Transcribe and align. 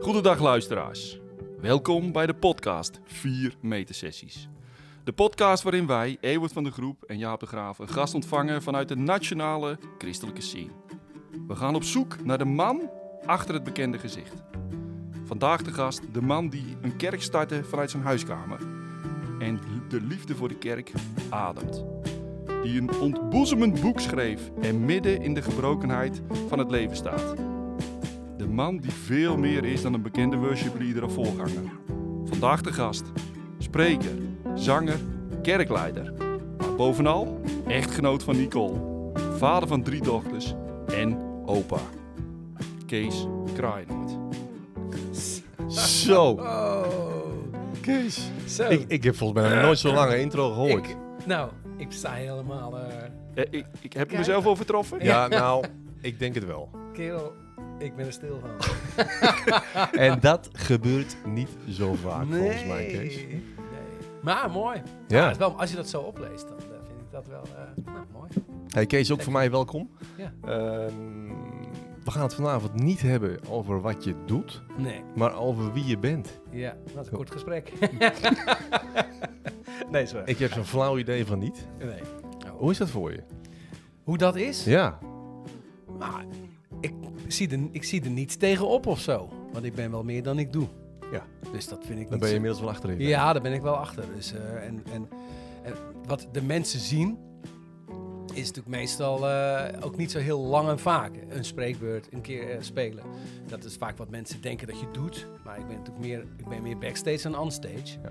Goedendag 0.00 0.40
luisteraars. 0.40 1.18
Welkom 1.60 2.12
bij 2.12 2.26
de 2.26 2.34
podcast 2.34 3.00
4 3.04 3.56
meter 3.60 3.94
sessies. 3.94 4.48
De 5.04 5.12
podcast 5.12 5.62
waarin 5.62 5.86
wij, 5.86 6.16
Ewert 6.20 6.52
van 6.52 6.64
de 6.64 6.70
Groep 6.70 7.02
en 7.02 7.18
Jaap 7.18 7.40
de 7.40 7.46
Graaf, 7.46 7.78
een 7.78 7.88
gast 7.88 8.14
ontvangen 8.14 8.62
vanuit 8.62 8.88
de 8.88 8.96
nationale 8.96 9.78
christelijke 9.98 10.40
scene. 10.40 10.70
We 11.46 11.56
gaan 11.56 11.74
op 11.74 11.82
zoek 11.82 12.24
naar 12.24 12.38
de 12.38 12.44
man 12.44 12.90
achter 13.26 13.54
het 13.54 13.64
bekende 13.64 13.98
gezicht. 13.98 14.42
Vandaag 15.24 15.62
de 15.62 15.72
gast, 15.72 16.00
de 16.12 16.22
man 16.22 16.48
die 16.48 16.76
een 16.80 16.96
kerk 16.96 17.22
startte 17.22 17.64
vanuit 17.64 17.90
zijn 17.90 18.02
huiskamer. 18.02 18.60
En 19.38 19.60
de 19.88 20.00
liefde 20.00 20.34
voor 20.34 20.48
de 20.48 20.58
kerk 20.58 20.92
ademt. 21.28 21.84
Die 22.62 22.80
een 22.80 22.98
ontboezemend 23.00 23.80
boek 23.80 24.00
schreef 24.00 24.50
en 24.60 24.84
midden 24.84 25.22
in 25.22 25.34
de 25.34 25.42
gebrokenheid 25.42 26.22
van 26.48 26.58
het 26.58 26.70
leven 26.70 26.96
staat. 26.96 27.47
Man 28.58 28.76
die 28.76 28.90
veel 28.90 29.36
meer 29.36 29.64
is 29.64 29.82
dan 29.82 29.94
een 29.94 30.02
bekende 30.02 30.36
worshipleader 30.36 31.04
of 31.04 31.12
voorganger. 31.12 31.62
Vandaag 32.24 32.60
de 32.62 32.72
gast, 32.72 33.04
spreker, 33.58 34.10
zanger, 34.54 34.98
kerkleider. 35.42 36.12
Maar 36.58 36.74
bovenal 36.76 37.40
echtgenoot 37.66 38.22
van 38.22 38.36
Nicole, 38.36 38.80
vader 39.36 39.68
van 39.68 39.82
drie 39.82 40.02
dochters 40.02 40.54
en 40.86 41.18
opa. 41.46 41.78
Kees 42.86 43.26
Kraaienoord. 43.54 44.10
Zo, 45.68 46.30
Oh, 46.38 46.84
Kees. 47.80 48.30
zo. 48.46 48.68
Ik, 48.68 48.84
ik 48.88 49.04
heb 49.04 49.16
volgens 49.16 49.40
mij 49.40 49.54
nog 49.54 49.62
nooit 49.62 49.78
zo'n 49.78 49.94
lange 49.94 50.18
intro 50.20 50.50
gehoord. 50.52 50.88
Ik- 50.88 50.96
nou, 51.26 51.50
ik 51.76 51.92
sta 51.92 52.12
helemaal... 52.12 52.78
eh 52.78 52.86
Eh, 53.34 53.44
ik, 53.50 53.66
ik 53.80 53.92
heb 53.92 54.08
Kijk. 54.08 54.18
mezelf 54.18 54.46
overtroffen. 54.46 55.04
ja, 55.04 55.28
nou, 55.28 55.64
ik 56.00 56.18
denk 56.18 56.34
het 56.34 56.46
wel. 56.46 56.70
kerel, 56.92 57.32
ik 57.78 57.96
ben 57.96 58.06
er 58.06 58.12
stil 58.12 58.40
van. 58.40 58.50
En 60.00 60.20
dat 60.20 60.48
gebeurt 60.52 61.16
niet 61.26 61.48
zo 61.70 61.94
vaak, 61.94 62.26
volgens 62.30 62.64
mij, 62.66 62.86
Kees. 62.86 63.16
nee. 63.16 63.42
Maar 64.22 64.50
mooi. 64.50 64.82
Ja. 65.08 65.34
wel, 65.36 65.58
als 65.60 65.70
je 65.70 65.76
dat 65.76 65.88
zo 65.88 66.00
opleest, 66.00 66.48
dan 66.48 66.58
eh, 66.58 66.64
vind 66.86 67.00
ik 67.00 67.10
dat 67.10 67.26
wel 67.26 67.42
eh, 67.42 67.84
nou, 67.94 68.06
mooi. 68.12 68.28
Hey 68.68 68.86
Kees, 68.86 69.12
ook 69.12 69.22
voor 69.22 69.32
mij 69.32 69.50
welkom. 69.50 69.90
Ja. 70.16 70.32
Ehm, 70.44 71.28
we 72.04 72.10
gaan 72.10 72.22
het 72.22 72.34
vanavond 72.34 72.74
niet 72.74 73.00
hebben 73.02 73.38
over 73.48 73.80
wat 73.80 74.04
je 74.04 74.14
doet, 74.26 74.62
Nee. 74.76 75.02
maar 75.14 75.34
over 75.36 75.72
wie 75.72 75.84
je 75.86 75.98
bent. 75.98 76.40
Ja, 76.50 76.76
dat 76.94 77.04
is 77.04 77.10
een 77.10 77.16
kort 77.16 77.30
gesprek. 77.30 77.72
nee, 79.90 80.06
waar. 80.12 80.28
Ik 80.28 80.38
heb 80.38 80.52
zo'n 80.52 80.64
flauw 80.64 80.98
idee 80.98 81.26
van 81.26 81.38
niet. 81.38 81.66
Nee. 81.78 82.00
Hoe 82.56 82.70
is 82.70 82.78
dat 82.78 82.90
voor 82.90 83.12
je? 83.12 83.22
Hoe 84.04 84.18
dat 84.18 84.36
is? 84.36 84.64
Ja. 84.64 84.98
Maar 85.98 86.24
ik 86.80 86.92
zie, 87.32 87.50
er, 87.50 87.58
ik 87.70 87.84
zie 87.84 88.02
er 88.02 88.10
niets 88.10 88.36
tegenop 88.36 88.86
of 88.86 89.00
zo. 89.00 89.28
Want 89.52 89.64
ik 89.64 89.74
ben 89.74 89.90
wel 89.90 90.04
meer 90.04 90.22
dan 90.22 90.38
ik 90.38 90.52
doe. 90.52 90.66
Ja. 91.12 91.26
Dus 91.52 91.68
dat 91.68 91.84
vind 91.86 92.00
ik 92.00 92.10
Dan 92.10 92.18
ben 92.18 92.28
je 92.28 92.34
inmiddels 92.34 92.60
wel 92.60 92.70
achterin. 92.70 93.00
Ja, 93.00 93.32
daar 93.32 93.42
ben 93.42 93.52
ik 93.52 93.62
wel 93.62 93.76
achter. 93.76 94.04
Dus, 94.14 94.32
eh, 94.32 94.66
en, 94.66 94.82
en, 94.92 95.08
en 95.62 95.74
wat 96.06 96.28
de 96.32 96.42
mensen 96.42 96.80
zien, 96.80 97.18
is 98.32 98.46
natuurlijk 98.46 98.76
meestal 98.76 99.28
eh, 99.28 99.84
ook 99.86 99.96
niet 99.96 100.10
zo 100.10 100.18
heel 100.18 100.40
lang 100.40 100.68
en 100.68 100.78
vaak. 100.78 101.12
Een 101.28 101.44
spreekbeurt, 101.44 102.12
een 102.12 102.20
keer 102.20 102.50
eh, 102.50 102.56
spelen. 102.60 103.04
Dat 103.46 103.64
is 103.64 103.76
vaak 103.76 103.98
wat 103.98 104.10
mensen 104.10 104.40
denken 104.40 104.66
dat 104.66 104.80
je 104.80 104.86
doet. 104.92 105.26
Maar 105.44 105.58
ik 105.58 105.66
ben 105.66 105.76
natuurlijk 105.76 106.06
meer, 106.06 106.26
ik 106.36 106.48
ben 106.48 106.62
meer 106.62 106.78
backstage 106.78 107.22
dan 107.22 107.38
onstage. 107.38 107.98
Ja. 108.02 108.10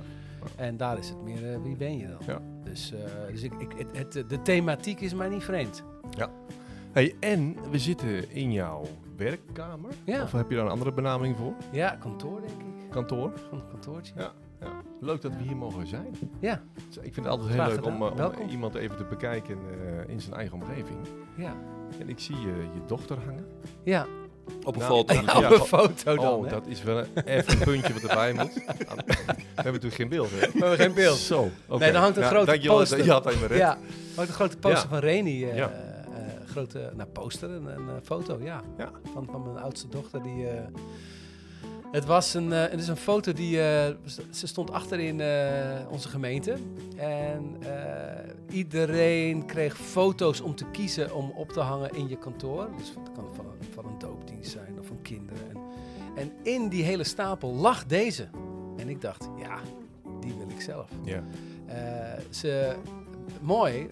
En 0.56 0.78
daar 0.78 0.98
is 0.98 1.10
het 1.10 1.22
meer, 1.22 1.62
wie 1.62 1.76
ben 1.76 1.98
je 1.98 2.08
dan? 2.08 2.20
Ja. 2.26 2.42
Dus, 2.64 2.94
dus 3.32 3.42
ik, 3.42 3.54
ik, 3.54 3.72
het, 3.78 4.14
het, 4.14 4.30
de 4.30 4.42
thematiek 4.42 5.02
is 5.02 5.14
mij 5.14 5.30
niet 5.30 5.44
vreemd. 5.44 5.84
Hey, 6.92 7.16
en 7.20 7.56
we 7.72 7.80
zitten 7.80 8.32
in 8.32 8.52
jouw 8.52 8.86
werkkamer. 9.18 9.92
Ja. 10.04 10.24
Of 10.24 10.32
heb 10.32 10.50
je 10.50 10.56
daar 10.56 10.66
een 10.66 10.72
andere 10.72 10.92
benaming 10.92 11.38
voor? 11.38 11.54
Ja, 11.72 11.98
kantoor 12.00 12.40
denk 12.42 12.60
ik. 12.62 12.90
Kantoor? 12.92 13.32
Gewoon 13.44 13.60
een 13.60 13.68
kantoortje. 13.70 14.14
Ja. 14.18 14.32
Ja. 14.60 14.68
Leuk 15.00 15.22
dat 15.22 15.32
we 15.38 15.44
hier 15.44 15.56
mogen 15.56 15.88
zijn. 15.88 16.16
Ja. 16.40 16.62
Dus 16.88 16.98
Ik 16.98 17.14
vind 17.14 17.16
het 17.16 17.28
altijd 17.28 17.48
heel 17.50 17.58
Graag 17.64 17.70
leuk 17.76 17.86
om, 17.86 18.04
eh, 18.20 18.26
om 18.42 18.50
iemand 18.50 18.76
even 18.76 18.98
te 18.98 19.04
bekijken 19.04 19.58
eh, 20.06 20.10
in 20.14 20.22
zijn 20.22 20.36
eigen 20.36 20.54
omgeving. 20.56 20.98
Ja. 21.36 21.54
En 22.00 22.10
ik 22.10 22.20
zie 22.20 22.36
je, 22.40 22.48
je 22.74 22.80
dochter 22.88 23.18
hangen. 23.26 23.46
ja. 23.84 24.06
Op 24.64 24.74
een 24.76 24.80
Nou, 24.82 24.92
foto. 24.94 25.14
ja, 25.14 25.38
op 25.46 25.52
een 25.52 25.66
foto 25.66 26.16
dan. 26.16 26.26
oh, 26.34 26.44
hè? 26.44 26.50
dat 26.50 26.68
is 26.68 26.84
wel 26.84 26.98
een, 26.98 27.08
even 27.26 27.54
een 27.54 27.60
puntje 27.60 27.94
wat 27.94 28.02
erbij 28.04 28.34
moet. 28.34 28.54
we 28.66 29.34
hebben 29.56 29.64
natuurlijk 29.74 29.94
geen 29.96 30.10
beeld, 30.10 30.30
hè? 30.32 30.38
We 30.40 30.48
hebben 30.60 30.78
geen 30.78 30.94
beeld. 30.94 31.18
Zo. 31.18 31.50
oké. 31.68 31.80
Nee, 31.80 31.90
er 31.92 31.98
hangt 31.98 32.16
een 32.18 32.22
Nou, 32.24 32.34
grote 32.46 32.68
poster. 32.68 33.04
Je 33.04 33.12
had 33.12 33.26
me 33.26 33.48
red. 33.48 33.58
Ja, 33.58 33.78
ook 34.16 34.28
een 34.28 34.34
grote 34.34 34.58
poster 34.58 34.82
Ja. 34.84 34.88
van 34.90 35.00
Reni. 35.00 35.46
eh, 35.50 35.56
Ja. 35.58 35.72
Grote 36.58 36.92
nou, 36.96 37.10
poster, 37.10 37.50
een, 37.50 37.66
een 37.66 37.90
eh, 37.90 37.96
foto, 38.04 38.38
ja. 38.42 38.62
Ja. 38.78 38.92
Van, 39.14 39.28
van 39.32 39.44
mijn 39.44 39.58
oudste 39.58 39.88
dochter. 39.88 40.24
Die, 40.24 40.48
eh, 40.48 40.66
het, 41.92 42.06
was 42.06 42.34
een, 42.34 42.54
eh, 42.54 42.62
het 42.62 42.80
is 42.80 42.88
een 42.88 42.98
foto 42.98 43.34
die... 43.34 43.56
ze 44.30 44.48
stond 44.48 44.72
achter 44.72 45.00
in 45.00 45.22
eh, 45.22 45.92
onze 45.92 46.10
gemeente. 46.10 46.58
En 46.96 47.58
iedereen 48.50 49.46
kreeg 49.46 49.78
foto's 49.78 50.42
om 50.42 50.56
te 50.56 50.66
kiezen 50.72 51.16
om 51.16 51.32
op 51.36 51.52
te 51.52 51.60
hangen 51.60 51.96
in 51.96 52.08
je 52.08 52.18
kantoor. 52.18 52.70
Dus 52.78 52.94
dat 52.94 53.12
kan 53.16 53.36
van 53.36 53.46
een, 53.46 53.68
van 53.74 53.86
een 53.86 53.98
doopdienst 53.98 54.52
zijn 54.52 54.80
of 54.80 54.86
van 54.86 55.02
kinderen. 55.02 55.50
En, 55.50 55.58
en 56.16 56.32
in 56.44 56.70
die 56.70 56.84
hele 56.84 57.04
stapel 57.04 57.54
lag 57.54 57.86
deze. 57.86 58.28
En 58.78 58.90
ik 58.90 59.02
dacht, 59.02 59.30
ja, 59.38 59.60
die 60.20 60.34
wil 60.38 60.50
ik 60.50 60.62
zelf. 60.62 60.90
Ja. 61.04 61.24
Ze, 62.30 62.76
mooi, 63.42 63.90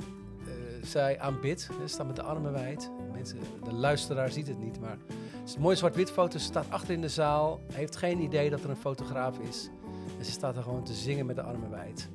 zij 0.86 1.20
aanbidt, 1.20 1.70
hè, 1.80 1.88
staat 1.88 2.08
met 2.08 2.16
de 2.16 2.22
armen 2.22 2.52
wijd. 2.52 2.92
Mensen, 3.12 3.40
de 3.64 3.74
luisteraar 3.74 4.32
ziet 4.32 4.48
het 4.48 4.60
niet, 4.60 4.80
maar 4.80 4.98
het 5.40 5.50
is 5.50 5.56
een 5.56 5.62
mooie 5.62 5.76
zwart-wit 5.76 6.12
foto. 6.12 6.38
Ze 6.38 6.44
staat 6.46 6.70
achter 6.70 6.94
in 6.94 7.02
de 7.02 7.10
zaal, 7.10 7.60
heeft 7.74 7.96
geen 7.96 8.20
idee 8.20 8.50
dat 8.50 8.64
er 8.64 8.70
een 8.70 8.76
fotograaf 8.76 9.40
is. 9.40 9.70
En 10.20 10.26
ze 10.26 10.32
staat 10.32 10.58
er 10.58 10.64
gewoon 10.64 10.84
te 10.84 10.94
zingen 10.94 11.26
met 11.26 11.36
de 11.36 11.42
armen 11.42 11.70
wijd. 11.70 12.10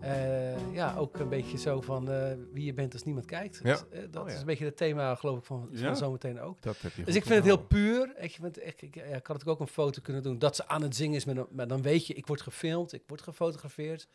Eh, 0.00 0.72
ja, 0.72 0.94
ook 0.96 1.18
een 1.18 1.28
beetje 1.28 1.58
zo 1.58 1.80
van 1.80 2.10
eh, 2.10 2.32
wie 2.52 2.64
je 2.64 2.74
bent 2.74 2.92
als 2.92 3.04
niemand 3.04 3.26
kijkt. 3.26 3.60
Ja. 3.62 3.72
Dus, 3.72 3.84
eh, 3.90 4.00
dat 4.10 4.22
Oh, 4.22 4.28
ja. 4.28 4.34
is 4.34 4.40
een 4.40 4.46
beetje 4.46 4.64
het 4.64 4.76
thema, 4.76 5.14
geloof 5.14 5.38
ik, 5.38 5.44
van, 5.44 5.68
Ja? 5.70 5.86
van 5.86 5.96
zometeen 5.96 6.40
ook. 6.40 6.62
Dat 6.62 6.76
heb 6.80 6.92
je 6.92 7.04
Dus 7.04 7.14
ik 7.14 7.22
vind 7.22 7.34
het 7.34 7.44
heel 7.44 7.66
puur. 7.66 8.14
Ik, 8.16 8.36
vind, 8.40 8.58
echt, 8.58 8.82
ik, 8.82 8.94
had 8.94 9.04
natuurlijk 9.12 9.48
ook 9.48 9.60
een 9.60 9.66
foto 9.66 10.00
kunnen 10.02 10.22
doen 10.22 10.38
dat 10.38 10.56
ze 10.56 10.68
aan 10.68 10.82
het 10.82 10.96
zingen 10.96 11.16
is. 11.16 11.24
Met 11.24 11.36
een, 11.36 11.46
maar 11.50 11.66
dan 11.66 11.82
weet 11.82 12.06
je, 12.06 12.14
ik 12.14 12.26
word 12.26 12.40
gefilmd, 12.42 12.92
ik 12.92 13.02
word 13.06 13.22
gefotografeerd. 13.22 14.08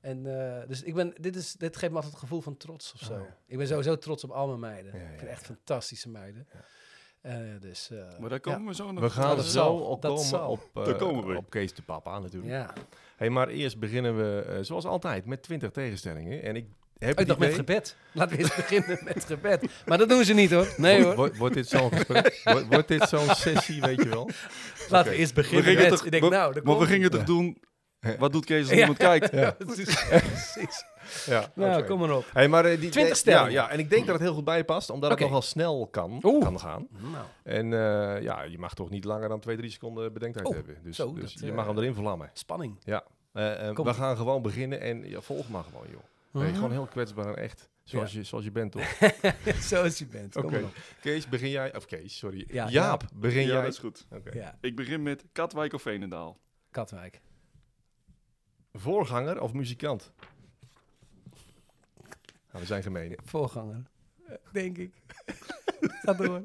En 0.00 0.46
eh, 0.60 0.68
dus 0.68 0.82
ik 0.82 0.94
ben, 0.94 1.12
dit, 1.20 1.36
is, 1.36 1.52
dit 1.52 1.76
geeft 1.76 1.90
me 1.90 1.94
altijd 1.96 2.12
het 2.14 2.22
gevoel 2.22 2.40
van 2.40 2.56
trots 2.56 2.92
of 2.92 3.00
zo. 3.00 3.12
Oh, 3.12 3.18
ja. 3.18 3.36
Ik 3.46 3.56
ben 3.58 3.66
sowieso 3.66 3.96
trots 3.98 4.24
op 4.24 4.30
al 4.30 4.46
mijn 4.46 4.60
meiden. 4.60 4.92
Ja, 4.94 5.00
ja, 5.04 5.08
ik 5.08 5.18
vind 5.18 5.30
echt 5.30 5.40
ja. 5.40 5.46
fantastische 5.46 6.08
meiden. 6.08 6.46
Eh, 7.20 7.34
dus, 7.60 7.90
eh, 7.90 8.18
Maar 8.20 8.28
daar 8.30 8.40
komen 8.40 8.68
we 8.68 8.74
zo 8.74 8.92
nog 8.92 9.02
We 9.04 9.10
gaan 9.10 9.36
er 9.36 9.44
zo 9.44 9.66
op 9.72 10.02
dat 10.02 10.10
komen 10.10 10.26
zal. 10.26 10.50
op, 10.50 10.70
Daar 10.84 10.94
komen 10.96 11.26
we. 11.26 11.36
op 11.36 11.50
Kees 11.50 11.74
de 11.74 11.82
Papa 11.82 12.18
natuurlijk. 12.18 12.52
ja. 12.52 12.72
Hey, 13.16 13.30
maar 13.30 13.48
eerst 13.48 13.78
beginnen 13.78 14.16
we, 14.16 14.42
eh, 14.48 14.58
zoals 14.62 14.84
altijd, 14.84 15.24
met 15.26 15.42
20 15.42 15.70
tegenstellingen. 15.70 16.42
En 16.42 16.56
ik 16.56 16.66
heb 16.98 17.14
Oh, 17.14 17.20
ik 17.20 17.26
dacht 17.26 17.38
met 17.40 17.54
gebed. 17.54 17.96
Laten 18.12 18.36
we 18.36 18.42
eens 18.42 18.54
beginnen 18.64 18.98
met 19.04 19.24
gebed. 19.24 19.64
Maar 19.86 19.98
dat 19.98 20.08
doen 20.08 20.24
ze 20.24 20.34
niet 20.34 20.50
hoor. 20.50 20.74
Nee 20.76 21.02
hoor. 21.04 21.14
Wordt, 21.14 21.36
wordt 21.36 21.54
dit 21.54 21.68
zo'n 21.68 21.92
gesprek? 21.92 22.40
Wordt, 22.44 22.66
wordt 22.66 22.88
dit 22.88 23.08
zo'n 23.08 23.34
sessie, 23.34 23.80
weet 23.80 24.02
je 24.02 24.08
wel? 24.08 24.30
Laten 24.88 25.12
we 25.12 25.18
eerst 25.18 25.34
beginnen 25.34 25.74
met... 25.74 25.88
toch, 25.88 26.04
ik 26.04 26.10
denk, 26.10 26.22
we- 26.22 26.28
nou, 26.30 26.60
maar 26.62 26.78
we 26.78 26.86
gingen 26.86 27.10
toch 27.10 27.24
doen. 27.24 27.58
Wat 28.18 28.32
doet 28.32 28.44
Kees 28.44 28.60
als 28.60 28.68
Ja. 28.70 28.74
niemand 28.76 28.98
kijkt? 28.98 29.32
Ja. 29.32 29.50
Precies. 29.50 30.04
Precies. 30.08 30.84
Ja, 31.26 31.50
Nou, 31.54 31.84
kom 31.84 31.98
maar 31.98 32.16
op. 32.16 32.24
Hey, 32.32 32.48
maar, 32.48 32.64
eh, 32.64 32.70
die, 32.80 32.90
20 32.90 33.08
ja, 33.08 33.14
stellingen. 33.14 33.52
ja, 33.52 33.70
en 33.70 33.78
ik 33.78 33.90
denk 33.90 34.04
dat 34.06 34.14
het 34.14 34.24
heel 34.24 34.34
goed 34.34 34.44
bij 34.44 34.56
je 34.56 34.64
past, 34.64 34.90
omdat 34.90 35.10
het 35.10 35.18
nogal 35.20 35.42
snel 35.42 35.86
kan, 35.90 36.20
Oeh. 36.22 36.42
kan 36.44 36.60
gaan. 36.60 36.86
Nou, 37.12 37.24
En 37.42 37.72
eh, 37.72 38.22
ja, 38.22 38.42
je 38.42 38.58
mag 38.58 38.74
toch 38.74 38.90
niet 38.90 39.04
langer 39.04 39.28
dan 39.28 39.40
2, 39.40 39.56
3 39.56 39.70
seconden 39.70 40.12
bedenktijd 40.12 40.46
Oh, 40.46 40.54
hebben. 40.54 40.76
Dus, 40.82 40.96
zo, 40.96 41.12
dus 41.14 41.32
dat, 41.32 41.42
je 41.42 41.48
eh, 41.48 41.54
mag 41.56 41.66
hem 41.66 41.76
erin 41.78 41.94
vlammen. 41.94 42.30
spanning. 42.32 42.76
Ja. 42.84 43.04
Eh, 43.32 43.68
eh, 43.68 43.76
we 43.76 43.94
gaan 43.94 44.16
gewoon 44.16 44.42
beginnen 44.42 44.80
en 44.80 45.08
ja, 45.08 45.20
volg 45.20 45.48
maar 45.48 45.64
gewoon, 45.64 45.86
joh. 45.90 46.00
Hey, 46.32 46.42
Mhm. 46.46 46.54
gewoon 46.54 46.70
heel 46.70 46.86
kwetsbaar 46.86 47.26
en 47.26 47.36
echt, 47.36 47.68
zoals, 47.84 48.12
je, 48.12 48.22
zoals 48.22 48.44
je 48.44 48.50
bent, 48.52 48.72
toch? 48.72 48.98
Zoals 49.70 49.98
je 49.98 50.06
bent. 50.06 50.32
Kom 50.34 50.44
Oké. 50.44 50.52
maar 50.52 50.62
op. 50.62 50.74
Kees, 51.00 51.28
begin 51.28 51.50
jij... 51.50 51.76
Of 51.76 51.84
Kees, 51.86 52.18
sorry. 52.18 52.44
Ja, 52.50 52.68
Jaap, 52.68 53.04
begin 53.14 53.42
Ja, 53.42 53.46
jij. 53.52 53.62
dat 53.62 53.72
is 53.72 53.78
goed. 53.78 54.06
Oké. 54.10 54.30
Ja, 54.38 54.58
Ik 54.60 54.76
begin 54.76 55.02
met 55.02 55.24
Katwijk 55.32 55.72
of 55.72 55.82
Veenendaal. 55.82 56.38
Katwijk. 56.70 57.20
Voorganger 58.78 59.40
of 59.40 59.52
muzikant? 59.52 60.12
Nou, 62.50 62.60
we 62.60 62.64
zijn 62.64 62.82
gemeen. 62.82 63.18
Voorganger. 63.24 63.82
Denk 64.52 64.78
ik. 64.78 64.92
Ga 66.02 66.12
door. 66.12 66.42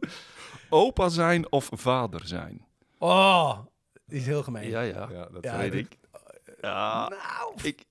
Opa 0.70 1.10
zijn 1.10 1.52
of 1.52 1.70
vader 1.72 2.28
zijn? 2.28 2.66
Oh, 2.98 3.60
die 4.06 4.20
is 4.20 4.26
heel 4.26 4.44
gemeen. 4.44 4.70
Ja, 4.70 4.82
ja. 4.82 5.08
Ja, 5.12 5.26
dat 5.26 5.44
Ja, 5.44 5.58
weet 5.58 5.74
ik. 5.74 5.98
Ja, 6.62 7.08
Nou, 7.08 7.54
ik, 7.64 7.86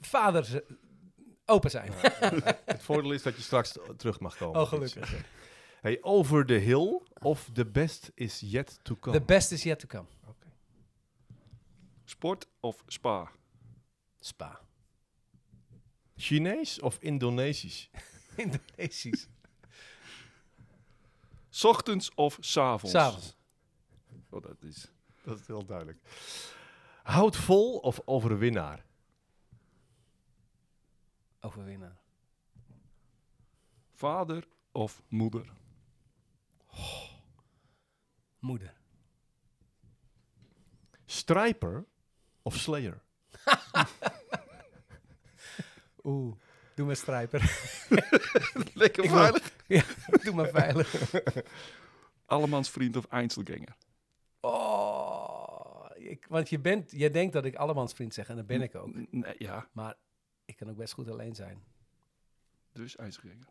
vader, 0.00 0.62
open 1.46 1.70
zijn. 1.70 1.90
Het 2.64 2.82
voordeel 2.82 3.12
is 3.12 3.22
dat 3.22 3.36
je 3.36 3.42
straks 3.42 3.78
terug 3.96 4.20
mag 4.20 4.36
komen. 4.36 4.60
Oh, 4.60 4.68
gelukkig. 4.68 5.14
Hey, 5.80 5.98
over 6.00 6.46
the 6.46 6.54
hill 6.54 7.00
of 7.20 7.48
the 7.52 7.66
best 7.66 8.10
is 8.14 8.40
yet 8.40 8.78
to 8.82 8.96
come? 9.00 9.18
The 9.18 9.24
best 9.24 9.52
is 9.52 9.62
yet 9.62 9.78
to 9.78 9.86
come. 9.86 10.04
Sport 12.04 12.46
of 12.60 12.82
spa? 12.86 13.32
Spa. 14.20 14.60
Chinees 16.16 16.80
of 16.80 16.98
Indonesisch? 17.00 17.88
Indonesisch. 18.36 19.26
S 21.50 21.64
ochtends 21.64 22.10
of 22.14 22.38
s 22.40 22.56
avonds? 22.56 22.90
S'avonds. 22.90 23.36
Oh, 24.30 24.42
dat 24.42 24.62
is... 24.62 24.92
Dat 25.24 25.40
is 25.40 25.46
heel 25.46 25.64
duidelijk. 25.64 25.98
Houd 27.02 27.36
vol 27.36 27.78
of 27.78 28.00
overwinnaar? 28.04 28.84
Overwinnaar. 31.40 31.96
Vader 33.92 34.44
of 34.72 35.02
moeder? 35.08 35.52
Moeder. 38.38 38.74
Strijper 41.06 41.84
of 42.44 42.56
Slayer? 42.56 43.02
Oeh, 46.04 46.34
doe 46.74 46.86
maar 46.86 46.96
strijper. 46.96 47.40
Lekker 48.74 49.04
Ik 49.04 49.10
veilig. 49.10 49.56
doe 50.24 50.34
maar 50.34 50.48
veilig. 50.48 51.12
Allemans 52.26 52.70
vriend 52.70 52.96
of 52.96 53.04
Einzelganger? 53.06 53.76
Oh, 54.40 55.84
ik, 55.94 56.26
want 56.28 56.48
je, 56.48 56.58
bent, 56.58 56.90
je 56.90 57.10
denkt 57.10 57.32
dat 57.32 57.44
ik 57.44 57.54
allemans 57.54 57.92
vriend 57.92 58.14
zeg 58.14 58.28
en 58.28 58.36
dat 58.36 58.46
ben 58.46 58.62
ik 58.62 58.74
ook. 58.74 59.10
Nee, 59.10 59.34
ja, 59.38 59.68
Maar 59.72 59.94
ik 60.44 60.56
kan 60.56 60.70
ook 60.70 60.76
best 60.76 60.92
goed 60.92 61.08
alleen 61.10 61.34
zijn. 61.34 61.62
dus 62.72 62.96
Einzelganger. 62.96 63.48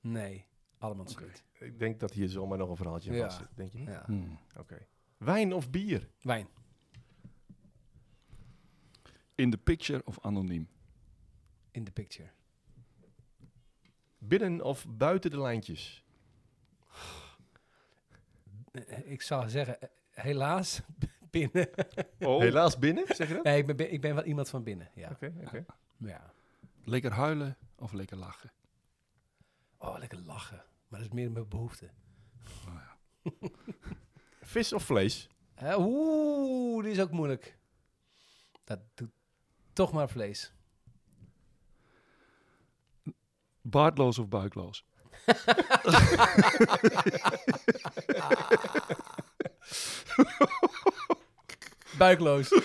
Nee, 0.00 0.46
allemans 0.78 1.14
vriend. 1.14 1.42
Ik 1.58 1.78
denk 1.78 2.00
dat 2.00 2.10
hier 2.12 2.28
zomaar 2.28 2.58
nog 2.58 2.70
een 2.70 2.76
verhaaltje 2.76 3.12
Ja. 3.12 3.24
vast 3.24 3.36
zit. 3.38 3.48
Denk 3.54 3.72
je 3.72 3.78
niet? 3.78 3.88
Ja. 3.88 4.02
Hmm. 4.06 4.38
Oké. 4.56 4.86
Wijn 5.16 5.52
of 5.54 5.70
bier? 5.70 6.08
Wijn. 6.20 6.48
In 9.36 9.50
the 9.50 9.58
picture 9.58 10.02
of 10.04 10.18
anoniem? 10.24 10.68
In 11.70 11.84
the 11.84 11.92
picture. 11.92 12.28
Binnen 14.18 14.62
of 14.62 14.86
buiten 14.88 15.30
de 15.30 15.40
lijntjes? 15.40 16.04
Eh, 18.72 19.10
Ik 19.10 19.22
zou 19.22 19.48
zeggen, 19.48 19.80
eh, 19.80 19.88
helaas 20.12 20.80
binnen. 21.30 21.68
Oh, 22.18 22.40
Helaas 22.40 22.78
binnen, 22.78 23.04
zeg 23.06 23.28
je 23.28 23.34
dat? 23.34 23.44
Nee, 23.44 23.58
ik 23.64 23.76
ben, 23.76 23.92
ik 23.92 24.00
ben 24.00 24.14
wel 24.14 24.24
iemand 24.24 24.48
van 24.48 24.62
binnen. 24.62 24.90
Ja. 24.94 25.10
Oké, 25.10 25.32
oké. 25.46 25.64
ja. 25.96 26.32
lekker 26.84 27.12
huilen 27.12 27.56
of 27.78 27.92
lekker 27.92 28.16
lachen? 28.16 28.52
Oh, 29.78 29.98
lekker 29.98 30.18
lachen. 30.18 30.64
Maar 30.88 31.00
dat 31.00 31.08
is 31.08 31.14
meer 31.14 31.30
mijn 31.30 31.48
behoefte. 31.48 31.90
Vis 34.40 34.72
of 34.72 34.82
vlees? 34.84 35.28
Hè, 35.54 35.76
Oeh, 35.78 36.82
die 36.84 36.92
is 36.92 37.00
ook 37.00 37.10
moeilijk. 37.10 37.58
Dat 38.64 38.80
doet 38.94 39.10
toch 39.76 39.92
maar 39.92 40.08
vlees. 40.08 40.52
Baardloos 43.60 44.18
of 44.18 44.28
buikloos? 44.28 44.84
Buikloos. 51.98 52.52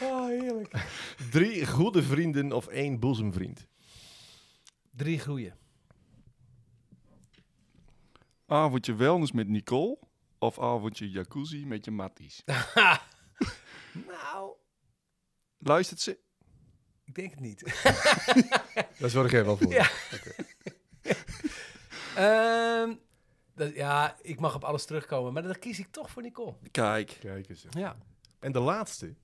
oh, 0.00 0.26
heerlijk. 0.26 0.86
Drie 1.30 1.66
goede 1.66 2.02
vrienden 2.02 2.52
of 2.52 2.66
één 2.66 2.98
boezemvriend? 2.98 3.66
Drie 4.90 5.18
groeien. 5.18 5.56
Avondje 8.46 8.94
wellness 8.94 9.32
met 9.32 9.48
Nicole 9.48 9.98
of 10.38 10.60
avondje 10.60 11.10
jacuzzi 11.10 11.66
met 11.66 11.84
je 11.84 11.90
matties? 11.90 12.42
nou, 14.12 14.52
Luistert 15.58 16.00
ze? 16.00 16.18
ik 17.04 17.14
denk 17.14 17.30
het 17.30 17.40
niet. 17.40 17.82
Daar 18.98 19.10
zorg 19.10 19.30
jij 19.30 19.44
wel 19.44 19.56
voor. 19.56 19.72
Ja. 19.72 19.90
Ehm, 22.16 22.94
dat, 23.54 23.74
ja, 23.74 24.16
ik 24.22 24.40
mag 24.40 24.54
op 24.54 24.64
alles 24.64 24.84
terugkomen, 24.84 25.32
maar 25.32 25.42
dan 25.42 25.58
kies 25.58 25.78
ik 25.78 25.86
toch 25.90 26.10
voor 26.10 26.22
Nicole. 26.22 26.56
Kijk, 26.70 27.16
Kijk 27.20 27.48
eens. 27.48 27.66
Ja. 27.70 27.96
En 28.38 28.52
de 28.52 28.60
laatste. 28.60 29.14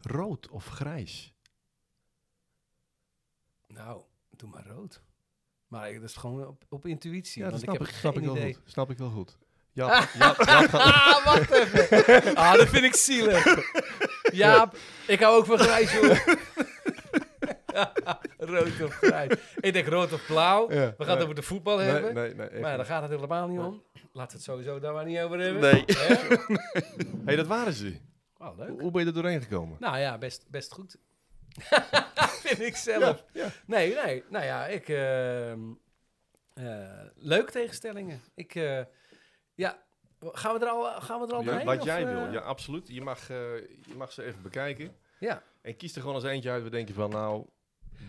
Rood 0.00 0.48
of 0.48 0.66
grijs? 0.66 1.34
Nou, 3.66 4.02
doe 4.30 4.48
maar 4.48 4.66
rood. 4.66 5.02
Maar 5.66 5.92
dat 5.92 6.02
is 6.02 6.16
gewoon 6.16 6.46
op, 6.46 6.64
op 6.68 6.86
intuïtie. 6.86 7.42
Ja, 7.42 7.50
dat 7.50 7.60
snap 7.60 7.80
ik 7.80 7.86
snap 7.86 8.16
ik 8.16 8.24
wel 8.24 8.36
idee. 8.36 8.54
goed. 8.54 8.70
Snap 8.70 8.90
ik 8.90 8.98
wel 8.98 9.10
goed. 9.10 9.38
Ja, 9.78 10.08
ja, 10.18 10.34
ja, 10.46 10.66
Ah, 10.72 11.24
wacht 11.24 11.50
even. 11.50 11.86
Ah, 12.36 12.52
dat 12.54 12.68
vind 12.68 12.84
ik 12.84 12.94
zielig. 12.94 13.44
Jaap, 14.32 14.76
ik 15.06 15.20
hou 15.20 15.36
ook 15.38 15.46
van 15.46 15.58
grijs, 15.58 15.92
joh. 15.92 16.16
rood 18.38 18.82
of 18.82 18.94
grijs. 18.94 19.32
Ik 19.60 19.72
denk 19.72 19.86
rood 19.86 20.12
of 20.12 20.26
blauw. 20.26 20.72
ja. 20.72 20.94
We 20.98 21.04
gaan 21.04 21.14
het 21.14 21.22
over 21.22 21.34
de 21.34 21.42
voetbal 21.42 21.76
Nee, 21.76 21.86
hebben. 21.88 22.14
nee, 22.14 22.34
nee. 22.34 22.48
echt 22.48 22.60
maar 22.60 22.76
daar 22.76 22.86
gaat 22.86 23.02
het 23.02 23.10
helemaal 23.10 23.48
niet 23.48 23.58
om. 23.58 23.82
Laten 24.12 24.30
we 24.30 24.36
het 24.36 24.42
sowieso 24.42 24.78
daar 24.78 24.92
maar 24.92 25.04
niet 25.04 25.18
over 25.18 25.38
hebben. 25.38 25.60
Nee. 25.60 25.84
Hè? 25.86 26.14
hey, 27.24 27.36
dat 27.36 27.46
waren 27.46 27.72
ze. 27.72 27.96
Oh, 28.38 28.46
Hoe, 28.56 28.66
leuk. 28.66 28.80
hoe 28.80 28.90
ben 28.90 29.00
je 29.02 29.06
er 29.08 29.14
doorheen 29.14 29.42
gekomen? 29.42 29.76
Nou 29.80 29.98
ja, 29.98 30.18
best, 30.18 30.44
best 30.50 30.72
goed. 30.72 30.96
vind 32.42 32.60
ik 32.60 32.76
zelf. 32.76 33.24
ja. 33.32 33.48
Nee, 33.66 33.94
nee. 34.04 34.24
Nou 34.30 34.44
ja, 34.44 34.66
ik... 34.66 34.88
ehm 34.88 35.60
eh, 36.54 37.00
leuk 37.14 37.50
tegenstellingen. 37.50 38.20
Ik... 38.34 38.54
eh, 38.54 38.80
ja, 39.58 39.82
gaan 40.20 40.58
we 40.58 40.64
er 40.64 40.70
al, 40.70 41.00
gaan 41.00 41.20
we 41.20 41.26
er 41.26 41.34
al 41.34 41.42
Ja? 41.42 41.64
Wat 41.64 41.84
jij 41.84 42.06
eh? 42.06 42.12
wil, 42.12 42.32
ja, 42.32 42.40
absoluut. 42.40 42.88
Je 42.88 43.00
mag, 43.00 43.30
eh, 43.30 43.36
je 43.86 43.94
mag 43.96 44.12
ze 44.12 44.22
even 44.22 44.42
bekijken. 44.42 44.96
Ja. 45.18 45.42
En 45.62 45.76
kies 45.76 45.94
er 45.94 46.00
gewoon 46.00 46.16
eens 46.16 46.24
eentje 46.24 46.50
uit 46.50 46.62
waar 46.62 46.70
denk 46.70 46.88
je 46.88 46.94
van, 46.94 47.10
nou, 47.10 47.46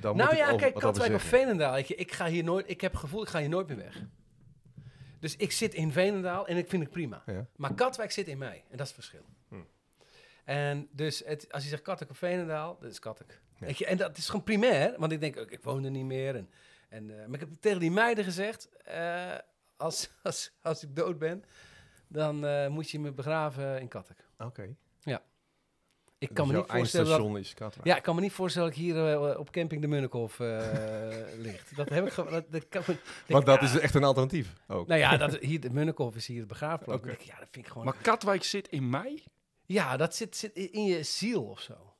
daar 0.01 0.15
Nou 0.15 0.15
moet 0.15 0.31
ik 0.31 0.37
ja, 0.37 0.45
over, 0.45 0.57
kijk, 0.59 0.73
wat 0.73 0.83
over 0.83 0.99
Katwijk 0.99 1.21
of. 1.21 1.27
Veenendaal. 1.27 1.77
je, 1.77 1.95
Ik, 1.95 2.11
ga 2.11 2.27
hier 2.27 2.43
nooit, 2.43 2.69
ik 2.69 2.81
heb 2.81 2.91
het 2.91 2.99
gevoel, 2.99 3.21
ik 3.21 3.27
ga 3.27 3.39
hier 3.39 3.49
nooit 3.49 3.67
meer 3.67 3.77
weg. 3.77 4.03
Dus 5.19 5.35
ik 5.35 5.51
zit 5.51 5.73
in 5.73 5.91
Veenendaal 5.91 6.47
en 6.47 6.57
ik 6.57 6.69
vind 6.69 6.83
het 6.83 6.91
prima. 6.91 7.23
Ja. 7.25 7.45
Maar 7.55 7.73
Katwijk 7.73 8.11
zit 8.11 8.27
in 8.27 8.37
mij. 8.37 8.63
En 8.69 8.77
dat 8.77 8.87
is 8.87 8.95
het 8.95 9.05
verschil. 9.05 9.25
Hm. 9.47 9.55
En 10.43 10.87
dus 10.91 11.21
het, 11.25 11.51
als 11.51 11.63
je 11.63 11.69
zegt 11.69 11.81
Katwijk 11.81 12.11
of 12.11 12.17
Veenendaal, 12.17 12.77
dat 12.79 12.91
is 12.91 12.99
Katwijk. 12.99 13.41
Ja. 13.59 13.87
En 13.87 13.97
dat 13.97 14.17
is 14.17 14.25
gewoon 14.25 14.43
primair. 14.43 14.93
Want 14.97 15.11
ik 15.11 15.19
denk, 15.19 15.35
ik 15.35 15.63
woon 15.63 15.83
er 15.83 15.91
niet 15.91 16.05
meer. 16.05 16.35
En, 16.35 16.49
en, 16.89 17.09
eh, 17.09 17.25
maar 17.25 17.33
ik 17.33 17.39
heb 17.39 17.49
tegen 17.59 17.79
die 17.79 17.91
meiden 17.91 18.23
gezegd, 18.23 18.69
als, 19.79 20.09
als, 20.23 20.51
als 20.61 20.83
ik 20.83 20.95
dood 20.95 21.17
ben, 21.19 21.43
dan 22.07 22.45
eh, 22.45 22.67
moet 22.67 22.89
je 22.89 22.99
me 22.99 23.11
begraven 23.11 23.79
in 23.81 23.87
Katwijk. 23.87 24.25
Oké. 24.37 24.75
Ik 26.21 26.27
kan 26.33 26.35
Dus 26.35 26.45
me 26.47 26.51
jouw 26.53 26.61
niet 26.61 26.71
voorstellen 26.77 27.33
dat... 27.33 27.41
is 27.41 27.53
Katwijk. 27.53 27.87
Ja, 27.87 27.95
ik 27.95 28.03
kan 28.03 28.15
me 28.15 28.21
niet 28.21 28.31
voorstellen 28.31 28.67
dat 28.69 28.77
ik 28.77 28.83
hier 28.83 29.13
eh, 29.13 29.39
op 29.39 29.51
camping 29.51 29.81
de 29.81 29.87
Munnikhof 29.87 30.39
eh 30.39 30.57
ligt. 31.45 31.75
Dat 31.75 31.89
heb 31.89 32.07
ik. 32.07 32.15
Dat, 32.15 32.51
dat 32.51 32.67
kan, 32.67 32.83
me- 32.87 32.97
Want 33.27 33.45
dat 33.45 33.59
ja. 33.61 33.65
is 33.65 33.79
echt 33.79 33.95
een 33.95 34.03
alternatief 34.03 34.53
ook. 34.67 34.87
Nou 34.87 34.99
ja, 34.99 35.17
dat, 35.17 35.35
hier, 35.49 35.59
de 35.59 35.69
Munnikhof 35.69 36.15
is 36.15 36.27
hier 36.27 36.39
het 36.39 36.47
begraafplaats. 36.47 37.05
Ik, 37.07 37.21
Ja, 37.21 37.37
dat 37.39 37.47
vind 37.51 37.65
ik 37.65 37.71
gewoon... 37.71 37.85
maar 37.85 37.95
Katwijk 38.01 38.43
zit 38.43 38.67
in 38.67 38.89
mij? 38.89 39.23
ja, 39.65 39.97
dat 39.97 40.15
zit, 40.15 40.35
zit 40.37 40.53
in 40.53 40.83
je 40.83 41.03
ziel 41.03 41.43
of 41.43 41.59
zo. 41.59 41.95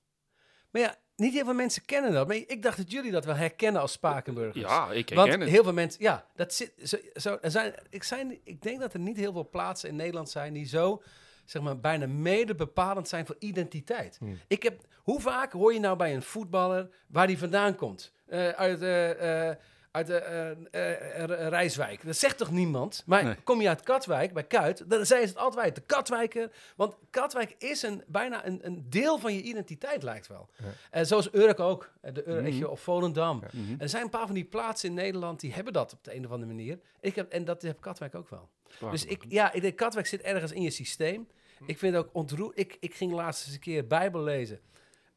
Maar 0.71 0.81
ja, 0.81 0.95
niet 1.19 1.33
heel 1.33 1.45
veel 1.45 1.53
mensen 1.53 1.85
kennen 1.85 2.11
dat. 2.11 2.27
Maar 2.27 2.35
ik 2.35 2.61
dacht 2.61 2.77
dat 2.77 2.91
jullie 2.91 3.11
dat 3.11 3.25
wel 3.25 3.35
herkennen 3.35 3.81
als 3.81 3.91
Spakenburgers. 3.91 4.65
Ja, 4.65 4.91
ik 4.91 5.09
Want 5.09 5.27
herken 5.27 5.39
het. 5.39 5.49
heel 5.49 5.63
veel 5.63 5.73
mensen... 5.73 6.03
Ja, 6.03 6.25
dat 6.35 6.53
zit... 6.53 6.71
Zo, 6.83 6.97
zo, 7.13 7.37
er 7.41 7.51
zijn, 7.51 7.73
ik, 7.89 8.03
zijn, 8.03 8.39
ik 8.43 8.61
denk 8.61 8.79
dat 8.79 8.93
er 8.93 8.99
niet 8.99 9.17
heel 9.17 9.33
veel 9.33 9.49
plaatsen 9.49 9.89
in 9.89 9.95
Nederland 9.95 10.29
zijn 10.29 10.53
die 10.53 10.65
zo... 10.65 11.01
Zeg 11.45 11.61
maar, 11.61 11.79
bijna 11.79 12.07
mede 12.07 12.55
bepalend 12.55 13.07
zijn 13.07 13.25
voor 13.25 13.35
identiteit. 13.39 14.17
Hmm. 14.19 14.39
Ik 14.47 14.63
heb, 14.63 14.81
hoe 14.95 15.21
vaak 15.21 15.51
hoor 15.51 15.73
je 15.73 15.79
nou 15.79 15.97
bij 15.97 16.15
een 16.15 16.21
voetballer 16.21 16.89
waar 17.07 17.27
die 17.27 17.37
vandaan 17.37 17.75
komt? 17.75 18.13
Eh, 18.25 18.49
uit 18.49 18.81
eh, 18.81 19.49
uit 19.91 20.07
de 20.07 20.15
eh, 20.17 20.49
eh, 20.71 21.23
eh, 21.23 21.47
Rijswijk. 21.47 22.05
Dat 22.05 22.15
zegt 22.17 22.37
toch 22.37 22.51
niemand? 22.51 23.03
Maar 23.05 23.23
Nee. 23.23 23.35
kom 23.43 23.61
je 23.61 23.67
uit 23.67 23.81
Katwijk, 23.83 24.33
bij 24.33 24.43
Kuit, 24.43 24.89
dan 24.89 25.05
zijn 25.05 25.21
ze 25.21 25.27
het 25.27 25.37
altijd 25.37 25.75
de 25.75 25.81
Katwijker. 25.81 26.51
Want 26.75 26.95
Katwijk 27.09 27.55
is 27.57 27.81
een, 27.81 28.03
bijna 28.07 28.45
een, 28.45 28.59
een 28.65 28.85
deel 28.89 29.17
van 29.17 29.33
je 29.33 29.41
identiteit, 29.41 30.03
lijkt 30.03 30.27
wel. 30.27 30.49
Ja. 30.91 31.03
Zoals 31.03 31.33
Urk 31.33 31.59
ook, 31.59 31.91
de 32.01 32.23
Ur, 32.25 32.41
Mhm. 32.43 32.63
of 32.63 32.79
Volendam. 32.81 33.41
Ja. 33.41 33.47
Mhm. 33.59 33.81
Er 33.81 33.89
zijn 33.89 34.03
een 34.03 34.09
paar 34.09 34.25
van 34.25 34.35
die 34.35 34.45
plaatsen 34.45 34.89
in 34.89 34.95
Nederland 34.95 35.39
die 35.39 35.53
hebben 35.53 35.73
dat 35.73 35.93
op 35.93 36.03
de 36.03 36.15
een 36.15 36.25
of 36.25 36.31
andere 36.31 36.51
manier. 36.53 36.79
Ik 37.01 37.15
heb, 37.15 37.31
en 37.31 37.45
dat 37.45 37.61
heb 37.61 37.81
Katwijk 37.81 38.15
ook 38.15 38.29
wel. 38.29 38.49
Dus 38.91 39.05
ik, 39.05 39.23
ja, 39.27 39.51
ik 39.53 39.61
denk, 39.61 39.75
Katwijk 39.77 40.07
zit 40.07 40.21
ergens 40.21 40.51
in 40.51 40.61
je 40.61 40.69
systeem. 40.69 41.27
Ik 41.65 41.77
vind 41.77 41.95
het 41.95 42.05
ook 42.05 42.09
ontroerend. 42.13 42.59
Ik, 42.59 42.77
ik 42.79 42.93
ging 42.95 43.11
laatst 43.11 43.45
eens 43.45 43.53
een 43.53 43.59
keer 43.59 43.87
Bijbel 43.87 44.21
lezen 44.23 44.59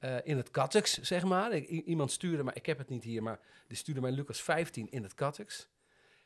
eh, 0.03 0.17
in 0.23 0.37
het 0.37 0.51
Katweks, 0.51 1.01
zeg 1.01 1.25
maar. 1.25 1.53
Ik, 1.53 1.69
iemand 1.69 2.11
stuurde, 2.11 2.43
maar 2.43 2.57
ik 2.57 2.67
heb 2.67 2.79
het 2.79 2.89
niet 2.89 3.05
hier, 3.05 3.23
maar 3.23 3.41
die 3.67 3.77
stuurde 3.77 4.01
mij 4.01 4.11
Lucas 4.11 4.43
15 4.43 4.91
in 4.91 5.03
het 5.03 5.15
Katweks. 5.15 5.69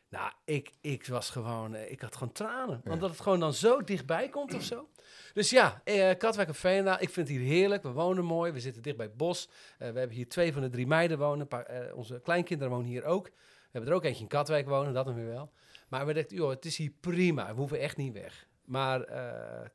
Nou, 0.08 0.32
ik, 0.44 0.72
ik 0.80 1.06
was 1.06 1.30
gewoon, 1.30 1.74
eh, 1.74 1.90
ik 1.90 2.00
had 2.00 2.16
gewoon 2.16 2.32
tranen. 2.32 2.80
Ja. 2.84 2.92
Omdat 2.92 3.10
het 3.10 3.20
gewoon 3.20 3.40
dan 3.40 3.54
zo 3.54 3.84
dichtbij 3.84 4.28
komt 4.28 4.54
of 4.54 4.62
zo. 4.62 4.88
Dus 5.34 5.50
ja, 5.50 5.80
eh, 5.84 6.16
Katwijk 6.18 6.48
of 6.48 6.56
Veenendaal, 6.56 7.00
ik 7.00 7.10
vind 7.10 7.28
het 7.28 7.36
hier 7.36 7.46
heerlijk. 7.46 7.82
We 7.82 7.92
wonen 7.92 8.24
mooi, 8.24 8.52
we 8.52 8.60
zitten 8.60 8.82
dicht 8.82 8.96
bij 8.96 9.06
het 9.06 9.16
bos. 9.16 9.48
We 9.78 9.84
hebben 9.84 10.10
hier 10.10 10.28
twee 10.28 10.52
van 10.52 10.62
de 10.62 10.70
drie 10.70 10.86
meiden 10.86 11.18
wonen. 11.18 11.40
Een 11.40 11.48
paar, 11.48 11.92
onze 11.94 12.20
kleinkinderen 12.20 12.72
wonen 12.72 12.88
hier 12.88 13.04
ook. 13.04 13.26
We 13.26 13.32
hebben 13.70 13.90
er 13.90 13.96
ook 13.96 14.04
eentje 14.04 14.22
in 14.22 14.28
Katwijk 14.28 14.68
wonen, 14.68 14.94
dat 14.94 15.06
nog 15.06 15.14
weer 15.14 15.26
wel. 15.26 15.52
Maar 15.88 16.06
we 16.06 16.12
dachten, 16.12 16.36
joh, 16.36 16.50
het 16.50 16.64
is 16.64 16.76
hier 16.76 16.92
prima. 17.00 17.46
We 17.46 17.58
hoeven 17.58 17.80
echt 17.80 17.96
niet 17.96 18.12
weg. 18.12 18.48
Maar 18.64 19.00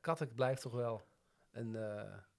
Katwijk 0.02 0.36
blijft 0.36 0.62
toch 0.62 0.74
wel 0.74 1.02
een, 1.52 1.74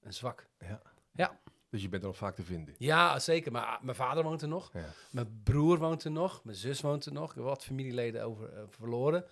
een 0.01 0.13
zwak. 0.13 0.47
Ja. 0.59 0.83
Ja. 1.13 1.41
Dus 1.73 1.83
je 1.83 1.89
bent 1.89 2.03
er 2.03 2.09
nog 2.09 2.17
vaak 2.17 2.35
te 2.35 2.43
vinden. 2.43 2.75
Ja, 2.79 3.19
zeker. 3.19 3.53
Maar 3.53 3.65
ah, 3.65 3.83
mijn 3.83 3.97
vader 3.97 4.23
woont 4.23 4.43
er 4.43 4.49
nog. 4.49 4.71
Ja. 4.73 4.85
Mijn 5.11 5.41
broer 5.43 5.79
woont 5.79 6.05
er 6.05 6.11
nog. 6.11 6.45
Mijn 6.45 6.57
zus 6.57 6.81
woont 6.81 7.07
er 7.07 7.13
nog. 7.13 7.31
Ik 7.31 7.35
heb 7.35 7.45
wat 7.45 7.65
familieleden 7.65 8.25
over, 8.25 8.53
eh, 8.53 8.63
verloren. 8.69 9.25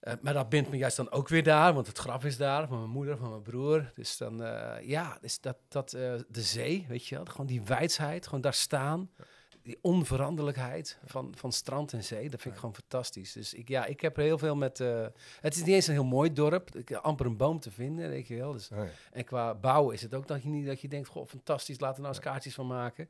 Eh, 0.00 0.14
maar 0.20 0.32
dat 0.32 0.48
bindt 0.48 0.70
me 0.70 0.76
juist 0.76 0.96
dan 0.96 1.10
ook 1.10 1.28
weer 1.28 1.42
daar, 1.42 1.74
want 1.74 1.86
het 1.86 1.98
graf 1.98 2.24
is 2.24 2.36
daar, 2.36 2.68
van 2.68 2.78
mijn 2.78 2.90
moeder, 2.90 3.16
van 3.16 3.30
mijn 3.30 3.42
broer. 3.42 3.92
Dus 3.94 4.16
dan, 4.16 4.42
eh, 4.42 4.88
ja, 4.88 5.18
dus 5.20 5.40
dat, 5.40 5.56
dat, 5.68 5.90
de 5.90 6.24
zee, 6.28 6.86
weet 6.88 7.06
je 7.06 7.14
wel, 7.14 7.24
gewoon 7.24 7.46
die 7.46 7.62
wijsheid, 7.62 8.24
gewoon 8.24 8.40
daar 8.40 8.54
staan. 8.54 9.10
Die 9.68 9.78
onveranderlijkheid 9.82 10.98
van, 11.04 11.32
van 11.36 11.52
strand 11.52 11.92
en 11.92 12.04
zee, 12.04 12.30
dat 12.30 12.40
vind 12.40 12.54
ik 12.54 12.60
gewoon 12.60 12.74
fantastisch. 12.74 13.32
Dus 13.32 13.54
ik, 13.54 13.68
ja, 13.68 13.84
ik 13.86 14.00
heb 14.00 14.16
er 14.16 14.22
heel 14.22 14.38
veel 14.38 14.56
met... 14.56 14.80
eh, 14.80 15.06
het 15.40 15.54
is 15.54 15.64
niet 15.64 15.74
eens 15.74 15.86
een 15.86 15.92
heel 15.92 16.04
mooi 16.04 16.32
dorp, 16.32 16.76
ik 16.76 16.92
amper 16.92 17.26
een 17.26 17.36
boom 17.36 17.60
te 17.60 17.70
vinden, 17.70 18.08
weet 18.08 18.28
je 18.28 18.36
wel. 18.36 18.52
Dus, 18.52 18.70
Oh, 18.70 18.76
ja. 18.78 18.86
en 19.12 19.24
qua 19.24 19.54
bouwen 19.54 19.94
is 19.94 20.02
het 20.02 20.14
ook 20.14 20.26
dat 20.28 20.42
je 20.42 20.48
niet 20.48 20.66
dat 20.66 20.80
je 20.80 20.88
denkt, 20.88 21.08
goh, 21.08 21.26
fantastisch, 21.26 21.80
laten 21.80 21.96
we 21.96 22.02
nou 22.02 22.14
eens 22.14 22.24
kaartjes 22.24 22.54
van 22.54 22.66
maken. 22.66 23.08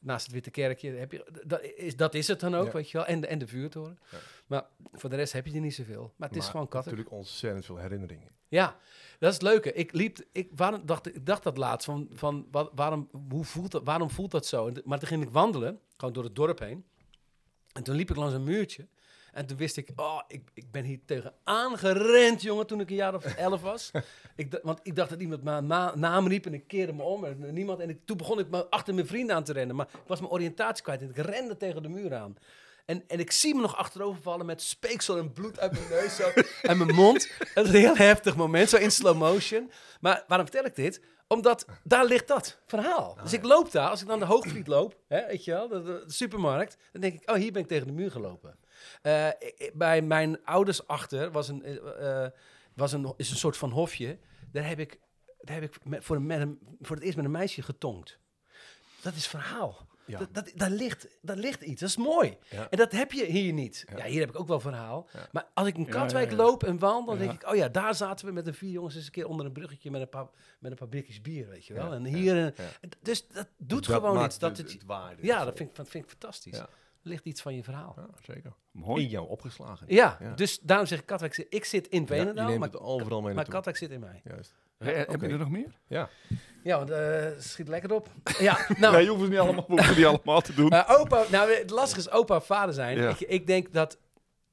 Naast 0.00 0.24
het 0.24 0.34
Witte 0.34 0.50
Kerkje 0.50 0.90
heb 0.90 1.12
je, 1.12 1.42
dat 1.46 1.62
is, 1.62 1.96
dat 1.96 2.14
is 2.14 2.28
het 2.28 2.40
dan 2.40 2.54
ook, 2.54 2.66
Ja. 2.66 2.72
weet 2.72 2.90
je 2.90 2.96
wel. 2.96 3.06
En 3.06 3.20
de, 3.20 3.26
en 3.26 3.38
de 3.38 3.46
vuurtoren. 3.46 3.98
Ja. 4.10 4.18
Maar 4.46 4.66
voor 4.92 5.10
de 5.10 5.16
rest 5.16 5.32
heb 5.32 5.46
je 5.46 5.54
er 5.54 5.60
niet 5.60 5.74
zoveel. 5.74 6.12
Maar 6.16 6.28
het 6.28 6.36
is 6.38 6.48
gewoon 6.48 6.68
katten. 6.68 6.90
Natuurlijk 6.92 7.16
ontzettend 7.18 7.64
veel 7.64 7.76
herinneringen. 7.78 8.28
Ja, 8.48 8.76
dat 9.18 9.28
is 9.28 9.34
het 9.34 9.42
leuke. 9.44 9.72
Ik 9.72 9.92
liep, 9.92 10.18
ik, 10.32 10.50
waarom, 10.54 10.86
dacht, 10.86 11.06
ik 11.06 11.26
dacht 11.26 11.42
dat 11.42 11.56
laatst 11.56 11.84
van, 11.84 12.08
van 12.12 12.46
wat, 12.50 12.70
waarom, 12.74 13.08
hoe 13.28 13.44
voelt 13.44 13.70
dat, 13.70 13.84
waarom 13.84 14.10
voelt 14.10 14.30
dat 14.30 14.46
zo? 14.46 14.72
Maar 14.84 14.98
toen 14.98 15.08
ging 15.08 15.22
ik 15.22 15.30
wandelen, 15.30 15.80
gewoon 15.96 16.14
door 16.14 16.24
het 16.24 16.34
dorp 16.34 16.58
heen. 16.58 16.84
En 17.72 17.82
toen 17.82 17.94
liep 17.94 18.10
ik 18.10 18.16
langs 18.16 18.34
een 18.34 18.44
muurtje. 18.44 18.86
En 19.32 19.46
toen 19.46 19.56
wist 19.56 19.76
ik, 19.76 19.90
oh, 19.96 20.20
ik, 20.28 20.42
ik 20.54 20.70
ben 20.70 20.84
hier 20.84 20.98
tegenaan 21.04 21.78
gerend, 21.78 22.42
jongen, 22.42 22.66
toen 22.66 22.80
ik 22.80 22.90
een 22.90 22.96
jaar 22.96 23.14
of 23.14 23.24
elf 23.46 23.60
was. 23.60 23.90
ik, 24.36 24.58
want 24.62 24.80
ik 24.82 24.96
dacht 24.96 25.10
dat 25.10 25.20
iemand 25.20 25.42
mijn 25.42 25.66
na- 25.66 25.96
naam 25.96 26.28
riep 26.28 26.46
en 26.46 26.54
ik 26.54 26.66
keerde 26.66 26.92
me 26.92 27.02
om 27.02 27.24
en 27.24 27.52
niemand. 27.54 27.80
En 27.80 27.88
ik, 27.88 27.98
toen 28.04 28.16
begon 28.16 28.38
ik 28.38 28.50
me 28.50 28.70
achter 28.70 28.94
mijn 28.94 29.06
vrienden 29.06 29.36
aan 29.36 29.44
te 29.44 29.52
rennen. 29.52 29.76
Maar 29.76 29.88
ik 29.92 30.00
was 30.06 30.20
mijn 30.20 30.32
oriëntatie 30.32 30.84
kwijt 30.84 31.02
en 31.02 31.08
ik 31.08 31.16
rende 31.16 31.56
tegen 31.56 31.82
de 31.82 31.88
muur 31.88 32.14
aan. 32.14 32.36
En, 32.88 33.04
en 33.08 33.18
ik 33.20 33.30
zie 33.30 33.54
me 33.54 33.60
nog 33.60 33.76
achterover 33.76 34.22
vallen 34.22 34.46
met 34.46 34.62
speeksel 34.62 35.18
en 35.18 35.32
bloed 35.32 35.60
uit 35.60 35.72
mijn 35.72 35.88
neus 35.88 36.16
zo, 36.16 36.30
en 36.62 36.76
mijn 36.78 36.94
mond. 36.94 37.30
Dat 37.54 37.64
is 37.66 37.72
een 37.72 37.78
heel 37.80 37.96
heftig 37.96 38.36
moment, 38.36 38.68
zo 38.68 38.76
in 38.76 38.90
slow 38.90 39.18
motion. 39.18 39.70
Maar 40.00 40.24
waarom 40.28 40.46
vertel 40.46 40.64
ik 40.66 40.74
dit? 40.76 41.00
Omdat 41.26 41.66
daar 41.84 42.04
ligt 42.04 42.28
dat 42.28 42.58
verhaal. 42.66 43.18
dus 43.22 43.32
ik 43.32 43.44
loop 43.44 43.70
daar, 43.72 43.88
als 43.90 44.00
ik 44.00 44.06
dan 44.06 44.18
de 44.18 44.24
Hoogvliet 44.24 44.66
loop, 44.66 44.96
hè, 45.08 45.26
weet 45.26 45.44
je 45.44 45.50
wel, 45.50 45.68
de, 45.68 45.82
de- 45.82 46.02
de 46.06 46.12
supermarkt, 46.12 46.76
dan 46.92 47.00
denk 47.00 47.14
ik, 47.22 47.30
oh, 47.30 47.36
hier 47.36 47.52
ben 47.52 47.62
ik 47.62 47.68
tegen 47.68 47.86
de 47.86 47.92
muur 47.92 48.10
gelopen. 48.10 48.58
Eh, 49.02 49.28
bij 49.74 50.02
mijn 50.02 50.44
ouders 50.44 50.86
achter 50.86 51.30
was 51.30 51.48
een, 51.48 51.62
eh, 51.64 52.24
eh, 52.24 52.30
was 52.74 52.92
een, 52.92 53.14
is 53.16 53.30
een 53.30 53.36
soort 53.36 53.56
van 53.56 53.70
hofje. 53.70 54.18
Daar 54.52 54.68
heb 54.68 54.78
ik, 54.78 54.98
daar 55.40 55.60
heb 55.60 55.74
ik 55.74 55.84
met, 55.84 56.04
voor, 56.04 56.16
een, 56.16 56.26
met 56.26 56.40
een, 56.40 56.58
voor 56.80 56.96
het 56.96 57.04
eerst 57.04 57.16
met 57.16 57.24
een 57.24 57.30
meisje 57.30 57.62
getongd. 57.62 58.18
Dat 59.02 59.14
is 59.14 59.26
verhaal. 59.26 59.87
Ja. 60.08 60.18
Dat, 60.18 60.34
dat, 60.34 60.52
daar, 60.54 60.70
ligt, 60.70 61.06
daar 61.22 61.36
ligt 61.36 61.62
iets, 61.62 61.80
dat 61.80 61.88
is 61.88 61.96
mooi. 61.96 62.36
Ja. 62.50 62.70
En 62.70 62.78
dat 62.78 62.92
heb 62.92 63.12
je 63.12 63.24
hier 63.24 63.52
niet. 63.52 63.84
Ja. 63.90 63.96
Ja. 63.96 64.04
hier 64.04 64.20
heb 64.20 64.28
ik 64.28 64.38
ook 64.40 64.48
wel 64.48 64.60
verhaal. 64.60 65.08
Ja. 65.12 65.28
Maar 65.32 65.46
als 65.54 65.66
ik 65.68 65.76
in 65.76 65.84
Ja, 65.84 65.90
Katwijk 65.90 66.30
ja, 66.30 66.36
ja. 66.36 66.42
loop 66.42 66.62
en 66.64 66.78
wandel, 66.78 67.06
dan 67.16 67.24
Ja. 67.24 67.30
denk 67.30 67.42
ik, 67.42 67.48
oh 67.50 67.56
ja, 67.56 67.68
daar 67.68 67.94
zaten 67.94 68.26
we 68.26 68.32
met 68.32 68.44
de 68.44 68.52
vier 68.52 68.70
jongens 68.70 68.94
eens 68.96 69.04
een 69.06 69.10
keer 69.10 69.26
onder 69.28 69.46
een 69.46 69.52
bruggetje 69.52 69.90
met 69.90 70.00
een 70.00 70.08
paar, 70.08 70.26
met 70.58 70.70
een 70.70 70.76
paar 70.76 70.88
blikjes 70.88 71.20
bier, 71.20 71.48
weet 71.48 71.66
je 71.66 71.74
wel. 71.74 71.86
Ja, 71.86 71.92
en 71.92 72.04
ja, 72.04 72.16
hier, 72.16 72.36
ja. 72.36 72.52
en 72.80 72.88
Dus 73.02 73.26
dat 73.28 73.48
doet 73.56 73.86
Dat 73.86 73.94
gewoon 73.96 74.24
iets. 74.24 74.38
Dat 74.38 74.56
de- 74.56 74.62
het, 74.62 74.72
het 74.72 74.84
waarde. 74.84 75.22
ja, 75.26 75.44
dat 75.44 75.56
vind, 75.56 75.68
ik, 75.68 75.76
dat 75.76 75.88
vind 75.88 76.04
ik 76.04 76.10
fantastisch. 76.10 76.56
Ja. 76.56 76.62
Er 77.02 77.08
ligt 77.14 77.24
iets 77.24 77.42
van 77.42 77.54
je 77.54 77.62
verhaal. 77.64 77.92
Ja, 77.96 78.08
zeker. 78.32 78.52
Mooi. 78.70 79.02
In 79.02 79.08
jou 79.08 79.28
opgeslagen. 79.28 79.86
Ja, 79.88 80.16
Ja. 80.20 80.34
dus 80.34 80.58
daarom 80.60 80.86
zeg 80.86 80.98
ik 80.98 81.06
Katwijk, 81.06 81.34
zit- 81.34 81.46
ik 81.50 81.64
zit 81.64 81.88
in 81.88 82.00
Ja, 82.00 82.06
Veenendaal, 82.06 82.46
neemt 82.46 82.58
maar, 82.58 82.68
het 82.68 82.80
overal 82.80 83.20
mee 83.22 83.34
maar. 83.34 83.48
Katwijk 83.48 83.76
zit 83.76 83.90
in 83.90 84.00
mij. 84.00 84.20
Juist. 84.24 84.54
Hè, 84.78 84.92
Heb 84.92 85.20
je 85.20 85.28
er 85.28 85.38
nog 85.38 85.50
meer? 85.50 85.78
Ja. 85.86 86.08
Ja, 86.62 86.76
want 86.76 86.90
eh 86.90 87.30
schiet 87.38 87.68
lekker 87.68 87.92
op. 87.92 88.08
Ja, 88.38 88.66
nou, 88.78 88.94
nee, 88.94 89.02
je 89.02 89.08
hoeft 89.08 89.20
het 89.20 89.30
niet 89.30 89.38
allemaal, 89.38 89.64
hoeven 89.66 89.86
het 89.86 89.96
niet 89.96 90.06
allemaal 90.06 90.40
te 90.40 90.54
doen. 90.54 90.68
Maar 90.68 90.98
opa, 90.98 91.24
nou, 91.30 91.52
het 91.52 91.70
lastige 91.70 92.00
is 92.00 92.10
opa 92.10 92.36
of 92.36 92.46
vader 92.46 92.74
zijn. 92.74 92.98
Ja. 92.98 93.08
Ik, 93.08 93.20
ik 93.20 93.46
denk 93.46 93.72
dat 93.72 93.98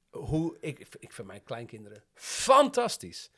hoe 0.10 0.58
ik, 0.60 0.88
ik 1.00 1.13
vind 1.13 1.27
mijn 1.27 1.44
kleinkinderen 1.44 2.03
fantastisch. 2.13 3.32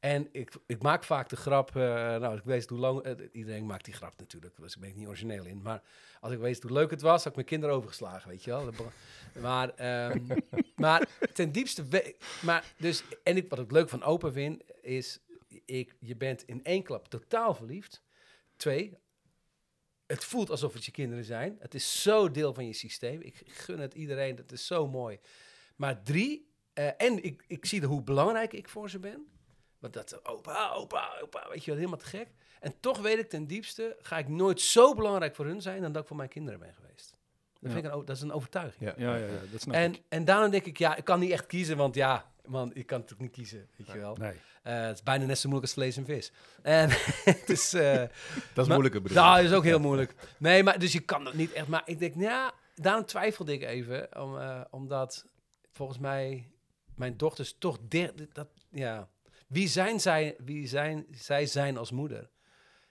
En 0.00 0.28
ik, 0.32 0.52
ik 0.66 0.82
maak 0.82 1.04
vaak 1.04 1.28
de 1.28 1.36
grap, 1.36 1.76
eh, 1.76 1.82
nou, 2.16 2.36
ik 2.36 2.44
weet 2.44 2.68
hoe 2.68 2.78
lang, 2.78 3.02
eh, 3.02 3.12
iedereen 3.32 3.66
maakt 3.66 3.84
die 3.84 3.94
grap 3.94 4.12
natuurlijk, 4.18 4.56
dus 4.60 4.74
ik 4.74 4.80
ben 4.80 4.88
ik 4.90 4.96
niet 4.96 5.06
origineel 5.06 5.44
in. 5.44 5.62
Maar 5.62 5.82
als 6.20 6.32
ik 6.32 6.38
weet 6.38 6.62
hoe 6.62 6.72
leuk 6.72 6.90
het 6.90 7.00
was, 7.00 7.18
had 7.18 7.26
ik 7.26 7.34
mijn 7.34 7.46
kinderen 7.46 7.74
overgeslagen, 7.74 8.28
weet 8.28 8.44
je 8.44 8.50
wel. 8.50 8.72
Maar, 9.40 9.68
ehm, 9.74 10.18
maar 10.76 11.08
ten 11.32 11.52
diepste, 11.52 11.84
maar 12.42 12.64
dus, 12.76 13.04
en 13.22 13.36
ik, 13.36 13.48
wat 13.48 13.58
ik 13.58 13.70
leuk 13.70 13.88
van 13.88 14.02
opa 14.02 14.32
vind, 14.32 14.62
is, 14.82 15.20
ik, 15.66 15.96
je 16.00 16.16
bent 16.16 16.42
in 16.42 16.64
één 16.64 16.82
klap 16.82 17.08
totaal 17.08 17.54
verliefd. 17.54 18.02
Twee, 18.56 18.98
het 20.06 20.24
voelt 20.24 20.50
alsof 20.50 20.72
het 20.74 20.84
je 20.84 20.90
kinderen 20.90 21.24
zijn. 21.24 21.56
Het 21.58 21.74
is 21.74 22.02
zo 22.02 22.30
deel 22.30 22.54
van 22.54 22.66
je 22.66 22.72
systeem. 22.72 23.20
Ik 23.20 23.42
gun 23.46 23.78
het 23.78 23.94
iedereen. 23.94 24.36
Het 24.36 24.52
is 24.52 24.66
zo 24.66 24.88
mooi. 24.88 25.18
Maar 25.76 26.02
drie, 26.02 26.52
eh, 26.72 26.88
en 26.96 27.24
ik, 27.24 27.44
ik 27.46 27.64
zie 27.64 27.84
hoe 27.84 28.02
belangrijk 28.02 28.52
ik 28.52 28.68
voor 28.68 28.90
ze 28.90 28.98
ben. 28.98 29.26
Want 29.78 29.92
dat, 29.92 30.24
opa, 30.26 30.72
opa, 30.72 31.18
opa, 31.22 31.48
weet 31.48 31.64
je 31.64 31.70
wel, 31.70 31.76
helemaal 31.78 31.98
te 31.98 32.04
gek. 32.04 32.28
En 32.60 32.74
toch 32.80 32.98
weet 32.98 33.18
ik 33.18 33.28
ten 33.28 33.46
diepste, 33.46 33.96
ga 34.00 34.18
ik 34.18 34.28
nooit 34.28 34.60
zo 34.60 34.94
belangrijk 34.94 35.34
voor 35.34 35.46
hun 35.46 35.62
zijn 35.62 35.82
dan 35.82 35.92
dat 35.92 36.02
ik 36.02 36.08
voor 36.08 36.16
mijn 36.16 36.28
kinderen 36.28 36.60
ben 36.60 36.74
geweest. 36.74 37.14
Dat, 37.60 37.72
vind 37.72 37.84
ik 37.84 37.92
een, 37.92 38.04
dat 38.04 38.16
is 38.16 38.22
een 38.22 38.32
overtuiging. 38.32 38.90
Ja. 38.90 38.94
Ja, 38.96 39.16
ja, 39.16 39.26
ja, 39.26 39.40
dat 39.50 39.60
snap 39.60 39.74
En, 39.74 39.94
ik. 39.94 40.02
en 40.08 40.24
daarom 40.24 40.50
denk 40.50 40.64
ik, 40.64 40.78
ja, 40.78 40.96
ik 40.96 41.04
kan 41.04 41.20
niet 41.20 41.30
echt 41.30 41.46
kiezen, 41.46 41.76
want 41.76 41.94
ja, 41.94 42.32
man, 42.44 42.74
ik 42.74 42.86
kan 42.86 43.00
natuurlijk 43.00 43.28
niet 43.28 43.38
kiezen, 43.38 43.68
weet 43.76 43.92
je 43.92 43.98
wel. 43.98 44.16
Nee. 44.16 44.34
Eh, 44.64 44.80
het 44.86 44.94
is 44.94 45.02
bijna 45.02 45.24
net 45.24 45.38
zo 45.38 45.48
moeilijk 45.48 45.72
als 45.74 45.82
vlees 45.82 45.96
en 45.96 46.04
vis. 46.04 46.32
En 46.62 46.88
het 47.24 47.48
is... 47.50 47.72
eh, 47.72 48.02
Dat 48.54 48.66
is 48.66 48.72
moeilijker 48.72 49.02
bedoel 49.02 49.16
nou, 49.22 49.36
dat 49.42 49.50
is 49.50 49.56
ook 49.56 49.64
heel 49.64 49.80
moeilijk. 49.80 50.14
Nee, 50.38 50.62
maar 50.62 50.78
dus 50.78 50.92
je 50.92 51.00
kan 51.00 51.24
dat 51.24 51.34
niet 51.34 51.52
echt. 51.52 51.68
Maar 51.68 51.82
ik 51.84 51.98
denk, 51.98 52.14
ja, 52.14 52.52
daarom 52.74 53.04
twijfelde 53.04 53.52
ik 53.52 53.62
even. 53.62 54.20
Om, 54.22 54.38
eh, 54.38 54.60
omdat 54.70 55.26
volgens 55.70 55.98
mij 55.98 56.50
mijn 56.94 57.16
dochters 57.16 57.54
toch. 57.58 57.78
Dat, 58.32 58.48
ja. 58.70 59.08
Wie 59.46 59.68
zijn 59.68 60.00
zij, 60.00 60.36
wie 60.44 60.66
zijn, 60.68 61.06
zij 61.10 61.46
zijn 61.46 61.76
als 61.76 61.90
moeder? 61.90 62.30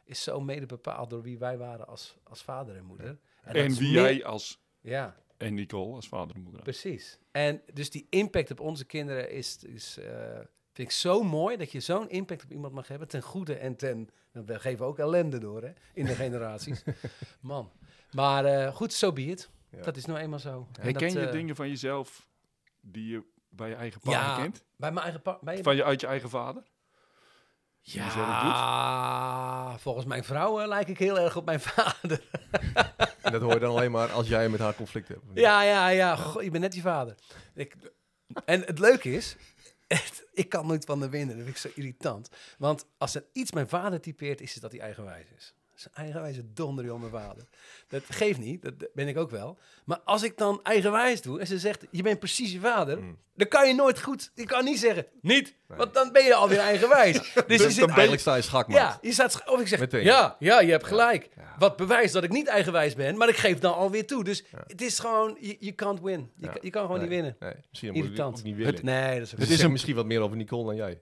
Is 0.05 0.23
zo 0.23 0.39
mede 0.41 0.65
bepaald 0.65 1.09
door 1.09 1.21
wie 1.21 1.37
wij 1.37 1.57
waren 1.57 1.87
als, 1.87 2.17
als 2.23 2.43
vader 2.43 2.75
en 2.75 2.85
moeder. 2.85 3.19
En 3.43 3.53
wie 3.73 3.91
meer- 3.91 4.01
jij 4.01 4.23
als, 4.25 4.61
Ja, 4.81 5.15
en 5.37 5.53
Nicole 5.53 5.95
als 5.95 6.07
vader 6.07 6.35
en 6.35 6.41
moeder. 6.41 6.61
precies. 6.61 7.19
En 7.31 7.61
dus 7.73 7.89
die 7.89 8.07
impact 8.09 8.51
op 8.51 8.59
onze 8.59 8.85
kinderen 8.85 9.31
is, 9.31 9.63
is 9.63 9.97
vind 10.73 10.87
ik 10.87 10.91
zo 10.91 11.23
mooi 11.23 11.57
dat 11.57 11.71
je 11.71 11.79
zo'n 11.79 12.09
impact 12.09 12.43
op 12.43 12.51
iemand 12.51 12.73
mag 12.73 12.87
hebben, 12.87 13.07
ten 13.07 13.21
goede 13.21 13.55
en 13.55 13.75
ten, 13.75 14.09
we 14.31 14.59
geven 14.59 14.85
ook 14.85 14.99
ellende 14.99 15.37
door 15.37 15.61
hè, 15.61 15.71
in 15.93 16.05
de 16.05 16.15
generaties. 16.15 16.83
Man. 17.41 17.71
Maar 18.11 18.45
eh, 18.45 18.75
goed, 18.75 18.93
zo 18.93 19.05
so 19.07 19.13
be 19.13 19.21
it. 19.25 19.49
Ja. 19.69 19.81
Dat 19.81 19.97
is 19.97 20.05
nou 20.05 20.19
eenmaal 20.19 20.39
zo. 20.39 20.67
En 20.73 20.83
Herken 20.83 21.01
dat, 21.01 21.11
je 21.21 21.25
eh, 21.25 21.31
dingen 21.31 21.55
van 21.55 21.69
jezelf 21.69 22.27
die 22.81 23.07
je 23.11 23.23
bij 23.49 23.69
je 23.69 23.75
eigen 23.75 24.01
pa 24.01 24.11
Ja. 24.11 24.33
herkent? 24.33 24.63
Bij 24.75 24.91
mijn 24.91 25.03
eigen 25.03 25.21
pa- 25.21 25.37
bij 25.41 25.57
je- 25.57 25.63
Van 25.63 25.75
je, 25.75 25.83
uit 25.83 26.01
je 26.01 26.07
eigen 26.07 26.29
vader? 26.29 26.63
Ja, 27.81 29.77
volgens 29.77 30.05
mijn 30.05 30.23
vrouw 30.23 30.59
eh, 30.59 30.67
lijk 30.67 30.87
ik 30.87 30.97
heel 30.97 31.19
erg 31.19 31.35
op 31.35 31.45
mijn 31.45 31.59
vader. 31.75 32.21
En 33.21 33.31
dat 33.31 33.41
hoor 33.41 33.53
je 33.53 33.59
dan 33.59 33.69
alleen 33.71 33.91
maar 33.91 34.11
als 34.11 34.27
jij 34.27 34.49
met 34.49 34.59
haar 34.59 34.75
conflict 34.75 35.07
hebt. 35.07 35.21
Ja, 35.33 35.61
ja, 35.63 35.87
ja. 35.87 36.15
Goh, 36.15 36.43
je 36.43 36.49
bent 36.51 36.63
net 36.63 36.75
je 36.75 36.81
vader. 36.81 37.15
Ik, 37.53 37.75
en 38.45 38.61
het 38.61 38.79
leuke 38.79 39.11
is, 39.13 39.35
ik 40.33 40.49
kan 40.49 40.67
nooit 40.67 40.85
van 40.85 40.99
de 40.99 41.09
winnen. 41.09 41.35
Dat 41.35 41.45
vind 41.45 41.55
ik 41.57 41.71
zo 41.71 41.79
irritant. 41.79 42.29
Want 42.57 42.85
als 42.97 43.15
er 43.15 43.25
iets 43.31 43.51
mijn 43.51 43.69
vader 43.69 44.01
typeert, 44.01 44.41
is 44.41 44.53
het 44.53 44.61
dat 44.61 44.71
hij 44.71 44.81
eigenwijs 44.81 45.27
is. 45.37 45.53
Een 45.75 45.91
eigenwijze 45.93 46.53
donder, 46.53 46.85
joh, 46.85 46.99
mijn 46.99 47.11
vader. 47.11 47.43
Dat 47.87 48.01
geeft 48.09 48.39
niet, 48.39 48.61
dat 48.61 48.73
ben 48.93 49.07
ik 49.07 49.17
ook 49.17 49.29
wel. 49.29 49.57
Maar 49.85 49.99
als 49.99 50.23
ik 50.23 50.37
dan 50.37 50.59
eigenwijs 50.63 51.21
doe 51.21 51.39
en 51.39 51.47
ze 51.47 51.59
zegt, 51.59 51.85
je 51.91 52.03
bent 52.03 52.19
precies 52.19 52.51
je 52.51 52.59
vader, 52.59 52.99
Mm. 52.99 53.17
dan 53.35 53.47
kan 53.47 53.67
je 53.67 53.73
nooit 53.73 54.01
goed, 54.01 54.31
je 54.35 54.45
kan 54.45 54.63
niet 54.65 54.79
zeggen, 54.79 55.05
niet. 55.21 55.55
Want 55.67 55.93
dan 55.93 56.11
ben 56.11 56.23
je 56.23 56.33
alweer 56.35 56.59
eigenwijs. 56.71 57.13
Dus 57.13 57.33
je 57.33 57.43
Dus 57.45 57.61
zit 57.61 57.75
dan 57.75 57.85
ben 57.85 57.89
Eigenlijk 57.89 58.21
sta 58.21 58.35
je 58.35 58.41
schakmat. 58.41 58.77
ja, 58.77 58.97
je 59.01 59.11
staat, 59.13 59.49
of 59.49 59.59
ik 59.61 59.67
zeg, 59.67 59.79
Meteen. 59.79 60.03
ja, 60.03 60.35
ja, 60.39 60.59
je 60.61 60.71
hebt 60.71 60.85
gelijk. 60.85 61.29
Ja. 61.35 61.55
Wat 61.59 61.75
bewijst 61.77 62.13
dat 62.13 62.23
ik 62.23 62.31
niet 62.31 62.47
eigenwijs 62.47 62.95
ben, 62.95 63.17
maar 63.17 63.29
ik 63.29 63.37
geef 63.37 63.59
dan 63.59 63.73
alweer 63.75 64.07
toe. 64.07 64.23
Dus 64.23 64.43
het 64.67 64.81
is 64.81 64.99
gewoon, 64.99 65.37
je, 65.59 65.75
can't 65.75 66.01
win. 66.01 66.31
Je, 66.61 66.69
kan- 66.69 66.81
gewoon 66.81 66.89
Nee, 66.99 66.99
niet 66.99 67.09
winnen. 67.09 67.35
Nee, 67.39 67.53
misschien 67.69 67.93
moet 67.93 68.15
je 68.17 68.23
ook 68.23 68.43
niet 68.43 68.55
willen. 68.55 68.73
Het, 68.73 68.83
nee, 68.83 69.13
dat 69.19 69.21
is 69.25 69.31
het 69.31 69.49
is 69.49 69.61
een- 69.61 69.71
misschien 69.71 69.95
wat 69.95 70.05
meer 70.05 70.21
over 70.21 70.37
Nicole 70.37 70.65
dan 70.65 70.75
jij. 70.75 71.01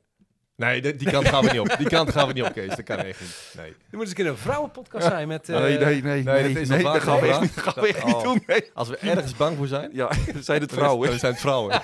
Nee, 0.61 0.95
die 0.95 1.09
kant 1.11 1.27
gaan 1.27 1.43
we 1.45 1.51
niet 1.51 1.59
op. 1.59 1.75
Die 1.77 1.87
kant 1.89 2.11
gaan 2.11 2.27
we 2.27 2.33
niet 2.33 2.43
op, 2.43 2.53
Kees. 2.53 2.75
Dat 2.75 2.83
kan 2.83 2.97
echt 2.97 3.19
niet. 3.19 3.53
Nee. 3.57 3.69
Er 3.69 3.75
moet 3.91 3.99
eens 4.01 4.09
een 4.09 4.15
keer 4.15 4.27
een 4.27 4.37
vrouwenpodcast 4.37 5.05
zijn 5.07 5.27
met... 5.27 5.49
eh, 5.49 5.59
nee, 5.59 5.77
nee, 5.77 6.01
nee. 6.01 6.01
nee, 6.01 6.23
Nee, 6.23 6.53
dat 6.53 6.61
is 6.61 6.67
nee, 6.69 6.87
al 6.87 6.93
dat 6.93 7.01
gaan 7.01 7.19
we 7.19 7.27
vaker 7.27 7.29
echt 7.29 7.41
niet, 7.41 7.55
dat 7.55 7.63
gaan 7.73 7.83
we 7.83 7.89
echt 7.89 8.05
niet 8.05 8.15
Oh. 8.15 8.23
doen. 8.23 8.43
Nee. 8.47 8.69
Als 8.73 8.89
we 8.89 8.97
ergens 8.97 9.35
bang 9.35 9.57
voor 9.57 9.67
zijn, 9.67 9.89
Ja, 9.93 10.11
zijn 10.39 10.61
het 10.61 10.71
vrouwen. 10.73 11.09
dan 11.09 11.19
zijn 11.19 11.31
het 11.31 11.41
vrouwen. 11.41 11.81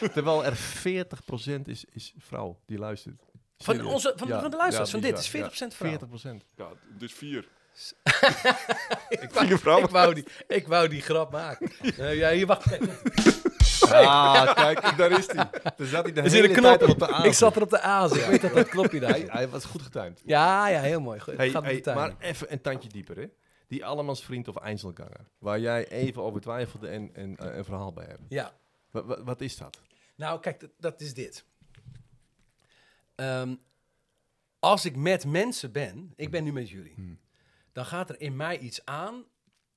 Terwijl 0.14 0.44
er 0.44 0.56
40% 0.56 0.58
is, 1.64 1.84
is 1.92 2.14
vrouw 2.18 2.58
die 2.66 2.78
luistert. 2.78 3.14
Van, 3.58 3.86
onze, 3.86 4.12
van, 4.16 4.28
Ja, 4.28 4.40
van 4.40 4.50
de 4.50 4.56
luisteraars, 4.56 4.90
ja, 4.90 4.98
van 5.00 5.08
dit 5.10 5.18
is 5.18 5.30
bizar. 5.30 5.50
40% 5.70 5.74
vrouw. 5.76 5.98
40%. 6.40 6.44
Ja, 6.56 6.66
dus 6.98 7.12
vier. 7.12 7.38
ik, 9.08 9.28
Vier 9.32 9.58
vrouwen. 9.58 9.84
ik, 9.86 9.90
wou 9.90 10.14
die, 10.14 10.24
ik 10.48 10.66
wou 10.68 10.88
die 10.88 11.00
grap 11.02 11.32
maken. 11.32 11.70
Eh, 11.96 12.16
ja, 12.16 12.30
hier 12.30 12.46
wacht 12.46 12.70
even. 12.72 12.98
Ah, 13.92 14.54
kijk, 14.54 14.96
daar 14.96 15.10
is 15.10 15.26
hij. 15.26 15.48
Daar 15.76 15.86
zat 15.86 16.04
hij 16.04 16.12
de 16.12 16.20
Er 16.20 16.30
zit 16.30 16.40
hele 16.40 16.54
een 16.56 16.62
tijd 16.62 16.82
op 16.82 16.98
de. 16.98 17.20
Ik 17.28 17.32
zat 17.32 17.56
er 17.56 17.62
op 17.62 17.70
de 17.70 17.80
aas. 17.80 18.12
Ik 18.12 18.24
weet 18.24 18.40
dat 18.40 18.54
dat 18.54 18.68
knopje 18.68 19.00
daar 19.00 19.10
Hij, 19.10 19.24
hij 19.26 19.48
was 19.48 19.64
goed 19.64 19.82
getimed. 19.82 20.22
Ja, 20.24 20.68
ja, 20.68 20.80
heel 20.80 21.00
mooi. 21.00 21.20
Goed, 21.20 21.36
Hey, 21.36 21.50
gaat 21.50 21.64
hey, 21.64 21.82
maar 21.84 22.14
even 22.18 22.52
een 22.52 22.60
tandje 22.60 22.88
dieper, 22.88 23.16
hè? 23.16 23.26
Die 23.68 23.84
allemansvriend 23.84 24.48
of 24.48 24.56
Einzelganger, 24.56 25.28
waar 25.38 25.60
jij 25.60 25.88
even 25.88 26.22
over 26.22 26.40
twijfelde 26.40 26.88
en, 26.88 27.10
en 27.14 27.36
eh, 27.36 27.56
een 27.56 27.64
verhaal 27.64 27.92
bij 27.92 28.04
hebt. 28.06 28.22
Ja. 28.28 28.52
Wat, 28.90 29.40
is 29.40 29.56
dat? 29.56 29.80
Nou, 30.14 30.40
kijk, 30.40 30.60
dat, 30.60 30.70
dat 30.78 31.00
is 31.00 31.14
dit. 31.14 31.44
Ehm, 33.14 33.54
als 34.58 34.84
ik 34.84 34.96
met 34.96 35.26
mensen 35.26 35.72
ben, 35.72 36.12
ik 36.16 36.30
ben 36.30 36.44
nu 36.44 36.52
met 36.52 36.68
jullie, 36.68 36.92
Hmm. 36.94 37.18
dan 37.72 37.84
gaat 37.84 38.08
er 38.08 38.20
in 38.20 38.36
mij 38.36 38.58
iets 38.58 38.84
aan 38.84 39.24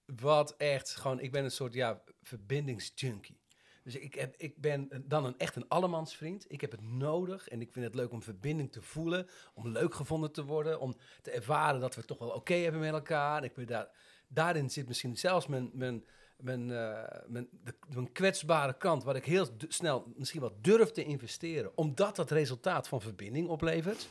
wat 0.06 0.56
echt 0.58 0.96
gewoon, 0.96 1.20
ik 1.20 1.32
ben 1.32 1.44
een 1.44 1.52
soort 1.52 1.74
ja, 1.74 2.02
verbindingsjunkie. 2.22 3.42
Dus 3.84 3.96
ik, 3.96 4.14
heb, 4.14 4.36
ik 4.38 4.58
ben 4.58 5.04
dan 5.06 5.26
een, 5.26 5.38
echt 5.38 5.56
een 5.56 5.68
allemansvriend. 5.68 6.46
Ik 6.48 6.62
heb 6.62 6.72
het 6.72 6.82
nodig 6.82 7.48
en 7.48 7.62
ik 7.62 7.72
vind 7.72 7.86
het 7.86 7.96
leuk 7.96 8.12
om 8.12 8.24
verbinding 8.24 8.72
te 8.72 8.82
voelen, 8.82 9.28
om 9.54 9.68
leuk 9.68 9.96
gevonden 9.96 10.32
te 10.32 10.44
worden, 10.44 10.80
om 10.80 10.96
te 11.22 11.32
ervaren 11.32 11.80
dat 11.80 11.94
we 11.94 12.00
het 12.00 12.10
toch 12.10 12.20
wel 12.20 12.30
oké 12.30 12.54
hebben 12.54 12.82
met 12.82 12.94
elkaar. 12.94 13.38
En 13.38 13.44
ik 13.44 13.54
ben 13.54 13.68
daar, 13.68 13.90
daarin 14.28 14.70
zit 14.70 14.88
misschien 14.88 15.18
zelfs 15.18 15.48
mijn, 15.48 15.70
mijn, 15.74 16.06
mijn, 16.38 16.72
eh, 16.72 17.20
mijn, 17.28 17.48
de, 17.64 17.74
mijn 17.94 18.12
kwetsbare 18.12 18.78
kant, 18.78 19.04
waar 19.04 19.16
ik 19.16 19.26
heel 19.26 19.48
snel 19.68 20.14
misschien 20.16 20.42
wat 20.42 20.64
durf 20.64 20.92
te 20.92 21.04
investeren, 21.04 21.78
omdat 21.78 22.16
dat 22.16 22.32
resultaat 22.32 22.88
van 22.88 23.02
verbinding 23.02 23.48
oplevert. 23.48 24.10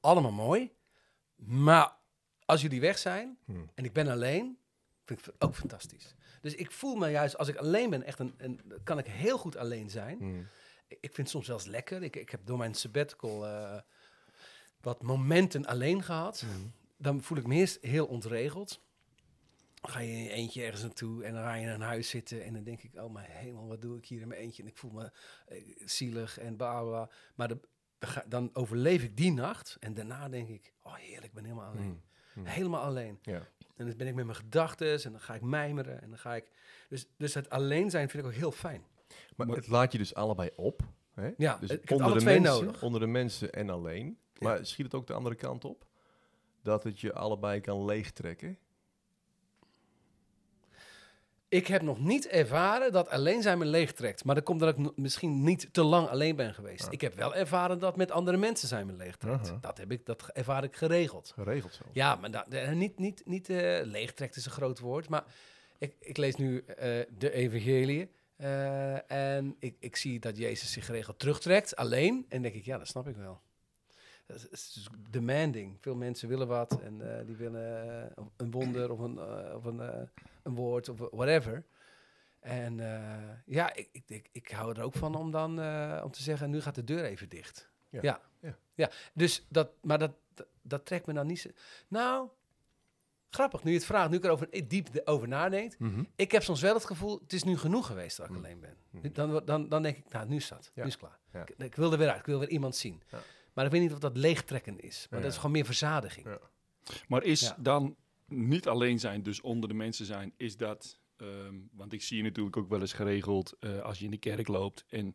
Allemaal 0.00 0.32
mooi. 0.32 0.72
Maar 1.36 1.96
als 2.44 2.62
jullie 2.62 2.80
weg 2.80 2.98
zijn 2.98 3.38
Hmm. 3.44 3.70
en 3.74 3.84
ik 3.84 3.92
ben 3.92 4.08
alleen, 4.08 4.58
vind 5.04 5.18
ik 5.18 5.24
het 5.24 5.34
ook 5.38 5.54
fantastisch. 5.54 6.14
Dus 6.40 6.54
ik 6.54 6.70
voel 6.70 6.96
me 6.96 7.10
juist, 7.10 7.38
als 7.38 7.48
ik 7.48 7.56
alleen 7.56 7.90
ben, 7.90 8.02
echt 8.02 8.18
een, 8.18 8.34
een 8.36 8.60
kan 8.84 8.98
ik 8.98 9.06
heel 9.06 9.38
goed 9.38 9.56
alleen 9.56 9.90
zijn. 9.90 10.18
Hmm. 10.18 10.46
Ik 10.88 10.98
vind 11.00 11.16
het 11.16 11.28
soms 11.28 11.46
zelfs 11.46 11.64
lekker. 11.64 12.02
Ik, 12.02 12.16
ik 12.16 12.30
heb 12.30 12.40
door 12.46 12.58
mijn 12.58 12.74
sabbatical 12.74 13.46
eh, 13.46 13.80
wat 14.80 15.02
momenten 15.02 15.66
alleen 15.66 16.02
gehad. 16.02 16.44
Dan 16.96 17.22
voel 17.22 17.38
ik 17.38 17.46
me 17.46 17.54
eerst 17.54 17.78
heel 17.80 18.06
ontregeld. 18.06 18.80
Dan 19.80 19.90
ga 19.90 20.00
je 20.00 20.12
in 20.12 20.22
je 20.22 20.30
eentje 20.30 20.62
ergens 20.62 20.82
naartoe 20.82 21.24
en 21.24 21.34
dan 21.34 21.42
ga 21.42 21.54
je 21.54 21.62
in 21.62 21.68
een 21.68 21.80
huis 21.80 22.08
zitten. 22.08 22.44
En 22.44 22.52
dan 22.52 22.62
denk 22.62 22.82
ik, 22.82 22.94
oh 22.94 23.12
mijn 23.12 23.30
hemel, 23.30 23.68
wat 23.68 23.80
doe 23.80 23.96
ik 23.96 24.06
hier 24.06 24.20
in 24.20 24.28
mijn 24.28 24.40
eentje? 24.40 24.62
En 24.62 24.68
ik 24.68 24.76
voel 24.76 24.90
me 24.90 25.10
eh, 25.46 25.62
zielig 25.84 26.38
en 26.38 26.56
bla. 26.56 27.08
Maar 27.34 27.48
de, 27.48 27.60
dan 28.26 28.50
overleef 28.52 29.02
ik 29.02 29.16
die 29.16 29.32
nacht. 29.32 29.76
En 29.80 29.94
daarna 29.94 30.28
denk 30.28 30.48
ik, 30.48 30.72
oh 30.82 30.94
heerlijk, 30.94 31.24
ik 31.24 31.32
ben 31.32 31.44
helemaal 31.44 31.70
alleen. 31.70 31.82
Hmm. 31.82 32.02
Hmm. 32.32 32.46
Helemaal 32.46 32.82
alleen. 32.82 33.18
Ja. 33.22 33.48
En 33.78 33.86
dan 33.86 33.96
ben 33.96 34.06
ik 34.06 34.14
met 34.14 34.24
mijn 34.24 34.36
gedachten 34.36 35.02
en 35.04 35.10
dan 35.10 35.20
ga 35.20 35.34
ik 35.34 35.42
mijmeren. 35.42 36.02
En 36.02 36.08
dan 36.08 36.18
ga 36.18 36.34
ik... 36.34 36.50
Dus, 36.88 37.06
dus 37.16 37.34
het 37.34 37.50
alleen 37.50 37.90
zijn 37.90 38.08
vind 38.08 38.22
ik 38.22 38.28
ook 38.28 38.36
heel 38.36 38.52
fijn. 38.52 38.82
Maar, 39.36 39.46
Maar- 39.46 39.56
het 39.56 39.66
laat 39.66 39.92
je 39.92 39.98
dus 39.98 40.14
allebei 40.14 40.50
op. 40.56 40.82
Hè? 41.14 41.30
Ja, 41.36 41.58
dus 41.60 41.70
ik 41.70 41.80
heb 41.80 41.90
onder 41.90 42.06
alle 42.06 42.14
de 42.14 42.20
twee 42.20 42.40
mensen, 42.40 42.64
nodig. 42.64 42.82
Onder 42.82 43.00
de 43.00 43.06
mensen 43.06 43.52
en 43.52 43.70
alleen. 43.70 44.18
Maar 44.38 44.66
schiet 44.66 44.84
het 44.84 44.94
ook 44.94 45.06
de 45.06 45.12
andere 45.12 45.34
kant 45.34 45.64
op? 45.64 45.86
Dat 46.62 46.84
het 46.84 47.00
je 47.00 47.12
allebei 47.12 47.60
kan 47.60 47.84
leegtrekken? 47.84 48.58
Ik 51.50 51.66
heb 51.66 51.82
nog 51.82 51.98
niet 51.98 52.26
ervaren 52.26 52.92
dat 52.92 53.08
alleen 53.08 53.42
zijn 53.42 53.58
me 53.58 53.64
leegtrekt. 53.64 54.24
Maar 54.24 54.34
dat 54.34 54.44
komt 54.44 54.60
dat 54.60 54.78
ik 54.78 54.96
misschien 54.96 55.42
niet 55.44 55.68
te 55.72 55.82
lang 55.82 56.08
alleen 56.08 56.36
ben 56.36 56.54
geweest. 56.54 56.84
Ja. 56.84 56.90
Ik 56.90 57.00
heb 57.00 57.14
wel 57.14 57.34
ervaren 57.34 57.78
dat 57.78 57.96
met 57.96 58.10
andere 58.10 58.36
mensen 58.36 58.68
zijn 58.68 58.86
me 58.86 58.92
leegtrekt. 58.92 59.48
Aha. 59.48 59.58
Dat, 59.60 59.78
heb 59.78 59.92
ik, 59.92 60.06
dat 60.06 60.28
ervaar 60.32 60.64
ik 60.64 60.76
geregeld. 60.76 61.32
Geregeld 61.34 61.74
zo. 61.74 61.82
Ja, 61.92 62.14
maar 62.16 62.44
niet, 62.74 62.98
niet, 62.98 63.22
niet 63.24 63.48
eh, 63.50 63.80
leegtrekt 63.82 64.36
is 64.36 64.44
een 64.44 64.50
groot 64.50 64.78
woord. 64.78 65.08
Maar 65.08 65.24
ik, 65.78 65.94
ik 66.00 66.16
lees 66.16 66.36
nu 66.36 66.58
eh, 66.60 66.76
de 67.18 67.32
evangelie. 67.32 68.10
eh, 68.36 69.10
en 69.10 69.56
ik, 69.58 69.76
ik 69.80 69.96
zie 69.96 70.20
dat 70.20 70.36
Jezus 70.36 70.72
zich 70.72 70.86
geregeld 70.86 71.18
terugtrekt, 71.18 71.76
alleen. 71.76 72.26
En 72.28 72.42
denk 72.42 72.54
ik, 72.54 72.64
ja, 72.64 72.78
dat 72.78 72.86
snap 72.88 73.08
ik 73.08 73.16
wel. 73.16 73.40
Dat 74.28 74.46
is- 74.50 74.88
demanding. 75.10 75.76
Veel 75.80 75.94
mensen 75.96 76.28
willen 76.28 76.46
wat 76.48 76.80
en 76.80 77.18
eh, 77.18 77.26
die 77.26 77.36
willen 77.36 77.90
eh, 78.16 78.24
een 78.36 78.50
wonder 78.50 78.90
of 78.90 78.98
een, 78.98 79.18
eh, 79.18 79.54
of 79.54 79.64
een, 79.64 79.80
een 80.42 80.54
woord 80.54 80.88
of 80.88 80.98
whatever. 81.10 81.64
En 82.40 82.76
ja, 83.46 83.74
ik, 83.74 83.88
ik, 83.92 84.02
ik, 84.06 84.28
ik 84.32 84.50
hou 84.50 84.76
er 84.76 84.82
ook 84.82 84.94
van 84.94 85.14
om 85.14 85.30
dan 85.30 85.50
om 86.04 86.10
te 86.10 86.22
zeggen, 86.22 86.50
nu 86.50 86.60
gaat 86.60 86.74
de 86.74 86.84
deur 86.84 87.04
even 87.04 87.28
dicht. 87.28 87.70
Ja. 87.88 87.98
Ja. 88.02 88.20
Ja. 88.40 88.56
ja. 88.74 88.90
Dus 89.14 89.46
dat, 89.48 89.70
maar 89.82 89.98
dat, 89.98 90.12
dat, 90.34 90.46
dat 90.62 90.86
trekt 90.86 91.06
me 91.06 91.12
dan 91.12 91.26
niet 91.26 91.40
zo. 91.40 91.48
Nou, 91.88 92.28
grappig, 93.30 93.64
nu 93.64 93.70
je 93.70 93.76
het 93.76 93.86
vraagt, 93.86 94.10
nu 94.10 94.16
ik 94.16 94.24
erover 94.24 94.68
diep 94.68 94.92
de- 94.92 95.06
over 95.06 95.28
nadenkt. 95.28 95.78
Mhm. 95.78 96.04
Ik 96.16 96.32
heb 96.32 96.42
soms 96.42 96.60
wel 96.60 96.74
het 96.74 96.84
gevoel, 96.84 97.18
het 97.20 97.32
is 97.32 97.42
nu 97.44 97.56
genoeg 97.58 97.86
geweest 97.86 98.16
dat 98.16 98.26
ik 98.26 98.32
Mm. 98.32 98.38
alleen 98.38 98.60
ben. 98.60 98.76
Mhm. 98.90 99.12
Dan, 99.12 99.42
dan, 99.44 99.68
dan 99.68 99.82
denk 99.82 99.96
ik, 99.96 100.12
nou, 100.12 100.28
nu 100.28 100.36
is 100.36 100.48
dat. 100.48 100.70
Ja. 100.74 100.82
Nu 100.82 100.88
is 100.88 100.96
klaar. 100.96 101.18
Ik, 101.32 101.54
ik 101.58 101.74
wil 101.74 101.92
er 101.92 101.98
weer 101.98 102.08
uit, 102.10 102.18
ik 102.18 102.26
wil 102.26 102.38
weer 102.38 102.48
iemand 102.50 102.76
zien. 102.76 103.02
Maar 103.58 103.66
ik 103.66 103.72
weet 103.72 103.82
niet 103.82 103.92
of 103.92 103.98
dat 103.98 104.16
leegtrekken 104.16 104.80
is. 104.80 105.06
Maar 105.10 105.18
Ja. 105.18 105.24
dat 105.24 105.34
is 105.34 105.38
gewoon 105.40 105.52
meer 105.52 105.64
verzadiging. 105.64 106.26
Ja. 106.26 106.38
Maar 107.08 107.22
is 107.22 107.40
Ja. 107.40 107.56
dan 107.58 107.96
niet 108.26 108.68
alleen 108.68 108.98
zijn, 108.98 109.22
dus 109.22 109.40
onder 109.40 109.68
de 109.68 109.74
mensen 109.74 110.06
zijn, 110.06 110.32
is 110.36 110.56
dat... 110.56 110.98
ehm, 111.16 111.54
want 111.72 111.92
ik 111.92 112.02
zie 112.02 112.16
je 112.16 112.22
natuurlijk 112.22 112.56
ook 112.56 112.68
wel 112.68 112.80
eens 112.80 112.92
geregeld 112.92 113.56
eh, 113.60 113.80
als 113.80 113.98
je 113.98 114.04
in 114.04 114.10
de 114.10 114.16
kerk 114.18 114.48
loopt 114.48 114.84
en... 114.88 115.14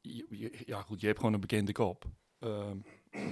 Je, 0.00 0.26
je- 0.30 0.62
ja 0.66 0.82
goed, 0.82 1.00
je 1.00 1.06
hebt 1.06 1.18
gewoon 1.18 1.34
een 1.34 1.40
bekende 1.40 1.72
kop. 1.72 2.04
Ehm, 2.38 2.76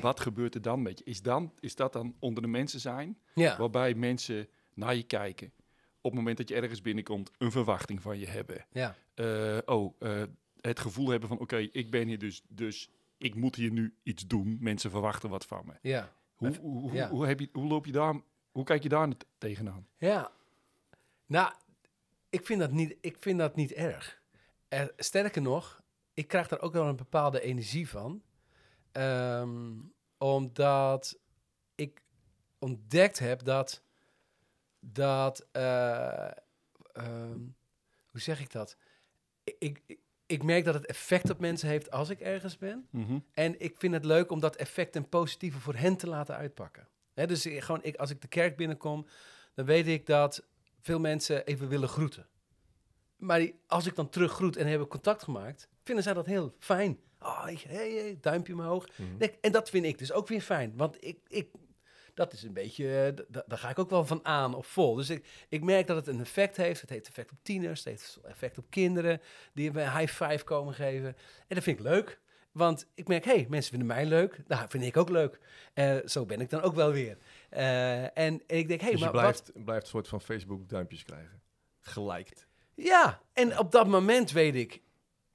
wat 0.00 0.20
gebeurt 0.20 0.54
er 0.54 0.62
dan 0.62 0.82
met 0.82 0.98
je? 0.98 1.04
Is, 1.04 1.22
dan, 1.22 1.52
is 1.60 1.74
dat 1.74 1.92
dan 1.92 2.14
onder 2.18 2.42
de 2.42 2.48
mensen 2.48 2.80
zijn, 2.80 3.18
Ja. 3.34 3.58
waarbij 3.58 3.94
mensen 3.94 4.48
naar 4.74 4.94
je 4.96 5.02
kijken? 5.02 5.52
Op 6.00 6.10
het 6.10 6.14
moment 6.14 6.36
dat 6.36 6.48
je 6.48 6.54
ergens 6.54 6.82
binnenkomt, 6.82 7.30
een 7.38 7.50
verwachting 7.50 8.02
van 8.02 8.18
je 8.18 8.26
hebben. 8.26 8.66
ja. 8.72 8.96
Eh, 9.14 9.58
oh, 9.64 9.94
eh, 9.98 10.22
het 10.60 10.80
gevoel 10.80 11.08
hebben 11.08 11.28
van 11.28 11.38
oké, 11.38 11.56
ik 11.56 11.90
ben 11.90 12.06
hier 12.08 12.18
dus, 12.18 12.42
dus 12.48 12.88
ik 13.22 13.34
moet 13.34 13.54
hier 13.54 13.70
nu 13.70 13.96
iets 14.02 14.26
doen. 14.26 14.56
Mensen 14.60 14.90
verwachten 14.90 15.30
wat 15.30 15.46
van 15.46 15.66
me. 15.66 15.72
Ja. 15.82 16.12
Hoe, 16.34 16.56
hoe, 16.56 16.80
hoe, 16.80 16.92
ja. 16.92 17.08
hoe, 17.08 17.26
heb 17.26 17.40
je, 17.40 17.48
hoe 17.52 17.66
loop 17.66 17.86
je 17.86 17.92
daar, 17.92 18.20
hoe 18.50 18.64
kijk 18.64 18.82
je 18.82 18.88
daar 18.88 19.08
tegenaan? 19.38 19.86
Ja. 19.96 20.32
Nou, 21.26 21.52
ik 22.30 22.46
vind 22.46 22.60
dat 22.60 22.70
niet, 22.70 22.96
ik 23.00 23.16
vind 23.20 23.38
dat 23.38 23.56
niet 23.56 23.72
erg. 23.72 24.22
Sterker 24.96 25.42
nog, 25.42 25.82
ik 26.14 26.28
krijg 26.28 26.48
daar 26.48 26.60
ook 26.60 26.72
wel 26.72 26.86
een 26.86 26.96
bepaalde 26.96 27.40
energie 27.40 27.88
van. 27.88 28.22
Ehm, 28.92 29.72
omdat 30.18 31.18
ik 31.74 32.02
ontdekt 32.58 33.18
heb 33.18 33.44
dat... 33.44 33.82
dat 34.80 35.46
eh, 35.52 36.30
ehm, 36.92 37.40
hoe 38.06 38.20
zeg 38.20 38.40
ik 38.40 38.52
dat? 38.52 38.76
Ik, 39.44 39.82
ik, 39.86 39.98
ik 40.32 40.42
merk 40.42 40.64
dat 40.64 40.74
het 40.74 40.86
effect 40.86 41.30
op 41.30 41.38
mensen 41.40 41.68
heeft 41.68 41.90
als 41.90 42.08
ik 42.10 42.20
ergens 42.20 42.58
ben. 42.58 42.88
En 43.32 43.60
ik 43.60 43.74
vind 43.78 43.94
het 43.94 44.04
leuk 44.04 44.30
om 44.30 44.40
dat 44.40 44.56
effect 44.56 44.92
ten 44.92 45.08
positieve 45.08 45.58
voor 45.58 45.74
hen 45.74 45.96
te 45.96 46.06
laten 46.08 46.36
uitpakken. 46.36 46.88
Hè, 47.14 47.26
dus 47.26 47.46
ik- 47.46 47.60
gewoon, 47.62 47.82
ik, 47.82 47.96
als 47.96 48.10
ik 48.10 48.20
de 48.20 48.28
kerk 48.28 48.56
binnenkom, 48.56 49.06
dan 49.54 49.64
weet 49.66 49.86
ik 49.86 50.06
dat 50.06 50.44
veel 50.80 50.98
mensen 51.00 51.44
even 51.46 51.68
willen 51.68 51.88
groeten. 51.88 52.26
Maar 53.16 53.38
die- 53.38 53.60
als 53.66 53.86
ik 53.86 53.94
dan 53.94 54.08
terug 54.08 54.32
groet 54.32 54.56
en 54.56 54.66
hebben 54.66 54.88
contact 54.88 55.22
gemaakt, 55.22 55.68
vinden 55.84 56.04
zij 56.04 56.14
dat 56.14 56.26
heel 56.26 56.54
fijn. 56.58 56.98
Oh, 57.20 57.44
hey, 57.44 57.58
hey, 57.68 58.18
duimpje 58.20 58.52
omhoog. 58.52 58.86
Mhm. 58.96 59.16
Nee, 59.18 59.32
En 59.40 59.52
dat 59.52 59.70
vind 59.70 59.84
ik 59.84 59.98
dus 59.98 60.12
ook 60.12 60.28
weer 60.28 60.40
fijn. 60.40 60.72
Want 60.76 61.04
ik, 61.04 61.18
ik, 61.28 61.48
dat 62.14 62.32
is 62.32 62.42
een 62.42 62.52
beetje, 62.52 63.14
eh, 63.28 63.42
daar 63.46 63.58
ga 63.58 63.70
ik 63.70 63.78
ook 63.78 63.90
wel 63.90 64.04
van 64.04 64.24
aan 64.24 64.54
of 64.54 64.66
vol. 64.66 64.94
Dus 64.94 65.10
ik, 65.10 65.26
ik 65.48 65.62
merk 65.62 65.86
dat 65.86 65.96
het 65.96 66.06
een 66.06 66.20
effect 66.20 66.56
heeft. 66.56 66.80
Het 66.80 66.90
heeft 66.90 67.08
effect 67.08 67.32
op 67.32 67.38
tieners, 67.42 67.78
het 67.78 67.88
heeft 67.88 68.18
effect 68.24 68.58
op 68.58 68.66
kinderen 68.70 69.20
die 69.52 69.70
een 69.70 69.98
high 69.98 70.24
five 70.24 70.44
komen 70.44 70.74
geven. 70.74 71.16
En 71.48 71.54
dat 71.54 71.62
vind 71.62 71.78
ik 71.78 71.84
leuk. 71.84 72.20
Want 72.52 72.86
ik 72.94 73.08
merk, 73.08 73.24
hé, 73.24 73.34
hey, 73.34 73.46
mensen 73.48 73.70
vinden 73.70 73.88
mij 73.88 74.06
leuk. 74.06 74.42
Nou, 74.46 74.68
vind 74.68 74.84
ik 74.84 74.96
ook 74.96 75.08
leuk. 75.08 75.38
Eh, 75.74 75.96
zo 76.06 76.26
ben 76.26 76.40
ik 76.40 76.50
dan 76.50 76.60
ook 76.60 76.74
wel 76.74 76.92
weer. 76.92 77.18
Eh, 77.50 78.02
en, 78.02 78.12
en 78.14 78.42
ik 78.46 78.68
denk, 78.68 78.80
hé, 78.80 78.86
hey, 78.86 78.90
dus 78.90 78.98
je 78.98 79.04
maar 79.04 79.14
wat, 79.14 79.22
blijft, 79.22 79.64
blijft 79.64 79.82
een 79.82 79.90
soort 79.90 80.08
van 80.08 80.20
Facebook 80.20 80.68
duimpjes 80.68 81.02
krijgen. 81.02 81.42
Gelijkt. 81.80 82.46
Ja, 82.74 83.20
en 83.32 83.58
op 83.58 83.72
dat 83.72 83.86
moment 83.86 84.30
weet 84.30 84.54
ik, 84.54 84.82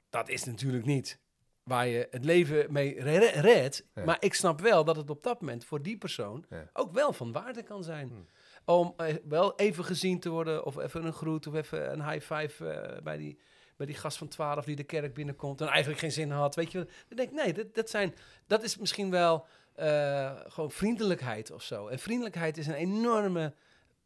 dat 0.09 0.29
is 0.29 0.43
natuurlijk 0.43 0.85
niet 0.85 1.19
waar 1.67 1.87
je 1.87 2.07
het 2.11 2.25
leven 2.25 2.65
mee 2.73 3.01
re- 3.01 3.39
redt. 3.41 3.85
Ja. 3.95 4.03
Maar 4.03 4.17
ik 4.19 4.33
snap 4.33 4.61
wel 4.61 4.83
dat 4.83 4.95
het 4.95 5.09
op 5.09 5.23
dat 5.23 5.41
moment 5.41 5.65
voor 5.65 5.81
die 5.81 5.97
persoon 5.97 6.45
Ja. 6.49 6.69
ook 6.73 6.93
wel 6.93 7.13
van 7.13 7.31
waarde 7.31 7.63
kan 7.63 7.83
zijn. 7.83 8.07
Hmm. 8.07 8.25
Om 8.65 8.93
eh, 8.97 9.15
wel 9.27 9.55
even 9.55 9.83
gezien 9.85 10.19
te 10.19 10.29
worden, 10.29 10.65
of 10.65 10.77
even 10.77 11.05
een 11.05 11.13
groet, 11.13 11.47
of 11.47 11.53
even 11.53 11.91
een 11.91 12.09
high 12.09 12.33
five 12.33 12.67
eh, 12.69 13.01
bij, 13.01 13.17
die, 13.17 13.39
bij 13.77 13.85
die 13.85 13.95
gast 13.95 14.17
van 14.17 14.27
12 14.27 14.65
die 14.65 14.75
de 14.75 14.83
kerk 14.83 15.13
binnenkomt 15.13 15.61
en 15.61 15.67
eigenlijk 15.67 15.99
geen 15.99 16.11
zin 16.11 16.31
had. 16.31 16.55
Weet 16.55 16.71
je, 16.71 16.77
dan 17.07 17.17
denk 17.17 17.29
ik, 17.29 17.35
nee, 17.35 17.53
dat, 17.53 17.75
dat, 17.75 17.89
zijn, 17.89 18.15
dat 18.47 18.63
is 18.63 18.77
misschien 18.77 19.11
wel 19.11 19.45
eh, 19.75 20.31
gewoon 20.47 20.71
vriendelijkheid 20.71 21.51
of 21.51 21.63
zo. 21.63 21.87
En 21.87 21.99
vriendelijkheid 21.99 22.57
is 22.57 22.67
een 22.67 22.73
enorme 22.73 23.53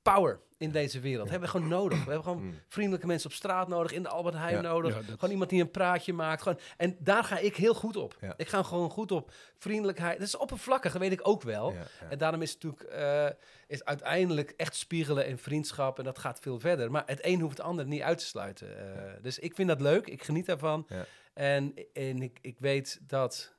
power. 0.01 0.39
In 0.61 0.71
deze 0.71 0.99
wereld. 0.99 1.29
Hebben 1.29 1.49
we 1.49 1.55
gewoon 1.57 1.69
nodig. 1.69 1.97
We 1.97 2.11
hebben 2.11 2.23
gewoon 2.23 2.43
Mm. 2.45 2.59
vriendelijke 2.67 3.07
mensen 3.07 3.29
op 3.29 3.35
straat 3.35 3.67
nodig, 3.67 3.91
in 3.91 4.03
de 4.03 4.09
Albert 4.09 4.35
Heijn 4.35 4.55
Ja. 4.55 4.61
nodig. 4.61 4.93
Ja, 4.95 5.01
dat- 5.01 5.09
Gewoon 5.19 5.29
iemand 5.31 5.49
die 5.49 5.61
een 5.61 5.71
praatje 5.71 6.13
maakt. 6.13 6.41
Gewoon, 6.41 6.59
en 6.77 6.95
daar 6.99 7.23
ga 7.23 7.37
ik 7.37 7.55
heel 7.55 7.73
goed 7.73 7.95
op. 7.95 8.17
Ja. 8.21 8.33
Ik 8.37 8.47
ga 8.47 8.63
gewoon 8.63 8.89
goed 8.89 9.11
op 9.11 9.31
vriendelijkheid. 9.57 10.17
Dat 10.17 10.27
is 10.27 10.37
oppervlakkig, 10.37 10.91
dat 10.91 11.01
weet 11.01 11.11
ik 11.11 11.27
ook 11.27 11.41
wel. 11.41 11.71
Ja, 11.73 11.79
ja. 11.79 12.09
En 12.09 12.17
daarom 12.17 12.41
is 12.41 12.53
het 12.53 12.63
natuurlijk 12.63 12.93
eh, 12.93 13.45
is 13.67 13.83
uiteindelijk 13.85 14.53
echt 14.57 14.75
spiegelen 14.75 15.25
en 15.25 15.37
vriendschap. 15.37 15.97
En 15.97 16.03
dat 16.03 16.19
gaat 16.19 16.39
veel 16.39 16.59
verder. 16.59 16.91
Maar 16.91 17.03
het 17.05 17.25
een 17.25 17.39
hoeft 17.41 17.57
het 17.57 17.65
ander 17.65 17.85
niet 17.85 18.01
uit 18.01 18.17
te 18.17 18.25
sluiten. 18.25 18.95
Eh, 18.95 19.13
Dus 19.21 19.39
ik 19.39 19.55
vind 19.55 19.67
dat 19.67 19.81
leuk. 19.81 20.07
Ik 20.07 20.23
geniet 20.23 20.45
daarvan. 20.45 20.85
Ja. 20.89 21.05
En, 21.33 21.73
en 21.93 22.21
ik, 22.21 22.37
ik 22.41 22.55
weet 22.59 22.99
dat 23.01 23.55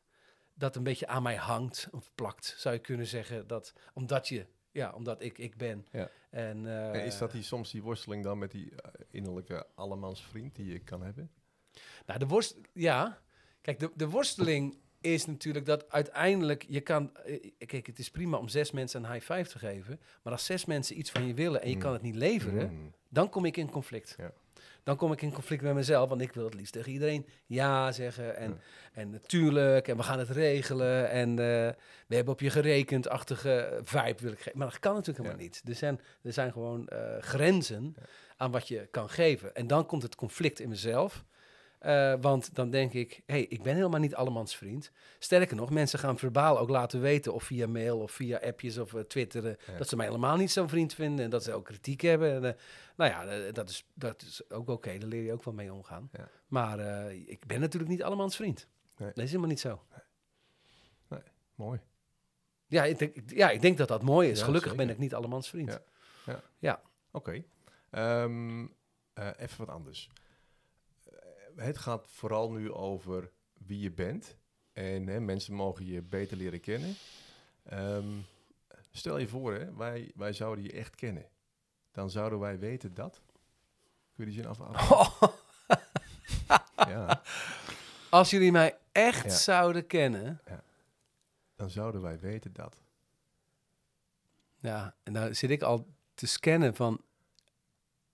dat 0.54 0.76
een 0.76 0.82
beetje 0.82 1.06
aan 1.06 1.22
mij 1.22 1.36
hangt 1.36 1.88
of 1.90 2.10
plakt, 2.14 2.54
zou 2.58 2.74
je 2.74 2.80
kunnen 2.80 3.06
zeggen. 3.06 3.46
Dat, 3.46 3.72
omdat 3.94 4.28
je, 4.28 4.46
ja, 4.72 4.92
omdat 4.92 5.22
ik 5.22 5.38
ik 5.38 5.56
ben. 5.56 5.86
Ja. 5.92 6.10
En, 6.30 6.66
eh, 6.66 6.94
En 6.94 7.04
is 7.04 7.18
dat 7.18 7.32
die, 7.32 7.42
soms 7.42 7.70
die 7.70 7.82
worsteling 7.82 8.24
dan 8.24 8.38
met 8.38 8.50
die 8.50 8.70
eh, 8.70 8.90
innerlijke 9.10 9.66
allemansvriend 9.74 10.54
die 10.56 10.66
je 10.72 10.78
kan 10.78 11.02
hebben? 11.02 11.30
Nou, 12.06 12.18
de 12.18 12.26
worst, 12.26 12.56
ja. 12.72 13.20
Kijk, 13.60 13.78
de, 13.78 13.90
de 13.94 14.08
worsteling 14.08 14.78
is 15.00 15.26
natuurlijk 15.26 15.66
dat 15.66 15.90
uiteindelijk 15.90 16.64
je 16.68 16.80
kan. 16.80 17.16
eh, 17.16 17.50
Kijk, 17.66 17.86
het 17.86 17.98
is 17.98 18.10
prima 18.10 18.36
om 18.38 18.48
zes 18.48 18.70
mensen 18.70 19.04
een 19.04 19.12
high 19.12 19.32
five 19.32 19.50
te 19.50 19.58
geven. 19.58 20.00
Maar 20.22 20.32
als 20.32 20.44
zes 20.46 20.64
mensen 20.64 20.98
iets 20.98 21.10
van 21.10 21.26
je 21.26 21.34
willen 21.34 21.62
en 21.62 21.68
je 21.68 21.74
Mm. 21.74 21.80
kan 21.80 21.92
het 21.92 22.02
niet 22.02 22.14
leveren, 22.14 22.72
Mm. 22.72 22.92
dan 23.08 23.28
kom 23.28 23.44
ik 23.44 23.56
in 23.56 23.70
conflict. 23.70 24.14
Ja. 24.18 24.32
Dan 24.84 24.96
kom 24.96 25.12
ik 25.12 25.22
in 25.22 25.32
conflict 25.32 25.62
met 25.62 25.74
mezelf, 25.74 26.08
want 26.08 26.20
ik 26.20 26.32
wil 26.32 26.44
het 26.44 26.54
liefst 26.54 26.72
tegen 26.72 26.92
iedereen 26.92 27.26
ja 27.46 27.92
zeggen. 27.92 28.36
En, 28.36 28.50
Ja. 28.50 28.56
en 28.92 29.10
natuurlijk, 29.10 29.88
en 29.88 29.96
we 29.96 30.02
gaan 30.02 30.18
het 30.18 30.30
regelen. 30.30 31.10
En 31.10 31.28
eh, 31.30 31.36
we 32.06 32.14
hebben 32.14 32.32
op 32.32 32.40
je 32.40 32.50
gerekend-achtige 32.50 33.80
vibe 33.84 34.22
wil 34.22 34.32
ik 34.32 34.38
geven. 34.40 34.58
Maar 34.58 34.68
dat 34.70 34.78
kan 34.78 34.94
natuurlijk 34.94 35.18
helemaal 35.24 35.44
Ja. 35.46 35.50
niet. 35.52 35.62
Er 35.68 35.74
zijn, 35.74 36.00
er 36.22 36.32
zijn 36.32 36.52
gewoon 36.52 36.88
eh, 36.88 37.16
grenzen 37.20 37.94
aan 38.36 38.50
wat 38.50 38.68
je 38.68 38.88
kan 38.90 39.08
geven. 39.10 39.54
En 39.54 39.66
dan 39.66 39.86
komt 39.86 40.02
het 40.02 40.14
conflict 40.14 40.60
in 40.60 40.68
mezelf. 40.68 41.24
Eh, 41.82 42.14
want 42.20 42.54
dan 42.54 42.70
denk 42.70 42.92
ik, 42.92 43.22
hé, 43.26 43.34
hey, 43.34 43.42
ik 43.42 43.62
ben 43.62 43.74
helemaal 43.74 44.00
niet 44.00 44.14
allemans 44.14 44.56
vriend. 44.56 44.90
Sterker 45.18 45.56
nog, 45.56 45.70
mensen 45.70 45.98
gaan 45.98 46.18
verbaal 46.18 46.58
ook 46.58 46.68
laten 46.68 47.00
weten, 47.00 47.34
of 47.34 47.44
via 47.44 47.66
mail 47.66 47.98
of 47.98 48.10
via 48.12 48.38
appjes 48.38 48.78
of 48.78 48.92
uh, 48.92 49.00
twitteren, 49.00 49.56
Ja. 49.66 49.76
dat 49.78 49.88
ze 49.88 49.96
mij 49.96 50.06
helemaal 50.06 50.36
niet 50.36 50.50
zo'n 50.50 50.68
vriend 50.68 50.94
vinden 50.94 51.24
en 51.24 51.30
dat 51.30 51.42
ze 51.44 51.52
ook 51.52 51.64
kritiek 51.64 52.00
hebben. 52.00 52.32
En, 52.34 52.44
eh, 52.44 52.60
nou 52.96 53.10
ja, 53.10 53.50
dat, 53.52 53.68
is, 53.68 53.84
dat 53.94 54.22
is 54.22 54.50
ook 54.50 54.68
oké, 54.68 54.98
daar 54.98 55.08
leer 55.08 55.22
je 55.22 55.32
ook 55.32 55.44
wel 55.44 55.54
mee 55.54 55.72
omgaan. 55.72 56.08
Ja. 56.12 56.28
Maar 56.46 56.78
ik 57.12 57.46
ben 57.46 57.60
natuurlijk 57.60 57.90
niet 57.90 58.02
allemans 58.02 58.36
vriend. 58.36 58.66
Nee. 58.96 59.08
Dat 59.08 59.24
is 59.24 59.28
helemaal 59.30 59.48
niet 59.50 59.60
zo. 59.60 59.82
Mooi. 61.54 61.80
Ja 62.66 62.84
ik, 62.84 62.98
denk, 62.98 63.16
ja, 63.26 63.50
ik 63.50 63.60
denk 63.60 63.78
dat 63.78 63.88
dat 63.88 64.02
mooi 64.02 64.30
is. 64.30 64.38
Ja, 64.38 64.44
Gelukkig 64.44 64.70
zeker. 64.70 64.86
ben 64.86 64.94
ik 64.94 65.00
niet 65.00 65.14
allemans 65.14 65.48
vriend. 65.48 65.80
Ja. 66.58 66.82
Oké. 67.10 67.42
Ehm, 67.90 68.66
eh, 69.12 69.28
even 69.38 69.58
wat 69.58 69.68
anders. 69.68 70.10
Het 71.56 71.78
gaat 71.78 72.06
vooral 72.08 72.50
nu 72.50 72.72
over 72.72 73.30
wie 73.66 73.78
je 73.80 73.90
bent. 73.90 74.36
En 74.72 75.06
hè, 75.06 75.20
mensen 75.20 75.54
mogen 75.54 75.86
je 75.86 76.02
beter 76.02 76.36
leren 76.36 76.60
kennen. 76.60 76.94
Ehm, 77.62 78.08
stel 78.90 79.18
je 79.18 79.28
voor, 79.28 79.54
hè, 79.54 79.74
wij, 79.74 80.12
wij 80.14 80.32
zouden 80.32 80.64
je 80.64 80.72
echt 80.72 80.94
kennen. 80.94 81.26
Dan 81.92 82.10
zouden 82.10 82.38
wij 82.38 82.58
weten 82.58 82.94
dat. 82.94 83.20
Kun 84.14 84.24
je 84.24 84.30
die 84.30 84.34
zin 84.42 84.46
af? 84.46 84.60
af- 84.60 85.40
Ja, 86.88 87.22
Als 88.10 88.30
jullie 88.30 88.52
mij 88.52 88.78
echt 88.92 89.24
Ja. 89.24 89.30
zouden 89.36 89.86
kennen, 89.86 90.40
dan 91.56 91.70
zouden 91.70 92.02
wij 92.02 92.18
weten 92.20 92.52
dat. 92.52 92.76
Ja, 94.58 94.94
en 95.02 95.12
nou 95.12 95.34
zit 95.34 95.50
ik 95.50 95.62
al 95.62 95.86
te 96.14 96.26
scannen 96.26 96.74
van... 96.74 97.00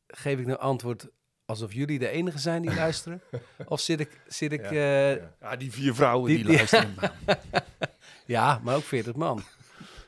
Geef 0.07 0.39
ik 0.39 0.47
nou 0.47 0.59
antwoord 0.59 1.09
alsof 1.49 1.73
jullie 1.73 1.99
de 1.99 2.09
enige 2.09 2.39
zijn 2.39 2.63
die 2.63 2.75
luisteren? 2.85 3.23
of 3.67 3.81
zit 3.81 4.01
ik... 4.01 4.21
Zit 4.27 4.53
ik 4.53 4.61
Ja, 4.61 4.71
eh, 4.71 5.17
ja. 5.17 5.35
Ja, 5.41 5.57
die 5.57 5.73
vier 5.73 5.95
vrouwen 5.95 6.27
die, 6.29 6.37
Die- 6.37 6.47
die- 6.47 6.57
luisteren. 6.57 6.95
ja, 8.27 8.61
maar 8.63 8.77
ook 8.77 8.83
40 8.83 9.15
man. 9.15 9.43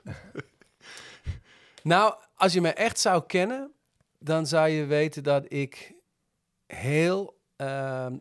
nou, 1.83 2.15
als 2.35 2.53
je 2.53 2.61
mij 2.61 2.75
echt 2.75 2.99
zou 2.99 3.27
kennen... 3.27 3.73
dan 4.19 4.47
zou 4.47 4.69
je 4.69 4.85
weten 4.85 5.23
dat 5.23 5.53
ik 5.53 5.95
heel... 6.67 7.39
ehm, 7.57 8.19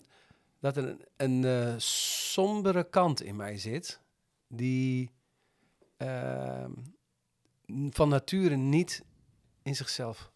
dat 0.59 0.77
er 0.77 0.83
een, 0.87 1.05
een 1.17 1.45
eh, 1.45 1.73
sombere 1.77 2.89
kant 2.89 3.21
in 3.21 3.35
mij 3.35 3.57
zit... 3.57 4.01
die 4.47 5.11
ehm, 5.97 6.71
van 7.89 8.09
nature 8.09 8.55
niet 8.55 9.03
in 9.63 9.75
zichzelf 9.75 10.31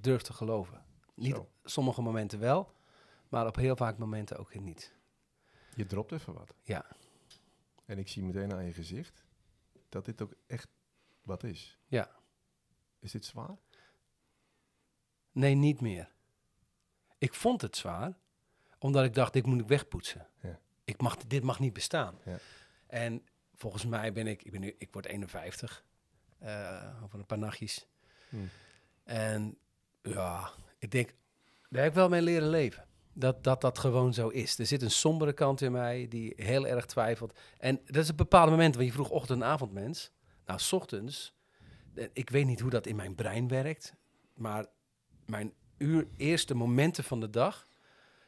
durft 0.00 0.24
te 0.24 0.32
geloven. 0.32 0.82
Niet 1.14 1.34
Zo. 1.34 1.48
Sommige 1.64 2.02
momenten 2.02 2.38
wel, 2.38 2.74
maar 3.28 3.46
op 3.46 3.56
heel 3.56 3.76
vaak 3.76 3.98
momenten 3.98 4.36
ook 4.36 4.54
niet. 4.54 4.92
Je 5.74 5.86
dropt 5.86 6.12
even 6.12 6.34
wat. 6.34 6.54
Ja. 6.62 6.86
En 7.84 7.98
ik 7.98 8.08
zie 8.08 8.22
meteen 8.22 8.52
aan 8.52 8.64
je 8.64 8.72
gezicht 8.72 9.24
dat 9.88 10.04
dit 10.04 10.22
ook 10.22 10.34
echt 10.46 10.68
wat 11.22 11.42
is. 11.42 11.78
Ja. 11.86 12.10
Is 12.98 13.12
dit 13.12 13.24
zwaar? 13.24 13.56
Nee, 15.32 15.54
niet 15.54 15.80
meer. 15.80 16.12
Ik 17.18 17.34
vond 17.34 17.60
het 17.60 17.76
zwaar, 17.76 18.18
omdat 18.78 19.04
ik 19.04 19.14
dacht, 19.14 19.32
dit 19.32 19.46
moet 19.46 19.60
ik 19.60 19.68
wegpoetsen. 19.68 20.28
Ja. 20.40 20.60
Ik 20.84 21.00
mag, 21.00 21.16
dit 21.16 21.42
mag 21.42 21.60
niet 21.60 21.72
bestaan. 21.72 22.18
Ja. 22.24 22.38
En 22.86 23.26
volgens 23.54 23.86
mij 23.86 24.12
ben 24.12 24.26
ik, 24.26 24.42
ik, 24.42 24.50
ben 24.50 24.60
nu, 24.60 24.74
ik 24.78 24.92
word 24.92 25.06
51, 25.06 25.84
eh, 26.38 27.02
over 27.02 27.18
een 27.18 27.26
paar 27.26 27.38
nachtjes. 27.38 27.86
Hmm. 28.28 28.48
En 29.04 29.58
ja, 30.02 30.50
ik 30.78 30.90
denk, 30.90 31.14
daar 31.74 31.82
heb 31.82 31.92
ik 31.92 31.98
wel 31.98 32.08
mee 32.08 32.22
leren 32.22 32.48
leven. 32.48 32.84
Dat, 33.12 33.44
dat 33.44 33.60
dat 33.60 33.78
gewoon 33.78 34.14
zo 34.14 34.28
is. 34.28 34.58
Er 34.58 34.66
zit 34.66 34.82
een 34.82 34.90
sombere 34.90 35.32
kant 35.32 35.60
in 35.60 35.72
mij 35.72 36.08
die 36.08 36.32
heel 36.36 36.66
erg 36.66 36.86
twijfelt. 36.86 37.38
En 37.58 37.80
dat 37.84 37.96
is 38.02 38.08
een 38.08 38.16
bepaald 38.16 38.50
moment, 38.50 38.74
want 38.74 38.86
je 38.86 38.92
vroeg 38.92 39.10
ochtend- 39.10 39.42
en 39.42 39.48
avondmens. 39.48 40.12
Nou, 40.46 40.58
s 40.60 40.72
ochtends, 40.72 41.34
eh, 41.94 42.08
ik 42.12 42.30
weet 42.30 42.46
niet 42.46 42.60
hoe 42.60 42.70
dat 42.70 42.86
in 42.86 42.96
mijn 42.96 43.14
brein 43.14 43.48
werkt, 43.48 43.94
maar 44.34 44.66
mijn 45.26 45.52
uur, 45.78 46.06
eerste 46.16 46.54
momenten 46.54 47.04
van 47.04 47.20
de 47.20 47.30
dag, 47.30 47.66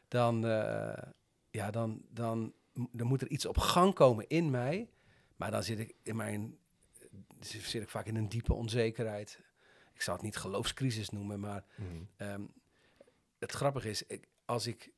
dan, 0.09 0.47
eh, 0.47 1.03
ja, 1.51 1.71
dan, 1.71 2.03
dan, 2.11 2.53
dan 2.93 3.07
moet 3.07 3.23
er 3.23 3.29
iets 3.29 3.47
op 3.47 3.59
gang 3.59 3.95
komen 3.95 4.29
in 4.29 4.51
mij. 4.51 4.91
Maar 5.37 5.51
dan 5.51 5.63
zit 5.63 5.79
ik 5.79 5.95
in 6.03 6.17
mijn, 6.17 6.57
zit 7.41 7.75
ik 7.83 7.89
vaak 7.89 8.07
in 8.07 8.17
een 8.17 8.29
diepe 8.29 8.55
onzekerheid. 8.55 9.41
Ik 9.95 10.03
zou 10.03 10.17
het 10.17 10.25
niet 10.27 10.37
geloofscrisis 10.37 11.09
noemen, 11.11 11.41
maar 11.41 11.65
Mhm. 11.77 11.89
Ehm, 12.17 12.43
het 13.39 13.53
grappige 13.53 13.89
is, 13.89 14.03
ik, 14.07 14.29
als 14.45 14.67
ik 14.67 14.93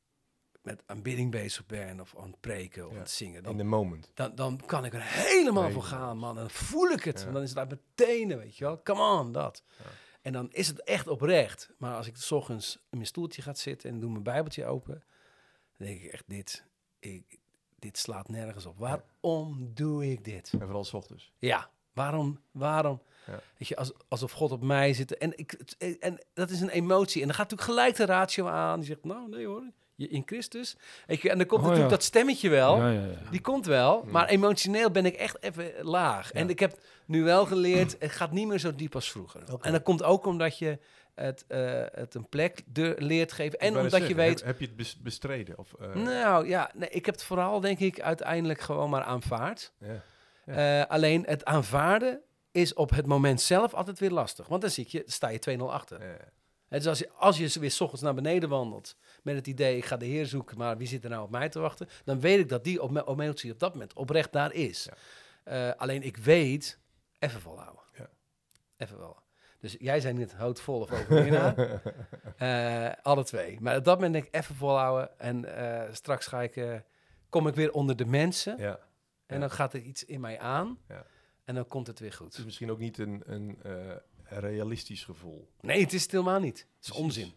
met 0.61 0.83
aanbidding 0.85 1.31
bezig 1.31 1.65
ben 1.65 1.99
of 1.99 2.15
aan 2.17 2.27
het 2.31 2.39
preken 2.39 2.83
of 2.85 2.89
Ja, 2.91 2.95
aan 2.97 3.01
het 3.03 3.11
zingen, 3.11 3.35
In 3.37 3.43
dan, 3.43 3.57
the 3.57 3.63
moment. 3.63 4.11
dan, 4.13 4.35
dan 4.35 4.61
kan 4.65 4.85
ik 4.85 4.93
er 4.93 5.01
helemaal 5.03 5.71
voor 5.71 5.83
gaan, 5.83 6.17
man. 6.17 6.35
En 6.35 6.41
dan 6.41 6.49
voel 6.49 6.89
ik 6.89 7.03
het. 7.03 7.21
Ja. 7.21 7.31
Dan 7.31 7.41
is 7.41 7.49
het 7.49 7.57
uit 7.57 7.67
mijn 7.69 7.81
tenen, 7.95 8.37
weet 8.37 8.57
je 8.57 8.63
wel. 8.63 8.81
Come 8.83 9.01
on, 9.19 9.31
dat. 9.31 9.63
Ja. 9.77 9.83
En 10.21 10.33
dan 10.33 10.51
is 10.51 10.67
het 10.67 10.83
echt 10.83 11.07
oprecht. 11.07 11.69
Maar 11.77 11.95
als 11.95 12.07
ik 12.07 12.17
s 12.17 12.31
ochtends 12.31 12.75
in 12.75 12.81
mijn 12.89 13.05
stoeltje 13.05 13.41
ga 13.41 13.53
zitten 13.53 13.89
en 13.89 13.99
doe 13.99 14.11
mijn 14.11 14.23
bijbeltje 14.23 14.65
open, 14.65 15.03
dan 15.77 15.87
denk 15.87 16.01
ik 16.01 16.11
echt, 16.11 16.23
dit, 16.27 16.65
ik, 16.99 17.39
dit 17.75 17.97
slaat 17.97 18.27
nergens 18.29 18.65
op. 18.65 18.77
Waarom 18.77 19.73
doe 19.73 20.11
ik 20.11 20.23
dit? 20.23 20.51
En 20.53 20.59
vooral 20.61 20.83
s 20.83 20.93
ochtends. 20.93 21.31
Ja, 21.37 21.69
waarom, 21.93 22.39
waarom? 22.51 23.01
Ja. 23.27 23.39
Weet 23.57 23.67
je, 23.67 23.75
als, 23.75 23.91
alsof 24.07 24.31
God 24.31 24.51
op 24.51 24.61
mij 24.63 24.93
zit. 24.93 25.17
En, 25.17 25.37
ik, 25.37 25.55
het- 25.57 25.97
en 25.99 26.19
dat 26.33 26.49
is 26.49 26.61
een 26.61 26.69
emotie. 26.69 27.21
En 27.21 27.27
dan 27.27 27.35
gaat 27.35 27.49
natuurlijk 27.51 27.77
gelijk 27.79 27.95
de 27.95 28.05
ratio 28.13 28.47
aan. 28.47 28.79
Die 28.79 28.87
zegt, 28.87 29.03
nou 29.03 29.29
nee 29.29 29.45
hoor, 29.47 29.63
je 29.95 30.07
in 30.07 30.23
Christus. 30.25 30.75
Weet 31.07 31.21
je, 31.21 31.29
en 31.29 31.37
dan 31.37 31.47
komt 31.47 31.61
Oh, 31.61 31.67
natuurlijk 31.67 31.91
ja. 31.91 31.97
dat 31.97 32.05
stemmetje 32.07 32.49
wel. 32.49 32.77
Ja, 32.77 32.89
ja, 32.89 33.01
ja. 33.05 33.29
Die 33.31 33.41
komt 33.41 33.65
wel, 33.65 34.03
maar 34.07 34.27
emotioneel 34.27 34.91
ben 34.91 35.05
ik 35.05 35.15
echt 35.15 35.43
even 35.43 35.71
laag. 35.81 36.33
Ja. 36.33 36.39
En 36.39 36.49
ik 36.49 36.59
heb 36.59 36.79
nu 37.05 37.23
wel 37.23 37.45
geleerd, 37.45 37.95
het 37.99 38.11
gaat 38.11 38.31
niet 38.31 38.47
meer 38.47 38.59
zo 38.59 38.75
diep 38.75 38.95
als 38.95 39.11
vroeger. 39.11 39.41
En 39.61 39.71
dat 39.71 39.83
komt 39.83 40.03
ook 40.03 40.25
omdat 40.25 40.57
je 40.57 40.79
het, 41.15 41.45
eh, 41.47 41.83
het 41.91 42.15
een 42.15 42.29
plek 42.29 42.61
de, 42.65 42.95
leert 42.97 43.31
geven. 43.31 43.59
En 43.59 43.77
omdat 43.77 44.07
je 44.07 44.15
weet, 44.15 44.37
Heb, 44.39 44.45
heb 44.47 44.59
je 44.59 44.65
het 44.65 44.75
bes- 44.75 44.99
bestreden? 45.01 45.57
Of, 45.57 45.73
eh, 45.79 45.93
nou 45.95 46.47
ja, 46.47 46.71
nee, 46.75 46.89
ik 46.89 47.05
heb 47.05 47.15
het 47.15 47.23
vooral 47.23 47.59
denk 47.59 47.79
ik 47.79 48.01
uiteindelijk 48.01 48.59
gewoon 48.61 48.89
maar 48.89 49.03
aanvaard. 49.03 49.71
ja. 49.79 50.03
Eh, 50.45 50.85
alleen 50.89 51.23
het 51.25 51.45
aanvaarden 51.45 52.21
is 52.61 52.73
op 52.73 52.89
het 52.89 53.05
moment 53.05 53.41
zelf 53.41 53.73
altijd 53.73 53.99
weer 53.99 54.11
lastig. 54.11 54.47
Want 54.47 54.61
dan 54.61 54.69
zie 54.71 54.85
je, 54.89 55.03
sta 55.05 55.27
je 55.27 55.57
2-0 55.59 55.61
achter. 55.63 56.03
Ja, 56.07 56.17
Dus 56.77 56.87
als 56.87 56.99
je, 56.99 57.09
als 57.11 57.37
je 57.37 57.59
weer 57.59 57.71
's 57.71 57.81
ochtends 57.81 58.03
naar 58.03 58.13
beneden 58.13 58.49
wandelt 58.49 58.95
met 59.23 59.35
het 59.35 59.47
idee, 59.47 59.77
ik 59.77 59.85
ga 59.85 59.97
de 59.97 60.05
Heer 60.05 60.25
zoeken, 60.25 60.57
maar 60.57 60.77
wie 60.77 60.87
zit 60.87 61.03
er 61.03 61.09
nou 61.09 61.23
op 61.23 61.29
mij 61.29 61.49
te 61.49 61.59
wachten? 61.59 61.87
Dan 62.03 62.19
weet 62.19 62.39
ik 62.39 62.49
dat 62.49 62.63
die 62.63 62.81
op- 62.81 63.07
emotie 63.07 63.51
op 63.51 63.59
dat 63.59 63.73
moment 63.73 63.93
oprecht 63.93 64.31
daar 64.31 64.53
is. 64.53 64.89
Ja. 64.89 64.93
Eh, 65.69 65.75
alleen 65.79 66.03
ik 66.03 66.17
weet, 66.17 66.79
even 67.19 67.41
volhouden. 67.41 67.83
Ja. 67.97 68.09
Even 68.77 68.97
wel. 68.97 69.17
Dus 69.59 69.75
jij 69.79 69.99
zei 69.99 70.13
niet 70.13 70.33
houd 70.33 70.61
vol 70.61 70.79
of 70.79 70.91
overwinnaar. 70.91 71.55
Eh 72.37 72.89
alle 73.01 73.23
twee. 73.23 73.57
Maar 73.61 73.75
op 73.77 73.83
dat 73.83 73.95
moment 73.95 74.13
denk 74.13 74.25
ik 74.25 74.35
even 74.35 74.55
volhouden. 74.55 75.19
En 75.19 75.55
eh, 75.57 75.93
straks 75.93 76.25
ga 76.27 76.41
ik, 76.41 76.83
kom 77.29 77.47
ik 77.47 77.55
weer 77.55 77.71
onder 77.71 77.95
de 77.95 78.05
mensen. 78.05 78.57
ja. 78.57 78.79
En 79.25 79.39
dan 79.39 79.51
gaat 79.51 79.73
er 79.73 79.79
iets 79.81 80.05
in 80.05 80.19
mij 80.19 80.39
aan. 80.39 80.79
Ja. 80.87 81.05
En 81.49 81.55
dan 81.55 81.67
komt 81.67 81.87
het 81.87 81.99
weer 81.99 82.09
Het 82.19 82.27
is 82.29 82.35
goed. 82.35 82.45
misschien 82.45 82.71
ook 82.71 82.79
niet 82.79 82.97
een, 82.97 83.21
een, 83.25 83.57
eh, 83.63 83.95
realistisch 84.39 85.03
gevoel. 85.03 85.49
Nee, 85.61 85.81
het 85.81 85.93
is 85.93 86.01
het 86.01 86.11
helemaal 86.11 86.39
niet. 86.39 86.67
Het 86.77 86.85
is 86.85 86.91
onzin. 86.91 87.33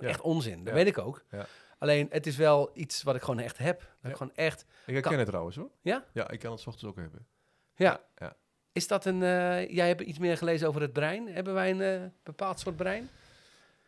Ja. 0.00 0.02
Echt 0.08 0.20
onzin. 0.20 0.58
Dat 0.58 0.66
Ja. 0.68 0.72
weet 0.74 0.86
ik 0.86 0.98
ook. 0.98 1.24
Ja. 1.30 1.46
Alleen, 1.78 2.06
het 2.10 2.26
is 2.26 2.36
wel 2.36 2.70
iets 2.74 3.02
wat 3.02 3.14
ik 3.14 3.22
gewoon 3.22 3.40
echt 3.40 3.58
heb. 3.58 3.94
Dat 4.00 4.10
ik 4.10 4.16
gewoon 4.16 4.34
echt... 4.34 4.60
Ik 4.60 4.66
herken 4.92 5.02
Kan- 5.10 5.18
het 5.18 5.26
trouwens 5.28 5.56
hoor. 5.56 5.70
Ja? 5.80 6.04
Ja, 6.12 6.30
ik 6.30 6.38
kan 6.38 6.50
het 6.50 6.60
ochtends 6.66 6.84
ook 6.84 6.96
hebben. 6.96 7.26
Ja. 7.74 8.00
Ja. 8.16 8.36
Is 8.72 8.86
dat 8.86 9.04
een... 9.04 9.22
eh, 9.22 9.68
jij 9.70 9.86
hebt 9.88 10.00
iets 10.00 10.18
meer 10.18 10.36
gelezen 10.36 10.68
over 10.68 10.80
het 10.80 10.92
brein. 10.92 11.28
Hebben 11.28 11.54
wij 11.54 11.70
een 11.70 11.80
eh, 11.80 12.08
bepaald 12.22 12.60
soort 12.60 12.76
brein? 12.76 13.08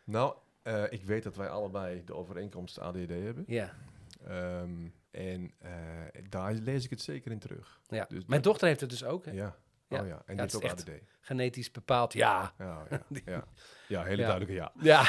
Nou, 0.03 0.35
ik 0.89 1.03
weet 1.03 1.23
dat 1.23 1.35
wij 1.35 1.49
allebei 1.49 2.03
de 2.05 2.13
overeenkomst 2.15 2.79
ADD 2.79 2.95
hebben. 3.09 3.43
Ja. 3.47 3.73
Ehm, 4.27 4.87
en 5.11 5.53
eh, 5.59 5.71
daar 6.29 6.53
lees 6.53 6.83
ik 6.83 6.89
het 6.89 7.01
zeker 7.01 7.31
in 7.31 7.39
terug. 7.39 7.79
ja. 7.87 8.05
Dus 8.09 8.17
Mijn 8.19 8.27
dat- 8.41 8.43
dochter 8.43 8.67
heeft 8.67 8.79
het 8.81 8.89
dus 8.89 9.03
ook. 9.03 9.25
Hè? 9.25 9.31
Ja. 9.31 9.55
Ja. 9.87 10.01
Oh 10.01 10.07
ja, 10.07 10.21
en 10.25 10.35
Ja, 10.35 10.41
dit 10.41 10.55
ook 10.55 10.63
ADD. 10.65 10.89
Genetisch 11.19 11.71
bepaald. 11.71 12.13
Ja. 12.13 12.53
Ja, 12.57 12.85
ja, 12.89 13.01
ja. 13.25 13.43
ja 13.87 14.03
hele 14.03 14.21
duidelijke 14.21 14.53
ja. 14.53 14.71
Ja, 14.81 15.03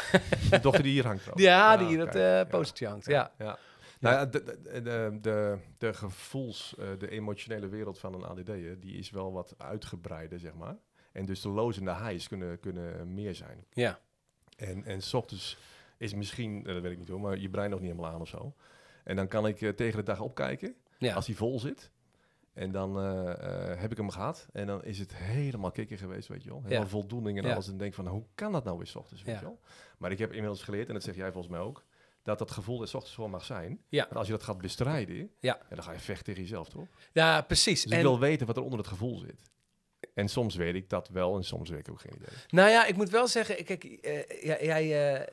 De 0.50 0.60
dochter 0.60 0.82
die 0.82 0.92
hier 0.92 1.04
hangt 1.06 1.20
trouwens. 1.20 1.46
ja 1.48 1.76
die 1.76 1.86
hier 1.86 2.18
ja. 2.18 2.44
postertje 2.44 2.86
hangt. 2.86 3.06
Ja. 3.06 3.32
Ja. 3.38 3.58
Nou 4.00 4.14
ja, 4.14 4.26
de, 4.26 4.42
de, 4.44 4.82
de, 4.82 5.18
de, 5.20 5.58
de 5.78 5.94
gevoels, 5.94 6.74
eh, 6.78 6.86
de 6.98 7.10
emotionele 7.10 7.68
wereld 7.68 7.98
van 7.98 8.14
een 8.14 8.24
ADD'er, 8.24 8.80
die 8.80 8.96
is 8.96 9.10
wel 9.10 9.32
wat 9.32 9.54
uitgebreider, 9.58 10.38
zeg 10.38 10.54
maar. 10.54 10.76
En 11.12 11.26
dus 11.26 11.40
de 11.40 11.48
lows 11.48 11.78
en 11.78 11.84
de 11.84 11.94
highs 11.94 12.28
kunnen, 12.28 12.60
kunnen 12.60 13.14
meer 13.14 13.34
zijn. 13.34 13.64
Ja. 13.72 13.98
En, 14.56 14.84
en 14.84 15.02
s 15.02 15.14
ochtends 15.14 15.58
is 15.96 16.14
misschien, 16.14 16.66
eh, 16.66 16.72
dat 16.72 16.82
weet 16.82 16.92
ik 16.92 16.98
niet 16.98 17.08
hoor, 17.08 17.20
maar 17.20 17.38
je 17.38 17.48
brein 17.50 17.70
nog 17.70 17.80
niet 17.80 17.90
helemaal 17.90 18.12
aan 18.12 18.20
of 18.20 18.28
zo. 18.28 18.54
En 19.04 19.16
dan 19.16 19.28
kan 19.28 19.46
ik 19.46 19.60
eh, 19.60 19.68
tegen 19.68 19.96
de 19.98 20.02
dag 20.04 20.20
opkijken, 20.20 20.74
Ja. 20.98 21.14
als 21.14 21.26
hij 21.26 21.34
vol 21.36 21.60
zit. 21.60 21.90
En 22.52 22.72
dan 22.72 22.98
eh, 22.98 23.30
eh, 23.72 23.80
heb 23.80 23.90
ik 23.90 23.96
hem 23.96 24.10
gehad. 24.10 24.46
En 24.52 24.66
dan 24.66 24.84
is 24.84 24.98
het 24.98 25.14
helemaal 25.16 25.70
kikker 25.70 25.98
geweest, 25.98 26.28
weet 26.28 26.42
je 26.42 26.48
wel. 26.48 26.62
Helemaal 26.62 26.82
Ja. 26.82 26.88
voldoening 26.90 27.38
en 27.38 27.52
alles. 27.52 27.68
En 27.68 27.76
denk 27.76 27.94
van, 27.94 28.06
hoe 28.06 28.24
kan 28.34 28.52
dat 28.52 28.64
nou 28.64 28.76
weer 28.76 28.86
's 28.86 28.94
ochtends, 28.94 29.22
weet 29.22 29.38
je 29.38 29.44
wel. 29.44 29.60
Maar 29.98 30.10
ik 30.10 30.18
heb 30.18 30.30
inmiddels 30.32 30.62
geleerd, 30.62 30.88
en 30.88 30.94
dat 30.94 31.02
zeg 31.02 31.14
jij 31.16 31.32
volgens 31.32 31.52
mij 31.52 31.62
ook, 31.62 31.84
dat 32.22 32.38
dat 32.38 32.50
gevoel 32.50 32.76
er 32.82 32.82
ochtends 32.94 33.14
gewoon 33.14 33.30
mag 33.30 33.44
zijn. 33.44 33.80
Ja. 33.88 34.06
Maar 34.08 34.18
als 34.18 34.26
je 34.26 34.32
dat 34.32 34.42
gaat 34.42 34.58
bestrijden, 34.60 35.30
Ja. 35.40 35.58
dan 35.68 35.82
ga 35.82 35.92
je 35.92 35.98
vechten 35.98 36.24
tegen 36.24 36.42
jezelf, 36.42 36.68
toch? 36.68 36.86
ja, 37.12 37.40
precies. 37.42 37.82
Dus 37.82 37.92
En- 37.92 37.96
ik 37.98 38.04
wil 38.04 38.18
weten 38.20 38.46
wat 38.46 38.56
er 38.56 38.62
onder 38.62 38.78
het 38.78 38.88
gevoel 38.88 39.18
zit. 39.18 39.50
En 40.14 40.28
soms 40.28 40.54
weet 40.56 40.74
ik 40.74 40.90
dat 40.90 41.08
wel 41.08 41.36
en 41.36 41.44
soms 41.44 41.70
weet 41.70 41.78
ik 41.78 41.90
ook 41.90 42.00
geen 42.00 42.14
idee. 42.14 42.28
Nou 42.48 42.70
ja, 42.70 42.86
ik 42.86 42.96
moet 42.96 43.10
wel 43.10 43.28
zeggen, 43.28 43.64
kijk, 43.64 43.84
jij, 44.42 45.28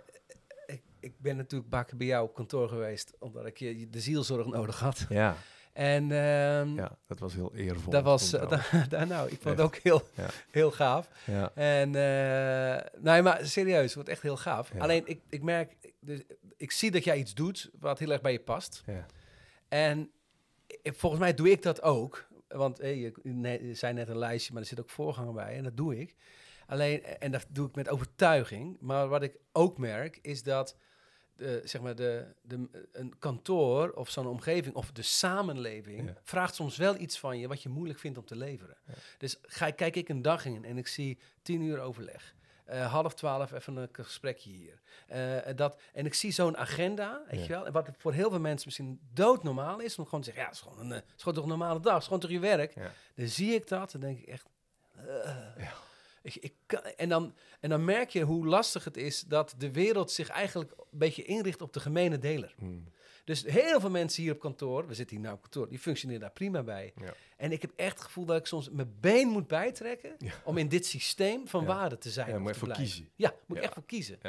ik, 0.99 1.13
ben 1.19 1.37
natuurlijk 1.37 1.69
bakken 1.69 1.97
bij 1.97 2.07
jou 2.07 2.27
op 2.27 2.33
kantoor 2.33 2.69
geweest, 2.69 3.13
omdat 3.19 3.45
ik 3.45 3.57
je 3.57 3.89
de 3.89 3.99
zielzorg 3.99 4.47
nodig 4.47 4.79
had. 4.79 5.05
Ja, 5.09 5.35
En 5.73 6.03
ehm, 6.11 6.75
ja 6.75 6.97
dat 7.07 7.19
was 7.19 7.33
heel 7.33 7.55
eervol. 7.55 7.91
dat 7.91 8.03
was, 8.03 8.33
eh, 8.33 8.61
da- 8.89 9.05
nou, 9.05 9.29
ik 9.29 9.41
vond 9.41 9.57
het 9.57 9.65
ook 9.65 9.75
heel, 9.75 10.01
Ja. 10.15 10.27
heel 10.51 10.71
gaaf. 10.71 11.09
ja. 11.25 11.51
En, 11.55 11.95
eh 11.95 13.01
nee, 13.01 13.21
maar 13.21 13.45
serieus, 13.45 13.83
het 13.85 13.93
wordt 13.93 14.09
echt 14.09 14.21
heel 14.21 14.37
gaaf. 14.37 14.73
Ja. 14.73 14.79
Alleen, 14.79 15.03
ik, 15.07 15.21
ik 15.29 15.43
merk, 15.43 15.75
dus, 15.99 16.19
ik 16.57 16.71
zie 16.71 16.91
dat 16.91 17.03
jij 17.03 17.17
iets 17.17 17.33
doet 17.33 17.69
wat 17.79 17.99
heel 17.99 18.11
erg 18.11 18.21
bij 18.21 18.31
je 18.31 18.39
past. 18.39 18.83
Ja. 18.85 19.05
En 19.67 20.11
volgens 20.83 21.21
mij 21.21 21.33
doe 21.33 21.49
ik 21.51 21.61
dat 21.61 21.81
ook. 21.81 22.27
Want 22.47 22.79
eh, 22.79 23.01
je, 23.01 23.13
ne- 23.23 23.67
je 23.67 23.73
zei 23.75 23.93
net 23.93 24.09
een 24.09 24.17
lijstje, 24.17 24.53
maar 24.53 24.61
er 24.61 24.67
zit 24.67 24.79
ook 24.79 24.89
voorganger 24.89 25.33
bij. 25.33 25.55
En 25.55 25.63
dat 25.63 25.77
doe 25.77 25.99
ik. 25.99 26.15
Alleen, 26.67 27.03
en 27.03 27.31
dat 27.31 27.45
doe 27.49 27.67
ik 27.67 27.75
met 27.75 27.89
overtuiging. 27.89 28.77
Maar 28.79 29.07
wat 29.07 29.23
ik 29.23 29.37
ook 29.51 29.77
merk, 29.77 30.19
is 30.21 30.43
dat 30.43 30.75
de, 31.39 31.61
zeg 31.63 31.81
maar 31.81 31.95
de, 31.95 32.25
de, 32.41 32.87
een 32.91 33.19
kantoor 33.19 33.89
of 33.91 34.09
zo'n 34.09 34.27
omgeving 34.27 34.75
of 34.75 34.91
de 34.91 35.01
samenleving 35.01 36.07
Ja. 36.07 36.13
vraagt 36.23 36.55
soms 36.55 36.77
wel 36.77 36.95
iets 36.97 37.19
van 37.19 37.37
je 37.39 37.47
wat 37.47 37.63
je 37.63 37.69
moeilijk 37.69 37.99
vindt 37.99 38.17
om 38.17 38.25
te 38.25 38.35
leveren. 38.35 38.77
Ja. 38.87 38.93
Dus 39.17 39.37
ga, 39.41 39.71
kijk 39.71 39.95
ik 39.95 40.09
een 40.09 40.21
dag 40.21 40.45
in 40.45 40.65
en 40.65 40.77
ik 40.77 40.87
zie 40.87 41.19
tien 41.41 41.61
uur 41.61 41.79
overleg. 41.79 42.35
Eh, 42.65 42.91
half 42.91 43.13
twaalf 43.13 43.51
even 43.51 43.75
een 43.75 43.89
gesprekje 43.91 44.49
hier. 44.49 44.79
Eh, 45.07 45.55
dat, 45.55 45.79
en 45.93 46.05
ik 46.05 46.13
zie 46.13 46.31
zo'n 46.31 46.57
agenda, 46.57 47.21
weet 47.29 47.39
Ja. 47.39 47.45
je 47.45 47.49
wel. 47.51 47.65
En 47.65 47.71
wat 47.71 47.89
voor 47.97 48.13
heel 48.13 48.29
veel 48.29 48.39
mensen 48.39 48.67
misschien 48.67 48.99
doodnormaal 49.13 49.79
is. 49.79 49.97
Om 49.97 50.03
gewoon 50.05 50.19
te 50.21 50.25
zeggen, 50.25 50.43
ja, 50.43 50.49
het 50.49 50.57
is 50.57 50.63
gewoon 50.63 50.79
een, 50.79 50.91
eh, 50.91 50.95
het 50.97 51.05
is 51.15 51.23
gewoon 51.23 51.33
toch 51.33 51.43
een 51.43 51.49
normale 51.49 51.79
dag. 51.79 51.91
Het 51.93 52.01
is 52.01 52.07
gewoon 52.07 52.21
toch 52.21 52.31
je 52.31 52.39
werk. 52.39 52.73
Dan 53.15 53.27
zie 53.27 53.53
ik 53.53 53.67
dat 53.67 53.93
en 53.93 53.99
denk 53.99 54.19
ik 54.19 54.25
echt... 54.27 54.45
eh. 54.97 55.69
Ik, 56.21 56.35
ik 56.35 56.53
kan, 56.65 56.81
en, 56.81 57.09
dan, 57.09 57.35
en 57.59 57.69
dan 57.69 57.85
merk 57.85 58.09
je 58.09 58.21
hoe 58.23 58.45
lastig 58.47 58.83
het 58.83 58.97
is 58.97 59.21
dat 59.21 59.55
de 59.57 59.71
wereld 59.71 60.11
zich 60.11 60.29
eigenlijk 60.29 60.71
een 60.91 60.97
beetje 60.99 61.23
inricht 61.23 61.61
op 61.61 61.73
de 61.73 61.79
gemene 61.79 62.17
deler. 62.17 62.53
Hmm. 62.57 62.83
Dus 63.23 63.43
heel 63.43 63.79
veel 63.79 63.89
mensen 63.89 64.23
hier 64.23 64.31
op 64.33 64.39
kantoor, 64.39 64.87
we 64.87 64.93
zitten 64.93 65.15
hier 65.15 65.25
nou 65.25 65.35
op 65.37 65.41
kantoor, 65.41 65.69
die 65.69 65.79
functioneren 65.79 66.21
daar 66.21 66.31
prima 66.31 66.63
bij. 66.63 66.93
Ja. 66.95 67.13
En 67.37 67.51
ik 67.51 67.61
heb 67.61 67.71
echt 67.75 67.93
het 67.93 68.01
gevoel 68.01 68.25
dat 68.25 68.37
ik 68.37 68.45
soms 68.45 68.69
mijn 68.69 68.93
been 68.99 69.27
moet 69.27 69.47
bijtrekken 69.47 70.15
Ja. 70.17 70.33
om 70.43 70.57
in 70.57 70.67
dit 70.69 70.85
systeem 70.85 71.47
van 71.47 71.61
Ja. 71.61 71.67
waarde 71.67 71.97
te 71.97 72.09
zijn. 72.09 72.29
Ja, 72.29 72.39
moet 72.39 72.53
je 72.53 72.59
voor 72.59 72.67
blijven. 72.67 72.87
kiezen. 72.87 73.09
Ja, 73.15 73.33
moet 73.45 73.57
ik 73.57 73.63
echt 73.63 73.73
voor 73.73 73.85
kiezen. 73.85 74.19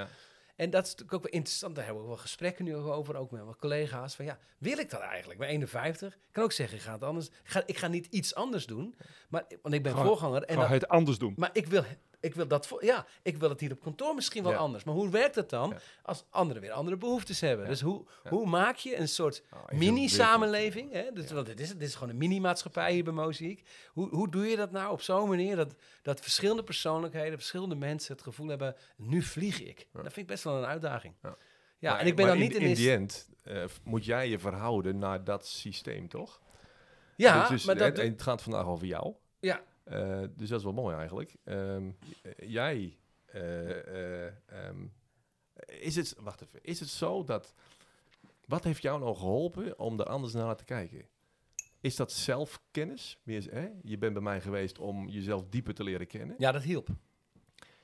En 0.60 0.70
dat 0.70 0.84
is 0.84 0.90
natuurlijk 0.90 1.16
ook 1.16 1.22
wel 1.22 1.32
interessant. 1.32 1.74
Daar 1.74 1.84
hebben 1.84 2.02
we 2.02 2.08
ook 2.08 2.14
wel 2.14 2.24
gesprekken 2.24 2.64
nu 2.64 2.76
over, 2.76 3.16
ook 3.16 3.30
met 3.30 3.44
mijn 3.44 3.56
collega's. 3.56 4.14
Van 4.14 4.24
ja, 4.24 4.38
wil 4.58 4.78
ik 4.78 4.90
dat 4.90 5.00
eigenlijk? 5.00 5.38
Ben 5.38 5.48
51. 5.48 6.12
Ik 6.14 6.20
kan 6.32 6.44
ook 6.44 6.52
zeggen, 6.52 6.76
ik 6.76 6.82
ga 6.82 6.92
het 6.92 7.02
anders. 7.02 7.26
Ik 7.26 7.34
ga, 7.42 7.62
ik 7.66 7.78
ga 7.78 7.88
niet 7.88 8.06
iets 8.06 8.34
anders 8.34 8.66
doen. 8.66 8.94
Maar, 9.28 9.44
want 9.62 9.74
ik 9.74 9.82
ben 9.82 9.94
Ga- 9.94 10.04
voorganger. 10.04 10.42
En 10.42 10.54
Ga 10.54 10.60
dat, 10.60 10.70
het 10.70 10.88
anders 10.88 11.18
doen. 11.18 11.34
maar 11.36 11.50
ik 11.52 11.66
wil, 11.66 11.84
ik 12.20 12.34
wil 12.34 12.46
dat 12.48 12.76
ja, 12.80 13.06
ik 13.22 13.36
wil 13.36 13.48
het 13.48 13.60
hier 13.60 13.72
op 13.72 13.80
kantoor 13.80 14.14
misschien 14.14 14.42
wel 14.42 14.52
Ja. 14.52 14.58
anders. 14.58 14.84
Maar 14.84 14.94
hoe 14.94 15.10
werkt 15.10 15.34
het 15.34 15.50
dan 15.50 15.74
als 16.02 16.24
anderen 16.30 16.62
weer 16.62 16.70
andere 16.72 16.96
behoeftes 16.96 17.40
hebben? 17.40 17.66
Dus 17.66 17.80
hoe, 17.80 18.04
hoe 18.28 18.46
maak 18.46 18.76
je 18.76 18.96
een 18.96 19.08
soort 19.08 19.42
Oh, 19.54 19.68
mini-samenleving? 19.78 20.92
hè? 20.92 21.12
Dus. 21.12 21.30
Want 21.30 21.46
dit 21.46 21.60
is, 21.60 21.68
dit 21.68 21.82
is 21.88 21.94
gewoon 21.94 22.08
een 22.08 22.16
mini-maatschappij 22.18 22.92
hier 22.92 23.04
bij 23.04 23.12
Moziek. 23.12 23.62
Hoe, 23.92 24.08
hoe 24.08 24.30
doe 24.30 24.46
je 24.46 24.56
dat 24.56 24.70
nou 24.70 24.92
op 24.92 25.00
zo'n 25.02 25.28
manier 25.28 25.56
dat, 25.56 25.74
dat 26.02 26.20
verschillende 26.20 26.62
persoonlijkheden, 26.62 27.38
verschillende 27.38 27.74
mensen 27.74 28.14
het 28.14 28.22
gevoel 28.22 28.48
hebben, 28.48 28.74
nu 28.96 29.22
vlieg 29.22 29.60
ik. 29.62 29.88
Dat 29.92 30.02
vind 30.02 30.16
ik 30.16 30.26
best 30.26 30.44
wel 30.44 30.56
een 30.56 30.64
uitdaging. 30.64 31.14
Ja. 31.22 31.36
Maar- 31.90 31.98
en 32.00 32.06
ik 32.06 32.16
ben 32.16 32.26
dan 32.26 32.38
niet 32.38 32.54
in, 32.54 32.60
in 32.60 32.74
die 32.74 32.90
end 32.92 33.28
eh, 33.42 33.64
moet 33.84 34.04
jij 34.04 34.28
je 34.28 34.38
verhouden 34.38 34.98
naar 34.98 35.24
dat 35.24 35.46
systeem, 35.46 36.08
toch? 36.08 36.40
Ja, 37.16 37.48
Dus- 37.48 37.64
maar 37.64 37.76
dat... 37.76 37.98
en 37.98 38.10
het 38.10 38.22
gaat 38.22 38.42
vandaag 38.42 38.66
over 38.66 38.86
jou. 38.86 39.14
Ja. 39.40 39.60
Eh, 39.90 40.20
dus 40.36 40.48
dat 40.48 40.58
is 40.58 40.64
wel 40.64 40.72
mooi 40.72 40.96
eigenlijk. 40.96 41.36
Ehm, 41.44 41.90
jij, 42.36 42.98
eh, 43.26 44.26
eh, 44.26 44.32
ehm, 44.46 44.86
is 45.66 45.96
het, 45.96 46.14
wacht 46.20 46.42
even, 46.42 46.58
is 46.62 46.80
het 46.80 46.88
zo 46.88 47.24
dat, 47.24 47.54
wat 48.46 48.64
heeft 48.64 48.82
jou 48.82 49.00
nou 49.00 49.16
geholpen 49.16 49.78
om 49.78 50.00
er 50.00 50.06
anders 50.06 50.32
naar 50.32 50.56
te 50.56 50.64
kijken? 50.64 51.04
Is 51.80 51.96
dat 51.96 52.12
zelfkennis? 52.12 53.18
Meer, 53.22 53.46
hè? 53.52 53.68
Je 53.82 53.98
bent 53.98 54.12
bij 54.12 54.22
mij 54.22 54.40
geweest 54.40 54.78
om 54.78 55.08
jezelf 55.08 55.44
dieper 55.48 55.74
te 55.74 55.84
leren 55.84 56.06
kennen. 56.06 56.34
ja, 56.38 56.52
dat 56.52 56.62
hielp. 56.62 56.88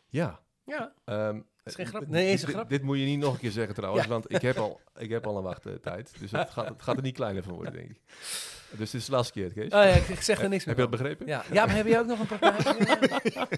Ja. 0.08 0.44
Ja, 0.64 0.94
Ehm, 1.04 1.40
is 1.64 1.74
geen 1.74 1.86
grap. 1.86 2.00
dit- 2.00 2.10
Nee, 2.10 2.32
is 2.32 2.40
een 2.40 2.46
dit- 2.46 2.54
grap. 2.54 2.68
Dit 2.68 2.82
moet 2.82 2.98
je 2.98 3.04
niet 3.04 3.18
nog 3.18 3.32
een 3.34 3.40
keer 3.40 3.50
zeggen 3.50 3.74
trouwens, 3.74 4.04
Ja. 4.04 4.10
want 4.10 4.32
ik 4.32 4.42
heb, 4.42 4.56
al, 4.56 4.80
ik 4.96 5.08
heb 5.10 5.26
al 5.26 5.36
een 5.36 5.42
wachttijd. 5.42 6.18
Dus 6.18 6.30
het 6.30 6.50
gaat, 6.50 6.68
het 6.68 6.82
gaat 6.82 6.96
er 6.96 7.02
niet 7.02 7.14
kleiner 7.14 7.42
van 7.42 7.54
worden, 7.54 7.72
denk 7.72 7.90
ik. 7.90 8.00
Dus 8.78 8.90
dit 8.90 9.00
is 9.00 9.06
de 9.06 9.12
laatste 9.12 9.32
keer, 9.32 9.52
Kees. 9.52 9.64
Oh 9.64 9.70
ja, 9.70 9.82
ik, 9.82 10.08
ik 10.08 10.20
zeg 10.20 10.42
er 10.42 10.48
niks 10.48 10.64
meer 10.64 10.74
heb 10.76 10.84
je 10.84 10.90
dat 10.90 11.00
begrepen? 11.00 11.26
Ja. 11.26 11.44
ja, 11.52 11.66
maar 11.66 11.74
heb 11.76 11.86
je 11.86 11.98
ook 11.98 12.06
nog 12.06 12.18
een 12.20 12.26
praktijk? 12.26 13.48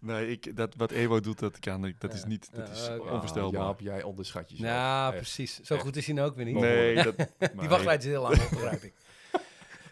Nee, 0.00 0.30
ik, 0.30 0.56
dat, 0.56 0.74
wat 0.76 0.90
Ewo 0.90 1.20
doet, 1.20 1.38
dat 1.38 1.58
kan 1.58 1.84
ik. 1.84 2.00
Dat 2.00 2.10
Ja. 2.12 2.16
is 2.18 2.24
niet, 2.24 2.48
dat 2.52 2.66
Ja, 2.66 2.72
is 2.72 2.88
oké. 2.88 3.10
onvoorstelbaar. 3.10 3.60
Jaap, 3.62 3.80
jij 3.80 4.02
onderschat 4.02 4.50
jezelf. 4.50 4.68
ja, 4.70 5.06
Echt. 5.08 5.16
precies. 5.16 5.60
Zo 5.60 5.74
Echt. 5.74 5.82
goed 5.82 5.96
is 5.96 6.06
hij 6.06 6.14
nou 6.14 6.28
ook 6.28 6.36
weer 6.36 6.44
niet. 6.44 6.54
Nee, 6.54 6.94
dat, 7.02 7.14
Die 7.60 7.68
wachttijd 7.68 8.02
is 8.04 8.08
heel 8.10 8.22
lang, 8.22 8.48
begrijp 8.48 8.82
ik. 8.82 8.92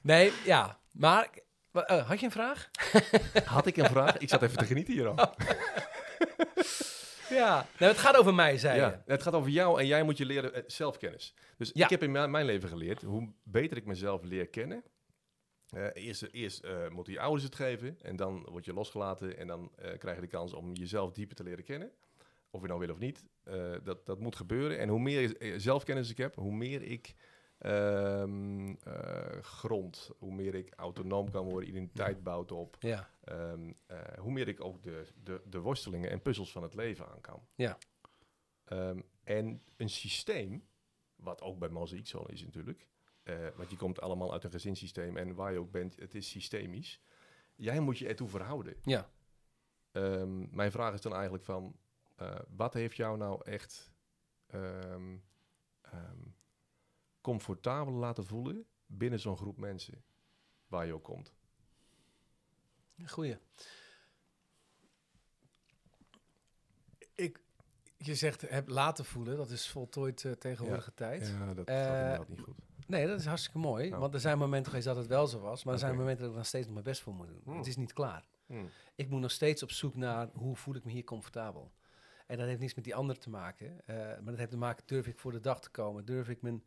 Nee, 0.02 0.32
ja. 0.44 0.78
Maar, 0.92 1.28
eh, 1.72 2.08
had 2.08 2.20
je 2.20 2.26
een 2.26 2.32
vraag? 2.32 2.70
Had 3.44 3.66
ik 3.66 3.76
een 3.76 3.86
vraag? 3.90 4.16
Ik 4.18 4.28
zat 4.28 4.42
even 4.42 4.58
te 4.58 4.64
genieten 4.66 4.94
hier 4.94 5.06
al. 5.08 5.34
Ja. 7.28 7.66
Nou, 7.78 7.92
het 7.92 8.00
gaat 8.00 8.16
over 8.16 8.34
mij, 8.34 8.58
zei 8.58 8.78
Ja, 8.80 8.88
je. 8.88 9.12
het 9.12 9.22
gaat 9.22 9.34
over 9.34 9.50
jou 9.50 9.80
en 9.80 9.86
jij 9.86 10.02
moet 10.02 10.18
je 10.18 10.26
leren 10.26 10.54
eh, 10.54 10.62
zelfkennis. 10.66 11.34
Dus 11.56 11.70
Ja. 11.74 11.84
ik 11.84 11.90
heb 11.90 12.02
in 12.02 12.10
mijn, 12.30 12.44
leven 12.44 12.68
geleerd, 12.68 13.02
hoe 13.02 13.32
beter 13.42 13.76
ik 13.76 13.86
mezelf 13.86 14.22
leer 14.22 14.48
kennen. 14.48 14.84
eh, 15.66 15.86
eerst 15.94 16.22
eerst 16.32 16.64
eh, 16.64 16.88
moeten 16.88 17.12
je 17.12 17.20
ouders 17.20 17.44
het 17.44 17.54
geven 17.54 17.98
en 18.02 18.16
dan 18.16 18.46
word 18.50 18.64
je 18.64 18.72
losgelaten 18.72 19.36
en 19.38 19.46
dan 19.46 19.70
krijg 19.98 20.14
je 20.16 20.20
de 20.22 20.26
kans 20.28 20.52
om 20.52 20.74
jezelf 20.74 21.12
dieper 21.12 21.36
te 21.36 21.42
leren 21.42 21.64
kennen. 21.64 21.90
Of 22.50 22.60
je 22.60 22.66
nou 22.68 22.80
wil 22.80 22.90
of 22.90 22.98
niet, 22.98 23.24
dat, 23.82 24.06
dat 24.06 24.20
moet 24.20 24.36
gebeuren. 24.36 24.78
En 24.78 24.88
hoe 24.88 25.00
meer 25.00 25.36
zelfkennis 25.56 26.10
ik 26.10 26.16
heb, 26.16 26.34
hoe 26.34 26.52
meer 26.54 26.82
ik 26.82 27.14
ehm, 27.66 28.74
eh, 28.82 29.42
grond, 29.42 30.10
hoe 30.18 30.34
meer 30.34 30.54
ik 30.54 30.72
autonoom 30.76 31.30
kan 31.30 31.44
worden, 31.44 31.68
identiteit 31.68 32.22
bouwt 32.22 32.52
op. 32.52 32.76
Ja. 32.80 33.10
Ehm, 33.24 33.72
eh, 33.86 34.18
hoe 34.18 34.32
meer 34.32 34.48
ik 34.48 34.64
ook 34.64 34.82
de, 34.82 35.06
de, 35.22 35.42
de 35.44 35.60
worstelingen 35.60 36.10
en 36.10 36.22
puzzels 36.22 36.52
van 36.52 36.62
het 36.62 36.74
leven 36.74 37.08
aan 37.08 37.20
kan. 37.20 37.46
Ja. 37.54 37.78
Ehm, 38.64 39.00
en 39.22 39.62
een 39.76 39.88
systeem, 39.88 40.66
wat 41.16 41.42
ook 41.42 41.58
bij 41.58 41.68
mozaïek 41.68 42.06
zo 42.06 42.22
is 42.22 42.44
natuurlijk, 42.44 42.88
eh, 43.22 43.48
want 43.56 43.70
je 43.70 43.76
komt 43.76 44.00
allemaal 44.00 44.32
uit 44.32 44.44
een 44.44 44.50
gezinssysteem 44.50 45.16
en 45.16 45.34
waar 45.34 45.52
je 45.52 45.58
ook 45.58 45.70
bent, 45.70 45.96
het 45.96 46.14
is 46.14 46.28
systemisch. 46.28 47.02
Jij 47.54 47.80
moet 47.80 47.98
je 47.98 48.08
ertoe 48.08 48.28
verhouden. 48.28 48.76
Ja. 48.82 49.10
Mijn 50.50 50.70
vraag 50.70 50.94
is 50.94 51.00
dan 51.00 51.14
eigenlijk 51.14 51.44
van, 51.44 51.76
wat 52.48 52.74
heeft 52.74 52.96
jou 52.96 53.16
nou 53.16 53.44
echt 53.44 53.92
comfortabel 57.26 57.92
laten 57.92 58.26
voelen 58.26 58.66
binnen 58.86 59.20
zo'n 59.20 59.36
groep 59.36 59.58
mensen 59.58 60.04
waar 60.66 60.86
je 60.86 60.92
ook 60.94 61.04
komt? 61.04 61.34
Goeie. 63.06 63.38
je 67.96 68.14
zegt 68.14 68.40
heb 68.40 68.68
laten 68.68 69.04
voelen, 69.04 69.36
dat 69.36 69.50
is 69.50 69.68
voltooid 69.68 70.24
eh, 70.24 70.32
tegenwoordige 70.32 70.94
tijd. 70.94 71.28
Ja, 71.28 71.54
dat 71.54 71.66
Eh, 71.68 71.74
gaat 71.76 71.86
inderdaad 72.02 72.28
niet 72.28 72.40
goed. 72.40 72.54
Nee, 72.86 73.06
dat 73.06 73.20
is 73.20 73.26
hartstikke 73.26 73.58
mooi. 73.58 73.90
Want 73.90 74.14
er 74.14 74.20
zijn 74.20 74.38
momenten 74.38 74.66
geweest 74.70 74.86
dat 74.86 74.96
het 74.96 75.06
wel 75.06 75.26
zo 75.26 75.40
was. 75.40 75.64
Maar 75.64 75.74
er 75.74 75.80
zijn 75.80 75.96
momenten 75.96 76.20
dat 76.22 76.30
ik 76.30 76.36
nog 76.36 76.46
steeds 76.46 76.64
nog 76.64 76.72
mijn 76.74 76.86
best 76.86 77.00
voor 77.00 77.14
moet 77.14 77.26
doen. 77.26 77.40
Hmm. 77.44 77.56
Het 77.56 77.66
is 77.66 77.76
niet 77.76 77.92
klaar. 77.92 78.28
Hmm. 78.46 78.68
Ik 78.94 79.08
moet 79.08 79.20
nog 79.20 79.30
steeds 79.30 79.62
op 79.62 79.70
zoek 79.70 79.94
naar 79.94 80.28
hoe 80.32 80.56
voel 80.56 80.74
ik 80.74 80.84
me 80.84 80.92
hier 80.92 81.04
comfortabel. 81.04 81.72
En 82.26 82.38
dat 82.38 82.46
heeft 82.46 82.60
niets 82.60 82.74
met 82.74 82.84
die 82.84 82.94
ander 82.94 83.18
te 83.18 83.30
maken. 83.30 83.86
eh, 83.86 83.96
maar 83.96 84.24
dat 84.24 84.36
heeft 84.38 84.50
te 84.50 84.56
maken, 84.56 84.86
durf 84.86 85.06
ik 85.06 85.18
voor 85.18 85.32
de 85.32 85.40
dag 85.40 85.60
te 85.60 85.70
komen? 85.70 86.04
Durf 86.04 86.28
ik 86.28 86.42
mijn, 86.42 86.64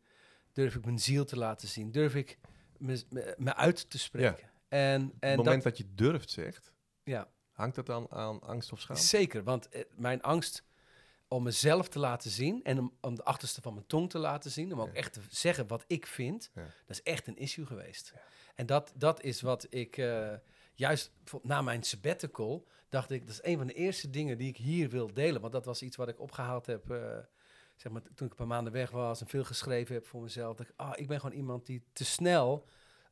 durf 0.52 0.74
ik 0.74 0.84
mijn 0.84 0.98
ziel 0.98 1.24
te 1.24 1.36
laten 1.36 1.68
zien? 1.68 1.90
Durf 1.90 2.14
ik 2.14 2.38
me, 2.78 3.02
me, 3.10 3.34
me 3.38 3.54
uit 3.54 3.90
te 3.90 3.98
spreken? 3.98 4.48
En, 4.68 5.06
Op 5.06 5.12
en 5.20 5.28
het 5.28 5.36
moment 5.36 5.62
dat, 5.62 5.76
dat, 5.76 5.78
je 5.86 5.94
durft, 5.94 6.30
zegt, 6.30 6.72
ja, 7.04 7.28
hangt 7.50 7.74
dat 7.76 7.86
dan 7.86 8.06
aan 8.10 8.40
angst 8.40 8.72
of 8.72 8.80
schaamte? 8.80 9.02
zeker. 9.02 9.42
Want 9.44 9.68
eh, 9.68 9.84
mijn 9.96 10.22
angst 10.22 10.64
om 11.28 11.42
mezelf 11.42 11.88
te 11.88 11.98
laten 11.98 12.30
zien 12.30 12.62
en 12.64 12.78
om, 12.78 12.96
om 13.00 13.14
de 13.14 13.24
achterste 13.24 13.60
van 13.60 13.74
mijn 13.74 13.86
tong 13.86 14.10
te 14.10 14.18
laten 14.18 14.50
zien, 14.50 14.72
om 14.72 14.80
ook 14.80 14.86
Ja. 14.86 14.92
echt 14.92 15.12
te 15.12 15.20
zeggen 15.30 15.66
wat 15.66 15.84
ik 15.86 16.06
vind, 16.06 16.50
Ja. 16.54 16.62
dat 16.62 16.72
is 16.96 17.02
echt 17.02 17.26
een 17.26 17.36
issue 17.36 17.66
geweest. 17.66 18.12
En 18.54 18.66
dat, 18.66 18.92
dat 18.96 19.22
is 19.22 19.40
wat 19.40 19.66
ik 19.70 19.96
eh, 19.96 20.32
juist 20.74 21.12
na 21.42 21.62
mijn 21.62 21.82
sabbatical 21.82 22.66
dacht 22.88 23.10
ik, 23.10 23.20
dat 23.26 23.30
is 23.34 23.50
een 23.50 23.58
van 23.58 23.66
de 23.66 23.72
eerste 23.74 24.10
dingen 24.10 24.38
die 24.38 24.48
ik 24.48 24.56
hier 24.56 24.88
wil 24.88 25.14
delen, 25.14 25.40
want 25.40 25.52
dat 25.52 25.64
was 25.64 25.82
iets 25.82 25.96
wat 25.96 26.08
ik 26.08 26.20
opgehaald 26.20 26.66
heb. 26.66 26.90
eh, 26.90 27.18
Zeg 27.80 27.92
maar, 27.92 28.02
toen 28.02 28.26
ik 28.26 28.32
een 28.32 28.36
paar 28.36 28.46
maanden 28.46 28.72
weg 28.72 28.90
was 28.90 29.20
en 29.20 29.26
veel 29.26 29.44
geschreven 29.44 29.94
heb 29.94 30.06
voor 30.06 30.22
mezelf. 30.22 30.56
Dat 30.56 30.66
ik, 30.66 30.72
ah, 30.76 30.92
ik 30.94 31.08
ben 31.08 31.20
gewoon 31.20 31.36
iemand 31.36 31.66
die 31.66 31.82
te 31.92 32.04
snel 32.04 32.66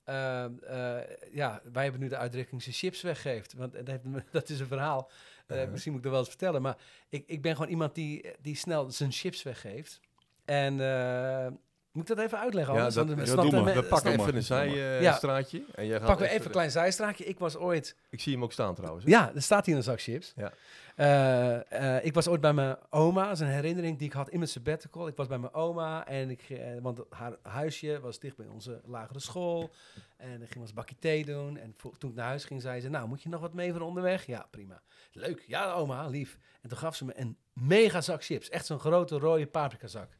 Ehm, 0.09 0.53
eh, 0.59 0.99
ja, 1.33 1.61
wij 1.73 1.83
hebben 1.83 2.01
nu 2.01 2.09
de 2.09 2.17
uitdrukking 2.17 2.63
zijn 2.63 2.75
chips 2.75 3.03
weggeeft. 3.03 3.53
Want 3.53 3.73
dat, 4.33 4.49
is 4.49 4.61
een 4.61 4.67
verhaal. 4.67 5.11
Eh. 5.47 5.69
Misschien 5.71 5.93
moet 5.93 6.01
ik 6.01 6.07
dat 6.07 6.13
wel 6.13 6.21
eens 6.21 6.29
vertellen. 6.31 6.63
Maar 6.63 6.77
ik, 7.09 7.25
ik 7.27 7.43
ben 7.43 7.55
gewoon 7.55 7.71
iemand 7.71 7.95
die, 7.95 8.31
die 8.41 8.57
snel 8.57 8.91
zijn 8.91 9.13
chips 9.13 9.43
weggeeft. 9.43 10.01
En 10.45 10.81
eh, 10.81 11.53
moet 11.99 12.11
ik 12.11 12.17
dat 12.17 12.25
even 12.25 12.39
uitleggen? 12.39 12.75
Ja, 12.75 12.83
dat- 12.83 12.95
dan 12.95 13.17
ja, 13.17 13.25
snapt 13.25 13.51
doe 13.51 13.63
maar. 13.63 13.75
We 13.75 13.83
pakken 13.83 14.13
even 14.13 14.37
een 14.37 14.43
zijstraatje. 14.43 15.59
Ja. 15.59 15.75
en 15.75 15.87
jij 15.87 15.99
gaat 15.99 16.07
Pakken 16.07 16.27
we 16.27 16.33
even 16.33 16.47
een 16.47 16.51
klein 16.53 16.71
zijstraatje. 16.71 17.25
Ik 17.25 17.39
was 17.39 17.57
ooit... 17.57 17.97
Ik 18.11 18.21
zie 18.21 18.33
hem 18.33 18.43
ook 18.43 18.53
staan 18.53 18.75
trouwens. 18.75 19.05
hè? 19.05 19.11
Ja, 19.11 19.33
er 19.35 19.43
staat 19.43 19.67
hier 19.67 19.77
een 19.77 19.83
zak 19.83 20.01
chips. 20.01 20.33
Ja. 20.37 20.53
Eh, 20.97 21.97
eh, 21.97 22.05
ik 22.05 22.15
was 22.15 22.29
ooit 22.29 22.41
bij 22.41 22.53
mijn 22.53 22.77
oma. 22.91 23.23
Dat 23.23 23.33
is 23.33 23.41
een 23.41 23.47
herinnering 23.47 23.99
die 23.99 24.07
ik 24.07 24.13
had 24.13 24.29
in 24.29 24.39
mijn 24.39 24.51
sabbatical. 24.51 25.07
Ik 25.09 25.17
was 25.17 25.27
bij 25.27 25.39
mijn 25.39 25.55
oma. 25.55 26.07
En 26.07 26.31
ik, 26.31 26.51
eh, 26.51 26.59
want 26.83 27.01
haar 27.11 27.37
huisje 27.43 28.01
was 28.01 28.19
dicht 28.19 28.37
bij 28.37 28.47
onze 28.47 28.81
lagere 28.85 29.21
school. 29.21 29.71
En 30.17 30.43
ik 30.43 30.49
ging 30.49 30.61
eens 30.61 30.69
een 30.69 30.75
bakje 30.75 30.97
thee 30.99 31.25
doen. 31.25 31.57
En 31.59 31.77
toen 31.99 32.11
ik 32.11 32.17
naar 32.17 32.27
huis 32.27 32.45
ging, 32.45 32.63
zei 32.63 32.81
ze... 32.81 32.89
Nou, 32.89 33.09
moet 33.09 33.23
je 33.23 33.29
nog 33.29 33.41
wat 33.41 33.55
mee 33.55 33.73
voor 33.73 33.81
onderweg? 33.81 34.27
Ja, 34.27 34.47
prima. 34.51 34.83
Leuk. 35.13 35.45
Ja, 35.47 35.73
oma, 35.73 36.07
lief. 36.07 36.39
En 36.63 36.69
toen 36.69 36.79
gaf 36.79 36.97
ze 36.97 37.05
me 37.05 37.19
een 37.21 37.37
mega 37.53 38.01
zak 38.01 38.25
chips. 38.25 38.49
Echt 38.49 38.67
zo'n 38.67 38.79
grote 38.79 39.19
rode 39.19 39.47
paprikazak. 39.47 40.18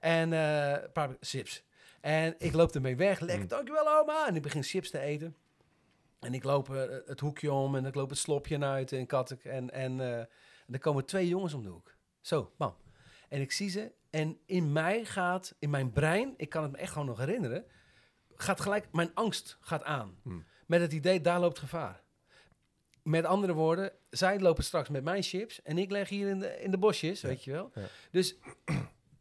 En 0.00 0.32
eh 0.32 0.72
paprika 0.92 1.16
chips. 1.20 1.64
En 2.00 2.34
ik 2.38 2.52
loop 2.52 2.74
ermee 2.74 2.96
weg. 2.96 3.20
Lekker, 3.20 3.42
Mm. 3.42 3.48
dankjewel 3.48 3.98
oma. 4.00 4.26
En 4.28 4.36
ik 4.36 4.42
begin 4.42 4.62
chips 4.62 4.90
te 4.90 4.98
eten. 4.98 5.36
En 6.20 6.34
ik 6.34 6.44
loop 6.44 6.74
eh, 6.74 6.82
het 7.06 7.20
hoekje 7.20 7.52
om 7.52 7.76
en 7.76 7.84
ik 7.86 7.94
loop 7.94 8.08
het 8.10 8.18
slopje 8.18 8.56
naar 8.58 8.72
uit 8.72 8.92
in 8.92 9.06
Kattek. 9.06 9.44
En, 9.44 9.70
en, 9.70 10.00
eh, 10.00 10.18
en 10.18 10.28
er 10.72 10.78
komen 10.78 11.04
twee 11.04 11.28
jongens 11.28 11.54
om 11.54 11.62
de 11.62 11.68
hoek. 11.68 11.94
Zo, 12.20 12.52
bam. 12.56 12.76
En 13.28 13.40
ik 13.40 13.52
zie 13.52 13.68
ze. 13.70 13.92
En 14.10 14.38
in 14.46 14.72
mij 14.72 15.04
gaat, 15.04 15.54
in 15.58 15.70
mijn 15.70 15.92
brein, 15.92 16.34
ik 16.36 16.48
kan 16.48 16.62
het 16.62 16.72
me 16.72 16.78
echt 16.78 16.92
gewoon 16.92 17.06
nog 17.06 17.18
herinneren, 17.18 17.64
gaat 18.34 18.60
gelijk, 18.60 18.88
mijn 18.92 19.10
angst 19.14 19.56
gaat 19.60 19.84
aan. 19.84 20.18
Hmm. 20.22 20.44
Met 20.66 20.80
het 20.80 20.92
idee, 20.92 21.20
daar 21.20 21.40
loopt 21.40 21.58
gevaar. 21.58 22.02
Met 23.02 23.24
andere 23.24 23.52
woorden, 23.52 23.92
zij 24.10 24.40
lopen 24.40 24.64
straks 24.64 24.88
met 24.88 25.04
mijn 25.04 25.22
chips 25.22 25.62
en 25.62 25.78
ik 25.78 25.90
leg 25.90 26.08
hier 26.08 26.28
in 26.28 26.38
de, 26.38 26.60
in 26.60 26.70
de 26.70 26.78
bosjes, 26.78 27.20
Ja, 27.20 27.28
weet 27.28 27.44
je 27.44 27.50
wel. 27.52 27.70
ja. 27.74 27.82
Dus 28.10 28.36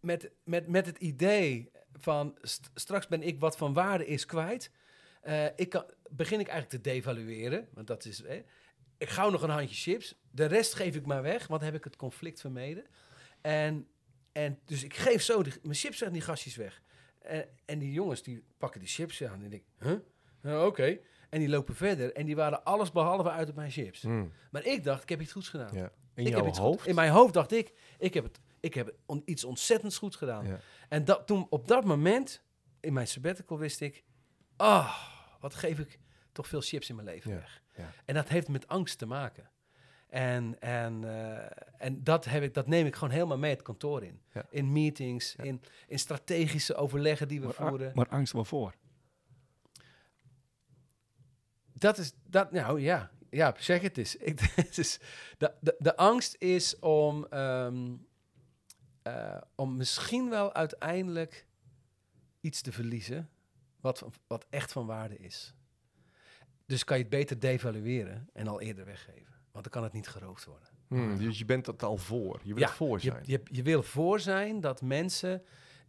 met, 0.05 0.31
met, 0.43 0.67
met 0.67 0.85
het 0.85 0.97
idee 0.97 1.71
van 1.93 2.37
st- 2.41 2.69
straks 2.73 3.07
ben 3.07 3.23
ik 3.23 3.39
wat 3.39 3.57
van 3.57 3.73
waarde 3.73 4.05
is 4.07 4.25
kwijt, 4.25 4.71
eh, 5.21 5.45
ik 5.55 5.69
kan, 5.69 5.83
begin 6.09 6.39
ik 6.39 6.47
eigenlijk 6.47 6.83
te 6.83 6.89
devalueren. 6.91 7.67
Want 7.73 7.87
dat 7.87 8.05
is. 8.05 8.23
Eh, 8.23 8.39
ik 8.97 9.09
gauw 9.09 9.29
nog 9.29 9.41
een 9.41 9.49
handje 9.49 9.75
chips. 9.75 10.15
De 10.31 10.45
rest 10.45 10.73
geef 10.73 10.95
ik 10.95 11.05
maar 11.05 11.21
weg, 11.21 11.47
want 11.47 11.61
heb 11.61 11.73
ik 11.75 11.83
het 11.83 11.95
conflict 11.95 12.41
vermeden. 12.41 12.85
En, 13.41 13.87
en 14.31 14.59
dus 14.65 14.83
ik 14.83 14.93
geef 14.95 15.21
zo 15.21 15.43
die, 15.43 15.53
mijn 15.61 15.75
chips 15.75 16.01
en 16.01 16.11
die 16.11 16.21
gastjes 16.21 16.55
weg. 16.55 16.81
En, 17.21 17.49
en 17.65 17.79
die 17.79 17.91
jongens 17.91 18.23
die 18.23 18.43
pakken 18.57 18.79
die 18.79 18.89
chips 18.89 19.23
aan. 19.23 19.43
En 19.43 19.53
ik 19.53 19.63
huh? 20.41 20.65
Oké. 20.65 20.97
En 21.29 21.39
die 21.39 21.49
lopen 21.49 21.75
verder. 21.75 22.13
En 22.13 22.25
die 22.25 22.35
waren 22.35 22.63
alles 22.63 22.91
behalve 22.91 23.29
uit 23.29 23.49
op 23.49 23.55
mijn 23.55 23.71
chips. 23.71 24.01
Hmm. 24.01 24.31
Maar 24.51 24.65
ik 24.65 24.83
dacht, 24.83 25.03
ik 25.03 25.09
heb 25.09 25.21
iets 25.21 25.31
goeds 25.31 25.49
gedaan. 25.49 25.73
Ja. 25.75 25.91
In 26.13 26.25
ik 26.25 26.29
jouw 26.31 26.37
heb 26.39 26.47
iets 26.49 26.59
goed- 26.59 26.67
hoofd? 26.67 26.87
in 26.87 26.95
mijn 26.95 27.11
hoofd 27.11 27.33
dacht 27.33 27.51
ik, 27.51 27.73
ik 27.99 28.13
heb, 28.13 28.23
het, 28.23 28.39
ik 28.65 28.73
heb 28.73 28.95
on- 29.05 29.21
iets 29.25 29.43
ontzettends 29.43 29.97
goed 29.97 30.15
gedaan. 30.15 30.45
Ja. 30.47 30.59
En 30.89 31.05
dat, 31.05 31.27
toen, 31.27 31.47
op 31.49 31.67
dat 31.67 31.85
moment, 31.85 32.43
in 32.79 32.93
mijn 32.93 33.07
sabbatical, 33.07 33.57
wist 33.57 33.81
ik... 33.81 34.03
Ah, 34.55 34.95
wat 35.39 35.55
geef 35.55 35.79
ik 35.79 35.99
toch 36.31 36.47
veel 36.47 36.61
chips 36.61 36.89
in 36.89 36.95
mijn 36.95 37.07
leven 37.07 37.31
Ja, 37.31 37.37
weg. 37.37 37.61
ja. 37.75 37.91
En 38.05 38.13
dat 38.13 38.27
heeft 38.29 38.47
met 38.47 38.67
angst 38.67 38.97
te 38.97 39.05
maken. 39.05 39.49
En, 40.09 40.59
en, 40.59 41.03
eh, 41.03 41.51
en 41.77 42.03
dat, 42.03 42.25
heb 42.25 42.43
ik, 42.43 42.53
dat 42.53 42.67
neem 42.67 42.85
ik 42.85 42.95
gewoon 42.95 43.09
helemaal 43.13 43.37
mee 43.37 43.51
het 43.51 43.61
kantoor 43.61 44.03
in. 44.03 44.21
In 44.49 44.71
meetings, 44.71 45.35
in, 45.35 45.61
in 45.87 45.99
strategische 45.99 46.75
overleggen 46.75 47.27
die 47.27 47.39
we 47.39 47.45
Maar, 47.45 47.55
voeren. 47.69 47.91
maar 47.95 48.07
angst 48.07 48.33
waarvoor? 48.33 48.73
Dat 51.73 51.97
is, 51.97 52.13
dat, 52.23 52.51
nou 52.51 52.81
ja, 52.81 53.11
ja, 53.29 53.55
zeg 53.59 53.81
het 53.81 53.97
eens. 53.97 54.15
Ik, 54.31 54.39
het 54.39 54.77
is, 54.77 54.99
de, 55.37 55.53
de, 55.61 55.75
de 55.79 55.95
angst 55.95 56.35
is 56.39 56.79
om, 56.79 57.25
ehm, 57.25 57.95
eh, 59.05 59.37
om 59.55 59.75
misschien 59.77 60.29
wel 60.29 60.53
uiteindelijk 60.53 61.47
iets 62.41 62.61
te 62.61 62.71
verliezen 62.71 63.29
wat, 63.81 64.05
wat 64.27 64.45
echt 64.49 64.71
van 64.71 64.85
waarde 64.85 65.17
is. 65.17 65.53
Dus 66.65 66.83
kan 66.83 66.97
je 66.97 67.01
het 67.03 67.11
beter 67.11 67.39
devalueren 67.39 68.29
en 68.33 68.47
al 68.47 68.61
eerder 68.61 68.85
weggeven. 68.85 69.33
Want 69.51 69.63
dan 69.63 69.73
kan 69.73 69.83
het 69.83 69.93
niet 69.93 70.07
geroofd 70.07 70.45
worden. 70.45 70.69
Hmm, 70.87 71.17
dus 71.17 71.37
je 71.37 71.45
bent 71.45 71.65
dat 71.65 71.83
al 71.83 71.97
voor. 71.97 72.39
Je 72.43 72.53
wilt 72.53 72.69
Ja, 72.69 72.75
voor 72.75 72.97
Je, 73.01 73.09
zijn. 73.09 73.23
je, 73.25 73.41
je 73.43 73.63
wil 73.63 73.83
voor 73.83 74.19
zijn 74.19 74.59
dat 74.59 74.81
mensen 74.81 75.43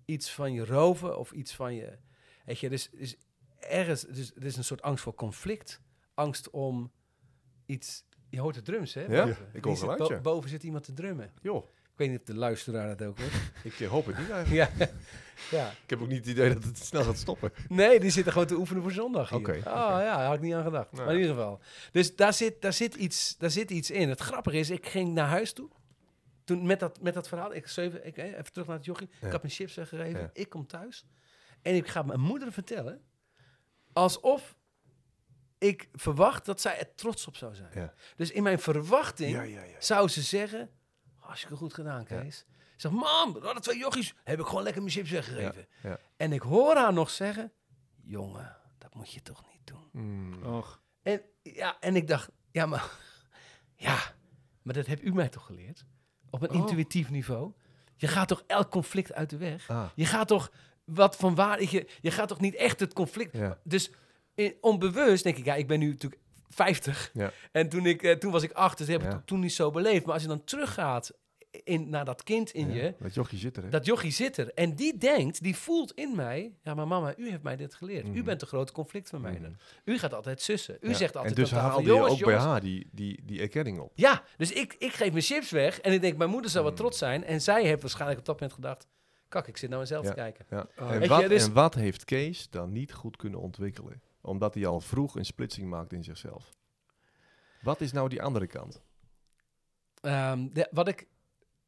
iets 0.04 0.32
van 0.32 0.52
je 0.52 0.64
roven 0.64 1.18
of 1.18 1.32
iets 1.32 1.54
van 1.54 1.74
je. 1.74 1.98
Weet 2.44 2.58
je, 2.58 2.68
dus, 2.68 2.90
dus 2.90 3.16
ergens, 3.58 4.02
dus, 4.02 4.34
er 4.34 4.44
is 4.44 4.56
een 4.56 4.64
soort 4.64 4.82
angst 4.82 5.02
voor 5.02 5.14
conflict. 5.14 5.80
Angst 6.14 6.50
om 6.50 6.92
iets. 7.66 8.04
Je 8.28 8.40
hoort 8.40 8.54
de 8.54 8.62
drums, 8.62 8.94
hè? 8.94 9.04
Ja, 9.04 9.26
boven. 9.26 9.48
ik 9.52 9.64
hoor 9.64 9.76
geluid. 9.76 10.22
Boven 10.22 10.50
zit 10.50 10.62
iemand 10.62 10.84
te 10.84 10.92
drummen. 10.92 11.32
Joh, 11.42 11.66
Ik 11.96 12.02
weet 12.02 12.10
niet 12.10 12.20
of 12.20 12.26
de 12.26 12.34
luisteraar 12.34 12.96
dat 12.96 13.08
ook 13.08 13.18
hoort. 13.18 13.32
ik 13.74 13.80
eh, 13.80 13.88
hoop 13.88 14.06
het 14.06 14.18
niet 14.18 14.30
eigenlijk. 14.30 14.70
ja. 14.78 14.88
ja. 15.58 15.70
Ik 15.70 15.90
heb 15.90 16.00
ook 16.00 16.08
niet 16.08 16.18
het 16.18 16.26
idee 16.26 16.54
dat 16.54 16.64
het 16.64 16.78
snel 16.78 17.04
gaat 17.04 17.18
stoppen. 17.18 17.52
Nee, 17.68 18.00
die 18.00 18.10
zitten 18.10 18.32
gewoon 18.32 18.46
te 18.48 18.54
oefenen 18.54 18.82
voor 18.82 18.92
zondag. 18.92 19.28
Hier. 19.28 19.38
Oké, 19.38 19.50
Oh 19.50 19.56
oké. 19.58 19.72
ja, 19.72 20.16
daar 20.16 20.26
had 20.26 20.34
ik 20.34 20.40
niet 20.40 20.54
aan 20.54 20.62
gedacht. 20.62 20.92
Nou 20.92 21.04
maar 21.04 21.14
in 21.14 21.20
ieder 21.20 21.34
geval. 21.36 21.60
Dus 21.92 22.16
daar 22.16 22.32
zit, 22.32 22.62
daar, 22.62 22.72
zit 22.72 22.94
iets, 22.94 23.36
daar 23.38 23.50
zit 23.50 23.70
iets 23.70 23.90
in. 23.90 24.08
Het 24.08 24.20
grappige 24.20 24.56
is, 24.58 24.70
ik 24.70 24.86
ging 24.86 25.14
naar 25.14 25.28
huis 25.28 25.52
toe. 25.52 25.68
Toen 26.44 26.66
met 26.66 26.80
dat, 26.80 27.00
met 27.02 27.14
dat 27.14 27.28
verhaal, 27.28 27.54
ik 27.54 27.68
zeven, 27.68 28.06
ik, 28.06 28.16
eh, 28.16 28.24
even 28.24 28.52
terug 28.52 28.66
naar 28.66 28.76
het 28.76 28.84
jochie. 28.84 29.08
Ja. 29.20 29.26
Ik 29.26 29.32
had 29.32 29.42
mijn 29.42 29.54
chips 29.54 29.74
weggegeven. 29.74 30.20
Ja. 30.20 30.30
Ik 30.32 30.48
kom 30.48 30.66
thuis. 30.66 31.06
En 31.62 31.74
ik 31.74 31.88
ga 31.88 32.02
mijn 32.02 32.20
moeder 32.20 32.52
vertellen. 32.52 33.00
Alsof 33.92 34.56
ik 35.58 35.88
verwacht 35.92 36.44
dat 36.44 36.60
zij 36.60 36.78
er 36.78 36.94
trots 36.94 37.26
op 37.26 37.36
zou 37.36 37.54
zijn. 37.54 37.70
Ja. 37.74 37.92
Dus 38.16 38.30
in 38.30 38.42
mijn 38.42 38.58
verwachting 38.58 39.30
Ja, 39.30 39.42
ja, 39.42 39.62
ja. 39.62 39.76
zou 39.80 40.08
ze 40.08 40.22
zeggen... 40.22 40.70
Hartstikke 41.26 41.56
goed 41.56 41.74
gedaan, 41.74 42.04
Kees. 42.04 42.44
Ik 42.74 42.80
zeg, 42.82 42.90
mam, 42.92 43.36
hadden 43.42 43.62
twee 43.62 43.78
jochies. 43.78 44.14
Heb 44.24 44.40
ik 44.40 44.46
gewoon 44.46 44.62
lekker 44.62 44.82
mijn 44.82 44.94
chips 44.94 45.10
weggegeven. 45.10 45.66
ja. 45.82 45.98
En 46.16 46.32
ik 46.32 46.42
hoor 46.42 46.76
haar 46.76 46.92
nog 46.92 47.10
zeggen... 47.10 47.52
Jongen, 48.02 48.56
dat 48.78 48.94
moet 48.94 49.12
je 49.12 49.22
toch 49.22 49.44
niet 49.52 49.66
doen. 49.66 49.88
Hmm. 49.92 50.42
Och, 50.44 50.82
En, 51.02 51.20
ja, 51.42 51.76
en 51.80 51.96
ik 51.96 52.06
dacht, 52.08 52.28
ja, 52.50 52.66
maar... 52.66 52.90
Ja, 53.76 53.98
maar 54.62 54.74
dat 54.74 54.86
hebt 54.86 55.02
u 55.02 55.12
mij 55.12 55.28
toch 55.28 55.46
geleerd? 55.46 55.84
Op 56.30 56.42
een 56.42 56.48
Oh. 56.50 56.56
intuïtief 56.56 57.10
niveau. 57.10 57.52
Je 57.96 58.08
gaat 58.08 58.28
toch 58.28 58.42
elk 58.46 58.70
conflict 58.70 59.12
uit 59.12 59.30
de 59.30 59.36
weg? 59.36 59.68
Ah, 59.70 59.86
Je 59.94 60.06
gaat 60.06 60.28
toch 60.28 60.50
wat 60.84 61.16
van 61.16 61.34
waar... 61.34 61.62
Je, 61.62 61.88
je 62.00 62.10
gaat 62.10 62.28
toch 62.28 62.40
niet 62.40 62.54
echt 62.54 62.80
het 62.80 62.92
conflict... 62.92 63.32
ja. 63.36 63.58
Dus 63.64 63.90
in, 64.34 64.54
onbewust 64.60 65.24
denk 65.24 65.36
ik, 65.36 65.44
ja, 65.44 65.54
ik 65.54 65.66
ben 65.66 65.78
nu 65.78 65.88
natuurlijk 65.90 66.22
50. 66.56 67.10
Ja. 67.12 67.30
En 67.52 67.68
toen, 67.68 67.86
ik, 67.86 68.02
eh, 68.02 68.12
toen 68.12 68.32
was 68.32 68.42
ik 68.42 68.52
8, 68.52 68.78
dus 68.78 68.86
heb 68.88 69.02
ik 69.02 69.10
Ja. 69.12 69.22
toen 69.24 69.40
niet 69.40 69.52
zo 69.52 69.70
beleefd. 69.70 70.04
Maar 70.04 70.14
als 70.14 70.22
je 70.22 70.28
dan 70.28 70.44
teruggaat 70.44 71.12
in, 71.64 71.88
naar 71.88 72.04
dat 72.04 72.22
kind 72.22 72.50
in 72.50 72.68
Ja, 72.68 72.74
je... 72.82 72.94
Dat 72.98 73.14
jochie 73.14 73.38
zit 73.38 73.56
er, 73.56 73.62
hè? 73.62 73.68
Dat 73.68 73.86
jochie 73.86 74.10
zit 74.12 74.36
er. 74.36 74.52
En 74.54 74.74
die 74.74 74.98
denkt, 74.98 75.42
die 75.42 75.56
voelt 75.56 75.92
in 75.92 76.16
mij... 76.16 76.54
Ja, 76.62 76.74
maar 76.74 76.86
mama, 76.86 77.14
u 77.16 77.30
heeft 77.30 77.42
mij 77.42 77.56
dit 77.56 77.74
geleerd. 77.74 78.06
U 78.06 78.10
Mhm. 78.10 78.24
bent 78.24 78.40
de 78.40 78.46
grote 78.46 78.72
conflictvermijder. 78.72 79.48
Mhm. 79.50 79.58
U 79.84 79.98
gaat 79.98 80.14
altijd 80.14 80.40
sussen. 80.42 80.76
U 80.80 80.94
zegt 80.94 81.16
altijd 81.16 81.36
En 81.36 81.42
dus 81.42 81.50
haalde 81.50 81.82
je 81.82 81.88
jongens, 81.88 82.12
ook 82.12 82.24
bij 82.24 82.36
haar 82.38 82.60
die, 82.60 82.88
die, 82.92 83.20
die 83.24 83.40
erkenning 83.40 83.78
op. 83.78 83.92
Ja, 83.94 84.22
dus 84.36 84.52
ik, 84.52 84.74
ik 84.78 84.92
geef 84.92 85.10
mijn 85.10 85.22
chips 85.24 85.50
weg. 85.50 85.80
En 85.80 85.92
ik 85.92 86.00
denk, 86.00 86.16
mijn 86.16 86.30
moeder 86.30 86.50
zou 86.50 86.64
wat 86.64 86.72
Mhm. 86.72 86.82
trots 86.82 86.98
zijn. 86.98 87.24
En 87.24 87.40
zij 87.40 87.64
heeft 87.64 87.80
waarschijnlijk 87.82 88.18
op 88.20 88.26
dat 88.26 88.34
moment 88.40 88.54
gedacht... 88.54 88.86
Kak, 89.28 89.46
ik 89.46 89.56
zit 89.56 89.70
naar 89.70 89.78
mezelf 89.78 90.06
te 90.06 90.14
kijken. 90.14 90.46
Oh. 90.50 90.60
en, 90.92 91.08
wat, 91.08 91.20
je, 91.22 91.28
dus- 91.28 91.44
en 91.44 91.52
wat 91.52 91.74
heeft 91.74 92.04
Kees 92.04 92.50
dan 92.50 92.72
niet 92.72 92.92
goed 92.92 93.16
kunnen 93.16 93.40
ontwikkelen? 93.40 94.02
Omdat 94.26 94.54
hij 94.54 94.66
al 94.66 94.80
vroeg 94.80 95.16
een 95.16 95.24
splitsing 95.24 95.68
maakt 95.70 95.92
in 95.92 96.04
zichzelf. 96.04 96.50
Wat 97.62 97.80
is 97.80 97.92
nou 97.92 98.08
die 98.08 98.22
andere 98.22 98.46
kant? 98.46 98.82
Ehm, 100.00 100.48
de- 100.52 100.68
wat 100.70 100.88
ik, 100.88 101.06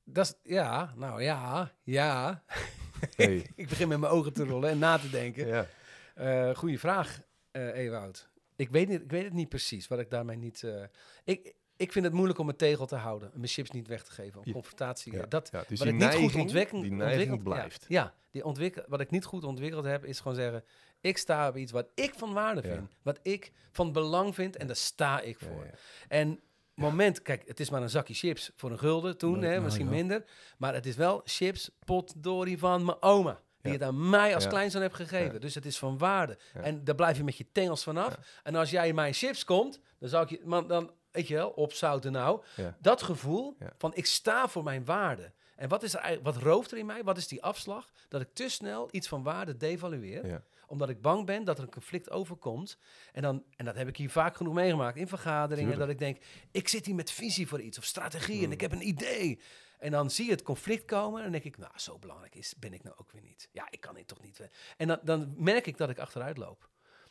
Dat 0.04 0.38
ja, 0.42 0.92
nou 0.96 1.22
ja, 1.22 1.72
ja. 1.82 2.42
Hey. 3.16 3.50
ik 3.54 3.68
begin 3.68 3.88
met 3.88 3.98
mijn 3.98 4.12
ogen 4.12 4.32
te 4.32 4.44
rollen 4.44 4.70
en 4.70 4.78
na 4.78 4.98
te 4.98 5.11
denken. 5.11 5.46
ja. 5.46 5.66
Eh 6.14 6.54
goeie 6.56 6.78
vraag, 6.78 7.20
eh 7.50 7.76
Ewout. 7.76 8.28
Ik 8.56 8.68
weet, 8.70 8.88
niet, 8.88 9.00
ik 9.02 9.11
weet 9.11 9.24
het 9.24 9.32
niet 9.32 9.48
precies, 9.48 9.88
wat 9.88 9.98
ik 9.98 10.11
daarmee 10.11 10.36
niet... 10.36 10.62
eh, 10.62 10.82
ik, 11.24 11.54
ik 11.76 11.92
vind 11.92 12.04
het 12.04 12.14
moeilijk 12.14 12.38
om 12.38 12.44
mijn 12.46 12.56
tegel 12.59 12.86
te 12.86 12.96
houden, 12.96 13.30
mijn 13.34 13.46
chips 13.48 13.70
niet 13.70 13.86
weg 13.88 14.02
te 14.04 14.11
geven, 14.12 14.40
om 14.44 14.52
confrontatie. 14.52 15.12
Ja. 15.12 15.26
Dat, 15.26 15.48
Ja, 15.52 15.64
dus 15.68 15.78
wat 15.78 15.88
die 15.88 15.96
ik 15.96 16.02
niet 16.02 16.09
goed 16.09 16.18
neiging, 16.20 16.42
ontwikkeld, 16.42 16.82
die 16.82 16.92
neiging 16.92 17.20
ontwikkeld- 17.20 17.54
ja, 17.54 17.61
blijft. 17.61 17.84
Ja, 17.88 18.14
die 18.30 18.44
ontwikkel, 18.44 18.82
wat 18.88 19.00
ik 19.00 19.11
niet 19.11 19.24
goed 19.24 19.44
ontwikkeld 19.44 19.84
heb, 19.84 20.04
is 20.04 20.18
gewoon 20.20 20.36
zeggen... 20.36 20.64
ik 21.01 21.18
sta 21.18 21.49
op 21.49 21.57
iets 21.57 21.72
wat 21.72 21.88
ik 21.94 22.14
van 22.16 22.32
waarde 22.32 22.62
vind. 22.62 22.90
Wat 23.03 23.18
ik 23.22 23.53
van 23.72 23.92
belang 23.92 24.34
vind 24.34 24.57
en 24.57 24.66
daar 24.66 24.76
sta 24.76 25.20
ik 25.20 25.38
voor. 25.38 25.66
En 26.09 26.40
moment, 26.74 27.22
kijk, 27.22 27.49
het 27.49 27.61
is 27.61 27.70
maar 27.70 27.82
een 27.82 27.90
zakje 27.90 28.14
chips 28.14 28.51
voor 28.57 28.70
een 28.70 28.78
gulden 28.78 29.18
toen, 29.18 29.32
Nou, 29.32 29.44
hè, 29.44 29.51
nou 29.51 29.62
misschien 29.62 29.88
minder. 29.88 30.24
Maar 30.59 30.74
het 30.74 30.86
is 30.86 30.96
wel 30.96 31.20
chips 31.24 31.70
potdorie 31.84 32.59
van 32.59 32.84
mijn 32.84 33.03
oma. 33.03 33.40
Die 33.62 33.72
het 33.72 33.82
aan 33.82 34.11
mij 34.11 34.34
als 34.34 34.46
kleinzoon 34.46 34.82
heeft 34.82 34.94
gegeven. 34.94 35.40
Dus 35.40 35.55
het 35.55 35.66
is 35.66 35.78
van 35.78 35.99
waarde. 35.99 36.38
En 36.53 36.84
daar 36.84 36.94
blijf 36.94 37.16
je 37.16 37.24
met 37.24 37.36
je 37.36 37.46
tengels 37.53 37.82
vanaf. 37.82 38.18
En 38.42 38.55
als 38.55 38.70
jij 38.70 38.88
in 38.88 38.94
mijn 38.94 39.12
chips 39.12 39.44
komt, 39.44 39.80
dan 39.99 40.09
zou 40.09 40.22
ik 40.22 40.30
je... 40.30 40.40
Man, 40.44 40.68
dan, 40.68 40.90
weet 41.11 41.28
je 41.28 41.34
wel, 41.34 41.49
opzouten 41.51 42.12
nou. 42.12 42.42
Ja. 42.57 42.76
Dat 42.80 43.03
gevoel 43.03 43.57
Ja. 43.59 43.72
van 43.78 43.94
ik 43.94 44.07
sta 44.07 44.49
voor 44.49 44.62
mijn 44.62 44.84
waarde. 44.84 45.32
En 45.57 45.68
wat, 45.68 45.82
is 45.82 45.94
er 45.94 46.01
eigenlijk, 46.01 46.34
wat 46.34 46.44
rooft 46.44 46.70
er 46.70 46.78
in 46.78 46.86
mij? 46.86 47.05
Wat 47.05 47.16
is 47.16 47.28
die 47.28 47.42
afslag? 47.42 47.90
Dat 48.09 48.20
ik 48.20 48.28
te 48.32 48.49
snel 48.49 48.88
iets 48.90 49.09
van 49.09 49.22
waarde 49.22 49.57
devalueer. 49.57 50.26
Ja. 50.26 50.42
Omdat 50.68 50.88
ik 50.88 51.02
bang 51.02 51.26
ben 51.26 51.44
dat 51.44 51.58
er 51.58 51.64
een 51.64 51.70
conflict 51.70 52.10
overkomt. 52.10 52.78
En, 53.12 53.22
dan, 53.22 53.44
en 53.56 53.64
dat 53.64 53.74
heb 53.74 53.88
ik 53.88 53.96
hier 53.96 54.10
vaak 54.10 54.36
genoeg 54.36 54.54
meegemaakt 54.54 54.96
in 54.96 55.08
vergaderingen. 55.08 55.70
Tuurlijk. 55.70 55.78
Dat 55.78 55.88
ik 55.88 55.98
denk, 55.98 56.24
ik 56.50 56.68
zit 56.68 56.86
hier 56.86 56.94
met 56.94 57.10
visie 57.10 57.48
voor 57.48 57.60
iets 57.60 57.78
of 57.78 57.84
strategie 57.84 58.40
en 58.40 58.46
Mm. 58.46 58.52
ik 58.52 58.60
heb 58.60 58.72
een 58.72 58.88
idee. 58.88 59.40
En 59.78 59.90
dan 59.90 60.10
zie 60.10 60.24
je 60.24 60.30
het 60.30 60.42
conflict 60.42 60.84
komen 60.84 61.16
en 61.16 61.22
dan 61.22 61.32
denk 61.32 61.44
ik, 61.44 61.58
nou, 61.58 61.72
zo 61.76 61.98
belangrijk 61.98 62.34
is, 62.34 62.54
ben 62.58 62.72
ik 62.72 62.82
nou 62.82 62.96
ook 62.98 63.12
weer 63.12 63.22
niet. 63.22 63.48
Ja, 63.52 63.66
ik 63.70 63.80
kan 63.80 63.94
dit 63.94 64.06
toch 64.08 64.22
niet. 64.22 64.48
En 64.76 64.88
dan, 64.88 64.98
dan 65.02 65.34
merk 65.36 65.66
ik 65.66 65.76
dat 65.76 65.90
ik 65.90 65.98
achteruit 65.98 66.36
loop. 66.36 66.68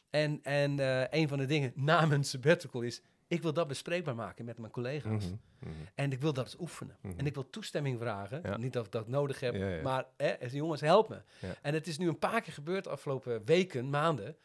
En, 0.09 0.39
en 0.43 0.79
eh, 0.79 1.19
een 1.19 1.27
van 1.27 1.37
de 1.37 1.45
dingen 1.45 1.71
na 1.89 2.05
mijn 2.05 2.23
sabbatical 2.23 2.81
is, 2.81 3.01
ik 3.27 3.41
wil 3.41 3.53
dat 3.53 3.67
bespreekbaar 3.67 4.15
maken 4.15 4.45
met 4.45 4.57
mijn 4.57 4.71
collega's. 4.71 5.25
Mhm, 5.25 5.35
mhm. 5.59 5.73
En 5.95 6.11
ik 6.11 6.21
wil 6.21 6.33
dat 6.33 6.45
eens 6.45 6.59
oefenen. 6.59 6.97
Mhm. 7.01 7.19
En 7.19 7.25
ik 7.25 7.33
wil 7.33 7.49
toestemming 7.49 7.99
vragen. 7.99 8.41
Ja. 8.43 8.57
Niet 8.57 8.73
dat 8.73 8.85
ik 8.85 8.91
dat 8.91 9.07
nodig 9.07 9.39
heb, 9.39 9.55
Ja, 9.55 9.67
ja. 9.67 9.81
maar 9.81 10.05
hè, 10.17 10.35
jongens, 10.39 10.81
help 10.81 11.09
me. 11.09 11.21
En 11.61 11.73
het 11.73 11.87
is 11.87 11.97
nu 11.97 12.07
een 12.07 12.19
paar 12.19 12.41
keer 12.41 12.53
gebeurd 12.53 12.83
de 12.83 12.89
afgelopen 12.89 13.45
weken, 13.45 13.89
maanden, 13.89 14.37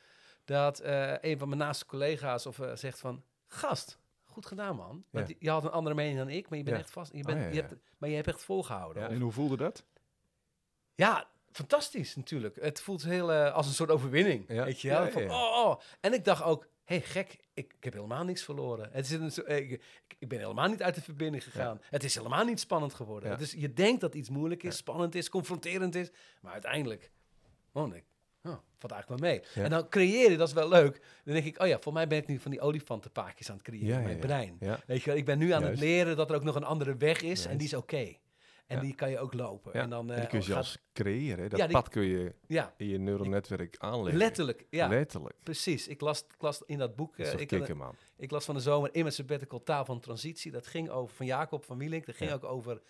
dat 0.44 0.80
eh, 0.80 1.14
een 1.20 1.38
van 1.38 1.48
mijn 1.48 1.60
naaste 1.60 1.86
collega's 1.86 2.46
of, 2.46 2.58
eh, 2.58 2.74
zegt 2.76 3.00
van, 3.00 3.24
gast, 3.46 3.98
goed 4.24 4.46
gedaan 4.46 4.76
man. 4.76 5.04
Want 5.10 5.34
je 5.38 5.50
had 5.50 5.64
een 5.64 5.70
andere 5.70 5.94
mening 5.94 6.18
dan 6.18 6.28
ik, 6.28 6.48
maar 6.48 6.58
je 6.58 6.64
bent 6.64 6.78
echt 6.78 6.90
vast. 6.90 7.12
Je 7.12 7.18
Oh, 7.18 7.24
bent, 7.24 7.40
ja, 7.40 7.48
Je 7.48 7.60
hebt, 7.60 7.74
maar 7.98 8.08
je 8.08 8.14
hebt 8.14 8.28
echt 8.28 8.42
volgehouden. 8.44 9.08
En 9.08 9.20
hoe 9.20 9.32
voelde 9.32 9.56
dat? 9.56 9.84
ja, 10.94 11.30
fantastisch 11.52 12.16
natuurlijk. 12.16 12.56
Het 12.60 12.80
voelt 12.80 13.02
heel 13.02 13.32
eh, 13.32 13.54
als 13.54 13.66
een 13.66 13.72
soort 13.72 13.90
overwinning. 13.90 14.46
Weet 14.46 14.80
je 14.80 14.88
wel? 14.88 15.10
Van, 15.10 15.30
oh, 15.30 15.66
oh. 15.66 15.80
En 16.00 16.12
ik 16.12 16.24
dacht 16.24 16.42
ook, 16.42 16.68
hey, 16.84 17.00
gek, 17.00 17.36
ik, 17.54 17.72
ik 17.78 17.84
heb 17.84 17.92
helemaal 17.92 18.24
niks 18.24 18.42
verloren. 18.42 18.88
Het 18.92 19.04
is 19.10 19.36
een, 19.36 19.44
eh, 19.46 19.56
ik, 19.70 19.82
ik 20.18 20.28
ben 20.28 20.38
helemaal 20.38 20.68
niet 20.68 20.82
uit 20.82 20.94
de 20.94 21.02
verbinding 21.02 21.44
gegaan. 21.44 21.80
Het 21.90 22.04
is 22.04 22.14
helemaal 22.14 22.44
niet 22.44 22.60
spannend 22.60 22.94
geworden. 22.94 23.30
Ja. 23.30 23.38
Is, 23.38 23.52
je 23.52 23.72
denkt 23.72 24.00
dat 24.00 24.14
iets 24.14 24.28
moeilijk 24.30 24.62
is, 24.62 24.70
Ja. 24.70 24.76
spannend 24.76 25.14
is, 25.14 25.28
confronterend 25.28 25.94
is. 25.94 26.10
Maar 26.40 26.52
uiteindelijk, 26.52 27.10
oh 27.72 27.90
nee, 27.90 28.04
oh, 28.42 28.56
valt 28.78 28.92
eigenlijk 28.92 29.22
wel 29.22 29.30
mee. 29.30 29.64
En 29.64 29.70
dan 29.70 29.88
creëer 29.88 30.30
je, 30.30 30.36
dat 30.36 30.48
is 30.48 30.54
wel 30.54 30.68
leuk. 30.68 31.00
Dan 31.24 31.34
denk 31.34 31.46
ik, 31.46 31.60
oh 31.62 31.66
ja, 31.66 31.78
voor 31.80 31.92
mij 31.92 32.06
ben 32.06 32.18
ik 32.18 32.26
nu 32.26 32.38
van 32.38 32.50
die 32.50 32.60
olifantenpaakjes 32.60 33.48
aan 33.50 33.56
het 33.56 33.64
creëren 33.64 33.96
in 33.98 34.02
mijn 34.04 34.18
brein. 34.18 34.56
Weet 34.86 35.02
je, 35.02 35.06
wel, 35.10 35.16
ik 35.18 35.24
ben 35.24 35.38
nu 35.38 35.50
aan 35.50 35.60
Juist. 35.62 35.80
het 35.80 35.88
leren 35.88 36.16
dat 36.16 36.30
er 36.30 36.36
ook 36.36 36.44
nog 36.44 36.54
een 36.54 36.64
andere 36.64 36.96
weg 36.96 37.22
is 37.22 37.46
en 37.46 37.56
die 37.56 37.66
is 37.66 37.74
oké. 37.74 38.16
En 38.76 38.80
die 38.84 38.94
kan 38.94 39.10
je 39.10 39.18
ook 39.18 39.34
lopen. 39.34 39.72
En 39.72 39.90
dan 39.90 40.08
En 40.10 40.14
eh, 40.14 40.20
die 40.20 40.28
kun 40.28 40.38
je 40.38 40.44
gaat- 40.44 40.52
zelfs 40.54 40.78
creëren. 40.92 41.42
hè. 41.42 41.48
Dat 41.48 41.58
die- 41.60 41.68
pad 41.68 41.88
kun 41.88 42.02
je 42.02 42.34
in 42.76 42.86
je 42.88 42.98
neural 42.98 43.26
netwerk 43.26 43.76
aanleggen. 43.78 44.18
letterlijk. 44.18 44.66
Ja, 44.70 44.88
Letterlijk. 44.88 45.34
precies. 45.42 45.88
Ik 45.88 46.00
las, 46.00 46.20
ik 46.20 46.42
las 46.42 46.62
in 46.66 46.78
dat 46.78 46.96
boek, 46.96 47.16
Dat 47.16 47.26
eh, 47.26 47.40
ik, 47.40 47.48
kicken, 47.48 47.76
man. 47.76 47.94
ik 48.16 48.30
las 48.30 48.44
van 48.44 48.54
de 48.54 48.60
zomer 48.60 48.94
in 48.94 49.02
mijn 49.02 49.14
sabbatical 49.14 49.62
Taal 49.62 49.84
van 49.84 50.00
Transitie. 50.00 50.50
Dat 50.52 50.66
ging 50.66 50.88
over, 50.90 51.14
van 51.16 51.26
Jacob 51.26 51.64
van 51.64 51.78
Wielink, 51.78 52.06
dat 52.06 52.16
ging 52.16 52.32
ook 52.32 52.44
over 52.44 52.82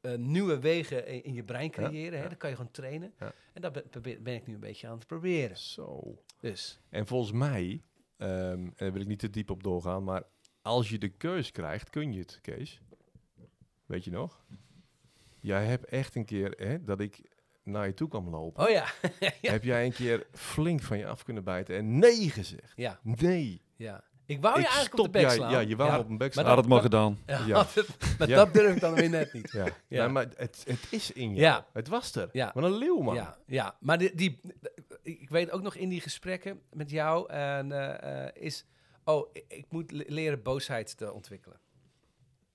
eh, 0.00 0.14
nieuwe 0.14 0.58
wegen 0.58 1.06
in, 1.06 1.24
in 1.24 1.34
je 1.34 1.44
brein 1.44 1.64
Ja, 1.64 1.70
creëren. 1.70 2.18
Hè? 2.18 2.22
ja. 2.22 2.28
Dat 2.28 2.38
kan 2.38 2.50
je 2.50 2.56
gewoon 2.56 2.70
trainen. 2.70 3.14
Ja. 3.18 3.32
En 3.52 3.60
dat 3.60 3.72
ben, 3.72 3.84
ben- 4.02 4.22
ben 4.22 4.34
ik 4.34 4.46
nu 4.46 4.54
een 4.54 4.60
beetje 4.60 4.86
aan 4.88 4.96
het 4.98 5.06
proberen. 5.06 5.56
Zo. 5.58 6.18
Dus, 6.40 6.80
En 6.90 7.06
volgens 7.06 7.32
mij, 7.32 7.82
ehm, 8.16 8.30
en 8.30 8.72
daar 8.76 8.92
wil 8.92 9.00
ik 9.00 9.06
niet 9.06 9.18
te 9.18 9.30
diep 9.30 9.50
op 9.50 9.62
doorgaan, 9.62 10.04
maar 10.04 10.22
als 10.62 10.88
je 10.90 10.98
de 10.98 11.08
keus 11.08 11.50
krijgt, 11.50 11.90
kun 11.90 12.12
je 12.12 12.18
het, 12.20 12.38
Kees. 12.42 12.80
Weet 13.86 14.04
je 14.04 14.10
nog? 14.10 14.44
Jij 15.44 15.64
hebt 15.64 15.84
echt 15.84 16.14
een 16.14 16.24
keer 16.24 16.54
hè, 16.56 16.84
dat 16.84 17.00
ik 17.00 17.20
naar 17.62 17.86
je 17.86 17.94
toe 17.94 18.08
kwam 18.08 18.28
lopen. 18.28 18.64
oh 18.64 18.70
ja, 18.70 18.86
ja. 19.40 19.50
Heb 19.50 19.64
jij 19.64 19.84
een 19.84 19.92
keer 19.92 20.26
flink 20.32 20.82
van 20.82 20.98
je 20.98 21.06
af 21.06 21.22
kunnen 21.22 21.44
bijten 21.44 21.76
en 21.76 21.98
nee 21.98 22.30
gezegd? 22.30 22.72
ja, 22.76 22.98
Nee. 23.02 23.62
ja. 23.76 24.04
Ik 24.26 24.40
wou 24.40 24.54
je 24.54 24.60
ik 24.60 24.66
eigenlijk 24.66 24.94
stop 24.94 25.06
op 25.06 25.12
de 25.12 25.18
bek 25.20 25.30
slaan. 25.30 25.50
Ja, 25.50 25.58
je 25.58 25.76
wou 25.76 25.90
Ja, 25.90 25.98
op 25.98 26.08
een 26.08 26.18
bek 26.18 26.34
maar 26.34 26.44
slaan. 26.44 26.46
Had 26.46 26.56
het 26.56 26.66
maar 26.72 26.80
gedaan. 26.80 27.18
Ja, 27.26 27.38
maar 28.18 28.28
Ja. 28.28 28.36
dat 28.36 28.54
durf 28.54 28.74
ik 28.74 28.80
dan 28.80 28.94
weer 28.94 29.08
net 29.10 29.32
niet. 29.32 29.50
Ja. 29.52 29.64
Ja. 29.88 30.02
Nee, 30.04 30.08
maar 30.08 30.26
het, 30.36 30.64
het 30.66 30.86
is 30.90 31.12
in 31.12 31.34
je. 31.34 31.40
Ja. 31.40 31.66
Het 31.72 31.88
was 31.88 32.14
er. 32.14 32.28
Ja. 32.32 32.50
Wat 32.54 32.64
een 32.64 32.76
leeuw, 32.76 33.00
man. 33.00 33.14
Ja, 33.14 33.36
ja, 33.46 33.76
maar 33.80 33.98
die, 33.98 34.14
die, 34.14 34.40
ik 35.02 35.28
weet 35.30 35.50
ook 35.50 35.62
nog 35.62 35.74
in 35.74 35.88
die 35.88 36.00
gesprekken 36.00 36.60
met 36.72 36.90
jou 36.90 37.28
en, 37.30 37.72
eh, 37.72 38.24
eh, 38.26 38.30
is, 38.34 38.66
oh, 39.04 39.28
ik, 39.48 39.64
moet 39.68 39.90
le- 39.92 40.04
leren 40.06 40.42
boosheid 40.42 40.96
te 40.96 41.12
ontwikkelen. 41.12 41.58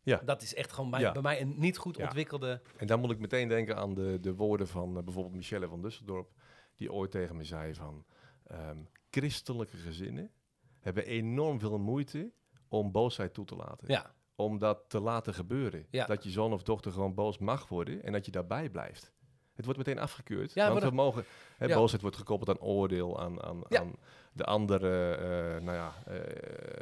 Ja. 0.09 0.21
Dat 0.25 0.41
is 0.41 0.53
echt 0.55 0.71
gewoon 0.71 0.89
bij, 0.89 0.99
Ja. 0.99 1.11
bij 1.11 1.21
mij 1.21 1.41
een 1.41 1.53
niet 1.57 1.77
goed 1.77 1.97
ontwikkelde. 1.97 2.61
En 2.77 2.87
dan 2.87 2.99
moet 2.99 3.11
ik 3.11 3.19
meteen 3.19 3.47
denken 3.47 3.77
aan 3.77 3.93
de, 3.93 4.17
de 4.21 4.35
woorden 4.35 4.67
van 4.67 4.97
eh, 4.97 5.03
bijvoorbeeld 5.03 5.35
Michelle 5.35 5.67
van 5.67 5.81
Dusseldorp, 5.81 6.29
die 6.75 6.91
ooit 6.93 7.11
tegen 7.11 7.35
me 7.35 7.43
zei 7.43 7.73
van, 7.73 8.05
ehm, 8.47 8.77
christelijke 9.09 9.77
gezinnen 9.77 10.31
hebben 10.79 11.05
enorm 11.05 11.59
veel 11.59 11.77
moeite 11.79 12.31
om 12.67 12.91
boosheid 12.91 13.33
toe 13.33 13.45
te 13.45 13.55
laten. 13.55 13.87
Ja, 13.87 14.13
Om 14.35 14.57
dat 14.59 14.79
te 14.87 14.99
laten 14.99 15.33
gebeuren. 15.33 15.85
Ja. 15.89 16.05
Dat 16.05 16.23
je 16.23 16.29
zoon 16.29 16.53
of 16.53 16.63
dochter 16.63 16.91
gewoon 16.91 17.13
boos 17.13 17.37
mag 17.37 17.67
worden 17.67 18.03
en 18.03 18.11
dat 18.11 18.25
je 18.25 18.31
daarbij 18.31 18.69
blijft. 18.69 19.11
Het 19.55 19.65
wordt 19.65 19.85
meteen 19.85 19.99
afgekeurd. 20.03 20.53
Ja, 20.53 20.69
want 20.71 20.83
we 20.83 20.91
mogen, 20.91 21.23
hè, 21.57 21.65
ja. 21.65 21.75
boosheid 21.75 22.01
wordt 22.01 22.17
gekoppeld 22.17 22.49
aan 22.49 22.65
oordeel, 22.65 23.19
aan, 23.19 23.41
aan, 23.43 23.63
Ja. 23.69 23.79
aan 23.79 23.93
de 24.33 24.43
andere, 24.43 25.15
eh, 25.15 25.63
nou 25.63 25.77
ja, 25.77 25.93
eh, 26.05 26.15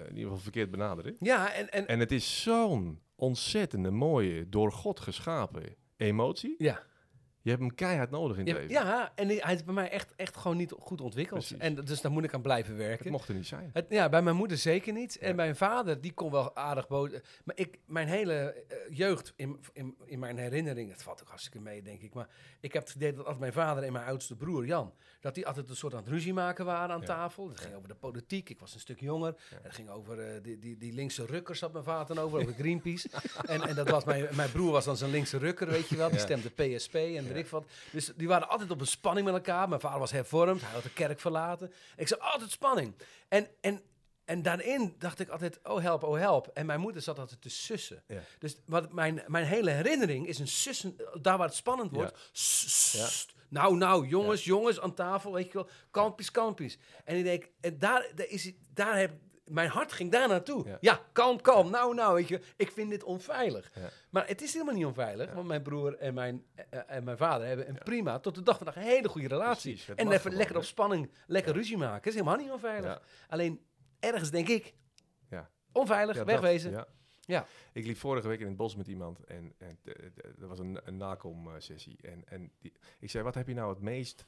in 0.03 0.09
ieder 0.09 0.23
geval 0.23 0.37
verkeerd 0.37 0.71
benaderen. 0.71 1.15
ja 1.19 1.53
en, 1.53 1.69
en, 1.69 1.87
En 1.87 1.99
het 1.99 2.11
is 2.11 2.41
zo'n 2.41 3.01
ontzettende 3.17 3.91
mooie, 3.91 4.49
door 4.49 4.71
God 4.71 4.99
geschapen 4.99 5.75
emotie. 5.97 6.55
ja. 6.57 6.83
Je 7.47 7.53
hebt 7.53 7.65
hem 7.65 7.75
keihard 7.75 8.09
nodig 8.09 8.37
in 8.37 8.47
het 8.47 8.55
Ja, 8.55 8.61
leven. 8.61 8.73
ja, 8.85 9.11
en 9.15 9.27
hij 9.27 9.53
is 9.53 9.63
bij 9.63 9.73
mij 9.73 9.89
echt, 9.89 10.13
echt 10.15 10.37
gewoon 10.37 10.57
niet 10.57 10.73
goed 10.79 11.01
ontwikkeld. 11.01 11.39
Precies. 11.39 11.57
En 11.57 11.75
dus 11.75 12.01
daar 12.01 12.11
moet 12.11 12.23
ik 12.23 12.33
aan 12.33 12.41
blijven 12.41 12.77
werken. 12.77 13.03
Het 13.03 13.11
mocht 13.11 13.27
er 13.29 13.35
niet 13.35 13.47
zijn. 13.47 13.69
Het, 13.73 13.85
ja, 13.89 14.09
bij 14.09 14.21
mijn 14.21 14.35
moeder 14.35 14.57
zeker 14.57 14.93
niet. 14.93 15.17
En 15.17 15.27
Ja. 15.29 15.35
mijn 15.35 15.55
vader, 15.55 16.01
die 16.01 16.13
kon 16.13 16.31
wel 16.31 16.55
aardig 16.55 16.87
boos. 16.87 17.09
Maar 17.43 17.57
ik, 17.57 17.79
mijn 17.85 18.07
hele 18.07 18.33
eh, 18.33 18.77
jeugd, 18.97 19.33
in, 19.35 19.59
in, 19.73 19.95
in 20.05 20.19
mijn 20.19 20.37
herinnering, 20.37 20.91
het 20.91 21.03
valt 21.03 21.21
ook 21.21 21.27
hartstikke 21.27 21.59
mee, 21.59 21.81
denk 21.81 22.01
ik. 22.01 22.13
Maar 22.13 22.27
ik 22.59 22.73
heb 22.73 22.85
het 22.87 22.95
idee 22.95 23.09
dat 23.11 23.19
altijd 23.19 23.39
mijn 23.39 23.53
vader 23.53 23.83
en 23.83 23.91
mijn 23.93 24.05
oudste 24.05 24.35
broer, 24.35 24.65
Jan, 24.65 24.93
dat 25.19 25.35
die 25.35 25.47
altijd 25.47 25.69
een 25.69 25.75
soort 25.75 25.93
aan 25.93 25.99
het 26.03 26.09
ruzie 26.09 26.33
maken 26.33 26.65
waren 26.65 26.95
aan 26.95 27.01
Ja. 27.01 27.05
tafel. 27.05 27.49
Het 27.49 27.59
ging 27.59 27.75
over 27.75 27.87
de 27.87 27.95
politiek. 27.95 28.49
Ik 28.49 28.59
was 28.59 28.73
een 28.73 28.79
stuk 28.79 28.99
jonger. 28.99 29.35
Het 29.63 29.73
ging 29.73 29.89
over 29.89 30.19
eh, 30.19 30.43
die, 30.43 30.59
die, 30.59 30.77
die 30.77 30.93
linkse 30.93 31.25
rukkers, 31.25 31.59
had 31.61 31.71
mijn 31.73 31.83
vader 31.85 32.15
dan 32.15 32.25
over, 32.25 32.39
over 32.39 32.53
Greenpeace. 32.53 33.09
en, 33.45 33.61
en 33.61 33.75
dat 33.75 33.89
was 33.89 34.03
mijn, 34.05 34.27
mijn 34.35 34.51
broer 34.51 34.71
was 34.71 34.85
dan 34.85 34.97
zo'n 34.97 35.09
linkse 35.11 35.37
rukker, 35.37 35.67
weet 35.67 35.87
je 35.89 35.95
wel. 35.97 36.09
Die 36.09 36.19
stemde 36.19 36.49
PSP 36.49 36.95
en 36.95 37.35
weet 37.37 37.45
ik 37.45 37.51
wat. 37.51 37.65
Dus 37.91 38.11
die 38.15 38.27
waren 38.27 38.49
altijd 38.49 38.71
op 38.71 38.79
een 38.79 38.87
spanning 38.87 39.25
met 39.25 39.35
elkaar. 39.35 39.69
Mijn 39.69 39.81
vader 39.81 39.99
was 39.99 40.11
hervormd, 40.11 40.61
hij 40.61 40.71
had 40.71 40.83
de 40.83 40.93
kerk 40.93 41.19
verlaten. 41.19 41.73
Ik 41.95 42.07
zei, 42.07 42.19
altijd 42.21 42.51
spanning. 42.51 42.93
En, 43.27 43.47
en, 43.61 43.81
en 44.25 44.41
daarin 44.41 44.95
dacht 44.97 45.19
ik 45.19 45.29
altijd, 45.29 45.59
oh 45.63 45.81
help, 45.81 46.03
oh 46.03 46.17
help. 46.17 46.47
En 46.53 46.65
mijn 46.65 46.79
moeder 46.79 47.01
zat 47.01 47.19
altijd 47.19 47.41
te 47.41 47.49
sussen. 47.49 48.03
Ja. 48.07 48.21
Dus 48.39 48.55
wat 48.65 48.93
mijn, 48.93 49.23
mijn 49.27 49.45
hele 49.45 49.71
herinnering 49.71 50.27
is 50.27 50.39
een 50.39 50.47
sussen, 50.47 50.95
daar 51.21 51.37
waar 51.37 51.47
het 51.47 51.55
spannend 51.55 51.91
wordt. 51.91 52.29
Sst, 52.31 53.35
Nou, 53.49 53.77
nou, 53.77 54.07
jongens, 54.07 54.43
jongens, 54.43 54.79
aan 54.79 54.93
tafel, 54.93 55.33
weet 55.33 55.45
je 55.45 55.53
wel, 55.53 55.69
kalmpjes, 55.91 56.31
kalmpjes. 56.31 56.77
En 57.03 57.17
ik 57.17 57.23
denk, 57.23 57.49
en 57.61 57.79
daar, 57.79 58.11
daar, 58.15 58.27
is, 58.27 58.51
daar 58.73 58.97
heb, 58.97 59.11
mijn 59.47 59.69
hart 59.69 59.91
ging 59.91 60.11
daar 60.11 60.27
naartoe. 60.27 60.67
Ja. 60.67 60.77
Ja, 60.81 61.01
kalm, 61.11 61.41
kalm, 61.41 61.69
nou, 61.69 61.95
nou, 61.95 62.15
weet 62.15 62.27
je, 62.27 62.41
ik 62.55 62.71
vind 62.71 62.89
dit 62.89 63.03
onveilig. 63.03 63.71
Ja. 63.75 63.89
Maar 64.09 64.27
het 64.27 64.41
is 64.41 64.53
helemaal 64.53 64.73
niet 64.73 64.85
onveilig, 64.85 65.33
want 65.33 65.47
mijn 65.47 65.61
broer 65.61 65.95
en 65.97 66.13
mijn, 66.13 66.45
eh, 66.69 66.79
en 66.87 67.03
mijn 67.03 67.17
vader 67.17 67.47
hebben 67.47 67.69
een 67.69 67.77
prima, 67.83 68.19
tot 68.19 68.35
de 68.35 68.43
dag 68.43 68.57
van 68.57 68.65
vandaag, 68.65 68.83
een 68.83 68.89
hele 68.89 69.09
goede 69.09 69.27
relatie. 69.27 69.73
Precies, 69.73 69.95
en 69.95 70.11
even 70.11 70.33
lekker 70.33 70.57
op 70.57 70.63
spanning, 70.63 71.11
lekker 71.27 71.53
ruzie 71.53 71.77
maken, 71.77 72.07
is 72.07 72.13
helemaal 72.13 72.37
niet 72.37 72.51
onveilig. 72.51 73.01
Alleen, 73.27 73.65
ergens 73.99 74.31
denk 74.31 74.47
ik, 74.47 74.73
Ja. 75.29 75.49
onveilig, 75.71 76.15
dat, 76.15 76.25
wegwezen. 76.25 76.85
ja. 77.21 77.45
Ik 77.73 77.85
liep 77.85 77.97
vorige 77.97 78.27
week 78.27 78.39
in 78.39 78.47
het 78.47 78.55
bos 78.55 78.75
met 78.75 78.87
iemand 78.87 79.23
en, 79.23 79.53
en 79.57 79.79
eh, 79.83 79.93
eh, 80.05 80.41
er 80.41 80.47
was 80.47 80.59
een, 80.59 80.79
een 80.83 80.97
nakom-sessie. 80.97 81.97
En, 82.01 82.23
en 82.27 82.51
die, 82.59 82.73
ik 82.99 83.09
zei, 83.09 83.23
wat 83.23 83.35
heb 83.35 83.47
je 83.47 83.53
nou 83.53 83.69
het 83.69 83.81
meest 83.81 84.27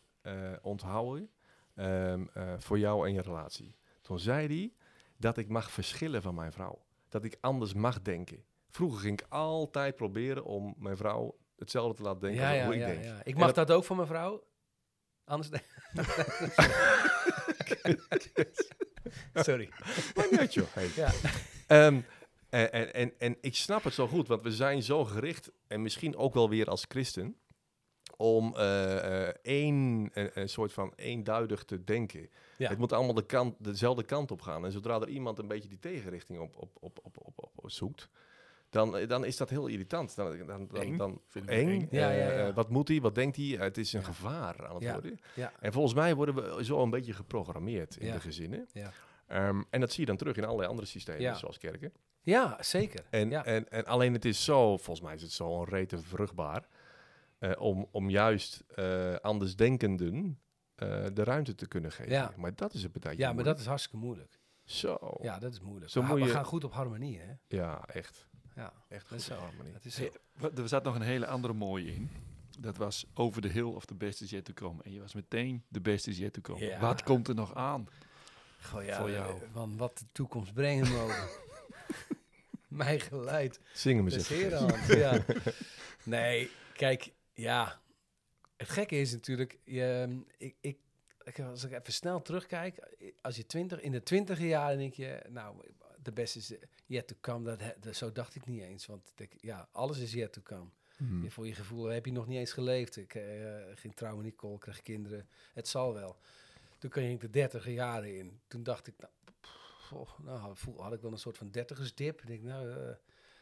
onthouden 0.62 1.30
ehm, 1.76 2.26
eh, 2.34 2.54
voor 2.58 2.80
jou 2.80 3.08
en 3.08 3.14
je 3.14 3.22
relatie? 3.22 3.76
Toen 4.02 4.20
zei 4.20 4.48
hij 4.48 4.74
dat 5.20 5.38
ik 5.38 5.48
mag 5.48 5.72
verschillen 5.72 6.22
van 6.22 6.36
mijn 6.36 6.52
vrouw. 6.52 6.86
Dat 7.10 7.24
ik 7.24 7.38
anders 7.42 7.74
mag 7.74 8.02
denken. 8.02 8.44
Vroeger 8.70 9.00
ging 9.00 9.22
ik 9.22 9.28
altijd 9.30 9.96
proberen 9.96 10.44
om 10.44 10.76
mijn 10.78 10.98
vrouw 10.98 11.38
hetzelfde 11.56 11.96
te 11.96 12.02
laten 12.02 12.20
denken 12.22 12.42
ja, 12.42 12.50
als 12.50 12.58
ja, 12.58 12.66
hoe 12.66 12.74
ik 12.74 12.80
ja, 12.80 12.88
denk. 12.88 13.04
ja. 13.04 13.22
Ik 13.24 13.36
mag 13.36 13.54
dat 13.54 13.72
ook 13.72 13.84
van 13.84 13.96
mijn 13.96 14.08
vrouw. 14.08 14.44
Anders. 15.24 15.50
Sorry. 19.34 19.70
Niet 20.30 20.40
uit, 20.40 20.54
joh. 20.54 20.68
Hey. 20.74 20.90
Ehm, 21.68 22.02
en, 22.50 22.72
en, 22.72 22.94
en, 22.94 23.14
en 23.18 23.38
ik 23.42 23.56
snap 23.56 23.84
het 23.84 23.94
zo 23.94 24.08
goed, 24.08 24.28
want 24.28 24.44
we 24.44 24.52
zijn 24.52 24.84
zo 24.84 25.06
gericht, 25.06 25.52
en 25.68 25.82
misschien 25.82 26.16
ook 26.16 26.34
wel 26.34 26.50
weer 26.50 26.66
als 26.66 26.86
christen, 26.88 27.40
om 28.22 28.56
eh, 28.56 29.28
eh, 29.28 29.34
één, 29.42 30.10
een, 30.14 30.30
een 30.34 30.50
soort 30.50 30.74
van 30.74 30.94
eenduidig 30.96 31.64
te 31.64 31.84
denken. 31.84 32.30
Ja. 32.58 32.70
Het 32.70 32.78
moet 32.78 32.94
allemaal 32.94 33.14
de 33.14 33.26
kant, 33.26 33.56
dezelfde 33.60 34.04
kant 34.04 34.32
op 34.32 34.42
gaan. 34.42 34.66
En 34.66 34.72
zodra 34.72 35.00
er 35.02 35.08
iemand 35.10 35.40
een 35.40 35.48
beetje 35.48 35.70
die 35.70 35.80
tegenrichting 35.80 36.40
op, 36.40 36.56
op, 36.58 36.78
op, 36.80 37.00
op, 37.04 37.18
op, 37.18 37.50
op 37.56 37.72
zoekt, 37.72 38.10
dan, 38.70 38.98
eh, 38.98 39.08
dan 39.08 39.26
is 39.26 39.38
dat 39.38 39.50
heel 39.50 39.68
irritant. 39.68 40.16
Dan, 40.16 40.38
dan, 40.38 40.68
dan, 40.68 40.82
Eng. 40.82 40.98
dan, 40.98 41.22
Vind 41.28 41.46
ik 41.46 41.52
eng. 41.52 41.70
eng. 41.70 41.88
Ja, 41.92 42.10
ja, 42.12 42.30
Eh, 42.30 42.38
ja. 42.38 42.48
eh, 42.48 42.56
wat 42.56 42.70
moet 42.70 42.88
hij? 42.88 43.02
Wat 43.02 43.16
denkt 43.16 43.36
hij? 43.36 43.46
Het 43.46 43.78
is 43.78 43.94
een 43.94 44.00
Ja. 44.00 44.06
gevaar 44.06 44.68
aan 44.68 44.74
het 44.76 44.84
Ja. 44.84 44.94
worden. 44.94 45.20
Ja. 45.36 45.52
En 45.60 45.72
volgens 45.74 45.94
mij 45.94 46.16
worden 46.16 46.36
we 46.56 46.64
zo 46.64 46.82
een 46.84 46.90
beetje 46.90 47.14
geprogrammeerd 47.14 47.96
in 47.98 48.08
Ja. 48.08 48.14
de 48.14 48.20
gezinnen. 48.20 48.68
Ja. 48.74 48.92
Ehm, 49.28 49.62
en 49.70 49.80
dat 49.80 49.92
zie 49.92 50.00
je 50.00 50.06
dan 50.06 50.18
terug 50.18 50.36
in 50.38 50.44
allerlei 50.44 50.70
andere 50.70 50.88
systemen, 50.88 51.22
Ja. 51.22 51.34
zoals 51.34 51.58
kerken. 51.58 51.94
ja, 52.22 52.58
zeker. 52.60 53.06
En, 53.10 53.30
ja. 53.30 53.46
en, 53.46 53.70
en 53.70 53.86
alleen 53.86 54.14
het 54.14 54.26
is 54.26 54.44
zo, 54.44 54.78
volgens 54.78 55.02
mij 55.02 55.16
is 55.16 55.22
het 55.22 55.32
zo 55.32 55.48
onrete 55.48 55.98
vruchtbaar, 55.98 56.68
eh, 57.40 57.52
om, 57.62 57.88
om 57.92 58.10
juist 58.10 58.64
eh 58.76 59.16
andersdenkenden 59.16 60.40
eh, 60.76 61.06
de 61.14 61.24
ruimte 61.24 61.56
te 61.56 61.68
kunnen 61.68 61.92
geven. 61.92 62.12
Ja. 62.12 62.32
Maar 62.38 62.56
dat 62.56 62.74
is 62.74 62.84
een 62.84 62.92
ja, 63.18 63.34
maar 63.34 63.44
dat 63.44 63.60
is 63.60 63.66
hartstikke 63.66 63.98
moeilijk. 63.98 64.40
Zo. 64.64 65.18
Ja, 65.22 65.40
dat 65.40 65.54
is 65.54 65.60
moeilijk. 65.60 65.92
Zo 65.92 66.02
we, 66.06 66.14
we 66.14 66.28
gaan 66.30 66.46
goed 66.46 66.64
op 66.64 66.74
harmonie, 66.74 67.20
hè? 67.20 67.34
Ja, 67.48 67.86
echt. 67.86 68.28
Ja, 68.56 68.74
Echt 68.88 69.10
dat 69.10 69.20
is 69.20 69.26
goed 69.28 69.36
zo. 69.36 69.42
harmonie. 69.44 69.74
Dat 69.74 69.86
is 69.86 69.96
zo. 69.96 70.10
Hey, 70.40 70.52
er 70.56 70.68
zat 70.68 70.84
nog 70.84 70.96
een 70.96 71.02
hele 71.02 71.28
andere 71.28 71.54
mooie 71.54 71.94
in. 71.94 72.10
Dat 72.60 72.78
was 72.78 73.06
Over 73.14 73.42
the 73.42 73.48
Hill 73.48 73.64
of 73.64 73.86
the 73.86 73.96
Best 73.96 74.22
is 74.22 74.30
yet 74.30 74.46
to 74.46 74.54
come. 74.54 74.84
En 74.84 74.92
je 74.92 75.00
was 75.00 75.14
meteen 75.14 75.64
de 75.68 75.82
best 75.82 76.08
is 76.08 76.18
yet 76.18 76.34
to 76.34 76.42
come. 76.42 76.66
Ja. 76.66 76.80
Wat 76.80 77.04
komt 77.04 77.28
er 77.28 77.36
nog 77.36 77.56
aan? 77.56 77.88
Goh, 78.62 78.84
ja, 78.84 79.00
voor 79.00 79.12
jou. 79.12 79.42
Van 79.52 79.78
wat 79.78 79.98
de 79.98 80.06
toekomst 80.12 80.54
brengen 80.54 80.92
mogen. 80.98 81.28
Mij 82.68 83.00
geleid. 83.00 83.60
Zing 83.74 83.96
hem 83.96 84.10
Dat 84.10 84.14
eens 84.14 84.30
is 84.32 84.38
even. 84.38 84.68
heerhand, 84.68 84.86
ja. 84.88 85.24
Nee, 86.04 86.50
kijk, 86.74 87.12
ja. 87.40 87.82
Het 88.58 88.70
gekke 88.70 88.96
is 89.00 89.12
natuurlijk, 89.12 89.60
je, 89.64 90.20
ik, 90.38 90.56
ik, 90.60 90.78
ik- 91.24 91.40
als 91.40 91.64
ik 91.64 91.72
even 91.72 91.94
snel 91.94 92.22
terugkijk, 92.22 92.80
als 93.22 93.36
je 93.36 93.46
twintig, 93.46 93.80
in 93.82 93.92
de 93.92 94.04
twintige 94.04 94.48
jaren 94.48 94.78
denk 94.78 94.94
je, 94.94 95.22
nou, 95.30 95.56
de 96.02 96.12
beste 96.12 96.38
is 96.40 96.54
yet 96.86 97.08
to 97.08 97.16
come. 97.22 97.44
Dat, 97.58 97.74
dat, 97.80 97.96
zo 97.96 98.12
dacht 98.12 98.36
ik 98.36 98.46
niet 98.46 98.62
eens, 98.62 98.86
want 98.86 99.12
ik 99.16 99.36
ja, 99.42 99.68
alles 99.72 99.98
is 100.00 100.14
yet 100.14 100.34
to 100.34 100.42
come. 100.42 100.70
Hmm. 100.98 101.24
Je- 101.24 101.32
Voor 101.32 101.48
je 101.48 101.54
gevoel 101.56 101.86
heb 101.86 102.06
je 102.06 102.12
nog 102.12 102.28
niet 102.28 102.38
eens 102.38 102.52
geleefd. 102.52 102.98
Ik 102.98 103.16
eh, 103.16 103.56
ging 103.76 103.96
trouwen, 103.96 104.24
Nicole, 104.24 104.58
kreeg 104.58 104.82
kinderen. 104.82 105.30
Het 105.54 105.68
zal 105.68 105.94
wel. 105.94 106.18
Toen 106.78 106.92
ging 106.92 107.14
ik 107.14 107.20
de 107.22 107.30
dertiger 107.30 107.72
jaren 107.72 108.18
in. 108.18 108.40
Toen 108.48 108.64
dacht 108.64 108.88
ik, 108.88 108.94
nou, 108.98 109.12
pff, 109.42 109.92
oh, 109.92 110.20
nou 110.20 110.56
voel, 110.58 110.82
had 110.84 110.94
ik 110.94 111.02
wel 111.02 111.12
een 111.12 111.18
soort 111.18 111.38
van 111.38 111.52
dertigersdip. 111.52 112.22
Ik 112.22 112.28
denk, 112.28 112.42
nou, 112.42 112.72
eh, 112.72 112.96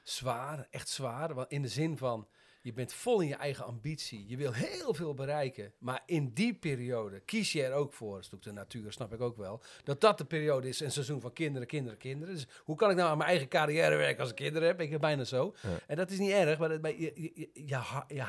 zwaar, 0.04 0.68
echt 0.70 0.90
zwaar. 0.90 1.46
In 1.52 1.62
de 1.62 1.68
zin 1.68 1.98
van, 1.98 2.28
je 2.68 2.74
bent 2.74 2.94
vol 2.94 3.22
in 3.22 3.28
je 3.28 3.36
eigen 3.36 3.66
ambitie. 3.66 4.26
Je 4.28 4.38
wil 4.38 4.54
heel 4.54 4.94
veel 4.94 5.14
bereiken. 5.14 5.74
Maar 5.78 6.04
in 6.06 6.32
die 6.34 6.54
periode 6.54 7.20
kies 7.20 7.52
je 7.52 7.64
er 7.64 7.74
ook 7.74 7.94
voor. 7.94 8.16
Dat 8.16 8.20
is 8.24 8.30
natuurlijk 8.30 8.56
de 8.56 8.62
natuur, 8.62 8.92
snap 8.92 9.14
ik 9.14 9.22
ook 9.22 9.38
wel. 9.38 9.62
Dat 9.84 10.02
dat 10.02 10.18
de 10.18 10.26
periode 10.26 10.68
is, 10.68 10.80
een 10.80 10.92
seizoen 10.92 11.22
van 11.22 11.34
kinderen, 11.34 11.68
kinderen, 11.68 11.98
kinderen. 11.98 12.34
Dus 12.34 12.48
hoe 12.64 12.76
kan 12.76 12.90
ik 12.90 12.96
nou 12.96 13.10
aan 13.10 13.18
mijn 13.18 13.30
eigen 13.30 13.48
carrière 13.48 13.96
werken 13.96 14.20
als 14.20 14.30
ik 14.30 14.36
kinderen 14.36 14.68
heb? 14.68 14.82
Ik 14.82 14.90
heb 14.90 15.02
bijna 15.02 15.24
zo. 15.24 15.56
Ja. 15.62 15.70
En 15.88 15.96
dat 15.96 16.12
is 16.12 16.20
niet 16.20 16.32
erg, 16.32 16.60
maar 16.60 16.70
dat, 16.70 16.82
maar 16.82 16.92
je, 16.92 17.12
je, 17.16 17.32
je, 17.34 17.50
je, 18.08 18.24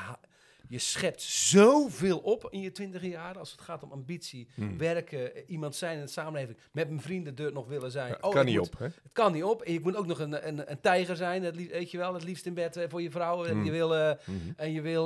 je 0.69 0.79
schept 0.79 1.21
zoveel 1.21 2.17
op 2.19 2.47
in 2.49 2.61
je 2.61 2.71
twintige 2.71 3.09
jaren 3.09 3.39
als 3.39 3.51
het 3.51 3.61
gaat 3.61 3.83
om 3.83 3.91
ambitie, 3.91 4.47
Hmm. 4.55 4.77
werken, 4.77 5.35
eh, 5.35 5.43
iemand 5.47 5.75
zijn 5.75 5.97
in 5.97 6.03
de 6.05 6.11
samenleving, 6.11 6.57
met 6.71 6.89
mijn 6.89 7.01
vrienden 7.01 7.35
er 7.35 7.53
nog 7.53 7.67
willen 7.67 7.91
zijn. 7.91 8.07
Ja, 8.09 8.17
Oh, 8.21 8.31
kan 8.31 8.45
niet 8.45 8.57
moet- 8.57 8.67
op, 8.73 8.79
hè? 8.79 8.85
Het 8.85 9.11
kan 9.13 9.31
niet 9.31 9.43
op. 9.43 9.61
En 9.61 9.73
je 9.73 9.79
moet 9.79 9.95
ook 9.95 10.05
nog 10.05 10.19
een, 10.19 10.47
een, 10.47 10.71
een 10.71 10.79
tijger 10.81 11.15
zijn, 11.15 11.43
het 11.43 11.55
liefst, 11.55 11.71
weet 11.71 11.91
je 11.91 11.97
wel, 11.97 12.13
het 12.13 12.23
liefst 12.23 12.45
in 12.45 12.53
bed 12.53 12.77
eh, 12.77 12.89
voor 12.89 13.01
je 13.01 13.11
vrouw. 13.11 13.45
En 13.45 13.51
Hmm. 13.51 13.63
je 13.65 13.71
wil, 13.71 13.95
eh, 13.95 14.17
Mhm. 14.25 14.37
en 14.55 14.71
je 14.71 14.81
wil, 14.81 15.05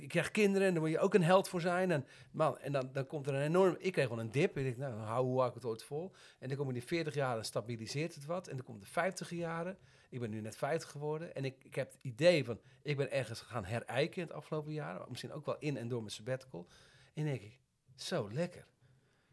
je 0.00 0.06
krijgt 0.06 0.30
kinderen 0.30 0.66
en 0.68 0.72
daar 0.74 0.82
moet 0.82 0.92
je 0.92 0.98
ook 0.98 1.14
een 1.14 1.22
held 1.22 1.48
voor 1.48 1.60
zijn. 1.60 1.90
En, 1.90 2.06
man, 2.30 2.58
en 2.58 2.72
dan, 2.72 2.90
dan 2.92 3.06
komt 3.06 3.26
er 3.26 3.34
een 3.34 3.42
enorm, 3.42 3.76
ik 3.78 3.92
kreeg 3.92 4.08
wel 4.08 4.20
een 4.20 4.30
dip. 4.30 4.56
Ik 4.58 4.64
dacht, 4.64 4.76
nou, 4.92 5.00
hou, 5.02 5.24
hoe 5.26 5.36
hou 5.36 5.48
ik 5.48 5.54
het 5.54 5.64
ooit 5.64 5.82
vol? 5.82 6.12
En 6.38 6.48
dan 6.48 6.56
komen 6.56 6.74
die 6.74 6.84
40 6.84 7.14
jaren, 7.14 7.44
stabiliseert 7.44 8.14
het 8.14 8.26
wat. 8.26 8.48
En 8.48 8.56
dan 8.56 8.64
komen 8.64 8.80
de 8.80 8.86
50 8.86 9.30
jaren. 9.30 9.76
Ik 10.14 10.20
ben 10.20 10.30
nu 10.30 10.40
net 10.40 10.56
50 10.56 10.90
geworden. 10.90 11.34
En 11.34 11.44
ik, 11.44 11.64
ik 11.64 11.74
heb 11.74 11.92
het 11.92 11.98
idee 12.02 12.44
van, 12.44 12.60
ik 12.82 12.96
ben 12.96 13.10
ergens 13.10 13.40
gaan 13.40 13.64
herijken 13.64 14.20
in 14.22 14.26
het 14.28 14.36
afgelopen 14.36 14.72
jaar. 14.72 15.00
Misschien 15.08 15.32
ook 15.32 15.46
wel 15.46 15.58
in 15.58 15.76
en 15.76 15.88
door 15.88 16.00
mijn 16.00 16.10
sabbatical. 16.12 16.66
En 17.14 17.24
denk 17.24 17.40
ik, 17.42 17.58
zo 17.96 18.28
lekker. 18.32 18.66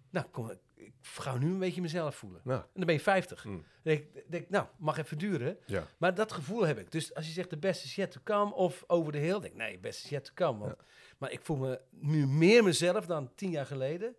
Nou, 0.10 0.26
kom, 0.28 0.50
ik, 0.50 0.60
ik 0.76 0.94
ga 1.02 1.38
nu 1.38 1.46
een 1.48 1.60
beetje 1.60 1.82
mezelf 1.82 2.16
voelen. 2.16 2.42
Nou, 2.44 2.60
En 2.62 2.68
dan 2.74 2.86
ben 2.86 2.96
je 2.96 3.02
50. 3.02 3.44
Hmm. 3.44 3.64
Denk, 3.84 4.00
ik- 4.14 4.26
denk 4.32 4.50
nou, 4.50 4.68
mag 4.78 4.98
even 4.98 5.18
duren. 5.18 5.58
ja. 5.66 5.88
Maar 5.98 6.16
dat 6.16 6.32
gevoel 6.32 6.64
heb 6.66 6.78
ik. 6.80 6.92
Dus 6.92 7.14
als 7.14 7.26
je 7.26 7.32
zegt 7.32 7.50
de 7.50 7.58
best 7.58 7.84
is 7.84 7.96
yet 7.96 8.12
to 8.12 8.20
come 8.24 8.54
of 8.54 8.84
over 8.88 9.12
de 9.12 9.18
hill, 9.18 9.40
denk 9.40 9.44
ik 9.54 9.56
nee, 9.56 9.80
best 9.80 10.04
is 10.04 10.10
yet 10.10 10.24
to 10.26 10.32
come. 10.34 10.60
Want, 10.60 10.76
Maar 11.18 11.32
ik 11.32 11.42
voel 11.42 11.58
me 11.58 11.82
nu 11.90 12.28
meer 12.28 12.64
mezelf 12.64 13.06
dan 13.06 13.32
tien 13.36 13.50
jaar 13.50 13.66
geleden. 13.66 14.16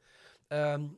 Ehm, 0.49 0.89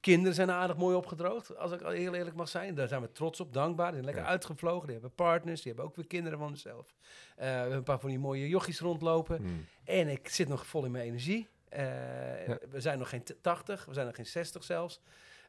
kinderen 0.00 0.34
zijn 0.34 0.50
aardig 0.50 0.76
mooi 0.76 0.96
opgedroogd, 0.96 1.56
als 1.56 1.72
ik 1.72 1.80
heel 1.80 2.14
eerlijk 2.14 2.36
mag 2.36 2.48
zijn. 2.48 2.74
Daar 2.74 2.88
zijn 2.88 3.00
we 3.00 3.12
trots 3.12 3.40
op, 3.40 3.52
dankbaar. 3.52 3.84
Die 3.86 3.94
zijn 3.94 4.04
lekker 4.04 4.24
Ja. 4.24 4.30
uitgevlogen, 4.30 4.82
die 4.84 4.92
hebben 4.92 5.14
partners, 5.14 5.62
die 5.62 5.72
hebben 5.72 5.90
ook 5.90 5.96
weer 5.96 6.06
kinderen 6.06 6.38
van 6.38 6.48
zichzelf. 6.48 6.94
Eh, 7.36 7.46
we 7.46 7.52
hebben 7.52 7.76
een 7.76 7.82
paar 7.82 8.00
van 8.00 8.08
die 8.08 8.18
mooie 8.18 8.48
jochies 8.48 8.80
rondlopen. 8.80 9.36
Hmm. 9.36 9.66
En 9.84 10.08
ik 10.08 10.28
zit 10.28 10.48
nog 10.48 10.66
vol 10.66 10.84
in 10.84 10.90
mijn 10.90 11.04
energie. 11.04 11.48
Eh, 11.68 11.80
We 12.70 12.80
zijn 12.80 12.98
nog 12.98 13.08
geen 13.08 13.22
t- 13.22 13.36
80, 13.40 13.84
we 13.84 13.92
zijn 13.94 14.06
nog 14.06 14.14
geen 14.14 14.26
60 14.26 14.64
zelfs. 14.64 15.00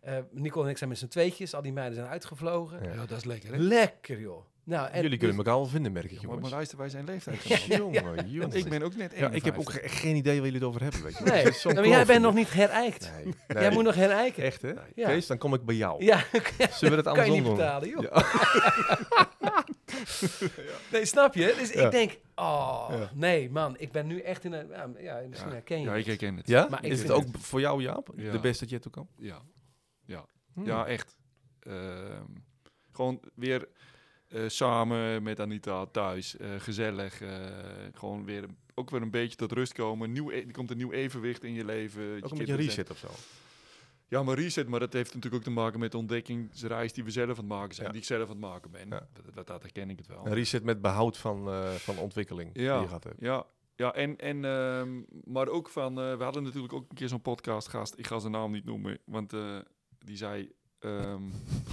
Eh 0.01 0.17
Nicole 0.31 0.65
en 0.65 0.71
ik 0.71 0.77
zijn 0.77 0.89
met 0.89 0.99
z'n 0.99 1.07
tweetjes, 1.07 1.53
al 1.53 1.61
die 1.61 1.73
meiden 1.73 1.95
zijn 1.95 2.07
uitgevlogen. 2.07 2.83
Ja. 2.83 2.93
Ja, 2.93 3.05
dat 3.05 3.17
is 3.17 3.23
lekker, 3.25 3.51
hè? 3.51 3.57
Lekker 3.57 4.19
joh. 4.19 4.45
Nou, 4.63 4.89
en 4.89 5.01
Jullie 5.01 5.17
kunnen 5.17 5.37
elkaar 5.37 5.53
wel 5.53 5.65
vinden, 5.65 5.91
merk 5.91 6.05
ik, 6.05 6.11
maar, 6.11 6.21
jongens. 6.21 6.41
maar 6.41 6.51
luister, 6.51 6.77
wij 6.77 6.89
zijn 6.89 7.05
leeftijd. 7.05 7.43
Ja, 7.47 7.57
Jongen, 7.77 8.29
jongen. 8.29 8.57
Ik 8.57 8.69
ben 8.69 8.81
ook 8.81 8.95
net 8.95 9.11
Ja, 9.17 9.29
ik 9.29 9.43
heb 9.45 9.57
ook 9.57 9.69
51. 9.69 9.91
ge- 9.91 9.97
geen 9.99 10.15
idee 10.15 10.35
waar 10.35 10.45
jullie 10.45 10.59
het 10.59 10.67
over 10.67 10.81
hebben, 10.81 11.03
weet 11.03 11.17
je. 11.17 11.23
Nee, 11.23 11.73
maar 11.75 11.87
jij 11.87 12.05
bent 12.05 12.21
nog 12.21 12.33
niet 12.33 12.51
herijkt. 12.51 13.11
Nee, 13.23 13.33
Jij 13.47 13.71
moet 13.71 13.83
nog 13.83 13.95
herijken. 13.95 14.43
Echt, 14.43 14.61
hè? 14.61 14.71
Ja. 14.95 15.07
Kees, 15.07 15.27
dan 15.27 15.37
kom 15.37 15.53
ik 15.53 15.65
bij 15.65 15.75
jou. 15.75 16.03
Ja, 16.05 16.23
Zullen 16.79 16.97
we 16.97 17.03
dat 17.03 17.13
kan 17.15 17.25
je 17.25 17.31
andersom 17.31 17.33
niet 17.33 17.43
doen? 17.43 17.55
betalen, 17.55 17.89
joh. 17.89 18.01
Ja. 18.01 19.65
Nee, 20.91 21.05
snap 21.05 21.33
je? 21.33 21.55
Dus 21.59 21.73
Ja. 21.73 21.85
ik 21.85 21.91
denk, 21.91 22.17
oh, 22.35 22.87
Ja. 22.89 23.09
nee 23.13 23.49
man, 23.49 23.75
ik 23.79 23.91
ben 23.91 24.07
nu 24.07 24.19
echt 24.19 24.43
in 24.43 24.53
een, 24.53 24.67
ja, 24.99 25.21
misschien 25.27 25.49
Ja. 25.49 25.53
herken 25.55 25.77
je 25.79 25.83
Ja, 25.85 25.91
het. 25.91 25.99
ik 25.99 26.05
herken 26.05 26.37
het. 26.37 26.47
Ja? 26.47 26.67
Maar 26.69 26.85
ik 26.85 26.91
is 26.91 26.99
het 27.01 27.11
vind 27.11 27.25
ook 27.25 27.37
voor 27.39 27.59
jou, 27.59 27.81
Jaap? 27.81 28.09
Ja. 28.15 28.31
De 28.31 28.39
beste 28.39 28.63
dat 28.63 28.69
je 28.73 28.79
toe 28.79 28.91
kan? 28.91 29.07
Ja. 29.17 29.41
Hmm. 30.53 30.65
ja 30.65 30.85
echt. 30.85 31.17
Ehm, 31.59 32.23
gewoon 32.91 33.21
weer 33.35 33.67
eh, 34.27 34.43
samen 34.47 35.23
met 35.23 35.39
Anita 35.39 35.85
thuis, 35.85 36.37
eh, 36.37 36.49
gezellig. 36.57 37.21
eh, 37.21 37.45
gewoon 37.93 38.25
weer, 38.25 38.45
ook 38.73 38.89
weer 38.89 39.01
een 39.01 39.11
beetje 39.11 39.35
tot 39.35 39.51
rust 39.51 39.73
komen. 39.73 40.11
Nieuw, 40.11 40.29
e- 40.31 40.41
er 40.45 40.51
komt 40.51 40.71
een 40.71 40.77
nieuw 40.77 40.91
evenwicht 40.91 41.43
in 41.43 41.53
je 41.53 41.65
leven. 41.65 42.01
Je 42.01 42.07
Ook 42.07 42.13
een 42.13 42.19
beetje 42.21 42.35
kinderen 42.35 42.65
een 42.65 42.71
zijn- 42.71 42.85
reset 42.85 42.89
of 42.89 42.97
zo. 42.97 43.09
Ja, 44.07 44.23
maar 44.23 44.35
reset, 44.35 44.67
maar 44.67 44.79
dat 44.79 44.93
heeft 44.93 45.07
natuurlijk 45.13 45.35
ook 45.35 45.43
te 45.53 45.59
maken 45.59 45.79
met 45.79 45.91
de 45.91 45.97
ontdekkingsreis 45.97 46.93
die 46.93 47.03
we 47.03 47.11
zelf 47.11 47.29
aan 47.29 47.35
het 47.35 47.45
maken 47.45 47.75
zijn. 47.75 47.85
Ja. 47.87 47.91
Die 47.93 48.01
ik 48.01 48.07
zelf 48.07 48.21
aan 48.23 48.29
het 48.29 48.39
maken 48.39 48.71
ben. 48.71 48.87
Ja. 48.89 49.07
Dat, 49.13 49.33
dat, 49.35 49.47
dat 49.47 49.61
herken 49.61 49.89
ik 49.89 49.97
het 49.97 50.07
wel. 50.07 50.25
Een 50.25 50.33
reset 50.33 50.63
met 50.63 50.81
behoud 50.81 51.17
van, 51.17 51.49
van 51.79 51.97
ontwikkeling 51.97 52.49
Ja. 52.53 52.71
die 52.73 52.81
je 52.81 52.87
gehad 52.87 53.03
hebt. 53.03 53.15
Ja, 53.19 53.45
ja 53.75 53.93
en, 53.93 54.17
en, 54.17 54.45
ehm, 54.45 55.01
maar 55.23 55.47
ook 55.47 55.69
van, 55.69 55.95
we 55.95 56.23
hadden 56.23 56.43
natuurlijk 56.43 56.73
ook 56.73 56.89
een 56.89 56.95
keer 56.95 57.07
zo'n 57.07 57.21
podcastgast, 57.21 57.97
ik 57.97 58.07
ga 58.07 58.19
zijn 58.19 58.31
naam 58.31 58.51
niet 58.51 58.65
noemen, 58.65 58.99
want 59.05 59.33
die 60.05 60.17
zei, 60.17 60.51
ehm, 60.79 61.21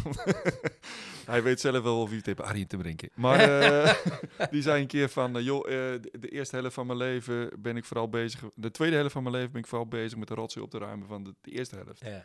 hij 1.27 1.43
weet 1.43 1.61
zelf 1.61 1.83
wel 1.83 2.01
of 2.01 2.09
hij 2.09 2.17
het 2.17 2.27
heeft 2.27 2.41
Arjen 2.41 2.67
te 2.67 2.77
drinken. 2.77 3.09
Maar 3.15 3.41
eh, 3.41 3.95
die 4.51 4.63
zei 4.63 4.81
een 4.81 4.87
keer 4.87 5.09
van, 5.09 5.37
eh, 5.37 5.45
joh, 5.45 5.67
eh, 5.67 5.73
de, 6.03 6.11
de 6.19 6.29
eerste 6.29 6.57
helft 6.57 6.75
van 6.75 6.87
mijn 6.87 6.99
leven 6.99 7.51
ben 7.63 7.77
ik 7.77 7.85
vooral 7.85 8.09
bezig, 8.09 8.43
de 8.55 8.71
tweede 8.71 8.97
helft 8.97 9.13
van 9.13 9.23
mijn 9.23 9.35
leven 9.35 9.53
ben 9.53 9.61
ik 9.61 9.67
vooral 9.67 9.89
bezig 9.89 10.19
met 10.19 10.29
de 10.29 10.35
rotzooi 10.35 10.65
op 10.65 10.71
te 10.71 10.79
ruimen 10.79 11.07
van 11.07 11.25
de, 11.25 11.35
de 11.41 11.51
eerste 11.51 11.77
helft. 11.77 12.05
Ja. 12.05 12.25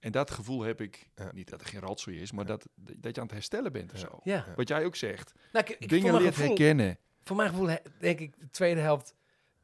En 0.00 0.12
dat 0.12 0.30
gevoel 0.30 0.62
heb 0.62 0.80
ik, 0.80 1.08
Ja. 1.14 1.30
niet 1.34 1.50
dat 1.50 1.60
er 1.60 1.66
geen 1.66 1.80
rotzooi 1.80 2.20
is, 2.20 2.32
maar 2.32 2.46
dat, 2.46 2.68
dat 2.74 3.14
je 3.14 3.20
aan 3.20 3.26
het 3.26 3.34
herstellen 3.36 3.72
bent 3.72 3.92
of 3.92 3.98
zo. 3.98 4.20
Wat 4.56 4.68
jij 4.68 4.84
ook 4.84 4.96
zegt, 4.96 5.32
Nou, 5.52 5.64
ik, 5.64 5.70
ik, 5.70 5.76
voor 5.78 5.88
dingen 5.88 6.12
leert 6.14 6.34
gevoel- 6.34 6.46
herkennen. 6.46 6.98
Voor 7.24 7.36
mijn 7.36 7.48
gevoel 7.48 7.66
denk 7.98 8.18
ik 8.20 8.34
de 8.40 8.50
tweede 8.50 8.80
helft. 8.80 9.14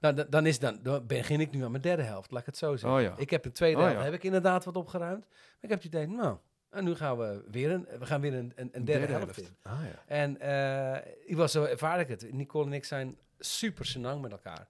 Nou, 0.01 0.15
dan, 0.15 0.27
dan, 0.31 0.47
is 0.47 0.59
dan, 0.59 0.79
dan 0.83 1.07
begin 1.07 1.41
ik 1.41 1.51
nu 1.51 1.65
aan 1.65 1.71
mijn 1.71 1.83
derde 1.83 2.03
helft, 2.03 2.31
laat 2.31 2.41
ik 2.41 2.47
het 2.47 2.57
zo 2.57 2.77
zeggen. 2.77 2.99
Oh 2.99 3.05
ja. 3.05 3.15
Ik 3.17 3.31
heb 3.31 3.43
de 3.43 3.53
tweede 3.53 3.77
Oh 3.77 3.83
helft, 3.83 3.99
ja. 3.99 4.05
heb 4.05 4.15
ik 4.15 4.23
inderdaad 4.23 4.65
wat 4.65 4.77
opgeruimd. 4.77 5.27
Maar 5.29 5.59
ik 5.61 5.69
heb 5.69 5.83
het 5.83 5.85
idee, 5.85 6.07
nou, 6.07 6.37
en 6.71 6.85
nu 6.85 6.95
gaan 6.95 7.19
we 7.19 7.45
weer 7.51 7.71
een, 7.71 7.87
we 7.99 8.07
gaan 8.07 8.21
weer 8.21 8.35
een, 8.35 8.53
een, 8.55 8.69
een 8.73 8.85
derde, 8.85 9.07
derde 9.07 9.25
helft, 9.25 9.39
in. 9.39 9.57
Ah 9.63 9.81
ja. 9.85 10.03
En 10.07 10.41
eh, 10.41 11.13
ik 11.25 11.37
was 11.37 11.53
zo 11.53 11.65
ervaar 11.65 12.01
ik 12.01 12.09
het. 12.09 12.33
Nicole 12.33 12.67
en 12.67 12.73
ik 12.73 12.85
zijn 12.85 13.19
super 13.39 13.87
senang 13.87 14.23
met 14.23 14.31
elkaar. 14.31 14.69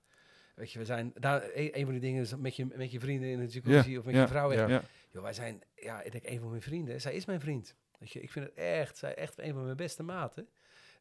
Weet 0.55 0.73
je, 0.73 0.79
we 0.79 0.85
zijn 0.85 1.13
daar 1.15 1.43
een, 1.55 1.79
een 1.79 1.85
van 1.85 1.93
die 1.93 2.01
dingen 2.01 2.23
is 2.23 2.37
met 2.37 2.57
je, 2.57 2.67
met 2.75 2.93
je 2.93 3.01
vrienden 3.01 3.29
in 3.29 3.39
de 3.39 3.47
jacuzzi 3.47 3.99
of 3.99 4.05
met 4.05 4.15
je 4.15 4.29
vrouw. 4.29 4.53
Ja. 4.53 4.83
Joh, 5.11 5.23
wij 5.23 5.33
zijn, 5.33 5.63
ja, 5.75 6.03
ik 6.03 6.13
denk 6.13 6.25
een 6.27 6.41
van 6.41 6.51
mijn 6.51 6.63
vrienden. 6.63 7.01
Zij 7.01 7.15
is 7.15 7.25
mijn 7.25 7.41
vriend. 7.41 7.75
Weet 7.99 8.13
je, 8.13 8.21
ik 8.21 8.31
vind 8.31 8.45
het 8.45 8.55
echt, 8.55 8.97
zij 8.97 9.15
echt 9.15 9.39
een 9.39 9.53
van 9.53 9.65
mijn 9.65 9.77
beste 9.77 10.03
maten. 10.03 10.49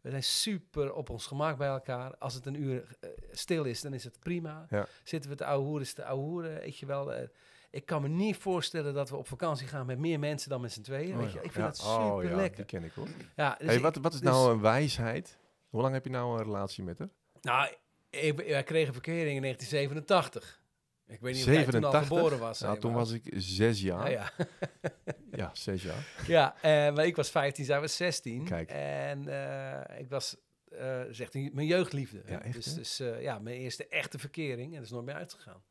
We 0.06 0.12
zijn 0.12 0.24
super 0.24 0.94
op 0.94 1.10
ons 1.10 1.26
gemak 1.26 1.58
bij 1.58 1.68
elkaar. 1.68 2.18
Als 2.18 2.34
het 2.34 2.46
een 2.46 2.62
uur 2.62 2.88
eh, 3.00 3.10
stil 3.32 3.64
is, 3.64 3.82
dan 3.82 3.94
is 3.94 4.04
het 4.04 4.20
prima. 4.20 4.66
Ja. 4.70 4.88
Zitten 5.04 5.30
we 5.30 5.36
te 5.36 5.46
ouwe 5.46 5.66
hoeren, 5.66 5.82
is 5.82 5.94
te 5.94 6.06
ouwe 6.06 6.24
hoeren, 6.24 6.60
weet 6.60 6.78
je 6.78 6.86
wel. 6.86 7.14
eh, 7.14 7.28
ik 7.70 7.86
kan 7.86 8.02
me 8.02 8.08
niet 8.08 8.38
voorstellen 8.38 8.94
dat 8.94 9.10
we 9.10 9.16
op 9.16 9.28
vakantie 9.28 9.68
gaan 9.68 9.86
met 9.86 9.98
meer 10.00 10.20
mensen 10.20 10.50
dan 10.50 10.62
met 10.62 10.72
z'n 10.72 10.82
tweeën. 10.82 11.18
weet 11.18 11.32
je? 11.32 11.38
Ik 11.42 11.52
vind 11.52 11.56
Ja. 11.56 11.66
dat 11.66 11.78
super 11.78 12.12
Oh, 12.14 12.24
ja, 12.24 12.36
lekker. 12.36 12.56
die 12.56 12.66
ken 12.80 12.84
ik 12.84 12.92
hoor. 12.94 13.08
Ja, 13.36 13.56
dus 13.60 13.68
hey, 13.68 13.80
wat, 13.80 13.96
wat 13.96 14.14
is 14.14 14.20
dus- 14.20 14.30
nou 14.30 14.52
een 14.52 14.62
wijsheid? 14.62 15.38
Hoe 15.70 15.82
lang 15.82 15.94
heb 15.94 16.04
je 16.04 16.10
nou 16.12 16.38
een 16.38 16.44
relatie 16.44 16.84
met 16.84 17.00
haar? 17.00 17.10
Nou, 17.42 17.74
ik, 18.10 18.38
wij 18.38 18.64
kregen 18.64 18.94
verkering 18.94 19.36
in 19.36 19.42
1987. 19.42 20.62
Ik 21.08 21.20
weet 21.22 21.34
niet 21.34 21.46
of 21.48 21.54
jij 21.54 21.66
toen 21.66 21.84
al 21.84 21.92
87? 21.92 22.08
geboren 22.08 22.40
was. 22.40 22.60
Nou, 22.60 22.80
toen 22.80 22.92
maar- 22.92 23.00
was 23.00 23.12
ik 23.12 23.24
zes 23.36 23.82
jaar. 23.82 24.12
Ja, 24.12 24.32
ja. 24.38 24.46
Ja, 25.32 25.50
zes 25.54 25.84
jaar. 25.84 26.08
ja 26.28 26.56
eh, 26.62 26.94
maar 26.96 27.06
ik 27.06 27.16
was 27.16 27.30
15, 27.30 27.66
zij 27.66 27.80
was 27.80 27.96
16. 27.96 28.44
Kijk. 28.46 28.70
En 28.70 29.28
eh, 29.28 30.00
ik 30.00 30.10
was, 30.10 30.36
eh 30.70 31.02
zegt 31.10 31.34
hij, 31.34 31.50
mijn 31.54 31.68
jeugdliefde. 31.68 32.22
Ja, 32.28 32.42
echt, 32.44 32.54
dus 32.54 32.74
dus 32.74 33.00
eh, 33.00 33.22
ja, 33.22 33.40
mijn 33.40 33.56
eerste 33.58 33.88
echte 33.88 34.20
verkering. 34.20 34.70
En 34.72 34.76
dat 34.78 34.86
is 34.86 34.92
nooit 34.92 35.06
meer 35.06 35.16
uitgegaan. 35.16 35.64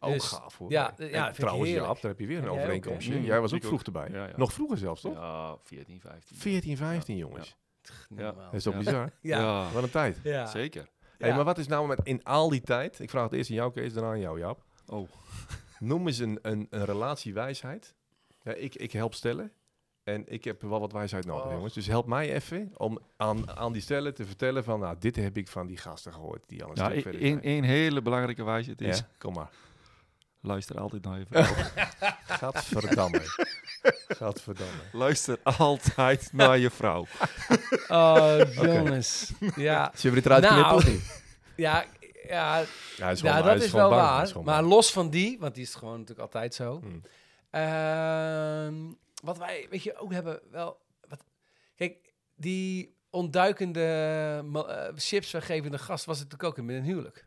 Ook 0.00 0.12
Dus- 0.12 0.24
gaaf 0.24 0.58
hoor. 0.58 0.70
ja, 0.70 0.94
En 0.98 1.08
ja, 1.08 1.24
vind 1.24 1.28
ik 1.38 1.44
trouwens. 1.44 1.70
Jaap, 1.70 2.00
daar 2.00 2.10
heb 2.10 2.20
je 2.20 2.26
weer 2.26 2.36
een 2.38 2.44
En 2.44 2.52
jij 2.52 2.62
overeenkomstje. 2.62 3.40
was 3.40 3.52
ook 3.52 3.64
vroeg 3.64 3.82
erbij. 3.82 4.08
Ja, 4.10 4.26
ja. 4.26 4.32
Nog 4.36 4.52
vroeger 4.52 4.78
zelfs, 4.78 5.00
toch? 5.00 5.14
Ja, 5.14 5.56
14, 5.62 6.00
15. 6.00 6.36
14, 6.36 6.76
15 6.76 7.16
jongens. 7.16 7.56
Ja. 8.16 8.32
Dat 8.32 8.54
is 8.54 8.62
toch 8.62 8.72
Ja. 8.72 8.78
bizar? 8.78 9.10
Ja, 9.20 9.70
Wat 9.72 9.82
een 9.82 9.90
tijd. 9.90 10.18
ja. 10.22 10.46
zeker. 10.46 10.88
Hey, 11.20 11.34
maar 11.34 11.44
wat 11.44 11.58
is 11.58 11.66
nou 11.66 11.86
met 11.86 12.00
in 12.02 12.24
al 12.24 12.48
die 12.48 12.60
tijd? 12.60 12.98
Ik 13.00 13.10
vraag 13.10 13.22
het 13.24 13.32
eerst 13.32 13.50
aan 13.50 13.56
jou, 13.56 13.72
Kees, 13.72 13.92
daarna 13.92 14.10
aan 14.10 14.20
jou, 14.20 14.38
Jaap. 14.38 14.62
Oh. 14.86 15.08
Noem 15.78 16.06
eens 16.06 16.18
een, 16.18 16.38
een, 16.42 16.66
een 16.70 16.84
relatiewijsheid. 16.84 17.94
Ja, 18.42 18.52
ik, 18.52 18.74
ik 18.74 18.92
help 18.92 19.14
stellen. 19.14 19.52
En 20.02 20.24
ik 20.32 20.44
heb 20.44 20.62
wel 20.62 20.80
wat 20.80 20.92
wijsheid 20.92 21.24
nodig, 21.26 21.44
Oh. 21.46 21.52
jongens. 21.52 21.74
Dus 21.74 21.86
help 21.86 22.06
mij 22.06 22.32
even 22.34 22.72
om 22.76 22.98
aan, 23.16 23.50
aan 23.50 23.72
die 23.72 23.82
stellen 23.82 24.14
te 24.14 24.24
vertellen 24.26 24.64
van... 24.64 24.80
Nou, 24.80 24.96
dit 24.98 25.16
heb 25.16 25.36
ik 25.36 25.48
van 25.48 25.66
die 25.66 25.76
gasten 25.76 26.12
gehoord 26.12 26.42
die 26.46 26.64
al 26.64 26.70
een 26.70 26.76
stuk 26.76 27.02
verder 27.02 27.20
één- 27.20 27.30
zijn. 27.32 27.42
één 27.44 27.62
hele 27.64 28.02
belangrijke 28.02 28.44
wijsheid 28.44 28.80
is, 28.80 28.98
Ja, 28.98 29.06
kom 29.18 29.34
maar. 29.34 29.50
luister 30.40 30.78
altijd 30.80 31.04
naar 31.04 31.18
je 31.18 31.26
vrouw. 31.30 31.54
Gadverdamme. 32.26 33.20
Gadverdamme. 34.16 34.82
luister 34.92 35.38
altijd 35.42 36.28
naar 36.32 36.58
je 36.58 36.70
vrouw. 36.70 37.06
Oh, 37.88 38.38
jongens. 38.52 39.32
Ja, 39.56 39.92
Zullen 39.94 40.16
we 40.16 40.22
dit 40.22 40.26
eruit 40.30 40.42
Nou, 40.42 40.54
knippen 40.54 40.76
of 40.76 40.86
niet? 40.86 41.22
ja, 41.56 41.84
ja, 42.28 42.58
Ja, 42.96 43.10
ja 43.10 43.42
dat 43.42 43.62
is 43.62 43.72
wel 43.72 43.88
bang, 43.88 44.00
waar. 44.00 44.22
is 44.22 44.32
Maar 44.32 44.42
bang. 44.44 44.68
los 44.68 44.92
van 44.92 45.10
die, 45.10 45.38
want 45.38 45.54
die 45.54 45.62
is 45.64 45.74
gewoon 45.74 45.92
natuurlijk 45.98 46.20
altijd 46.20 46.54
zo. 46.54 46.80
Hmm. 46.80 47.02
Ehm, 47.50 48.74
wat 49.22 49.38
wij, 49.38 49.66
weet 49.70 49.82
je, 49.82 49.96
ook 49.98 50.12
hebben 50.12 50.40
wel... 50.50 50.78
Wat, 51.08 51.24
kijk, 51.76 52.12
die 52.36 52.96
ontduikende 53.10 53.82
eh, 54.52 54.88
chipsvergevende 54.96 55.78
gast 55.78 56.04
was 56.04 56.18
het 56.18 56.30
natuurlijk 56.30 56.52
ook 56.52 56.58
in 56.58 56.64
met 56.64 56.76
een 56.76 56.84
huwelijk. 56.84 57.20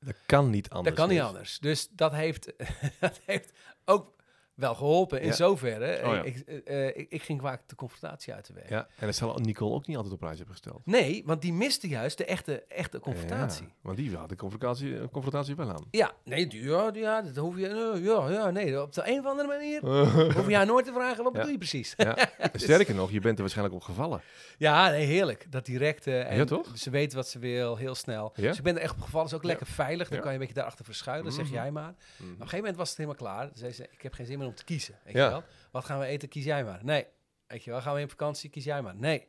Dat 0.00 0.16
kan 0.26 0.50
niet 0.50 0.68
anders. 0.70 0.96
dat 0.96 1.04
kan 1.06 1.08
niet 1.14 1.18
dus. 1.18 1.28
anders. 1.28 1.58
Dus 1.58 1.88
dat 1.90 2.12
heeft, 2.12 2.52
dat 3.00 3.20
heeft 3.26 3.52
ook 3.84 4.15
wel 4.56 4.74
geholpen 4.74 5.20
in 5.20 5.26
Ja. 5.26 5.32
zoverre. 5.34 5.96
Oh 6.06 6.14
ja. 6.14 6.22
ik, 6.22 6.38
eh, 6.38 6.86
eh, 6.88 6.96
ik, 6.96 7.06
ik 7.10 7.22
ging 7.22 7.40
vaak 7.40 7.68
de 7.68 7.74
confrontatie 7.74 8.34
uit 8.34 8.46
de 8.46 8.52
weg. 8.52 8.68
Ja, 8.68 8.86
en 8.98 9.06
dat 9.06 9.14
zal 9.14 9.34
Nicole 9.38 9.74
ook 9.74 9.86
niet 9.86 9.96
altijd 9.96 10.14
op 10.14 10.20
prijs 10.20 10.36
hebben 10.36 10.54
gesteld. 10.54 10.80
Nee, 10.86 11.22
want 11.26 11.42
die 11.42 11.52
miste 11.52 11.88
juist 11.88 12.18
de 12.18 12.24
echte, 12.24 12.62
echte 12.68 12.98
confrontatie. 13.00 13.66
Ja, 13.66 13.72
want 13.82 13.96
die 13.96 14.16
had 14.16 14.28
de 14.28 14.36
confrontatie, 14.36 14.98
eh, 14.98 15.04
confrontatie 15.12 15.54
wel 15.56 15.70
aan. 15.70 15.84
Ja, 15.90 16.12
nee, 16.24 16.62
ja, 16.62 16.90
ja, 16.94 17.22
dat 17.22 17.36
hoef 17.36 17.56
je, 17.58 17.68
eh, 17.94 18.04
ja, 18.04 18.30
ja, 18.30 18.50
nee, 18.50 18.82
op 18.82 18.92
de 18.92 19.02
een 19.06 19.18
of 19.18 19.26
andere 19.26 19.48
manier 19.48 19.80
hoef 20.36 20.48
je 20.48 20.54
haar 20.56 20.66
nooit 20.66 20.84
te 20.86 20.92
vragen, 20.92 21.24
wat 21.24 21.32
bedoel 21.32 21.50
je 21.50 21.58
precies? 21.58 21.94
Ja. 21.96 22.16
Sterker 22.52 22.94
nog, 22.94 23.10
je 23.10 23.20
bent 23.20 23.34
er 23.34 23.40
waarschijnlijk 23.40 23.76
op 23.76 23.82
gevallen. 23.82 24.20
Ja, 24.58 24.88
nee, 24.90 25.04
heerlijk. 25.06 25.46
Dat 25.52 25.64
directe. 25.66 26.18
En 26.18 26.36
Ja, 26.36 26.44
toch? 26.44 26.78
Ze 26.78 26.90
weet 26.90 27.12
wat 27.12 27.28
ze 27.28 27.38
wil, 27.38 27.76
heel 27.76 27.94
snel. 27.94 28.32
Ja? 28.36 28.42
Dus 28.48 28.56
ik 28.58 28.62
ben 28.62 28.76
er 28.76 28.82
echt 28.82 28.94
op 28.94 29.00
gevallen. 29.00 29.26
is 29.26 29.34
ook 29.34 29.44
lekker 29.44 29.66
veilig. 29.66 30.08
Dan 30.08 30.18
kan 30.18 30.26
je 30.28 30.32
een 30.34 30.38
beetje 30.38 30.54
daarachter 30.54 30.84
verschuilen, 30.84 31.32
zeg 31.32 31.44
Mhm. 31.44 31.54
jij 31.54 31.70
maar. 31.70 31.88
Op 31.88 31.94
Mhm. 32.18 32.28
een 32.30 32.36
gegeven 32.36 32.58
moment 32.58 32.76
was 32.76 32.88
het 32.88 32.96
helemaal 32.98 33.18
klaar. 33.18 33.50
Zei 33.54 33.72
ze, 33.72 33.82
ik 33.90 34.02
heb 34.02 34.12
geen 34.12 34.26
zin 34.26 34.38
meer 34.46 34.54
om 34.54 34.54
te 34.54 34.64
kiezen. 34.64 34.94
Weet 35.04 35.14
Ja. 35.14 35.24
je 35.24 35.30
wel? 35.30 35.42
Wat 35.70 35.84
gaan 35.84 35.98
we 35.98 36.06
eten? 36.06 36.28
Kies 36.28 36.44
jij 36.44 36.64
maar. 36.64 36.80
Nee. 36.82 37.06
Weet 37.46 37.64
je 37.64 37.70
wel, 37.70 37.80
gaan 37.80 37.94
we 37.94 38.02
op 38.02 38.10
vakantie? 38.10 38.50
Kies 38.50 38.64
jij 38.64 38.82
maar. 38.82 38.94
Nee. 38.96 39.26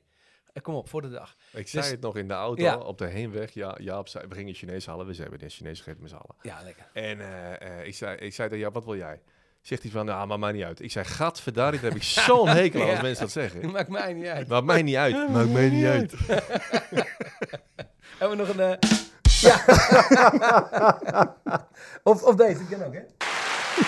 Eh, 0.53 0.63
Kom 0.63 0.75
op, 0.75 0.89
voor 0.89 1.01
de 1.01 1.09
dag. 1.09 1.35
Ik 1.51 1.67
zei 1.67 1.81
Dus- 1.83 1.91
het 1.91 2.01
nog 2.01 2.17
in 2.17 2.27
de 2.27 2.33
auto, 2.33 2.63
Ja. 2.63 2.77
op 2.77 2.97
de 2.97 3.05
heenweg. 3.05 3.51
Ja, 3.53 3.75
Jaap 3.79 4.07
zei, 4.07 4.27
we 4.27 4.35
gingen 4.35 4.53
Chinees 4.53 4.85
halen. 4.85 5.05
We 5.07 5.15
hebben 5.15 5.39
net 5.39 5.53
Chinees 5.53 5.77
gegeten 5.77 6.01
met 6.01 6.09
z'n 6.11 6.15
allen. 6.15 6.35
Ja, 6.41 6.63
lekker. 6.63 6.85
En 6.93 7.19
eh, 7.21 7.79
eh, 7.79 7.85
ik, 7.87 7.95
zei, 7.95 8.17
ik 8.17 8.33
zei 8.33 8.47
tegen 8.49 8.63
Jaap, 8.63 8.73
wat 8.73 8.85
wil 8.85 8.95
jij? 8.95 9.21
Zegt 9.61 9.81
hij 9.81 9.91
van, 9.91 10.05
nou, 10.05 10.27
maar 10.27 10.39
mij 10.39 10.51
niet 10.51 10.63
uit. 10.63 10.79
Ik 10.81 10.91
zei, 10.91 11.05
gadverdarrie, 11.05 11.79
daar 11.79 11.89
heb 11.91 11.99
ik 11.99 12.05
zo'n 12.27 12.47
hekel 12.47 12.81
aan 12.81 12.87
als 12.87 12.95
Ja. 12.95 13.01
mensen 13.01 13.23
dat 13.23 13.31
zeggen. 13.33 13.71
Maakt 13.71 13.89
mij 13.89 14.13
niet 14.13 14.25
uit. 14.27 14.47
Maakt 14.47 14.65
mij 14.65 14.81
niet 14.81 14.95
uit. 14.95 15.29
Maakt 15.29 15.49
mij 15.49 15.69
niet 15.69 15.85
uit. 15.85 16.11
Hebben 18.19 18.37
we 18.37 18.43
nog 18.45 18.49
een... 18.57 18.79
Ja. 19.41 19.65
of, 22.03 22.23
of 22.23 22.35
deze, 22.35 22.57
die 22.57 22.67
ken 22.67 22.85
ook, 22.85 22.93
hè? 22.93 23.01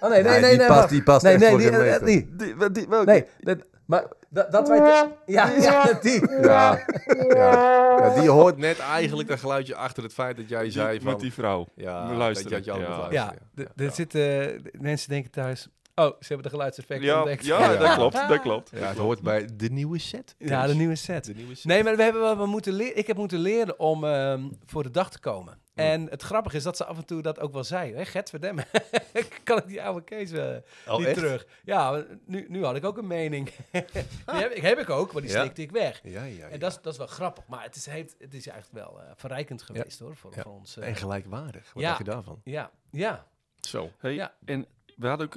Oh 0.00 0.10
nee, 0.10 0.22
nee, 0.22 0.30
Nee, 0.32 0.40
nee. 0.40 0.50
die 0.50 0.58
nee, 0.58 0.66
past- 0.66 0.88
die 0.88 1.02
past 1.02 1.22
nee, 1.22 1.32
echt 1.32 1.42
nee, 1.42 1.50
voor 1.50 1.58
die, 1.58 1.68
geen 1.68 1.80
eh, 1.80 1.90
meter. 1.90 2.06
die. 2.06 2.36
Die, 2.36 2.56
wat- 2.56 2.74
die, 2.74 2.86
welke? 2.88 3.10
Nee, 3.10 3.24
dat, 3.40 3.58
maar 3.86 4.04
dat, 4.28 4.52
dat 4.52 4.68
wij... 4.68 4.78
Ja, 5.26 5.50
ja, 5.58 5.92
die. 6.02 6.30
Ja, 6.30 6.84
ja. 7.28 7.52
ja, 7.98 8.20
die 8.20 8.28
hoort 8.30 8.56
net 8.56 8.78
eigenlijk 8.78 9.28
dat 9.28 9.38
geluidje 9.40 9.74
achter 9.74 10.02
het 10.02 10.12
feit 10.12 10.36
dat 10.36 10.48
jij 10.48 10.70
zei 10.70 10.90
Die- 10.90 11.00
van... 11.00 11.10
met 11.10 11.20
die 11.20 11.32
vrouw. 11.32 11.66
ja, 11.74 12.14
luisteren. 12.14 12.52
Dat 12.52 12.64
je 12.64 12.70
had 12.70 12.80
je 12.80 12.86
Ja. 12.86 13.06
Ja, 13.10 13.34
ja. 13.76 13.84
er 13.84 13.90
zitten 13.90 14.62
mensen 14.80 15.08
denken 15.08 15.30
thuis... 15.30 15.68
Oh, 15.94 16.04
ze 16.06 16.26
hebben 16.26 16.42
de 16.42 16.50
geluidseffecten 16.50 17.06
Ja, 17.06 17.16
ontdekt. 17.18 17.44
ja, 17.44 17.58
Ja. 17.72 17.76
dat 17.76 17.94
klopt, 17.94 18.28
dat 18.28 18.40
klopt. 18.40 18.70
Ja, 18.74 18.88
het 18.88 18.96
hoort 18.98 19.20
bij 19.22 19.48
de 19.56 19.68
nieuwe 19.70 19.98
set. 19.98 20.34
Ja, 20.38 20.66
de 20.66 20.74
nieuwe 20.74 20.94
set. 20.94 21.24
De 21.24 21.34
nieuwe 21.34 21.54
set. 21.54 21.64
Nee, 21.64 21.84
maar 21.84 21.96
we 21.96 22.02
hebben 22.02 22.22
wel 22.22 22.36
we 22.38 22.46
moeten 22.46 22.72
leren. 22.72 22.96
Ik 22.98 23.06
heb 23.06 23.16
moeten 23.16 23.38
leren 23.38 23.78
om 23.78 24.04
ehm, 24.04 24.40
voor 24.66 24.82
de 24.82 24.90
dag 24.90 25.10
te 25.10 25.20
komen. 25.20 25.58
En 25.78 26.06
het 26.10 26.22
grappige 26.22 26.56
is 26.56 26.62
dat 26.62 26.76
ze 26.76 26.84
af 26.84 26.96
en 26.96 27.04
toe 27.04 27.22
dat 27.22 27.40
ook 27.40 27.52
wel 27.52 27.64
zei. 27.64 27.94
Hè, 27.94 28.04
Gert 28.04 28.28
verdemme. 28.30 28.64
kan 29.44 29.58
ik 29.58 29.66
die 29.66 29.82
oude 29.82 30.04
Kees 30.04 30.32
Oh, 30.32 30.98
niet 30.98 31.06
echt? 31.06 31.16
terug? 31.16 31.46
Ja, 31.64 32.04
nu, 32.24 32.46
nu 32.48 32.64
had 32.64 32.76
ik 32.76 32.84
ook 32.84 32.96
een 32.98 33.06
mening. 33.06 33.46
die 33.72 33.82
heb, 34.24 34.50
ik- 34.52 34.62
heb 34.62 34.78
ik 34.78 34.90
ook, 34.90 35.12
maar 35.12 35.22
die 35.22 35.30
Ja. 35.30 35.40
slikte 35.40 35.62
ik 35.62 35.70
weg. 35.70 36.00
Ja, 36.02 36.10
ja, 36.24 36.24
ja. 36.24 36.48
En 36.48 36.58
dat 36.58 36.70
is, 36.70 36.78
dat 36.82 36.92
is 36.92 36.98
wel 36.98 37.06
grappig. 37.06 37.46
Maar 37.46 37.62
het 37.62 37.76
is, 37.76 37.86
heeft, 37.86 38.14
het 38.18 38.34
is 38.34 38.46
eigenlijk 38.46 38.84
wel 38.86 39.00
eh, 39.02 39.10
verrijkend 39.16 39.62
geweest 39.62 39.98
hoor, 39.98 40.16
voor, 40.16 40.32
Ja. 40.34 40.42
voor 40.42 40.52
ons. 40.52 40.76
eh. 40.76 40.88
En 40.88 40.96
gelijkwaardig. 40.96 41.72
Wat 41.72 41.82
Ja. 41.82 41.88
dacht 41.88 41.98
je 41.98 42.04
daarvan? 42.10 42.40
ja, 42.44 42.70
ja. 42.90 43.26
Zo. 43.60 43.90
Hey, 43.98 44.14
Ja. 44.14 44.34
En 44.44 44.66
we 44.96 45.06
hadden 45.06 45.26
ook, 45.26 45.36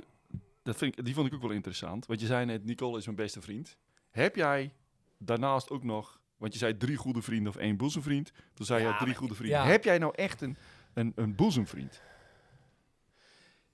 dat 0.64 0.76
vind 0.76 0.98
ik, 0.98 1.06
die 1.06 1.14
vond 1.14 1.28
ik 1.28 1.34
ook 1.34 1.42
wel 1.42 1.52
interessant. 1.52 2.06
Want 2.06 2.20
je 2.20 2.26
zei 2.26 2.46
net, 2.46 2.66
Nicole 2.66 2.98
is 2.98 3.06
mijn 3.06 3.18
beste 3.18 3.42
vriend. 3.42 3.78
Heb 4.12 4.36
jij 4.36 4.74
daarnaast 5.18 5.70
ook 5.70 5.84
nog, 5.84 6.20
want 6.42 6.54
je 6.54 6.60
zei 6.60 6.78
drie 6.78 6.98
goede 6.98 7.22
vrienden 7.22 7.54
of 7.54 7.58
één 7.58 7.78
boezemvriend. 7.78 8.32
Toen 8.54 8.66
zei 8.66 8.84
je 8.88 8.96
drie 9.00 9.16
goede 9.16 9.36
vrienden. 9.36 9.64
Heb 9.64 9.84
jij 9.84 9.98
nou 9.98 10.14
echt 10.16 10.42
een, 10.42 10.58
een, 10.94 11.12
een 11.16 11.36
boezemvriend? 11.36 12.02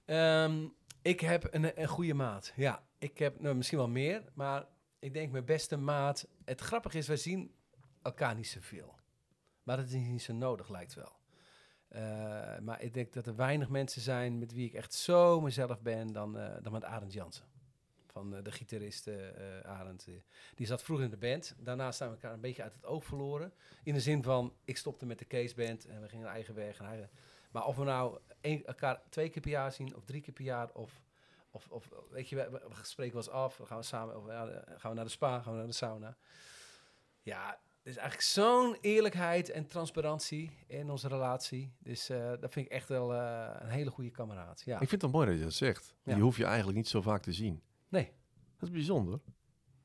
Ehm, 0.06 0.68
ik 1.02 1.20
heb 1.20 1.48
een, 1.52 1.82
een 1.82 1.88
goede 1.88 2.14
maat. 2.14 2.54
Ja, 2.56 2.84
ik 2.98 3.18
heb 3.18 3.40
nou, 3.40 3.56
misschien 3.56 3.78
wel 3.78 3.88
meer, 3.88 4.24
maar 4.34 4.66
ik 5.00 5.14
denk 5.14 5.32
mijn 5.32 5.46
beste 5.46 5.78
maat. 5.78 6.28
Het 6.46 6.62
grappige 6.62 6.98
is, 6.98 7.08
wij 7.08 7.18
zien 7.18 7.52
elkaar 8.02 8.36
niet 8.36 8.48
zoveel. 8.48 8.96
Maar 9.64 9.78
dat 9.78 9.86
is 9.86 9.94
niet 9.94 10.22
zo 10.22 10.34
nodig, 10.34 10.70
lijkt 10.70 10.94
wel. 10.94 11.16
Eh, 11.88 12.02
maar 12.60 12.82
ik 12.82 12.94
denk 12.94 13.14
dat 13.14 13.28
er 13.28 13.36
weinig 13.36 13.70
mensen 13.70 14.02
zijn 14.02 14.40
met 14.40 14.54
wie 14.54 14.68
ik 14.68 14.74
echt 14.74 14.94
zo 14.94 15.42
mezelf 15.42 15.82
ben 15.82 16.08
dan, 16.08 16.38
eh, 16.38 16.56
dan 16.62 16.72
met 16.72 16.84
Arend 16.84 17.14
Jansen. 17.14 17.46
Van 18.18 18.36
eh, 18.36 18.44
de 18.44 18.52
gitarist 18.52 19.08
eh 19.08 19.60
Arend. 19.64 20.08
eh. 20.08 20.14
die 20.56 20.66
zat 20.68 20.84
vroeger 20.84 21.06
in 21.06 21.12
de 21.12 21.18
band. 21.18 21.56
Daarna 21.58 21.92
zijn 21.92 22.10
we 22.10 22.16
elkaar 22.16 22.34
een 22.34 22.42
beetje 22.42 22.64
uit 22.64 22.74
het 22.74 22.86
oog 22.86 23.04
verloren. 23.06 23.54
In 23.84 23.94
de 23.94 24.00
zin 24.00 24.24
van, 24.24 24.54
ik 24.66 24.78
stopte 24.78 25.06
met 25.06 25.20
de 25.20 25.28
Case 25.28 25.56
Band 25.56 25.86
en 25.86 26.02
we 26.02 26.08
gingen 26.08 26.26
een 26.26 26.34
eigen 26.34 26.56
weg. 26.56 26.80
En 26.80 26.86
hij, 26.86 27.10
maar 27.52 27.66
of 27.66 27.76
we 27.76 27.84
nou 27.84 28.20
elkaar 28.42 29.02
twee 29.10 29.30
keer 29.30 29.42
per 29.42 29.52
jaar 29.52 29.72
zien 29.72 29.96
of 29.96 30.06
drie 30.06 30.22
keer 30.22 30.34
per 30.34 30.44
jaar 30.44 30.70
of... 30.74 31.02
Of, 31.52 31.68
of 31.70 31.90
weet 32.12 32.30
je, 32.30 32.36
we, 32.36 32.50
we 32.50 32.60
spreken 32.82 33.14
wel 33.14 33.24
eens 33.24 33.32
af, 33.32 33.58
dan 33.58 33.68
gaan 33.68 33.78
we 33.78 33.84
samen, 33.84 34.18
of, 34.18 34.28
ja, 34.28 34.64
gaan 34.78 34.90
we 34.92 34.96
naar 34.96 35.06
de 35.06 35.12
spa, 35.12 35.40
gaan 35.40 35.52
we 35.52 35.58
naar 35.58 35.68
de 35.68 35.74
sauna. 35.74 36.18
Ja, 37.22 37.50
er 37.84 37.90
is 37.92 37.98
eigenlijk 37.98 38.28
zo'n 38.28 38.78
eerlijkheid 38.82 39.50
en 39.50 39.68
transparantie 39.68 40.52
in 40.68 40.90
onze 40.90 41.08
relatie. 41.08 41.74
Dus 41.80 42.08
dat 42.40 42.52
vind 42.52 42.66
ik 42.66 42.72
echt 42.72 42.90
wel 42.90 43.14
een 43.14 43.70
hele 43.70 43.90
goede 43.90 44.12
kameraad. 44.12 44.62
Ja. 44.66 44.80
Ik 44.80 44.90
vind 44.90 44.92
het 44.92 45.02
wel 45.02 45.12
mooi 45.12 45.28
dat 45.28 45.38
je 45.38 45.44
dat 45.44 45.54
zegt. 45.54 45.96
Ja. 46.04 46.14
Die 46.14 46.24
hoef 46.24 46.38
je 46.38 46.46
eigenlijk 46.46 46.78
niet 46.78 46.88
zo 46.88 47.02
vaak 47.02 47.22
te 47.22 47.34
zien. 47.34 47.62
Nee. 47.90 48.12
Dat 48.60 48.70
is 48.70 48.76
bijzonder. 48.76 49.20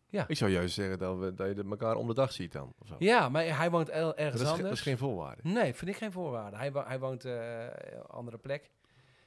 Ja. 0.09 0.25
Ik 0.29 0.37
zou 0.37 0.51
juist 0.51 0.75
zeggen 0.75 0.99
dat, 0.99 1.19
we, 1.19 1.35
dat 1.35 1.57
je 1.57 1.65
elkaar 1.71 1.97
om 1.97 2.07
de 2.07 2.15
dag 2.15 2.33
ziet 2.33 2.53
dan. 2.53 2.73
Of 2.79 2.87
zo. 2.87 2.95
Ja, 2.99 3.29
maar 3.29 3.57
hij 3.59 3.71
woont 3.71 3.87
dat, 3.87 4.15
ergens 4.17 4.43
is, 4.43 4.49
anders. 4.49 4.69
dat 4.69 4.73
is 4.77 4.81
geen 4.83 4.99
voorwaarde. 4.99 5.43
Nee, 5.45 5.75
vind 5.75 5.91
ik 5.91 5.97
geen 5.97 6.13
voorwaarde. 6.13 6.57
Hij, 6.57 6.73
wo- 6.73 6.85
hij 6.87 6.99
woont 6.99 7.25
eh, 7.25 7.63
een 7.65 8.03
andere 8.07 8.39
plek. 8.39 8.71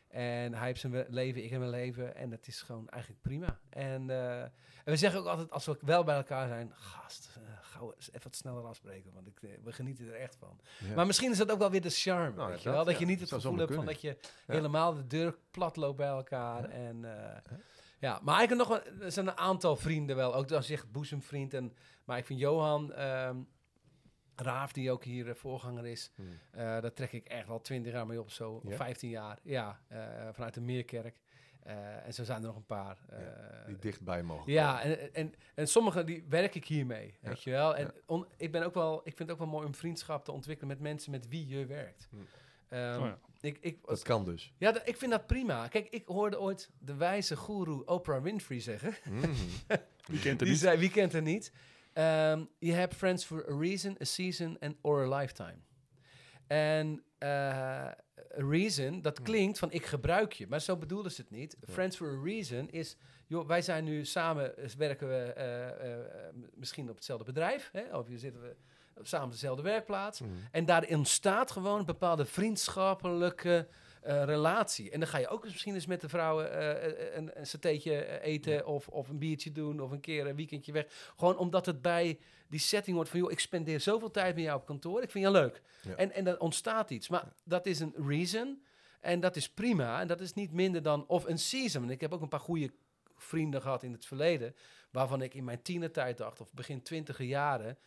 En 0.07 0.53
hij 0.53 0.65
heeft 0.67 0.79
zijn 0.79 1.05
leven, 1.07 1.43
ik 1.43 1.49
heb 1.49 1.59
mijn 1.59 1.71
leven. 1.71 2.15
En 2.15 2.31
het 2.31 2.47
is 2.47 2.61
gewoon 2.61 2.89
eigenlijk 2.89 3.21
prima. 3.21 3.59
En, 3.69 4.09
eh, 4.09 4.41
en 4.41 4.51
we 4.83 4.95
zeggen 4.95 5.19
ook 5.19 5.25
altijd, 5.25 5.51
als 5.51 5.65
we 5.65 5.77
wel 5.81 6.03
bij 6.03 6.15
elkaar 6.15 6.47
zijn... 6.47 6.71
Gast, 6.73 7.29
eh, 7.35 7.41
gauw 7.61 7.93
even 7.97 8.19
wat 8.23 8.35
sneller 8.35 8.63
afspreken. 8.63 9.13
Want 9.13 9.27
ik, 9.27 9.41
eh, 9.41 9.49
we 9.63 9.71
genieten 9.71 10.07
er 10.07 10.13
echt 10.19 10.35
van. 10.35 10.59
Ja. 10.87 10.95
Maar 10.95 11.05
misschien 11.05 11.31
is 11.31 11.37
dat 11.37 11.51
ook 11.51 11.59
wel 11.59 11.71
weer 11.71 11.81
de 11.81 11.89
charme. 11.89 12.35
Nou, 12.35 12.49
weet 12.49 12.57
je 12.57 12.63
dat, 12.63 12.73
wel? 12.75 12.83
Dat 12.85 12.93
ja. 12.93 12.99
je 12.99 13.05
niet 13.05 13.19
het 13.19 13.31
gevoel 13.31 13.57
hebt 13.57 13.73
van 13.73 13.85
dat 13.85 14.01
je 14.01 14.07
Ja. 14.07 14.53
helemaal 14.53 14.93
de 14.95 15.07
deur 15.07 15.35
plat 15.51 15.75
loopt 15.75 15.97
bij 15.97 16.07
elkaar. 16.07 16.69
En, 16.69 17.05
eh, 17.05 17.37
ja, 18.05 18.19
maar 18.23 18.43
ik 18.43 18.49
heb 18.49 18.57
nog 18.57 18.67
wel, 18.67 18.83
er 19.01 19.11
zijn 19.11 19.27
een 19.27 19.37
aantal 19.37 19.75
vrienden 19.75 20.15
wel. 20.15 20.35
Ook 20.35 20.51
als 20.51 20.67
je 20.67 20.73
zegt 20.75 20.91
boezemvriend. 20.91 21.53
En, 21.53 21.73
maar 22.03 22.17
ik 22.17 22.25
vind 22.25 22.39
Johan, 22.39 22.93
ehm, 22.93 23.37
Raaf, 24.35 24.71
die 24.71 24.91
ook 24.91 25.03
hier 25.03 25.29
eh, 25.29 25.35
voorganger 25.35 25.85
is. 25.85 26.11
Hmm. 26.15 26.39
Eh, 26.51 26.59
daar 26.61 26.93
trek 26.93 27.11
ik 27.11 27.27
echt 27.27 27.49
al 27.49 27.61
20 27.61 27.93
jaar 27.93 28.05
mee 28.07 28.19
op, 28.19 28.29
zo. 28.31 28.59
Ja? 28.63 28.69
Of 28.69 28.75
15 28.75 29.09
jaar. 29.09 29.39
Ja, 29.43 29.79
eh, 29.87 29.99
vanuit 30.31 30.53
de 30.53 30.61
Meerkerk. 30.61 31.21
En 32.03 32.13
zo 32.13 32.23
zijn 32.23 32.41
er 32.41 32.47
nog 32.47 32.55
een 32.55 32.65
paar. 32.65 32.97
Die 33.65 33.77
dichtbij 33.79 34.23
mogen 34.23 34.51
ja, 34.51 34.81
en, 34.81 35.13
en, 35.13 35.33
en 35.55 35.67
sommige 35.67 36.03
die 36.03 36.25
werk 36.29 36.55
ik 36.55 36.65
hiermee, 36.65 37.17
Ja, 37.21 37.27
weet 37.29 37.43
je 37.43 37.51
wel. 37.51 37.75
En 37.75 37.93
on- 38.05 38.27
ik, 38.37 38.51
ben 38.51 38.63
ook 38.63 38.73
wel, 38.73 38.97
ik 38.97 39.15
vind 39.15 39.19
het 39.19 39.31
ook 39.31 39.37
wel 39.37 39.47
mooi 39.47 39.65
om 39.65 39.75
vriendschap 39.75 40.25
te 40.25 40.31
ontwikkelen 40.31 40.69
met 40.69 40.79
mensen 40.79 41.11
met 41.11 41.27
wie 41.27 41.47
je 41.47 41.65
werkt. 41.65 42.07
Hm. 42.09 42.17
Ehm, 42.69 42.99
Oh 42.99 43.05
ja. 43.05 43.19
ik, 43.41 43.57
ik, 43.61 43.77
Dat 43.85 44.01
kan 44.03 44.25
dus. 44.25 44.53
ja, 44.57 44.71
d- 44.71 44.81
ik 44.87 44.97
vind 44.97 45.11
dat 45.11 45.27
prima. 45.27 45.67
Kijk, 45.67 45.87
ik 45.89 46.05
hoorde 46.07 46.39
ooit 46.39 46.69
de 46.79 46.95
wijze 46.95 47.35
goeroe 47.35 47.85
Oprah 47.85 48.23
Winfrey 48.23 48.59
zeggen. 48.59 48.95
Mhm. 49.09 49.29
Wie 50.11 50.19
kent 50.19 50.25
het 50.25 50.39
Die 50.39 50.47
niet? 50.49 50.57
zei, 50.59 50.77
wie 50.79 50.91
kent 50.91 51.11
het 51.13 51.23
niet? 51.23 51.51
Ehm, 51.93 52.43
je 52.59 52.71
hebt 52.73 52.95
friends 52.95 53.25
for 53.25 53.51
a 53.51 53.57
reason, 53.59 53.97
a 54.01 54.05
season 54.05 54.57
and 54.59 54.75
or 54.81 55.13
a 55.13 55.17
lifetime. 55.17 55.57
En 56.47 57.03
eh, 57.17 57.29
a 57.29 57.95
reason, 58.37 59.01
dat 59.01 59.21
klinkt 59.21 59.59
van 59.59 59.71
ik 59.71 59.85
gebruik 59.85 60.33
je, 60.33 60.47
maar 60.47 60.61
zo 60.61 60.77
bedoelen 60.77 61.11
ze 61.11 61.21
het 61.21 61.31
niet. 61.31 61.57
Ja. 61.59 61.73
Friends 61.73 61.97
for 61.97 62.07
a 62.17 62.21
reason 62.23 62.69
is, 62.69 62.97
joh, 63.27 63.47
wij 63.47 63.61
zijn 63.61 63.83
nu 63.83 64.05
samen, 64.05 64.57
eh, 64.57 64.69
werken 64.69 65.07
we 65.07 65.15
eh, 65.33 65.67
eh, 65.69 65.99
eh, 65.99 66.33
misschien 66.53 66.89
op 66.89 66.95
hetzelfde 66.95 67.25
bedrijf, 67.25 67.69
hè, 67.71 67.97
of 67.97 68.07
hier 68.07 68.17
zitten 68.19 68.41
we 68.41 68.55
samen 69.01 69.29
dezelfde 69.29 69.63
werkplaats. 69.63 70.19
Mhm. 70.19 70.31
En 70.51 70.65
daar 70.65 70.85
ontstaat 70.89 71.51
gewoon 71.51 71.79
een 71.79 71.85
bepaalde 71.85 72.25
vriendschappelijke 72.25 73.67
eh, 74.05 74.23
relatie. 74.23 74.91
En 74.91 74.99
dan 74.99 75.09
ga 75.09 75.17
je 75.17 75.27
ook 75.27 75.43
misschien 75.43 75.73
eens 75.73 75.85
met 75.85 76.01
de 76.01 76.09
vrouwen 76.09 76.51
eh, 76.51 76.85
eh, 76.85 77.15
een, 77.15 77.39
een 77.39 77.47
satéetje 77.47 78.21
eten 78.21 78.65
of, 78.65 78.87
of 78.87 79.09
een 79.09 79.17
biertje 79.17 79.51
doen 79.51 79.79
of 79.79 79.91
een 79.91 79.99
keer 79.99 80.27
een 80.27 80.35
weekendje 80.35 80.71
weg. 80.71 81.13
Gewoon 81.17 81.37
omdat 81.37 81.65
het 81.65 81.81
bij 81.81 82.19
die 82.47 82.59
setting 82.59 82.95
wordt 82.95 83.11
van, 83.11 83.19
joh, 83.19 83.31
ik 83.31 83.39
spendeer 83.39 83.79
zoveel 83.79 84.11
tijd 84.11 84.35
met 84.35 84.43
jou 84.43 84.59
op 84.59 84.65
kantoor, 84.65 85.01
ik 85.01 85.11
vind 85.11 85.25
je 85.25 85.31
leuk. 85.31 85.61
Ja. 85.81 85.95
En, 85.95 86.11
en 86.11 86.23
dan 86.23 86.39
ontstaat 86.39 86.89
iets. 86.89 87.09
Maar 87.09 87.33
dat 87.43 87.65
is 87.65 87.79
een 87.79 87.93
reason 88.07 88.63
en 88.99 89.19
dat 89.19 89.35
is 89.35 89.49
prima. 89.49 90.01
En 90.01 90.07
dat 90.07 90.21
is 90.21 90.33
niet 90.33 90.51
minder 90.51 90.81
dan, 90.81 91.07
of 91.07 91.25
een 91.25 91.39
season. 91.39 91.83
En 91.83 91.89
ik 91.89 92.01
heb 92.01 92.13
ook 92.13 92.21
een 92.21 92.27
paar 92.27 92.39
goede 92.39 92.71
vrienden 93.17 93.61
gehad 93.61 93.83
in 93.83 93.91
het 93.91 94.05
verleden, 94.05 94.55
waarvan 94.91 95.21
ik 95.21 95.33
in 95.33 95.43
mijn 95.43 95.61
tienertijd 95.61 96.17
dacht, 96.17 96.41
of 96.41 96.53
begin 96.53 96.81
twintiger 96.81 97.25
jaren, 97.25 97.77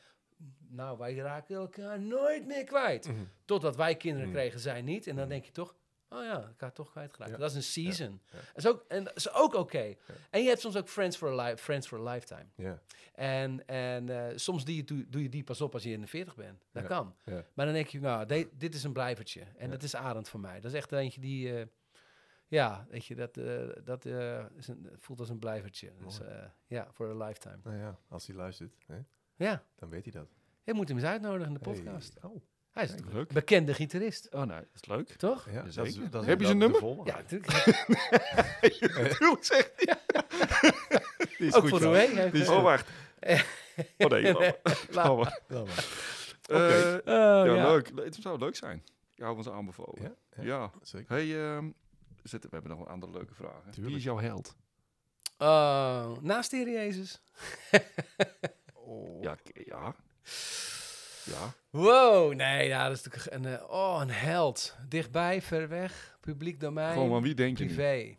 nou, 0.69 0.99
wij 0.99 1.15
raken 1.15 1.57
elkaar 1.57 2.01
nooit 2.01 2.47
meer 2.47 2.65
kwijt. 2.65 3.09
Mhm. 3.09 3.23
Totdat 3.45 3.77
wij 3.77 3.97
kinderen 3.97 4.27
Mm. 4.29 4.35
kregen, 4.35 4.61
zij 4.61 4.83
niet. 4.83 5.07
En 5.07 5.15
dan 5.15 5.25
Mm. 5.25 5.31
denk 5.31 5.45
je 5.45 5.53
toch, 5.53 5.75
oh 6.09 6.23
ja, 6.25 6.49
ik 6.55 6.61
had 6.61 6.75
toch 6.75 6.91
kwijtgeraakt. 6.91 7.31
Ja. 7.31 7.37
Dat 7.37 7.51
is 7.51 7.57
een 7.57 7.63
season. 7.63 8.21
Ja. 8.31 8.37
Dat 8.39 8.57
is 8.57 8.67
ook, 8.67 8.85
en 8.89 9.05
dat 9.05 9.17
is 9.17 9.33
ook 9.33 9.55
oké. 9.55 9.95
En 10.31 10.43
je 10.43 10.49
hebt 10.49 10.61
soms 10.61 10.77
ook 10.77 10.89
friends 10.89 11.17
for 11.17 11.41
a, 11.41 11.45
li- 11.49 11.57
friends 11.57 11.87
for 11.87 11.99
a 12.09 12.13
lifetime. 12.13 12.47
Ja. 12.55 12.83
En, 13.15 13.67
en 13.67 14.09
eh, 14.09 14.37
soms 14.37 14.65
die, 14.65 14.85
doe, 14.85 15.09
doe 15.09 15.23
je 15.23 15.29
die 15.29 15.45
pas 15.45 15.61
op 15.61 15.75
als 15.75 15.83
je 15.83 15.91
in 15.91 16.01
de 16.01 16.07
40 16.07 16.35
bent. 16.37 16.67
Dat 16.73 16.85
kan. 16.87 17.17
Maar 17.55 17.65
dan 17.67 17.75
denk 17.75 17.87
je, 17.87 18.01
nou, 18.01 18.27
de- 18.27 18.49
dit 18.53 18.75
is 18.75 18.83
een 18.85 18.93
blijvertje. 18.93 19.43
En 19.57 19.71
dat 19.71 19.83
is 19.83 19.95
Arend 19.95 20.29
voor 20.29 20.41
mij. 20.41 20.61
Dat 20.61 20.71
is 20.71 20.77
echt 20.77 20.93
eentje 20.93 21.21
die, 21.21 21.59
eh, 21.59 21.67
ja, 22.49 22.87
weet 22.91 23.07
je, 23.07 23.15
dat, 23.15 23.37
eh, 23.37 23.69
dat 23.85 24.05
is 24.57 24.69
een, 24.69 24.89
voelt 24.99 25.21
als 25.21 25.29
een 25.29 25.39
blijvertje. 25.39 25.93
Dus 26.05 26.21
ja, 26.67 26.89
for 26.93 27.11
a 27.23 27.27
lifetime. 27.27 27.59
Nou 27.63 27.77
ja, 27.77 27.99
als 28.09 28.27
hij 28.27 28.37
luistert, 28.37 28.75
hè, 28.87 28.99
Ja, 29.39 29.63
dan 29.77 29.89
weet 29.89 30.03
hij 30.05 30.13
dat. 30.13 30.29
je 30.65 30.73
moet 30.75 30.89
hem 30.89 30.97
eens 30.97 31.07
uitnodigen 31.07 31.47
in 31.47 31.55
de 31.55 31.61
Hey. 31.71 31.73
podcast. 31.83 32.17
Oh, 32.23 32.43
Hij 32.73 32.85
is 32.85 32.91
Kijk. 32.91 33.07
een 33.07 33.13
Leuk. 33.13 33.33
bekende 33.33 33.75
gitarist, 33.75 34.29
Oh 34.35 34.43
nee, 34.43 34.57
dat 34.59 34.67
is 34.75 34.85
leuk. 34.87 35.09
toch? 35.17 35.47
ja, 35.51 35.63
dat 35.63 35.67
is, 35.67 35.75
zeker. 35.75 36.11
dat 36.11 36.23
is 36.23 36.29
Heb 36.29 36.41
je 36.41 36.47
zijn 36.47 36.59
de- 36.59 36.67
de 36.67 36.73
nummer? 36.81 37.07
Ja, 37.07 37.17
natuurlijk. 37.17 37.53
Natuurlijk 39.03 39.45
zegt 39.53 39.73
hij. 39.77 39.97
Die 41.39 41.47
is 41.47 41.55
Ook 41.55 41.61
goed 41.61 41.71
voor. 41.71 41.81
Roué. 41.81 41.99
heeft, 41.99 42.33
Die 42.33 42.43
is 42.43 42.49
Oh, 42.49 42.63
wacht. 42.63 42.89
Oh 43.99 44.11
nee. 44.11 44.37
Oh, 44.37 44.41
laat- 44.91 45.17
maar. 45.49 45.89
Eh, 46.47 46.57
Oh, 46.57 47.05
ja, 47.05 47.45
ja. 47.45 47.71
leuk. 47.71 47.91
Het 47.95 48.15
zou 48.21 48.39
leuk 48.39 48.57
zijn. 48.57 48.83
Je 49.15 49.23
houdt 49.23 49.39
ons 49.39 49.49
aanbevolen. 49.49 50.03
Ja, 50.03 50.15
Ja. 50.37 50.43
ja. 50.43 50.71
Zeker. 50.83 51.15
Hey, 51.15 51.55
ehm, 51.57 51.71
zit, 52.23 52.43
we 52.43 52.49
hebben 52.51 52.71
nog 52.71 52.81
een 52.81 52.87
andere 52.93 53.13
leuke 53.13 53.35
vragen. 53.35 53.73
Wie 53.83 53.97
is 53.97 54.03
jouw 54.05 54.19
held? 54.19 54.57
Oh, 55.39 56.17
naast 56.21 56.51
de 56.51 56.57
Heer 56.57 56.71
Jezus. 56.71 57.21
Oh. 58.89 59.23
Ja, 59.23 59.37
ja. 59.55 59.95
Ja. 61.25 61.53
Wow, 61.71 62.35
nee, 62.35 62.69
ja, 62.69 62.89
dat 62.89 62.97
is 62.97 63.05
natuurlijk 63.05 63.35
een, 63.35 63.59
eh, 63.59 63.71
oh, 63.71 63.99
een 64.01 64.11
held. 64.11 64.77
Dichtbij, 64.89 65.43
ver 65.43 65.69
weg, 65.69 66.19
publiek 66.21 66.61
domein, 66.61 66.93
Gewoon, 66.93 67.15
aan 67.17 67.23
wie 67.23 67.35
denk 67.35 67.59
je 67.59 67.65
privé. 67.65 68.17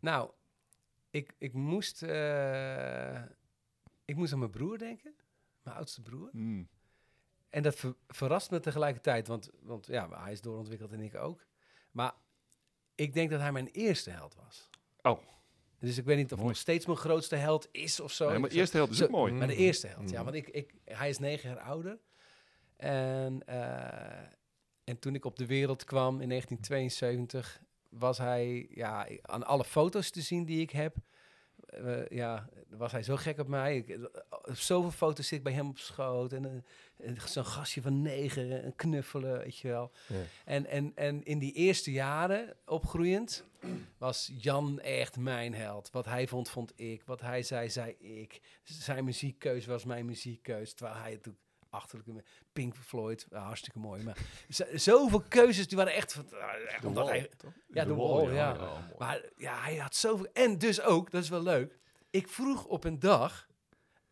Nou, 0.00 0.30
ik, 1.10 1.34
ik 1.38 1.52
moest, 1.52 2.02
eh, 2.02 3.22
ik 4.04 4.16
moest 4.16 4.32
aan 4.32 4.38
mijn 4.38 4.50
broer 4.50 4.78
denken, 4.78 5.14
mijn 5.62 5.76
oudste 5.76 6.02
broer. 6.02 6.28
Hmm. 6.30 6.68
En 7.50 7.62
dat 7.62 7.74
ver- 7.74 7.96
verrast 8.08 8.50
me 8.50 8.60
tegelijkertijd, 8.60 9.26
want, 9.26 9.50
want 9.60 9.86
ja, 9.86 10.22
hij 10.22 10.32
is 10.32 10.40
doorontwikkeld 10.40 10.92
en 10.92 11.00
ik 11.00 11.14
ook. 11.14 11.46
Maar 11.90 12.12
ik 12.94 13.14
denk 13.14 13.30
dat 13.30 13.40
hij 13.40 13.52
mijn 13.52 13.68
eerste 13.68 14.10
held 14.10 14.34
was. 14.34 14.70
Oh. 15.02 15.18
Dus 15.88 15.98
ik 15.98 16.04
weet 16.04 16.16
niet 16.16 16.24
of 16.24 16.30
hij 16.30 16.38
Mooi. 16.38 16.48
nog 16.52 16.58
steeds 16.62 16.86
mijn 16.86 16.98
grootste 16.98 17.36
held 17.36 17.68
is 17.72 18.00
of 18.00 18.12
zo. 18.12 18.28
Nee, 18.30 18.38
maar 18.38 18.50
Zo- 18.50 18.56
eerste 18.56 18.76
held 18.76 18.90
is 18.90 18.96
zo- 18.96 19.04
ook 19.04 19.10
mooi. 19.10 19.32
Maar 19.32 19.46
de 19.46 19.52
Mhm. 19.52 19.62
eerste 19.62 19.86
held, 19.86 20.10
ja. 20.10 20.22
Mhm. 20.22 20.24
Want 20.24 20.36
ik, 20.36 20.48
ik, 20.48 20.74
hij 20.84 21.08
is 21.08 21.18
negen 21.18 21.48
jaar 21.48 21.58
ouder. 21.58 21.98
En, 22.76 23.42
eh, 23.46 24.22
en 24.84 24.98
toen 24.98 25.14
ik 25.14 25.24
op 25.24 25.36
de 25.36 25.46
wereld 25.46 25.84
kwam 25.84 26.20
in 26.20 26.28
1972, 26.28 27.60
was 27.90 28.18
hij 28.18 28.66
ja, 28.70 29.08
aan 29.22 29.44
alle 29.46 29.64
foto's 29.64 30.10
te 30.10 30.20
zien 30.20 30.44
die 30.44 30.60
ik 30.60 30.70
heb. 30.70 30.96
Eh, 31.72 32.06
ja, 32.08 32.48
was 32.68 32.92
hij 32.92 33.02
zo 33.02 33.16
gek 33.16 33.38
op 33.38 33.48
mij. 33.48 33.76
Ik, 33.76 33.88
eh, 33.88 34.02
op 34.30 34.56
zoveel 34.56 34.90
foto's 34.90 35.26
zit 35.26 35.38
ik 35.38 35.44
bij 35.44 35.52
hem 35.52 35.68
op 35.68 35.78
schoot. 35.78 36.32
En, 36.32 36.64
eh, 36.96 37.24
zo'n 37.24 37.44
gastje 37.44 37.82
van 37.82 38.02
negen, 38.02 38.62
en 38.62 38.74
knuffelen, 38.76 39.38
weet 39.38 39.58
je 39.58 39.68
wel. 39.68 39.92
Ja. 40.08 40.22
En, 40.44 40.66
en, 40.66 40.92
en 40.94 41.24
in 41.24 41.38
die 41.38 41.52
eerste 41.52 41.92
jaren 41.92 42.56
opgroeiend 42.66 43.44
was 43.98 44.32
Jan 44.34 44.80
echt 44.80 45.16
mijn 45.16 45.54
held. 45.54 45.90
Wat 45.90 46.04
hij 46.04 46.26
vond, 46.26 46.50
vond 46.50 46.72
ik. 46.76 47.02
Wat 47.04 47.20
hij 47.20 47.42
zei, 47.42 47.70
zei 47.70 47.92
ik. 47.98 48.40
Zijn 48.62 49.04
muziekkeus 49.04 49.66
was 49.66 49.84
mijn 49.84 50.06
muziekkeus. 50.06 50.74
Terwijl 50.74 50.98
hij 50.98 51.12
het 51.12 51.28
achterlijke 51.72 52.24
Pink 52.52 52.74
Floyd, 52.76 53.26
ah, 53.32 53.44
hartstikke 53.44 53.78
mooi. 53.78 54.02
Maar 54.02 54.16
zoveel 54.74 55.22
keuzes, 55.28 55.68
die 55.68 55.76
waren 55.76 55.94
echt... 55.94 56.12
van- 56.12 56.26
ah, 56.32 56.80
De 56.80 56.86
omdat 56.86 57.04
Wall, 57.04 57.18
hij, 57.18 57.28
toch? 57.36 57.52
Ja, 57.72 57.84
de 57.84 57.94
Wall, 57.94 58.34
ja. 58.34 58.56
maar 58.98 59.20
ja, 59.36 59.60
hij 59.62 59.76
had 59.76 59.94
zoveel... 59.94 60.26
En 60.32 60.58
dus 60.58 60.80
ook, 60.80 61.10
dat 61.10 61.22
is 61.22 61.28
wel 61.28 61.42
leuk. 61.42 61.78
Ik 62.10 62.28
vroeg 62.28 62.64
op 62.64 62.84
een 62.84 62.98
dag... 62.98 63.46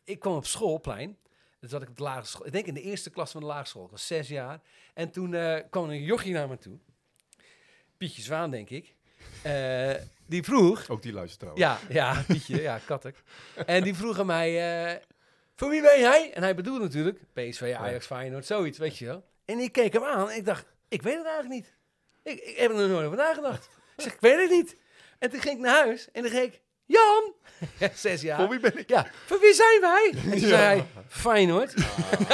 Ik 0.05 0.19
kwam 0.19 0.35
op 0.37 0.47
schoolplein. 0.47 1.19
Dus 1.61 1.71
zat 1.71 1.83
ik 1.83 1.89
op 1.89 1.97
de 1.97 2.03
lagere 2.03 2.27
school. 2.27 2.47
Ik 2.47 2.53
denk 2.53 2.67
in 2.67 2.75
de 2.75 2.83
eerste 2.83 3.11
klas 3.11 3.31
van 3.31 3.41
de 3.41 3.47
lagere 3.47 3.67
school. 3.69 3.85
Ik 3.85 3.91
was 3.91 4.07
zes 4.07 4.29
jaar. 4.29 4.61
En 4.95 5.11
toen 5.11 5.35
eh, 5.35 5.61
kwam 5.71 5.91
een 5.91 6.03
jochie 6.03 6.33
naar 6.33 6.49
me 6.49 6.59
toe. 6.59 6.79
Pietje 7.97 8.23
Zwaan, 8.23 8.51
denk 8.51 8.71
ik. 8.71 8.95
Eh, 9.43 9.95
die 10.27 10.43
vroeg... 10.43 10.89
Ook 10.89 11.03
die 11.03 11.13
luistert 11.13 11.41
trouwens. 11.41 11.65
Ja, 11.67 11.79
ja, 12.15 12.23
Pietje, 12.27 12.61
ja, 12.63 12.79
Kattek. 12.87 13.23
En 13.67 13.83
die 13.83 13.95
vroeg 13.95 14.19
aan 14.19 14.27
mij, 14.27 14.49
eh, 14.95 15.03
voor 15.61 15.71
wie 15.71 15.83
ben 15.83 16.01
jij? 16.01 16.33
En 16.35 16.43
hij 16.43 16.55
bedoelde 16.55 16.81
natuurlijk 16.85 17.19
PSV, 17.33 17.75
Ajax, 17.79 18.07
Feyenoord, 18.07 18.47
zoiets, 18.47 18.79
weet 18.79 18.99
je 18.99 19.07
wel. 19.07 19.25
En 19.45 19.59
ik 19.59 19.73
keek 19.73 19.93
hem 19.93 20.05
aan 20.05 20.31
en 20.31 20.37
ik 20.37 20.45
dacht, 20.45 20.67
ik 20.89 21.03
weet 21.03 21.17
het 21.17 21.27
eigenlijk 21.27 21.55
niet. 21.55 21.73
Ik, 22.23 22.41
ik 22.45 22.57
heb 22.57 22.71
er 22.71 22.77
nog 22.77 22.89
nooit 22.89 23.05
over 23.07 23.19
nagedacht. 23.19 23.69
Ik 23.97 24.03
zeg, 24.07 24.13
ik 24.15 24.21
weet 24.21 24.41
het 24.41 24.51
niet. 24.51 24.77
En 25.19 25.31
toen 25.31 25.41
ging 25.41 25.55
ik 25.57 25.61
naar 25.61 25.75
huis 25.85 26.09
en 26.13 26.23
dan 26.23 26.31
ging 26.31 26.45
ik, 26.45 26.61
Jan, 26.87 27.35
zes 27.95 28.21
jaar. 28.23 28.39
Voor 28.39 28.49
wie 28.49 28.61
ben 28.61 28.79
ik? 28.79 28.89
Ja, 28.89 29.07
voor 29.27 29.41
wie 29.41 29.55
zijn 29.55 29.81
wij? 29.81 30.13
En 30.15 30.31
toen 30.31 30.41
Ja. 30.49 30.49
zei 30.49 30.61
hij, 30.63 30.87
Feyenoord. 31.09 31.75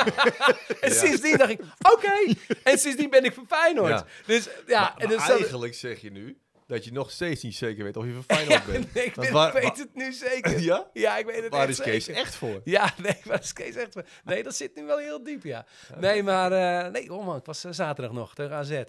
en 0.81 0.89
Ja. 0.89 0.95
sindsdien 0.95 1.37
dacht 1.37 1.51
ik, 1.51 1.61
oké. 1.93 2.35
En 2.63 2.79
sindsdien 2.79 3.11
ben 3.11 3.25
ik 3.25 3.35
voor 3.35 3.45
Feyenoord. 3.49 3.89
Ja. 3.89 4.07
Dus 4.27 4.49
ja, 4.67 4.81
Maar, 4.81 4.89
en 4.97 5.09
maar 5.09 5.17
dus 5.17 5.27
dat- 5.27 5.39
eigenlijk 5.41 5.75
zeg 5.75 6.01
je 6.01 6.11
nu 6.11 6.39
dat 6.67 6.85
je 6.85 6.93
nog 6.93 7.11
steeds 7.11 7.43
niet 7.43 7.55
zeker 7.57 7.85
weet 7.85 7.97
of 7.97 8.05
je 8.05 8.13
van 8.21 8.23
Feyenoord 8.23 8.65
Ja, 8.67 8.73
bent. 8.73 8.95
nee, 8.95 9.05
ik 9.05 9.15
weet, 9.15 9.31
waar- 9.31 9.53
weet 9.53 9.63
waar- 9.63 9.77
het 9.77 9.95
nu 9.95 10.13
zeker. 10.13 10.61
Ja? 10.71 10.91
Ja, 10.93 11.17
ik 11.17 11.27
weet 11.27 11.43
het 11.43 11.53
Waar 11.53 11.61
echt 11.61 11.71
is 11.71 11.81
Kees 11.81 12.05
zeker. 12.05 12.23
echt 12.23 12.35
voor? 12.35 12.61
Ja, 12.77 12.95
nee, 13.03 13.21
waar 13.25 13.41
is 13.41 13.53
Kees 13.53 13.75
echt 13.75 13.93
voor? 13.93 14.05
Nee, 14.25 14.43
dat 14.43 14.55
zit 14.57 14.75
nu 14.75 14.85
wel 14.85 14.99
heel 14.99 15.23
diep, 15.23 15.43
ja. 15.45 15.67
Nee, 15.99 16.23
maar... 16.23 16.53
eh, 16.85 16.93
nee, 16.93 17.13
oh 17.13 17.27
man, 17.27 17.37
ik 17.37 17.45
was 17.45 17.65
eh, 17.65 17.73
zaterdag 17.73 18.15
nog 18.15 18.35
tegen 18.35 18.53
AZ. 18.57 18.83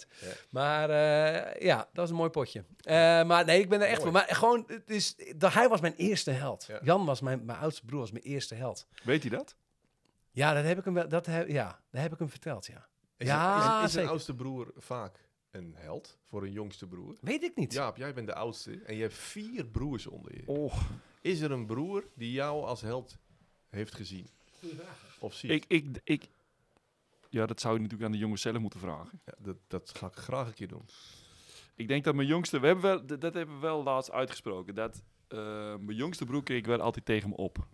Maar 0.49 0.89
eh, 0.89 1.61
ja, 1.61 1.78
dat 1.78 1.88
was 1.93 2.09
een 2.09 2.15
mooi 2.15 2.30
potje. 2.30 2.63
Maar 3.25 3.45
nee, 3.45 3.59
ik 3.61 3.69
ben 3.69 3.82
er 3.82 3.88
echt 3.88 4.03
Mooi. 4.03 4.11
voor. 4.11 4.21
Maar 4.21 4.36
gewoon, 4.36 4.63
het 4.67 4.89
is, 4.89 5.15
dat, 5.36 5.53
hij 5.53 5.69
was 5.69 5.82
mijn 5.82 5.95
eerste 5.95 6.32
held. 6.32 6.65
Ja. 6.67 6.80
Jan 6.84 7.05
was 7.05 7.21
mijn, 7.21 7.45
mijn 7.45 7.57
oudste 7.59 7.86
broer, 7.86 7.99
was 7.99 8.11
mijn 8.11 8.23
eerste 8.23 8.55
held. 8.55 8.88
Weet 9.03 9.21
hij 9.21 9.32
dat? 9.38 9.55
Ja, 10.32 10.53
dat 10.53 10.63
heb 10.63 10.78
ik 10.78 10.86
hem, 10.86 10.93
wel- 10.93 11.07
dat 11.07 11.25
heb, 11.25 11.47
ja, 11.47 11.80
dat 11.91 12.01
heb 12.01 12.13
ik 12.13 12.19
hem 12.19 12.30
verteld, 12.30 12.65
ja. 12.65 12.88
Is, 13.17 13.28
Ja, 13.28 13.55
een, 13.55 13.59
is, 13.61 13.65
een- 13.67 13.75
is 13.78 13.84
een 13.84 13.89
zeker. 13.89 14.09
oudste 14.09 14.34
broer 14.36 14.71
vaak 14.75 15.25
een 15.57 15.73
held 15.75 16.17
voor 16.23 16.43
een 16.43 16.51
jongste 16.51 16.87
broer? 16.87 17.15
Weet 17.21 17.43
ik 17.43 17.55
niet. 17.55 17.73
Jaap, 17.73 17.97
jij 17.97 18.13
bent 18.13 18.27
de 18.27 18.35
oudste 18.35 18.81
en 18.85 18.95
je 18.95 19.01
hebt 19.01 19.13
vier 19.13 19.65
broers 19.65 20.07
onder 20.07 20.35
je. 20.35 20.43
Oh, 20.45 20.81
Is 21.21 21.39
er 21.41 21.51
een 21.51 21.65
broer 21.65 22.07
die 22.13 22.31
jou 22.31 22.65
als 22.65 22.81
held 22.81 23.17
heeft 23.69 23.95
gezien? 23.95 24.27
Of 25.19 25.33
ziet? 25.33 25.51
ik, 25.51 25.65
ik, 25.67 25.85
ik... 26.03 26.29
Ja, 27.29 27.45
dat 27.45 27.61
zou 27.61 27.73
je 27.73 27.79
natuurlijk 27.79 28.09
aan 28.09 28.15
de 28.15 28.23
jongens 28.23 28.41
zelf 28.41 28.59
moeten 28.59 28.79
vragen. 28.79 29.21
Ja, 29.25 29.33
dat, 29.37 29.57
dat 29.67 29.91
ga 29.97 30.07
ik 30.07 30.15
graag 30.15 30.47
een 30.47 30.53
keer 30.53 30.67
doen. 30.67 30.85
Ik 31.75 31.87
denk 31.87 32.03
dat 32.03 32.15
mijn 32.15 32.27
jongste... 32.27 32.59
We 32.59 32.65
hebben 32.65 32.85
wel, 32.85 33.05
dat, 33.05 33.21
dat 33.21 33.33
hebben 33.33 33.55
we 33.55 33.61
wel 33.61 33.83
laatst 33.83 34.11
uitgesproken. 34.11 34.75
Dat 34.75 35.03
eh, 35.27 35.37
mijn 35.77 35.97
jongste 35.97 36.25
broer 36.25 36.43
keek 36.43 36.65
wel 36.65 36.79
altijd 36.79 37.05
tegen 37.05 37.29
me 37.29 37.35
op. 37.35 37.67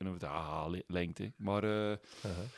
Kunnen 0.00 0.18
we 0.18 0.26
het 0.26 0.34
halen, 0.34 0.82
lengte. 0.86 1.32
Maar 1.36 1.62
eh, 1.64 1.70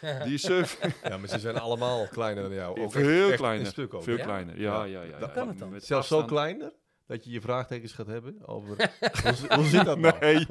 Uh-huh. 0.03 0.22
die 0.24 0.34
is 0.34 0.40
zeven, 0.53 0.93
Ja, 1.05 1.16
maar 1.16 1.28
ze 1.28 1.38
zijn 1.38 1.59
allemaal 1.59 2.09
kleiner 2.09 2.43
dan 2.43 2.53
jou. 2.53 2.80
Ook 2.80 2.93
veel 2.93 3.28
echt- 3.28 3.36
kleiner. 3.36 3.66
Een 3.66 3.72
stuk 3.72 3.95
ook. 3.95 4.03
veel 4.03 4.16
Ja? 4.16 4.24
kleiner. 4.24 4.61
Ja, 4.61 4.84
Ja. 4.84 5.03
ja, 5.03 5.18
ja. 5.18 5.26
kan 5.26 5.49
het 5.49 5.59
dan? 5.59 5.70
Met 5.70 5.84
Zelfs 5.84 6.09
zo 6.09 6.24
kleiner 6.24 6.72
dat 7.07 7.24
je 7.24 7.30
je 7.30 7.40
vraagtekens 7.40 7.93
gaat 7.93 8.07
hebben 8.07 8.47
over... 8.49 8.76
hoe, 9.22 9.55
hoe 9.57 9.64
zit 9.64 9.84
dat 9.84 9.99
nou? 9.99 10.18
Nee. 10.20 10.47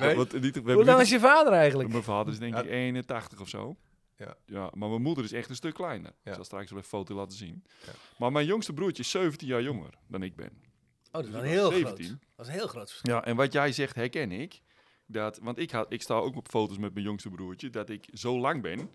Nee? 0.00 0.16
Want 0.16 0.32
niet, 0.32 0.42
we 0.42 0.48
hebben 0.54 0.74
Hoe 0.74 0.84
lang 0.84 0.96
niet- 0.98 1.06
is 1.06 1.12
je 1.12 1.20
vader 1.20 1.52
eigenlijk? 1.52 1.88
Mijn 1.88 2.02
vader 2.02 2.32
is 2.32 2.38
denk 2.38 2.54
Ja. 2.54 2.62
ik 2.62 2.70
81 2.70 3.40
of 3.40 3.48
zo. 3.48 3.76
Ja. 4.16 4.34
ja. 4.46 4.70
Maar 4.74 4.88
mijn 4.88 5.02
moeder 5.02 5.24
is 5.24 5.32
echt 5.32 5.48
een 5.48 5.54
stuk 5.56 5.74
kleiner. 5.74 6.12
Ja. 6.22 6.30
Ik 6.30 6.34
zal 6.34 6.44
straks 6.44 6.70
wel 6.70 6.78
een 6.78 6.84
foto 6.84 7.14
laten 7.14 7.36
zien. 7.38 7.64
Ja. 7.86 7.92
Maar 8.18 8.32
mijn 8.32 8.46
jongste 8.46 8.72
broertje 8.72 9.02
is 9.02 9.10
17 9.10 9.48
jaar 9.48 9.62
jonger 9.62 9.90
dan 10.08 10.22
ik 10.22 10.36
ben. 10.36 10.50
Oh, 10.50 11.20
dat 11.20 11.24
is 11.24 11.30
wel 11.30 11.40
Dus 11.40 11.50
heel 11.50 11.66
ik 11.66 11.72
was 11.72 11.80
groot. 11.82 11.96
17. 11.96 12.20
Dat 12.36 12.46
is 12.46 12.52
een 12.52 12.58
heel 12.58 12.68
groot 12.68 12.90
verschil. 12.90 13.14
Ja, 13.14 13.24
en 13.24 13.36
wat 13.36 13.52
jij 13.52 13.72
zegt 13.72 13.94
herken 13.94 14.32
ik. 14.32 14.62
Dat, 15.06 15.38
want 15.42 15.58
ik, 15.58 15.70
had, 15.70 15.86
ik 15.92 16.02
sta 16.02 16.14
ook 16.14 16.36
op 16.36 16.48
foto's 16.48 16.78
met 16.78 16.92
mijn 16.94 17.04
jongste 17.06 17.30
broertje. 17.30 17.70
Dat 17.70 17.88
ik 17.88 18.08
zo 18.12 18.38
lang 18.38 18.62
ben, 18.62 18.90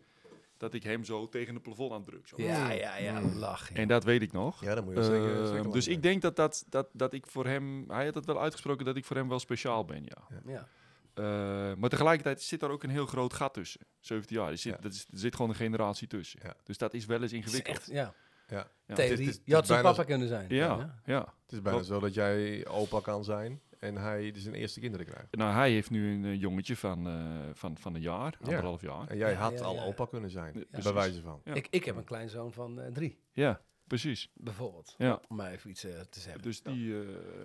dat 0.58 0.74
ik 0.74 0.84
hem 0.84 1.04
zo 1.04 1.28
tegen 1.30 1.54
het 1.54 1.64
plafond 1.64 1.92
aandruk. 1.92 2.28
Zo. 2.28 2.36
Ja, 2.42 2.72
ja, 2.72 2.98
ja. 2.98 3.20
Mm. 3.20 3.44
En 3.74 3.88
dat 3.88 4.04
weet 4.04 4.22
ik 4.22 4.32
nog. 4.32 4.62
Ja, 4.64 4.76
dan 4.76 4.84
moet 4.84 4.94
je 4.94 5.00
wel 5.00 5.10
zeker, 5.10 5.56
Ehm, 5.58 5.72
dus 5.72 5.88
ik 5.88 6.02
denk 6.02 6.22
dat, 6.22 6.36
dat, 6.36 6.66
dat, 6.70 6.90
dat 6.94 7.14
ik 7.14 7.28
voor 7.28 7.46
hem... 7.46 7.86
Hij 7.88 8.06
had 8.06 8.16
het 8.16 8.26
wel 8.26 8.42
uitgesproken 8.42 8.86
dat 8.86 8.96
ik 8.96 9.06
voor 9.06 9.16
hem 9.16 9.28
wel 9.30 9.40
speciaal 9.40 9.86
ben, 9.86 10.04
ja. 10.04 10.42
Ja. 10.46 10.68
Eh, 11.14 11.76
maar 11.76 11.90
tegelijkertijd 11.90 12.42
zit 12.42 12.60
daar 12.60 12.70
ook 12.70 12.84
een 12.84 12.90
heel 12.90 13.06
groot 13.06 13.34
gat 13.34 13.54
tussen. 13.54 13.82
17 14.00 14.36
jaar. 14.36 14.50
Er 14.52 14.58
zit, 14.58 14.74
Ja. 14.74 14.80
dat 14.82 14.94
is, 14.94 15.06
er 15.12 15.18
zit 15.20 15.36
gewoon 15.36 15.50
een 15.52 15.58
generatie 15.58 16.08
tussen. 16.08 16.40
Ja. 16.44 16.54
Dus 16.64 16.78
dat 16.78 16.94
is 16.94 17.06
wel 17.06 17.22
eens 17.22 17.34
ingewikkeld. 17.34 17.78
echt, 17.78 17.88
ja. 17.88 18.14
Ja. 18.48 18.68
Ja. 18.88 18.96
Theorie. 18.96 19.12
Het 19.12 19.20
is- 19.20 19.26
het 19.26 19.36
is 19.36 19.42
je 19.46 19.54
had 19.54 19.66
zijn 19.68 19.82
bijna 19.82 19.96
papa 19.96 20.08
kunnen 20.08 20.28
zijn. 20.28 20.46
Ja, 20.50 21.00
ja. 21.06 21.20
Het 21.44 21.52
is 21.52 21.62
bijna 21.62 21.82
zo 21.84 22.00
dat 22.00 22.14
jij 22.14 22.68
opa 22.68 23.00
kan 23.00 23.24
zijn 23.24 23.62
en 23.80 23.96
hij 23.96 24.34
zijn 24.36 24.54
eerste 24.56 24.80
kinderen 24.80 25.06
krijgt. 25.06 25.36
Nou, 25.36 25.54
hij 25.54 25.72
heeft 25.72 25.90
nu 25.90 26.14
een 26.14 26.26
eh, 26.26 26.40
jongetje 26.42 26.76
van, 26.76 27.08
eh, 27.08 27.50
van, 27.54 27.78
van 27.78 27.96
een 27.96 28.02
jaar, 28.02 28.38
anderhalf 28.42 28.82
jaar. 28.82 29.08
En 29.08 29.18
jij 29.18 29.32
Ja, 29.32 29.38
had 29.38 29.54
ja, 29.60 29.66
al 29.66 29.76
ja. 29.76 29.84
opa 29.84 30.06
kunnen 30.06 30.30
zijn, 30.30 30.66
Ja, 30.72 30.82
bij 30.84 30.94
wijze 30.94 31.22
van. 31.22 31.42
Ja. 31.44 31.54
Ik, 31.54 31.68
ik 31.70 31.86
heb 31.86 31.96
een 31.96 32.04
kleinzoon 32.04 32.54
van 32.54 32.82
eh, 32.82 32.92
drie, 32.92 33.20
Ja, 33.32 33.62
precies. 33.88 34.30
bijvoorbeeld. 34.34 34.96
Ja. 34.98 35.22
Om 35.28 35.36
mij 35.36 35.52
even 35.52 35.70
iets 35.70 35.82
te 35.82 36.20
zeggen. 36.20 36.42
Dus 36.42 36.62
die... 36.62 36.94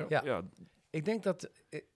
Ja. 0.09 0.23
ja. 0.25 0.43
Ik 0.91 1.05
denk 1.05 1.23
dat, 1.23 1.51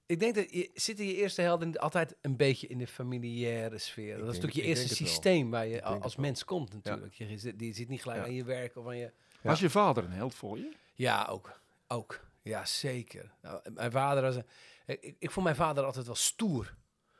ik 0.06 0.20
denk 0.20 0.34
dat 0.34 0.50
je 0.54 0.70
zit 0.74 1.00
in 1.00 1.06
je 1.06 1.14
eerste 1.16 1.42
helden 1.42 1.76
altijd 1.78 2.16
een 2.20 2.36
beetje 2.36 2.66
in 2.66 2.78
de 2.78 2.86
familiaire 2.86 3.78
sfeer. 3.78 4.06
dat 4.18 4.26
is 4.26 4.32
denk 4.32 4.42
natuurlijk 4.42 4.54
je 4.54 4.62
eerste 4.62 4.94
systeem 4.94 5.50
waar 5.50 5.66
je 5.66 5.82
als 5.82 6.14
wel. 6.16 6.24
mens 6.24 6.44
komt 6.44 6.72
natuurlijk. 6.72 7.14
Je, 7.14 7.38
zit, 7.38 7.54
je 7.58 7.72
zit 7.72 7.88
niet 7.88 8.02
gelijk 8.02 8.20
Ja. 8.20 8.26
aan 8.26 8.34
je 8.34 8.44
werk 8.44 8.76
of 8.76 8.86
aan 8.86 8.96
je... 8.96 9.12
Ja. 9.42 9.48
Was 9.50 9.60
je 9.60 9.70
vader 9.70 10.04
een 10.04 10.10
held 10.10 10.34
voor 10.34 10.58
je? 10.58 10.72
Ja, 10.94 11.26
ook. 11.30 11.60
Ook. 11.86 12.27
Ja, 12.48 12.64
zeker. 12.64 13.32
Nou, 13.42 13.70
mijn 13.72 13.90
vader 13.90 14.22
was 14.22 14.34
een... 14.34 14.46
Ik, 14.86 15.16
ik 15.18 15.30
vond 15.30 15.44
mijn 15.44 15.56
vader 15.56 15.84
altijd 15.84 16.06
wel 16.06 16.14
stoer. 16.14 16.74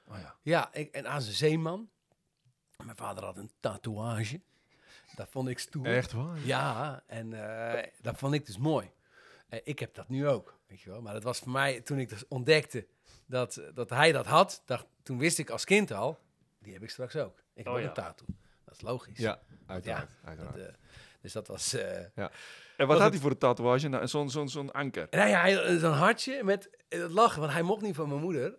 Oh 0.07 0.19
ja. 0.19 0.37
Ja, 0.43 0.73
ik, 0.75 0.95
en 0.95 1.09
aan 1.09 1.23
zijn 1.23 1.35
zeeman. 1.35 1.91
Mijn 2.85 2.97
vader 2.97 3.25
had 3.25 3.37
een 3.37 3.51
tatoeage. 3.61 4.41
Dat 5.15 5.29
vond 5.29 5.49
ik 5.49 5.59
stoer. 5.59 5.87
Echt 5.87 6.13
waar? 6.13 6.39
Ja, 6.39 7.03
en 7.07 7.33
eh, 7.73 7.85
dat 8.01 8.19
vond 8.19 8.35
ik 8.35 8.47
dus 8.47 8.59
mooi. 8.59 8.91
Ik 9.63 9.79
heb 9.79 9.95
dat 9.95 10.09
nu 10.09 10.29
ook, 10.29 10.59
weet 10.67 10.81
je 10.81 10.91
wel. 10.91 11.03
Maar 11.03 11.13
dat 11.13 11.23
was 11.23 11.39
voor 11.39 11.51
mij, 11.51 11.81
toen 11.81 11.99
ik 11.99 12.09
dus 12.09 12.29
ontdekte 12.29 12.87
dat, 13.27 13.63
dat 13.75 13.91
hij 13.91 14.13
dat 14.13 14.27
had, 14.27 14.63
dacht, 14.65 14.87
toen 15.03 15.19
wist 15.19 15.39
ik 15.39 15.51
als 15.51 15.65
kind 15.65 15.93
al, 15.93 16.19
die 16.59 16.73
heb 16.73 16.83
ik 16.83 16.91
straks 16.91 17.17
ook. 17.17 17.39
Ik 17.39 17.65
heb 17.65 17.67
Oh 17.67 17.73
ook 17.73 17.81
ja. 17.81 17.87
een 17.87 17.95
tattoo. 17.95 18.27
Dat 18.65 18.75
is 18.75 18.81
logisch. 18.81 19.19
Ja, 19.19 19.41
uiteraard. 19.67 20.11
Eh, 20.25 20.65
dus 21.21 21.33
dat 21.33 21.47
was... 21.47 21.73
eh, 21.73 22.27
En 22.79 22.87
wat 22.87 22.99
had 23.01 23.11
hij 23.11 23.21
voor 23.21 23.31
een 23.31 23.39
tatoeage? 23.39 23.89
Nou, 23.89 24.07
Zo'n 24.07 24.31
zo'n 24.31 24.49
zo'n 24.49 24.73
anker. 24.73 25.07
Nou 25.11 25.29
ja, 25.29 25.41
hij- 25.41 25.79
zo'n 25.79 25.93
hartje 25.93 26.45
met 26.45 26.71
eh, 26.89 27.01
het 27.01 27.11
lachen, 27.11 27.41
want 27.41 27.53
hij 27.53 27.63
mocht 27.63 27.83
niet 27.83 27.95
van 27.95 28.09
mijn 28.09 28.21
moeder. 28.21 28.55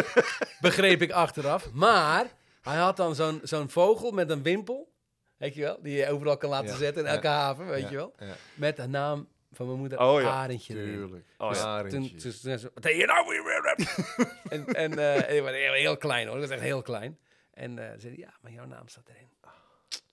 Begreep 0.60 1.02
ik 1.02 1.10
achteraf. 1.10 1.72
Maar 1.72 2.24
hij 2.62 2.76
had 2.76 2.96
dan 2.96 3.14
zo'n 3.14 3.40
zo'n 3.42 3.70
vogel 3.70 4.10
met 4.10 4.30
een 4.30 4.42
wimpel, 4.42 4.92
weet 5.36 5.54
je 5.54 5.60
wel, 5.60 5.78
die 5.82 5.96
je 5.96 6.08
overal 6.10 6.36
kan 6.36 6.50
laten 6.50 6.68
Ja, 6.70 6.76
zetten 6.76 7.02
in 7.02 7.08
ja, 7.08 7.14
elke 7.14 7.26
haven, 7.26 7.66
weet 7.66 7.82
Ja, 7.82 7.90
je 7.90 7.96
wel. 7.96 8.14
Met 8.54 8.76
de 8.76 8.86
naam 8.86 9.28
van 9.52 9.66
mijn 9.66 9.78
moeder, 9.78 9.98
Oh 10.00 10.14
erin. 10.14 10.26
tuurlijk. 10.74 11.24
Oh 11.38 11.50
ja. 11.54 11.60
Toen, 11.60 11.66
Arendje. 11.70 11.98
toen, 12.16 12.32
toen, 12.42 12.56
toen- 12.58 12.70
wat 12.74 12.82
deed 12.82 12.96
je 12.96 13.06
nou 13.06 13.26
weer? 13.26 13.76
en 14.58 14.66
en 14.66 14.98
eh, 14.98 15.42
was 15.42 15.50
heel, 15.52 15.96
klein 15.96 16.26
hoor, 16.26 16.36
dat 16.38 16.44
was 16.48 16.56
echt 16.56 16.66
heel 16.66 16.82
klein. 16.82 17.18
En 17.54 17.78
eh 17.78 17.98
zei 17.98 18.16
ja, 18.16 18.34
maar 18.40 18.52
jouw 18.52 18.64
naam 18.66 18.88
staat 18.88 19.08
erin. 19.08 19.28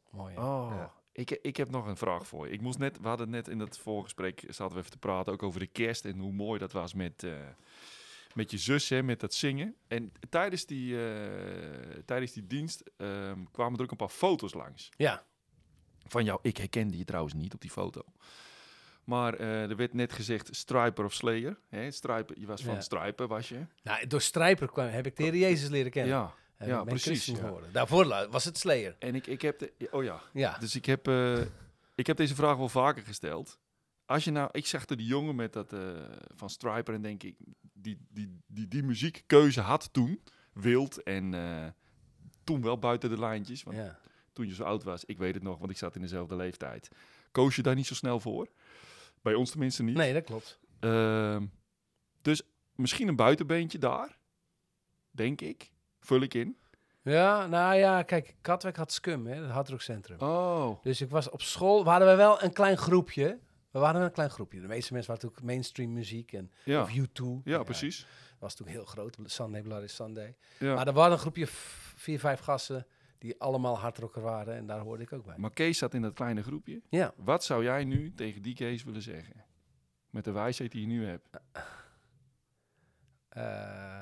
Mooi 0.09 0.33
hè? 0.35 0.41
Oh, 0.41 0.71
Ja. 0.77 0.91
Ik, 1.17 1.31
ik 1.41 1.57
heb 1.57 1.69
nog 1.69 1.87
een 1.87 1.97
vraag 1.97 2.27
voor 2.27 2.47
je. 2.47 2.53
Ik 2.53 2.61
moest 2.61 2.79
net, 2.79 2.99
we 2.99 3.07
hadden 3.07 3.29
net 3.29 3.47
in 3.47 3.59
het 3.59 3.77
voorgesprek, 3.77 4.43
zaten 4.49 4.73
we 4.73 4.79
even 4.79 4.91
te 4.91 4.97
praten, 4.97 5.33
ook 5.33 5.43
over 5.43 5.59
de 5.59 5.67
kerst 5.67 6.05
en 6.05 6.17
hoe 6.19 6.31
mooi 6.31 6.59
dat 6.59 6.71
was 6.71 6.93
met, 6.93 7.23
eh, 7.23 7.31
met 8.33 8.51
je 8.51 8.57
zus, 8.57 8.89
hè, 8.89 9.03
met 9.03 9.19
dat 9.19 9.33
zingen. 9.33 9.75
En 9.87 10.11
tijdens 10.29 10.65
die, 10.65 11.09
eh, 11.09 11.97
tijdens 12.05 12.31
die 12.31 12.47
dienst 12.47 12.83
ehm, 12.97 13.43
kwamen 13.51 13.77
er 13.77 13.83
ook 13.83 13.91
een 13.91 13.97
paar 13.97 14.09
foto's 14.09 14.53
langs. 14.53 14.89
Ja, 14.97 15.25
Van 16.09 16.23
jou, 16.23 16.39
ik 16.41 16.57
herkende 16.57 16.97
je 16.97 17.05
trouwens 17.05 17.33
niet 17.33 17.53
op 17.53 17.61
die 17.61 17.69
foto. 17.69 18.01
Maar 19.03 19.33
eh, 19.33 19.69
er 19.69 19.75
werd 19.75 19.93
net 19.93 20.13
gezegd 20.13 20.55
Striper 20.55 21.05
of 21.05 21.13
Slayer. 21.13 21.59
Hè? 21.69 21.91
Striper, 21.91 22.39
je 22.39 22.45
was 22.45 22.63
van 22.63 22.73
Ja. 22.73 22.81
Striper, 22.81 23.27
was 23.27 23.49
je? 23.49 23.65
nou, 23.83 24.07
door 24.07 24.21
Strijper 24.21 24.67
kwam, 24.67 24.87
heb 24.87 25.05
ik 25.05 25.15
de 25.15 25.23
Heer 25.23 25.35
Jezus 25.35 25.69
leren 25.69 25.91
kennen. 25.91 26.13
Ja, 26.15 26.33
Ja, 26.65 26.83
precies, 26.83 27.25
ja. 27.25 27.53
Daarvoor 27.71 28.27
was 28.29 28.45
het 28.45 28.57
Slayer. 28.57 28.95
en 28.99 29.15
ik, 29.15 29.27
ik 29.27 29.41
heb 29.41 29.59
de, 29.59 29.87
oh 29.91 30.03
ja, 30.03 30.21
Ja. 30.33 30.57
Dus 30.57 30.75
ik 30.75 30.85
heb, 30.85 31.07
eh, 31.07 31.41
ik 31.95 32.07
heb 32.07 32.17
deze 32.17 32.35
vraag 32.35 32.57
wel 32.57 32.69
vaker 32.69 33.03
gesteld. 33.03 33.59
Als 34.05 34.23
je 34.23 34.31
nou, 34.31 34.49
ik 34.51 34.65
zag 34.65 34.85
er 34.85 34.97
die 34.97 35.07
jongen 35.07 35.35
met 35.35 35.53
dat 35.53 35.73
eh, 35.73 35.79
van 36.35 36.49
Striper 36.49 36.93
en 36.93 37.01
denk 37.01 37.23
ik, 37.23 37.35
die, 37.73 37.97
die, 38.09 38.41
die, 38.47 38.67
die 38.67 38.83
muziekkeuze 38.83 39.61
had 39.61 39.93
toen, 39.93 40.23
wild 40.53 41.03
en 41.03 41.33
eh, 41.33 41.67
toen 42.43 42.61
wel 42.61 42.79
buiten 42.79 43.09
de 43.09 43.19
lijntjes. 43.19 43.63
Want 43.63 43.77
ja. 43.77 43.99
toen 44.33 44.47
je 44.47 44.53
zo 44.53 44.63
oud 44.63 44.83
was, 44.83 45.05
ik 45.05 45.17
weet 45.17 45.33
het 45.33 45.43
nog, 45.43 45.59
want 45.59 45.71
ik 45.71 45.77
zat 45.77 45.95
in 45.95 46.01
dezelfde 46.01 46.35
leeftijd. 46.35 46.89
Koos 47.31 47.55
je 47.55 47.61
daar 47.61 47.75
niet 47.75 47.87
zo 47.87 47.93
snel 47.93 48.19
voor? 48.19 48.47
Bij 49.21 49.33
ons 49.33 49.49
tenminste 49.49 49.83
niet. 49.83 49.95
Nee, 49.95 50.13
dat 50.13 50.23
klopt. 50.23 50.59
Ehm, 50.79 51.45
dus 52.21 52.41
misschien 52.75 53.07
een 53.07 53.15
buitenbeentje 53.15 53.77
daar, 53.77 54.17
denk 55.11 55.41
ik. 55.41 55.71
Vul 56.07 56.21
ik 56.21 56.33
in. 56.33 56.57
Ja, 57.01 57.47
nou 57.47 57.75
ja, 57.75 58.03
kijk, 58.03 58.35
Katwijk 58.41 58.75
had 58.75 58.91
Scum, 58.91 59.27
hè, 59.27 59.35
het 59.41 59.51
hardrockcentrum. 59.51 60.19
Oh, 60.19 60.81
Dus 60.83 61.01
ik 61.01 61.09
was 61.09 61.29
op 61.29 61.41
school, 61.41 61.83
we 61.83 61.89
hadden 61.89 62.07
we 62.07 62.15
wel 62.15 62.43
een 62.43 62.53
klein 62.53 62.77
groepje. 62.77 63.39
We 63.71 63.79
waren 63.79 64.01
een 64.01 64.11
klein 64.11 64.29
groepje. 64.29 64.61
De 64.61 64.67
meeste 64.67 64.93
mensen 64.93 65.11
waren 65.13 65.25
natuurlijk 65.27 65.53
mainstream 65.53 65.93
muziek 65.93 66.31
en 66.33 66.51
ja. 66.63 66.81
of 66.81 66.89
U2. 66.97 67.23
Ja, 67.43 67.63
precies. 67.63 67.99
Dat 67.99 68.39
was 68.39 68.55
toen 68.55 68.67
heel 68.67 68.85
groot, 68.85 69.17
Sunday 69.25 69.61
Bloody 69.61 69.87
Sunday. 69.87 70.35
Ja. 70.59 70.75
Maar 70.75 70.87
er 70.87 70.93
waren 70.93 71.11
een 71.11 71.17
groepje 71.19 71.47
vier, 71.47 72.19
vijf 72.19 72.39
gasten 72.39 72.87
die 73.17 73.39
allemaal 73.41 73.77
hardrocker 73.79 74.21
waren 74.21 74.55
en 74.55 74.65
daar 74.67 74.79
hoorde 74.79 75.03
ik 75.03 75.13
ook 75.13 75.25
bij. 75.25 75.37
Maar 75.37 75.51
Kees 75.53 75.77
zat 75.77 75.93
in 75.93 76.01
dat 76.01 76.13
kleine 76.13 76.43
groepje. 76.43 76.81
Ja, 76.89 77.13
Wat 77.15 77.43
zou 77.43 77.63
jij 77.63 77.83
nu 77.83 78.13
tegen 78.13 78.41
die 78.41 78.53
Kees 78.55 78.83
willen 78.83 79.01
zeggen? 79.01 79.45
Met 80.09 80.23
de 80.23 80.31
wijsheid 80.31 80.71
die 80.71 80.81
je 80.81 80.87
nu 80.87 81.05
hebt. 81.05 81.27
eh, 83.29 83.99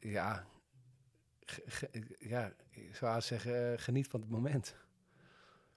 ja, 0.00 0.46
ja, 2.18 2.52
ik 2.70 2.94
zou 2.96 3.20
zeggen, 3.20 3.72
eh, 3.72 3.78
geniet 3.78 4.08
van 4.08 4.20
het 4.20 4.30
moment. 4.30 4.76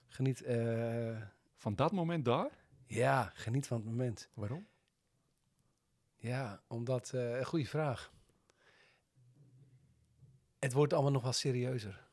Geniet, 0.08 0.42
eh, 0.42 1.22
Van 1.56 1.74
dat 1.74 1.92
moment 1.92 2.24
daar? 2.24 2.50
ja, 2.86 3.30
geniet 3.34 3.66
van 3.66 3.76
het 3.76 3.86
moment. 3.86 4.28
Waarom? 4.34 4.66
Ja, 6.16 6.62
omdat, 6.66 7.12
eh, 7.12 7.38
een 7.38 7.44
goede 7.44 7.66
vraag. 7.66 8.12
Het 10.58 10.72
wordt 10.72 10.92
allemaal 10.92 11.12
nog 11.12 11.22
wel 11.22 11.32
serieuzer, 11.32 12.08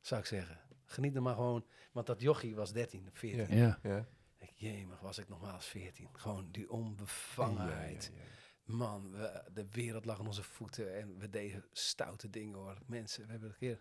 zou 0.00 0.20
ik 0.20 0.26
zeggen. 0.26 0.60
Geniet 0.84 1.14
er 1.14 1.22
maar 1.22 1.34
gewoon, 1.34 1.66
want 1.92 2.06
dat 2.06 2.20
jochie 2.20 2.54
was 2.54 2.72
13, 2.72 3.08
14. 3.12 3.56
Ja. 3.56 3.78
Ja. 3.82 4.06
Ik, 4.38 4.52
jemig, 4.54 5.00
was 5.00 5.18
ik 5.18 5.28
nog 5.28 5.40
maar 5.40 5.52
als 5.52 5.66
14. 5.66 6.08
Gewoon 6.12 6.50
die 6.50 6.70
onbevangenheid. 6.70 8.10
Ja, 8.14 8.18
ja, 8.20 8.24
ja. 8.24 8.30
Man, 8.64 9.10
we, 9.10 9.42
de 9.54 9.66
wereld 9.70 10.04
lag 10.04 10.18
aan 10.18 10.26
onze 10.26 10.42
voeten 10.42 10.96
en 10.98 11.18
we 11.18 11.30
deden 11.30 11.64
stoute 11.72 12.30
dingen 12.30 12.58
hoor. 12.58 12.78
Mensen, 12.86 13.24
we 13.24 13.30
hebben 13.30 13.48
een 13.48 13.56
keer 13.58 13.80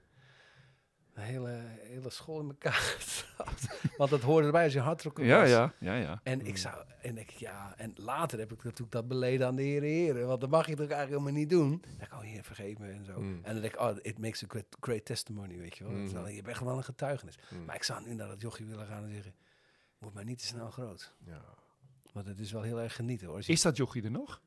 een 1.14 1.24
hele, 1.24 1.50
hele 1.82 2.10
school 2.10 2.40
in 2.40 2.48
elkaar 2.48 2.74
getrapt. 2.98 3.68
Want 3.98 4.10
dat 4.10 4.22
hoorde 4.22 4.46
erbij 4.46 4.64
als 4.64 4.74
je 4.74 4.80
hardrocker 4.80 5.26
Ja, 5.26 5.40
was. 5.40 5.50
ja, 5.50 5.74
ja, 5.80 5.96
ja. 5.96 6.20
En 6.24 6.46
ik 6.46 6.58
zou, 6.58 6.84
en 7.02 7.18
ik, 7.18 7.30
ja, 7.30 7.74
en 7.78 7.94
later 7.96 8.40
heb 8.40 8.52
ik 8.52 8.64
natuurlijk 8.64 8.92
dat 8.92 9.08
beleden 9.08 9.48
aan 9.48 9.56
de 9.56 9.62
heren 9.62 9.90
heren. 9.90 10.28
Want 10.28 10.42
dat 10.42 10.50
mag 10.50 10.66
je 10.68 10.76
toch 10.76 10.80
eigenlijk 10.90 11.10
helemaal 11.10 11.40
niet 11.40 11.50
doen. 11.50 11.84
Dan 11.98 12.20
oh 12.20 12.20
heer, 12.26 12.44
vergeef 12.44 12.78
me 12.78 12.90
en 12.92 13.06
zo. 13.06 13.20
Mm. 13.22 13.40
En 13.44 13.54
dan 13.54 13.62
denk 13.62 13.74
ik, 13.74 13.80
oh, 13.80 13.96
it 14.02 14.20
makes 14.20 14.44
a 14.44 14.48
great, 14.48 14.66
great 14.80 15.06
testimony, 15.06 15.58
weet 15.58 15.78
je 15.78 15.84
wel. 15.84 15.94
Dat 15.94 16.02
is 16.02 16.12
Mm. 16.14 16.18
wel- 16.18 16.28
je 16.28 16.42
bent 16.42 16.58
gewoon 16.58 16.78
een 16.78 16.84
getuigenis. 16.84 17.38
Mm. 17.50 17.66
Maar 17.66 17.76
ik 17.76 17.84
zou 17.84 18.08
nu 18.08 18.14
naar 18.14 18.28
dat 18.28 18.42
jochie 18.42 18.66
willen 18.66 18.86
gaan 18.88 19.04
en 19.04 19.12
zeggen, 19.14 19.36
moet 19.98 20.14
maar 20.14 20.26
niet 20.26 20.40
te 20.40 20.46
snel 20.46 20.72
groot. 20.72 21.14
Ja. 21.26 21.42
Want 22.14 22.28
het 22.28 22.40
is 22.40 22.52
wel 22.52 22.62
heel 22.62 22.80
erg 22.82 22.96
genieten 22.96 23.28
hoor. 23.28 23.38
Je- 23.42 23.52
Is 23.52 23.62
dat 23.62 23.78
jochie 23.78 24.04
er 24.04 24.12
nog? 24.12 24.42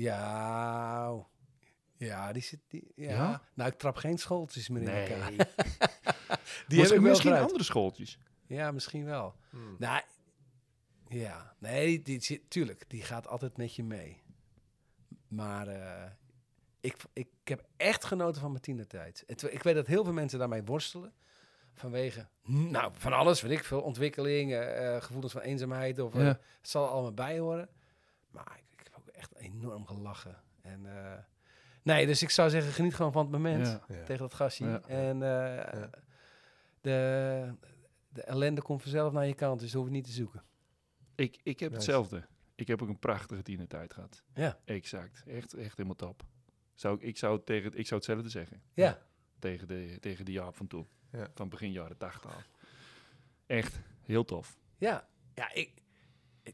Ja, 0.00 1.24
ja, 1.96 2.32
die 2.32 2.42
zit, 2.42 2.60
die, 2.68 2.92
ja. 2.96 3.10
Ja? 3.10 3.42
Nou, 3.54 3.70
ik 3.70 3.78
trap 3.78 3.96
geen 3.96 4.18
schooltjes 4.18 4.68
meer 4.68 4.82
in 4.82 4.88
elkaar. 4.88 5.30
Die 5.36 5.46
heb 5.48 6.78
misschien, 6.78 6.96
ik 6.96 7.00
misschien 7.08 7.32
andere 7.32 7.62
schooltjes. 7.64 8.18
Ja, 8.46 8.70
misschien 8.72 9.04
wel. 9.04 9.34
Hmm. 9.50 9.76
Nou, 9.78 10.02
ja, 11.08 11.54
nee, 11.58 11.86
die, 11.86 12.02
die, 12.02 12.20
zit- 12.22 12.50
tuurlijk, 12.50 12.84
die 12.88 13.02
gaat 13.02 13.26
altijd 13.28 13.56
met 13.56 13.74
je 13.74 13.84
mee. 13.84 14.22
Maar 15.28 15.68
eh, 15.68 16.10
ik, 16.80 16.96
ik 17.12 17.28
heb 17.44 17.64
echt 17.76 18.04
genoten 18.04 18.40
van 18.40 18.50
mijn 18.50 18.62
tienertijd. 18.62 19.22
Het, 19.26 19.42
ik 19.52 19.62
weet 19.62 19.74
dat 19.74 19.86
heel 19.86 20.04
veel 20.04 20.12
mensen 20.12 20.38
daarmee 20.38 20.62
worstelen. 20.64 21.12
Vanwege, 21.74 22.28
nou, 22.42 22.92
van 22.94 23.12
alles, 23.12 23.40
weet 23.40 23.58
ik 23.58 23.64
veel. 23.64 23.80
Ontwikkeling, 23.80 24.52
eh, 24.54 25.00
gevoelens 25.02 25.32
van 25.32 25.40
eenzaamheid. 25.42 25.98
Of, 25.98 26.14
eh, 26.14 26.26
het 26.26 26.38
zal 26.60 26.88
allemaal 26.88 27.14
bij 27.14 27.38
horen. 27.38 27.68
Maar 28.30 28.56
ik, 28.58 28.69
echt 29.20 29.34
enorm 29.36 29.86
gelachen. 29.86 30.42
En, 30.62 30.86
eh, 30.96 31.18
nee, 31.82 32.06
dus 32.06 32.22
ik 32.22 32.30
zou 32.30 32.50
zeggen, 32.50 32.72
geniet 32.72 32.94
gewoon 32.94 33.12
van 33.12 33.22
het 33.22 33.30
moment. 33.32 33.66
Ja. 33.66 33.84
Ja. 33.88 34.02
Tegen 34.04 34.18
dat 34.18 34.34
gastje. 34.34 34.66
Ja. 34.66 34.80
En 34.86 35.22
eh, 35.22 35.82
de, 36.80 37.54
de 38.08 38.22
ellende 38.22 38.62
komt 38.62 38.82
vanzelf 38.82 39.12
naar 39.12 39.26
je 39.26 39.34
kant. 39.34 39.60
Dus 39.60 39.70
dat 39.70 39.80
hoef 39.80 39.90
je 39.90 39.96
niet 39.96 40.04
te 40.04 40.12
zoeken. 40.12 40.42
Ik, 41.14 41.38
ik 41.42 41.60
heb 41.60 41.70
Nice. 41.72 41.82
hetzelfde. 41.82 42.26
Ik 42.54 42.68
heb 42.68 42.82
ook 42.82 42.88
een 42.88 42.98
prachtige 42.98 43.42
tienertijd 43.42 43.94
gehad. 43.94 44.22
Ja. 44.34 44.58
Exact. 44.64 45.22
Echt, 45.26 45.54
echt 45.54 45.76
helemaal 45.76 45.96
top. 45.96 46.22
Zou, 46.74 46.96
ik, 46.96 47.02
ik, 47.02 47.16
zou 47.18 47.36
het 47.36 47.46
tegen, 47.46 47.72
ik 47.78 47.86
zou 47.86 48.00
hetzelfde 48.00 48.28
zeggen. 48.28 48.62
Ja. 48.74 48.98
Tegen 49.38 49.68
de, 49.68 49.96
tegen 50.00 50.24
de 50.24 50.32
Jaap 50.32 50.56
van 50.56 50.66
toen. 50.66 50.88
Ja. 51.12 51.28
Van 51.34 51.48
begin 51.48 51.72
jaren 51.72 51.96
80 51.96 52.26
af. 52.36 52.48
Echt 53.46 53.80
heel 54.02 54.24
tof. 54.24 54.58
Ja, 54.78 55.08
ja, 55.34 55.52
ik- 55.52 55.79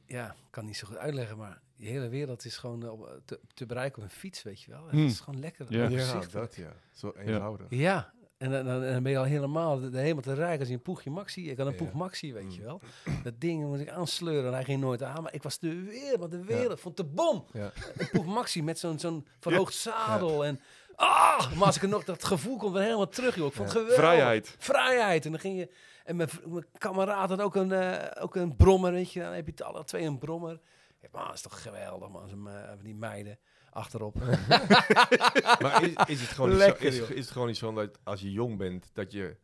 ja, 0.06 0.26
ik 0.30 0.50
kan 0.50 0.64
niet 0.64 0.76
zo 0.76 0.86
goed 0.86 0.96
uitleggen, 0.96 1.36
maar 1.36 1.60
die 1.76 1.88
hele 1.88 2.08
wereld 2.08 2.44
is 2.44 2.56
gewoon 2.56 2.82
eh, 2.82 2.92
op, 2.92 3.20
te, 3.24 3.40
te 3.54 3.66
bereiken 3.66 3.98
op 4.02 4.04
een 4.08 4.14
fiets, 4.14 4.42
weet 4.42 4.62
je 4.62 4.70
wel. 4.70 4.82
En 4.84 4.90
Hmm. 4.90 5.02
Het 5.02 5.10
is 5.10 5.20
gewoon 5.20 5.40
lekker. 5.40 5.66
Ja. 5.68 5.88
Ja, 5.88 6.20
dat 6.30 6.54
ja. 6.54 6.72
Zo 6.92 7.12
eenvoudig. 7.16 7.66
Ja, 7.70 8.12
en 8.38 8.50
dan, 8.50 8.64
dan, 8.64 8.80
dan 8.80 9.02
ben 9.02 9.12
je 9.12 9.18
al 9.18 9.24
helemaal, 9.24 9.80
de, 9.80 9.90
de 9.90 9.98
helemaal 9.98 10.22
te 10.22 10.34
rijk 10.34 10.58
als 10.58 10.68
je 10.68 10.74
een 10.74 10.82
poegje 10.82 11.10
maxi. 11.10 11.50
Ik 11.50 11.56
had 11.56 11.66
een 11.66 11.72
Ja. 11.72 11.78
poeg 11.78 11.92
maxi, 11.92 12.32
weet 12.32 12.54
je 12.54 12.60
Mm. 12.60 12.66
wel. 12.66 12.80
Dat 13.22 13.40
ding 13.40 13.62
moest 13.64 13.80
ik 13.80 13.88
aansleuren 13.88 14.46
en 14.46 14.52
hij 14.54 14.64
ging 14.64 14.80
nooit 14.80 15.02
aan. 15.02 15.22
Maar 15.22 15.34
ik 15.34 15.42
was 15.42 15.58
de 15.58 15.82
wereld, 15.82 16.18
want 16.18 16.30
de 16.30 16.44
wereld 16.44 16.80
vond 16.80 16.96
de 16.96 17.04
bom. 17.04 17.44
Ja. 17.52 17.72
Een 17.96 18.08
poeg 18.10 18.26
maxi 18.26 18.62
met 18.62 18.78
zo'n 18.78 18.98
zo'n 18.98 19.26
verhoogd 19.40 19.74
zadel 19.74 20.44
en... 20.44 20.60
Ah, 20.96 21.52
maar 21.52 21.66
als 21.66 21.76
ik 21.76 21.82
er 21.82 21.88
nog 21.88 22.04
dat 22.04 22.24
gevoel 22.24 22.56
komt 22.56 22.72
weer 22.72 22.82
helemaal 22.82 23.08
terug, 23.08 23.36
joh. 23.36 23.46
Ik 23.46 23.52
vond 23.52 23.68
het 23.68 23.78
geweldig. 23.78 24.04
Vrijheid. 24.04 24.56
Vrijheid. 24.58 25.24
En 25.24 25.30
dan 25.30 25.40
ging 25.40 25.58
je... 25.58 25.70
En 26.04 26.16
mijn, 26.16 26.28
mijn 26.44 26.66
kameraad 26.78 27.28
had 27.28 27.40
ook 27.40 27.54
een, 27.54 27.72
eh, 27.72 28.22
ook 28.22 28.34
een 28.34 28.56
brommer, 28.56 28.92
weet 28.92 29.12
je. 29.12 29.20
Dan 29.20 29.32
heb 29.32 29.44
je 29.44 29.50
het 29.50 29.62
alle 29.62 29.84
twee 29.84 30.04
een 30.04 30.18
brommer. 30.18 30.60
Ja, 31.00 31.08
man, 31.12 31.32
is 31.32 31.40
toch 31.40 31.62
geweldig, 31.62 32.08
man. 32.08 32.28
Zo'n, 32.28 32.48
eh, 32.48 32.70
die 32.82 32.94
meiden 32.94 33.38
achterop. 33.70 34.14
Maar 35.60 35.82
is, 35.82 35.92
is, 36.06 36.20
het 36.20 36.30
gewoon 36.30 36.50
niet 36.50 36.60
zo, 36.60 36.74
is 36.84 36.98
het 36.98 37.30
gewoon 37.30 37.46
niet 37.46 37.56
zo 37.56 37.72
dat 37.72 37.98
als 38.04 38.20
je 38.20 38.32
jong 38.32 38.58
bent, 38.58 38.90
dat 38.92 39.12
je 39.12 39.36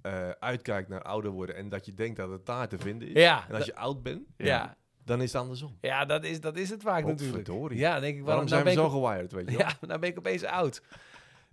eh, 0.00 0.30
uitkijkt 0.30 0.88
naar 0.88 1.02
ouder 1.02 1.30
worden 1.30 1.56
en 1.56 1.68
dat 1.68 1.86
je 1.86 1.94
denkt 1.94 2.16
dat 2.16 2.30
het 2.30 2.46
daar 2.46 2.68
te 2.68 2.78
vinden 2.78 3.08
is? 3.08 3.14
Ja, 3.14 3.48
En 3.48 3.54
als 3.54 3.64
je 3.64 3.74
oud 3.74 4.02
bent, 4.02 4.22
ja. 4.36 4.76
Dan 5.08 5.22
is 5.22 5.32
het 5.32 5.40
andersom. 5.42 5.76
ja 5.80 6.04
dat, 6.04 6.24
is, 6.24 6.40
dat 6.40 6.56
is 6.56 6.70
het 6.70 6.82
vaak 6.82 7.04
natuurlijk. 7.04 7.36
Potverdorie. 7.44 7.78
Ja, 7.78 8.00
denk 8.00 8.16
ik, 8.18 8.24
Waarom 8.24 8.26
waarom, 8.26 8.48
zijn 8.48 8.64
nou 8.76 8.88
we 8.90 8.96
zo 8.96 9.00
gewired, 9.08 9.32
weet 9.32 9.50
je 9.50 9.56
wel? 9.56 9.66
Ja, 9.66 9.76
nou 9.86 10.00
ben 10.00 10.08
ik 10.10 10.18
opeens 10.18 10.44
oud. 10.44 10.82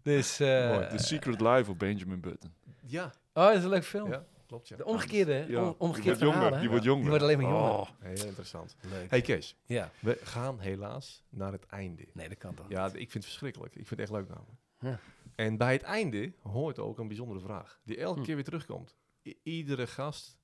Dus... 0.01 0.39
eh, 0.39 0.69
Mooi. 0.69 0.87
The 0.87 0.97
Secret 1.03 1.41
Life 1.41 1.71
of 1.71 1.77
Benjamin 1.77 2.19
Button. 2.19 2.53
Ja, 2.85 3.05
oh, 3.33 3.45
dat 3.45 3.55
is 3.55 3.63
een 3.63 3.69
leuk 3.69 3.83
film. 3.85 4.11
ja 4.11 4.25
klopt 4.47 4.67
ja. 4.67 4.75
De 4.77 4.85
omgekeerde? 4.85 5.45
Ja, 5.47 5.63
Om- 5.63 5.75
omgekeerde 5.77 6.19
je 6.19 6.25
wordt 6.25 6.39
jonger. 6.41 6.61
Je 6.61 6.69
wordt 6.69 6.83
Ja. 6.83 6.89
jonger. 6.89 7.03
Je 7.03 7.09
wordt 7.09 7.23
alleen 7.23 7.37
maar 7.41 7.51
jonger. 7.51 7.69
Oh. 7.71 7.87
Heel 7.99 8.25
interessant. 8.25 8.75
Leuk. 8.89 9.09
Hey 9.09 9.21
Kees, 9.21 9.55
Ja. 9.65 9.91
we 9.99 10.19
gaan 10.23 10.59
helaas 10.59 11.23
naar 11.29 11.51
het 11.51 11.65
einde. 11.65 12.05
Nee, 12.13 12.29
dat 12.29 12.37
kan 12.37 12.53
toch 12.53 12.65
Ja, 12.69 12.85
niet? 12.85 12.93
ik 12.93 12.99
vind 12.99 13.13
het 13.13 13.23
verschrikkelijk. 13.25 13.75
Ik 13.75 13.87
vind 13.87 13.89
het 13.89 13.99
echt 13.99 14.11
leuk 14.19 14.27
namelijk. 14.27 14.59
Ja. 14.79 14.99
En 15.35 15.57
bij 15.57 15.73
het 15.73 15.81
einde 15.81 16.33
hoort 16.41 16.79
ook 16.79 16.99
een 16.99 17.07
bijzondere 17.07 17.39
vraag. 17.39 17.79
Die 17.83 17.97
elke 17.97 18.19
Hm. 18.19 18.25
keer 18.25 18.35
weer 18.35 18.43
terugkomt. 18.43 18.95
I- 19.27 19.39
iedere 19.43 19.87
gast 19.87 20.37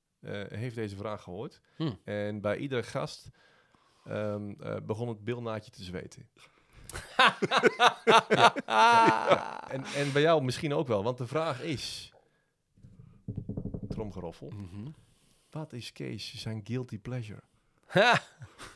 heeft 0.50 0.76
deze 0.76 0.96
vraag 0.96 1.24
gehoord. 1.24 1.62
Hm. 1.76 1.94
En 2.04 2.42
bij 2.42 2.58
iedere 2.58 2.84
gast 2.84 3.30
ehm, 4.06 4.52
eh, 4.60 4.76
begon 4.84 5.08
het 5.08 5.24
bilnaadje 5.24 5.72
te 5.72 5.84
zweten. 5.84 6.30
En, 9.72 9.84
en 9.84 10.12
bij 10.12 10.22
jou 10.22 10.44
misschien 10.44 10.74
ook 10.74 10.88
wel. 10.88 11.04
Want 11.04 11.18
de 11.18 11.28
vraag 11.28 11.62
is... 11.62 12.14
Tromgeroffel. 13.90 14.50
Mhm. 14.50 14.88
Wat 15.50 15.74
is 15.74 15.92
Kees 15.92 16.36
zijn 16.36 16.62
guilty 16.64 17.00
pleasure? 17.00 17.42
Ha! 17.86 18.22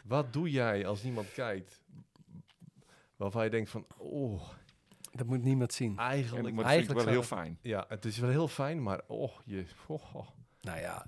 Wat 0.03 0.33
doe 0.33 0.51
jij 0.51 0.87
als 0.87 1.03
niemand 1.03 1.31
kijkt? 1.31 1.83
Waarvan 3.15 3.43
je 3.43 3.49
denkt 3.49 3.69
van... 3.69 3.85
Oh, 3.97 4.41
Dat 5.11 5.27
moet 5.27 5.43
niemand 5.43 5.73
zien. 5.73 5.91
En, 5.91 5.97
eigenlijk... 5.97 6.43
maar 6.43 6.49
ik 6.49 6.55
wel 6.55 6.65
Eigenlijk 6.65 7.09
heel 7.09 7.23
fijn. 7.23 7.57
Ja, 7.61 7.85
het 7.87 8.05
is 8.05 8.17
wel 8.17 8.29
heel 8.29 8.47
fijn, 8.47 8.83
maar 8.83 9.01
oh, 9.07 9.31
je... 9.45 9.65
Oh, 9.87 10.15
oh. 10.15 10.27
Nou. 10.61 10.79
Ja. 10.79 11.05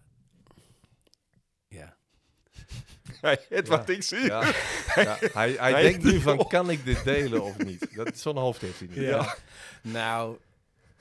Hey, 3.22 3.40
het 3.50 3.68
Ja. 3.68 3.78
wat 3.78 3.90
ik 3.90 4.04
zie. 4.04 4.26
Ja, 4.26 4.42
ja, 4.96 5.18
hij, 5.34 5.52
hij 5.52 5.72
Hij 5.72 5.82
denkt 5.82 6.04
nu 6.04 6.20
van, 6.20 6.48
kan 6.48 6.70
ik 6.70 6.86
dit 6.86 7.04
delen 7.04 7.44
of 7.44 7.58
niet? 7.58 7.96
Dat, 7.96 8.18
zo'n 8.18 8.38
hoofd 8.38 8.62
heeft 8.62 8.80
hij 8.80 8.88
niet. 8.88 8.98
Ja. 8.98 9.36
Nou, 9.82 10.38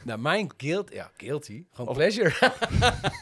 nou, 0.03 0.19
mijn 0.19 0.51
guilt, 0.57 0.93
ja, 0.93 1.11
guilty, 1.17 1.65
gewoon 1.73 1.89
Of- 1.91 1.97
pleasure. 1.97 2.29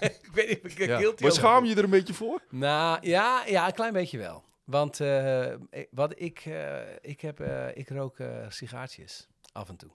ik 0.00 0.28
weet 0.32 0.48
niet 0.48 0.60
of 0.64 0.70
ik 0.70 0.78
Ja. 0.86 0.96
guilty 0.98 1.22
Maar 1.22 1.32
schaam 1.32 1.64
je 1.64 1.74
er 1.76 1.84
een 1.84 1.90
beetje 1.90 2.14
voor? 2.14 2.40
Nou, 2.50 2.98
ja, 3.00 3.42
ja, 3.46 3.66
een 3.66 3.72
klein 3.74 3.92
beetje 3.92 4.18
wel. 4.18 4.44
Want 4.64 5.00
eh, 5.00 5.50
ik- 5.52 5.88
wat 5.90 6.12
ik, 6.20 6.42
eh, 6.44 6.76
ik 7.00 7.20
heb, 7.20 7.40
eh, 7.40 7.66
ik 7.76 7.88
rook 7.88 8.18
eh 8.18 8.28
sigaartjes 8.48 9.28
af 9.52 9.68
en 9.68 9.76
toe. 9.76 9.90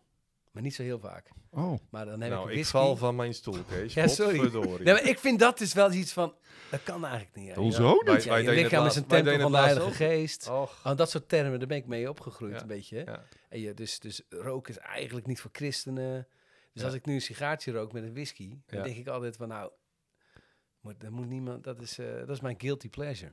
Maar 0.59 0.67
niet 0.67 0.77
zo 0.77 0.83
heel 0.83 0.99
vaak. 0.99 1.29
Oh. 1.51 1.79
Maar 1.89 2.05
dan 2.05 2.21
heb 2.21 2.31
Nou, 2.31 2.43
ik 2.43 2.47
ik 2.49 2.53
whisky. 2.55 2.71
val 2.77 2.95
van 2.95 3.15
mijn 3.15 3.33
stoel, 3.33 3.63
Kees. 3.69 3.93
Ja, 3.99 4.07
sorry. 4.07 4.39
Nee, 4.83 4.93
maar 4.93 5.03
ik 5.07 5.19
vind 5.19 5.39
dat 5.39 5.57
dus 5.57 5.73
wel 5.73 5.91
iets 5.91 6.13
van, 6.13 6.35
dat 6.71 6.83
kan 6.83 7.05
eigenlijk 7.05 7.35
niet. 7.35 7.55
Hoezo 7.55 7.83
Ja, 8.05 8.13
niet? 8.13 8.23
wij- 8.25 8.43
Ja, 8.43 8.51
je 8.51 8.61
lichaam 8.63 8.85
is 8.85 8.95
een 8.95 9.05
tempel 9.05 9.39
van 9.39 9.51
de 9.51 9.57
Heilige. 9.57 9.91
Geest. 9.91 10.49
Och, 10.49 10.81
Oh, 10.85 10.95
dat 10.95 11.09
soort 11.09 11.29
termen, 11.29 11.59
daar 11.59 11.67
ben 11.67 11.77
ik 11.77 11.85
mee 11.85 12.09
opgegroeid 12.09 12.53
Ja. 12.53 12.61
een 12.61 12.67
beetje. 12.67 13.03
ja. 13.05 13.23
En 13.49 13.59
je, 13.59 13.73
dus, 13.73 13.99
dus 13.99 14.21
roken 14.29 14.73
is 14.73 14.79
eigenlijk 14.79 15.27
niet 15.27 15.41
voor 15.41 15.51
christenen. 15.53 16.27
Dus 16.73 16.81
Ja. 16.81 16.87
als 16.87 16.93
ik 16.93 17.05
nu 17.05 17.13
een 17.13 17.21
sigaartje 17.21 17.71
rook 17.71 17.91
met 17.91 18.03
een 18.03 18.13
whisky, 18.13 18.49
dan 18.65 18.77
Ja. 18.79 18.83
denk 18.83 18.97
ik 18.97 19.07
altijd 19.07 19.35
van 19.35 19.47
nou, 19.47 19.71
moet, 20.81 20.99
dat 21.01 21.11
moet 21.11 21.27
niemand, 21.27 21.63
dat 21.63 21.81
is, 21.81 21.97
eh, 21.97 22.05
dat 22.19 22.29
is 22.29 22.39
mijn 22.41 22.55
guilty 22.59 22.89
pleasure. 22.89 23.31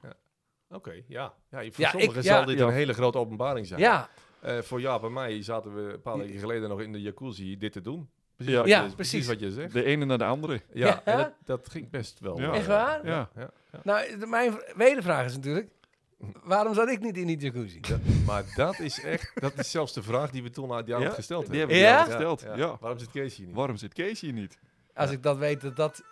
Oké, 0.69 0.91
ja. 0.91 1.03
ja. 1.09 1.35
Voor 1.51 1.63
Ja, 1.77 1.91
sommigen 1.91 2.17
ik- 2.17 2.23
zal 2.27 2.41
ja. 2.41 2.47
dit 2.47 2.59
Ja. 2.59 2.67
een 2.67 2.73
hele 2.73 2.93
grote 2.93 3.19
openbaring 3.19 3.67
zijn. 3.67 3.81
Ja, 3.81 4.11
Eh, 4.47 4.59
voor 4.63 4.81
Jaap 4.81 5.05
en 5.05 5.13
mij 5.13 5.43
zaten 5.43 5.75
we 5.75 5.93
een 5.93 6.03
paar 6.03 6.19
weken 6.19 6.39
geleden 6.39 6.69
nog 6.69 6.81
in 6.81 6.93
de 6.93 7.01
jacuzzi 7.01 7.57
dit 7.59 7.73
te 7.73 7.81
doen. 7.81 8.09
Precies, 8.37 8.55
Ja. 8.55 8.61
wat, 8.61 8.69
Ja, 8.69 8.83
je, 8.83 8.95
precies. 8.95 9.27
wat 9.27 9.41
je 9.41 9.51
zegt. 9.53 9.73
De 9.73 9.85
ene 9.85 10.05
naar 10.05 10.19
de 10.19 10.25
andere. 10.25 10.61
Ja, 10.73 10.87
Ja. 10.87 11.05
en 11.05 11.17
dat, 11.17 11.33
dat 11.45 11.69
ging 11.71 11.91
best 11.91 12.21
wel. 12.21 12.41
Ja. 12.41 12.53
Echt 12.53 12.67
waar? 12.67 13.07
Ja. 13.07 13.31
ja, 13.37 13.51
ja. 13.73 13.81
nou, 13.83 14.19
de- 14.19 14.27
mijn 14.27 14.61
wedervraag 14.77 15.25
is 15.27 15.35
natuurlijk, 15.35 15.71
waarom 16.45 16.75
zat 16.75 16.89
ik 16.89 17.01
niet 17.01 17.17
in 17.17 17.27
die 17.27 17.39
jacuzzi? 17.39 17.79
Ja, 17.83 17.99
maar 18.27 18.45
dat 18.55 18.79
is 18.79 19.01
echt, 19.05 19.31
dat 19.41 19.59
is 19.59 19.71
zelfs 19.71 19.93
de 19.93 20.03
vraag 20.03 20.31
die 20.31 20.43
we 20.43 20.51
toen 20.51 20.73
aan 20.73 20.85
jou 20.87 21.03
Ja, 21.03 21.11
gesteld 21.11 21.51
die 21.51 21.59
hebben. 21.59 21.77
hebben 21.77 21.97
we 21.97 22.13
jou 22.13 22.23
Ja? 22.23 22.35
gesteld, 22.35 22.59
ja. 22.59 22.77
Waarom 22.81 22.99
zit 22.99 23.11
Kees 23.11 23.37
hier 23.37 23.47
niet? 23.47 23.55
Waarom 23.57 23.77
zit 23.77 23.93
Kees 23.93 24.21
hier 24.21 24.33
niet? 24.33 24.59
Als 24.95 25.11
ik 25.11 25.23
dat 25.23 25.37
weet 25.39 25.61
dat 25.61 25.77
dat, 25.77 26.03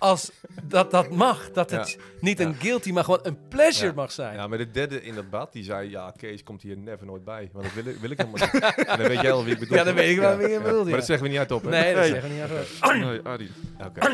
als 0.00 0.30
dat 0.62 0.90
dat 0.90 1.10
mag, 1.10 1.50
dat 1.50 1.70
het 1.70 1.98
niet 2.20 2.40
een 2.40 2.54
guilty, 2.54 2.92
maar 2.92 3.04
gewoon 3.04 3.20
een 3.22 3.38
pleasure 3.48 3.86
Ja. 3.86 3.92
mag 3.94 4.12
zijn. 4.12 4.34
Ja, 4.34 4.46
maar 4.46 4.58
de 4.58 4.70
derde 4.70 5.02
in 5.02 5.14
dat 5.14 5.30
bad, 5.30 5.52
die 5.52 5.64
zei, 5.64 5.90
ja, 5.90 6.12
Kees 6.16 6.42
komt 6.42 6.62
hier 6.62 6.78
never 6.78 7.06
nooit 7.06 7.24
bij. 7.24 7.50
Want 7.52 7.64
dat 7.64 7.74
wil 7.84 7.92
ik, 7.92 8.00
wil 8.00 8.10
ik 8.10 8.18
helemaal 8.18 8.48
niet. 8.52 8.62
en 8.86 8.98
dan 8.98 9.08
weet 9.08 9.20
jij 9.20 9.32
al 9.32 9.44
wie 9.44 9.52
ik 9.52 9.58
bedoel. 9.58 9.76
Ja, 9.76 9.84
dan 9.84 9.94
weet 9.94 10.10
ik 10.10 10.18
wel 10.18 10.36
wie 10.36 10.48
je 10.48 10.60
bedoelt, 10.60 10.84
Maar 10.86 10.94
dat 10.96 11.04
zeggen 11.06 11.24
we 11.24 11.30
niet 11.30 11.38
uit 11.40 11.50
op, 11.50 11.62
hè? 11.62 11.68
Nee, 11.70 11.94
dat 11.94 12.02
Nee. 12.02 12.10
zeggen 12.10 12.28
we 12.28 12.34
niet 12.34 12.44
aan 12.80 12.98
Nee, 12.98 13.20
Arie. 13.22 13.50
Oké. 13.86 14.08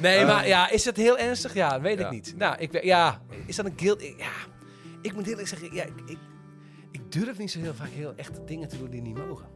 Nee, 0.00 0.16
Ehm, 0.16 0.26
maar 0.26 0.46
ja, 0.48 0.70
is 0.70 0.84
het 0.84 0.96
heel 0.96 1.18
ernstig? 1.18 1.54
Ja, 1.54 1.68
dat 1.70 1.80
weet 1.80 1.98
ja. 1.98 2.04
ik 2.06 2.10
niet. 2.12 2.34
Nou, 2.36 2.56
ik, 2.58 2.72
weet- 2.72 2.84
ja, 2.84 3.22
is 3.46 3.56
dat 3.56 3.66
een 3.66 3.74
guilt? 3.76 4.02
ik- 4.02 4.14
Ja, 4.18 4.30
ik 5.02 5.14
moet 5.14 5.26
eerlijk 5.26 5.48
zeggen, 5.48 5.74
ja, 5.74 5.82
ik, 5.84 5.92
ik, 6.06 6.18
ik 6.92 7.12
durf 7.12 7.38
niet 7.38 7.50
zo 7.50 7.58
heel 7.60 7.74
vaak 7.74 7.90
heel 7.90 8.12
echte 8.16 8.44
dingen 8.44 8.68
te 8.68 8.78
doen 8.78 8.90
die 8.90 9.02
niet 9.02 9.16
mogen. 9.26 9.46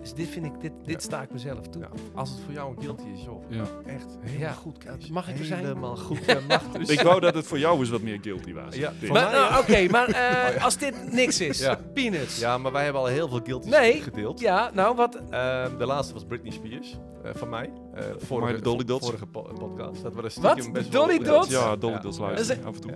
Dus 0.00 0.14
dit 0.14 0.28
vind 0.28 0.46
ik, 0.46 0.60
dit, 0.60 0.72
dit 0.84 0.94
Ja. 0.94 0.98
sta 0.98 1.22
ik 1.22 1.32
mezelf 1.32 1.60
toe. 1.68 1.82
Ja, 1.82 1.88
als 2.14 2.30
het 2.30 2.38
voor 2.44 2.52
jou 2.52 2.76
een 2.76 2.82
guilty 2.82 3.04
is, 3.14 3.22
joh. 3.24 3.42
Ja. 3.48 3.64
Echt 3.86 4.06
helemaal 4.20 4.40
Ja, 4.48 4.52
goed, 4.52 4.78
Kees. 4.78 5.08
mag 5.10 5.28
ik 5.28 5.38
er 5.38 5.44
zijn? 5.44 5.64
Helemaal 5.64 5.96
goed. 6.06 6.18
Ja, 6.26 6.38
mag 6.48 6.62
dus. 6.62 6.88
Ik 6.88 7.00
wou 7.00 7.20
dat 7.20 7.34
het 7.34 7.46
voor 7.46 7.58
jou 7.58 7.78
eens 7.78 7.90
wat 7.90 8.00
meer 8.02 8.18
guilty 8.20 8.52
was. 8.52 8.74
Ja, 8.76 8.92
Maar, 9.12 9.32
nou, 9.32 9.60
oké, 9.62 9.86
maar 9.90 10.08
eh, 10.08 10.64
als 10.64 10.76
dit 10.76 11.12
niks 11.12 11.40
is, 11.40 11.58
Ja. 11.58 11.78
peanuts. 11.94 12.38
Ja, 12.38 12.58
maar 12.58 12.72
wij 12.72 12.84
hebben 12.84 13.00
al 13.02 13.06
heel 13.08 13.28
veel 13.28 13.40
guilties 13.44 13.70
Nee. 13.70 14.00
gedeeld. 14.00 14.40
Ja, 14.40 14.70
nou 14.74 14.96
wat? 14.96 15.14
Ehm, 15.30 15.76
de 15.78 15.86
laatste 15.86 16.14
was 16.14 16.24
Britney 16.24 16.52
Spears, 16.52 16.98
eh, 17.24 17.30
van 17.34 17.48
mij. 17.48 17.70
Eh 17.94 18.04
vorige, 18.18 18.52
de 18.54 18.60
Dolly 18.60 18.84
Dots. 18.84 19.06
Vorige 19.06 19.26
po- 19.26 19.42
podcast. 19.58 20.02
Dat 20.02 20.14
was 20.14 20.36
Wat? 20.36 20.50
stiekem 20.52 20.72
best 20.72 20.92
De 20.92 20.98
Dolly 20.98 21.18
Dots? 21.18 21.48
Ja, 21.48 21.76
Dolly 21.76 21.92
Ja. 21.92 21.98
Dots 22.00 22.18
luisteren 22.18 22.60
is- 22.60 22.66
af 22.66 22.74
en 22.74 22.80
toe. 22.80 22.90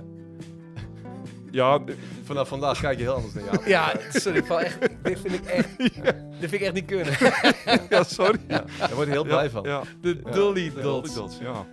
Ja. 1.55 1.73
Ja, 1.87 1.95
Vanaf 2.25 2.49
vandaag 2.49 2.81
kijk 2.81 2.99
je 2.99 3.05
heel 3.05 3.15
anders 3.15 3.35
naar 3.35 3.45
jou. 3.45 3.69
Ja, 3.69 3.93
sorry, 4.13 4.39
ik 4.39 4.45
val 4.47 4.61
echt, 4.61 4.79
dit 5.03 5.21
vind 5.21 5.35
ik 5.35 5.45
echt, 5.45 5.69
dit 6.41 6.51
vind 6.51 6.53
ik 6.53 6.61
echt 6.61 6.73
niet 6.73 6.85
kunnen. 6.85 7.15
ja, 7.91 8.03
sorry. 8.03 8.39
Ja, 8.49 8.65
daar 8.79 8.95
word 8.95 9.07
je 9.07 9.13
heel 9.13 9.25
blij 9.25 9.51
van. 9.51 9.63
Ja, 9.63 9.83
De 10.01 10.21
Ja. 10.25 10.31
Dolly 10.31 10.71
Dots. 10.75 10.83
Dolly 10.83 11.15
Dots, 11.15 11.39
ja. 11.39 11.67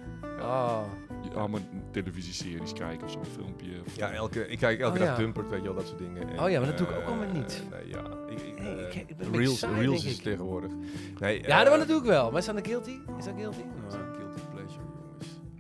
Ja, 1.36 1.48
maar 1.48 1.62
televisieseries 1.92 2.74
kijken 2.74 3.06
of 3.08 3.12
zo'n 3.12 3.26
filmpje. 3.36 3.68
of- 3.86 3.96
Ja, 3.96 4.12
elke, 4.12 4.48
ik 4.48 4.58
kijk 4.60 4.80
elke 4.80 4.94
Oh, 5.00 5.06
dag 5.06 5.08
ja. 5.08 5.16
Dumpert, 5.24 5.50
weet 5.50 5.60
je 5.62 5.66
wel, 5.66 5.76
dat 5.76 5.88
soort 5.88 6.00
dingen. 6.00 6.30
En, 6.30 6.40
Oh 6.44 6.50
ja, 6.50 6.58
maar 6.60 6.68
dat 6.70 6.78
doe 6.78 6.88
ik 6.88 6.94
eh, 6.94 7.00
ook 7.00 7.06
allemaal 7.08 7.28
niet. 7.34 7.64
Nee, 7.72 7.88
ja. 7.90 8.00
Ik, 8.30 8.42
ik, 8.42 8.60
Nee, 8.62 8.76
eh, 8.76 8.96
ik- 9.02 9.10
ik 9.10 9.18
ben 9.18 9.26
een 9.26 9.32
beetje 9.32 9.38
Reels, 9.46 9.60
saai, 9.60 9.80
Reels 9.80 10.02
denk 10.02 10.14
is 10.14 10.18
ik. 10.18 10.24
tegenwoordig. 10.24 10.72
Nee, 11.20 11.42
Ja, 11.48 11.66
eh, 11.66 11.78
dat 11.78 11.88
doe 11.88 11.98
ik 12.00 12.04
wel. 12.06 12.30
Maar 12.32 12.40
is 12.40 12.46
dat 12.46 12.56
een 12.56 12.66
guilty? 12.66 12.98
Is 13.20 13.26
dat 13.26 13.34
guilty? 13.38 13.60
ja. 13.90 14.11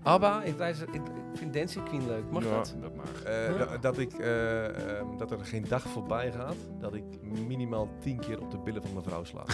Abba, 0.04 0.44
ik 0.44 0.58
luister, 0.58 0.88
ik, 0.92 1.02
Ik 1.34 1.38
vind 1.38 1.54
Dancing 1.54 1.86
Queen 1.86 2.08
leuk. 2.08 2.24
Mag 2.32 2.44
ja, 2.44 2.50
dat? 2.50 2.76
dat 2.82 2.96
mag. 2.96 3.24
Eh, 3.24 3.58
Ja. 3.58 3.78
dat, 3.78 3.98
ik, 3.98 4.14
eh, 4.14 4.66
ehm, 4.66 5.18
dat 5.18 5.32
er 5.32 5.38
geen 5.46 5.66
dag 5.68 5.82
voorbij 5.84 6.32
gaat 6.32 6.56
dat 6.80 6.94
ik 6.94 7.04
minimaal 7.48 7.90
tien 8.00 8.20
keer 8.20 8.42
op 8.42 8.52
de 8.52 8.58
billen 8.58 8.82
van 8.82 8.92
mijn 8.94 9.04
vrouw 9.06 9.24
sla. 9.24 9.44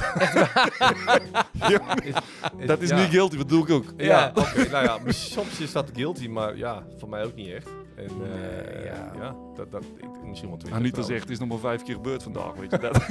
Ja, 1.69 2.01
Is- 2.03 2.15
is- 2.57 2.67
dat 2.67 2.81
is 2.81 2.89
ja. 2.89 2.95
niet 2.97 3.09
guilty, 3.09 3.37
dat 3.37 3.49
doe 3.49 3.63
ik 3.63 3.69
ook. 3.69 3.85
Ja, 3.97 4.05
Ja. 4.05 4.31
oké. 4.35 4.69
nou 4.69 4.83
ja, 4.85 5.11
soms 5.11 5.59
is 5.59 5.71
dat 5.71 5.89
guilty, 5.93 6.27
maar 6.27 6.57
ja, 6.57 6.83
voor 6.97 7.09
mij 7.09 7.23
ook 7.25 7.35
niet 7.35 7.49
echt. 7.49 7.69
En 7.97 8.05
eh, 8.05 8.75
Nee, 8.75 8.83
ja. 8.85 9.11
ja. 9.19 9.35
dat, 9.55 9.71
dat, 9.71 9.83
ik, 9.83 10.07
misschien 10.23 10.49
wel 10.49 10.57
twintig. 10.57 10.79
Anita 10.79 11.01
trouwens. 11.01 11.07
zegt, 11.07 11.21
het 11.21 11.29
is 11.29 11.39
nog 11.39 11.47
maar 11.47 11.57
vijf 11.71 11.83
keer 11.83 11.95
gebeurd 11.95 12.23
vandaag, 12.23 12.53
weet 12.59 12.71
je 12.71 12.77
dat? 12.87 13.05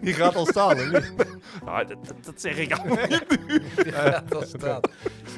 Die 0.00 0.14
gaat 0.14 0.34
al 0.36 0.46
staan, 0.46 0.76
hè? 0.76 0.98
Ah, 1.64 1.78
dat, 1.88 2.06
dat, 2.06 2.24
dat 2.24 2.40
zeg 2.40 2.56
ik 2.58 2.72
al. 2.78 2.98
Ja, 3.84 4.22
dat 4.28 4.48
staat. 4.48 4.88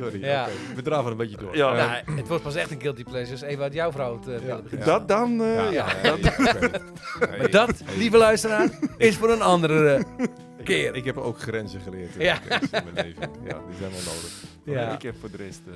Sorry, 0.00 0.24
Ja. 0.24 0.48
we 0.74 0.82
draven 0.82 1.10
een 1.10 1.16
beetje 1.16 1.36
door. 1.36 1.56
Ja. 1.56 1.76
Eh, 1.76 2.06
Nou, 2.06 2.18
het 2.18 2.28
wordt 2.28 2.42
pas 2.42 2.54
echt 2.54 2.70
een 2.70 2.80
guilty 2.80 3.04
pleasure. 3.04 3.30
Dus 3.30 3.40
even 3.42 3.62
uit 3.62 3.72
jouw 3.74 3.92
vrouw 3.92 4.18
te 4.18 4.30
willen 4.30 4.62
beginnen. 4.62 4.86
Dat 4.86 5.08
dan, 5.08 5.40
eh, 5.42 5.54
ja, 5.54 5.70
ja. 5.70 5.86
ja, 6.02 6.16
dat-. 6.16 6.80
Nee, 7.38 7.48
dat, 7.48 7.82
lieve 7.96 8.16
luisteraar, 8.16 8.68
is 8.96 9.16
voor 9.16 9.30
een 9.30 9.42
andere 9.42 9.94
eh, 9.94 10.00
ik, 10.58 10.64
keer. 10.64 10.94
ik 10.96 11.04
heb 11.04 11.16
ook 11.16 11.38
grenzen 11.40 11.80
geleerd 11.80 12.16
eh, 12.16 12.24
Ja. 12.24 12.38
in 12.50 12.68
mijn 12.70 13.06
leven. 13.06 13.30
Ja, 13.44 13.60
die 13.68 13.76
zijn 13.78 13.90
wel 13.90 14.00
nodig. 14.14 14.32
Ja. 14.64 14.92
Ik 14.94 15.02
heb 15.02 15.14
voor 15.20 15.30
de 15.30 15.36
rest 15.36 15.62
eh 15.66 15.74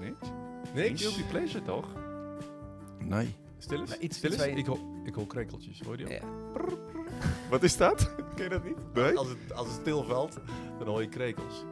niks. 0.00 0.26
Niks? 0.74 1.02
Guilty 1.02 1.22
pleasure, 1.30 1.62
toch? 1.64 1.86
Nee. 3.08 3.34
Stil 3.58 3.80
eens? 3.80 3.98
Iets 3.98 4.16
Stil 4.16 4.30
eens? 4.32 4.42
Ik, 4.44 4.66
hoor, 4.66 4.78
ik 5.04 5.14
hoor 5.14 5.26
krekeltjes, 5.26 5.80
hoor 5.84 5.98
je 5.98 6.04
die 6.04 6.14
ook? 6.16 6.22
Ja. 6.22 6.28
Wat 7.50 7.62
is 7.62 7.76
dat? 7.76 8.10
Ken 8.34 8.44
je 8.44 8.50
dat 8.50 8.64
niet? 8.64 8.76
Nee? 8.94 9.18
Als 9.18 9.28
het, 9.28 9.52
als 9.54 9.66
het 9.66 9.76
stilvalt, 9.80 10.38
dan 10.78 10.86
hoor 10.88 11.00
je 11.00 11.08
krekels. 11.08 11.64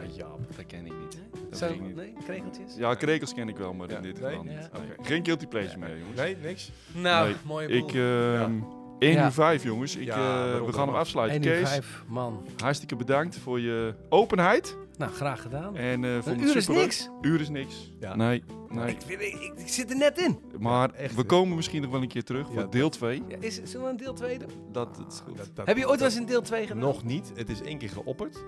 Nee, 0.00 0.12
Jaap, 0.12 0.38
dat 0.56 0.66
ken 0.66 0.86
ik 0.86 0.92
niet. 1.00 1.18
Dat 1.50 1.58
weet 1.60 1.70
ik 1.70 1.80
niet. 1.80 1.96
nee, 1.96 2.14
kregeltjes? 2.24 2.74
Ja, 2.76 2.94
krekels 2.94 3.34
ken 3.34 3.48
ik 3.48 3.56
wel, 3.56 3.72
maar 3.74 3.90
Ja, 3.90 3.96
in 3.96 4.02
dit 4.02 4.20
nee? 4.20 4.28
geval 4.30 4.44
niet. 4.44 4.52
Ja. 4.52 4.70
Oké. 4.94 5.08
Geen 5.08 5.24
guilty 5.24 5.46
pleasure 5.46 5.78
meer, 5.78 5.98
jongens. 5.98 6.16
Nee, 6.20 6.36
niks? 6.36 6.70
Nou, 6.94 7.26
Nee, 7.26 7.36
mooie 7.44 7.68
Ik, 7.68 7.82
boel. 7.86 7.90
ehm 8.02 8.52
1 8.98 9.12
Ja. 9.12 9.24
uur 9.24 9.32
5, 9.32 9.62
jongens. 9.62 9.96
Ik, 9.96 10.04
Ja, 10.04 10.14
eh, 10.54 10.64
we 10.64 10.72
gaan 10.72 10.86
hem 10.86 10.94
af. 10.94 11.00
afsluiten. 11.00 11.42
1 11.42 11.46
uur 11.52 11.58
Kees, 11.60 11.68
5, 11.70 12.04
man. 12.08 12.46
hartstikke 12.56 12.96
bedankt 12.96 13.36
voor 13.38 13.60
je 13.60 13.94
openheid. 14.08 14.76
Nou, 14.98 15.12
graag 15.12 15.42
gedaan. 15.42 15.76
En, 15.76 16.04
eh 16.04 16.12
vond 16.12 16.26
Een 16.26 16.42
uur 16.42 16.56
is 16.56 16.68
niks. 16.68 17.08
Uur 17.20 17.40
is 17.40 17.48
niks. 17.48 17.92
Ja. 18.00 18.16
Nee, 18.16 18.42
nee. 18.68 18.88
Ik, 18.90 18.96
vind- 19.06 19.20
ik, 19.20 19.34
ik, 19.34 19.52
ik 19.56 19.68
zit 19.68 19.90
er 19.90 19.96
net 19.96 20.18
in. 20.18 20.38
Maar 20.58 20.90
echt, 20.90 21.14
we 21.14 21.24
komen 21.24 21.56
misschien 21.56 21.82
nog 21.82 21.90
wel 21.90 22.02
een 22.02 22.08
keer 22.08 22.24
terug 22.24 22.48
Ja, 22.48 22.54
voor 22.54 22.70
deel 22.70 22.88
2. 22.88 23.22
Ja, 23.28 23.36
is, 23.40 23.62
zullen 23.62 23.84
we 23.86 23.90
een 23.92 23.96
deel 23.96 24.12
2 24.12 24.38
doen? 24.38 24.48
Dat, 24.72 24.96
dat 24.96 25.12
is 25.12 25.20
goed. 25.20 25.36
Dat- 25.36 25.50
dat- 25.54 25.66
Heb 25.66 25.76
je 25.76 25.88
ooit 25.88 25.98
wel 25.98 26.08
eens 26.08 26.16
een 26.18 26.26
deel 26.26 26.42
2 26.42 26.62
gedaan? 26.66 26.78
Nog 26.82 27.04
niet. 27.04 27.32
Het 27.34 27.48
is 27.48 27.60
één 27.62 27.78
keer 27.78 27.88
geopperd. 27.90 28.44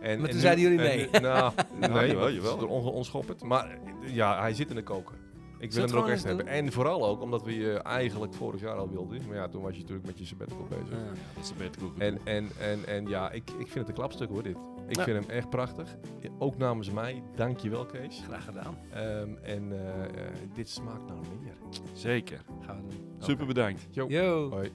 En, 0.00 0.18
Maar 0.18 0.26
en 0.26 0.32
toen 0.32 0.40
zeiden 0.40 0.62
jullie 0.64 0.78
nee. 0.78 1.08
nou, 1.10 1.52
Ja, 1.80 1.88
nee, 1.88 2.08
jawel, 2.08 2.30
jawel. 2.30 2.52
het 2.52 2.62
is 2.62 2.68
onge- 2.68 2.90
onschopperd. 2.90 3.42
Maar 3.42 3.78
ja, 4.06 4.40
hij 4.40 4.54
zit 4.54 4.68
in 4.70 4.76
de 4.76 4.82
koker. 4.82 5.14
Ik 5.58 5.72
wil 5.72 5.84
hem 5.84 5.92
er 5.94 5.98
ook 6.00 6.08
echt 6.08 6.24
hebben. 6.24 6.46
En 6.46 6.72
vooral 6.72 7.06
ook 7.06 7.20
omdat 7.22 7.42
we 7.42 7.54
je 7.58 7.72
eigenlijk 7.72 8.34
vorig 8.34 8.60
jaar 8.60 8.76
al 8.76 8.90
wilden. 8.90 9.20
Maar 9.26 9.36
ja, 9.36 9.48
toen 9.48 9.62
was 9.62 9.72
je 9.74 9.80
natuurlijk 9.80 10.06
met 10.06 10.18
je 10.18 10.24
sabbatical 10.24 10.66
bezig. 10.68 10.88
Ja. 10.90 10.96
Dat 11.34 11.44
is 11.44 11.50
een 11.50 11.56
beter 11.58 11.82
goed. 11.82 11.98
En, 11.98 12.18
en, 12.24 12.48
en, 12.60 12.78
en 12.86 13.06
ja, 13.06 13.30
ik, 13.30 13.42
ik 13.50 13.66
vind 13.66 13.74
het 13.74 13.88
een 13.88 13.94
klapstuk 13.94 14.28
hoor, 14.28 14.42
dit. 14.42 14.56
Ik 14.88 14.96
Ja. 14.96 15.02
vind 15.04 15.26
hem 15.26 15.36
echt 15.36 15.50
prachtig. 15.50 15.96
Ook 16.38 16.56
namens 16.56 16.90
mij, 16.90 17.22
dank 17.34 17.58
je 17.58 17.70
wel 17.70 17.86
Kees. 17.86 18.22
Graag 18.26 18.44
gedaan. 18.44 18.78
Ehm, 18.92 19.34
en 19.42 19.72
eh, 19.72 20.04
eh, 20.04 20.10
dit 20.54 20.68
smaakt 20.68 21.06
naar 21.06 21.16
meer. 21.42 21.54
Zeker. 21.92 22.40
Gaan 22.66 22.76
we 22.82 22.88
doen. 22.88 23.14
Super 23.18 23.46
bedankt. 23.46 23.86
Yo. 23.90 24.06
Yo. 24.08 24.50
Hoi. 24.50 24.70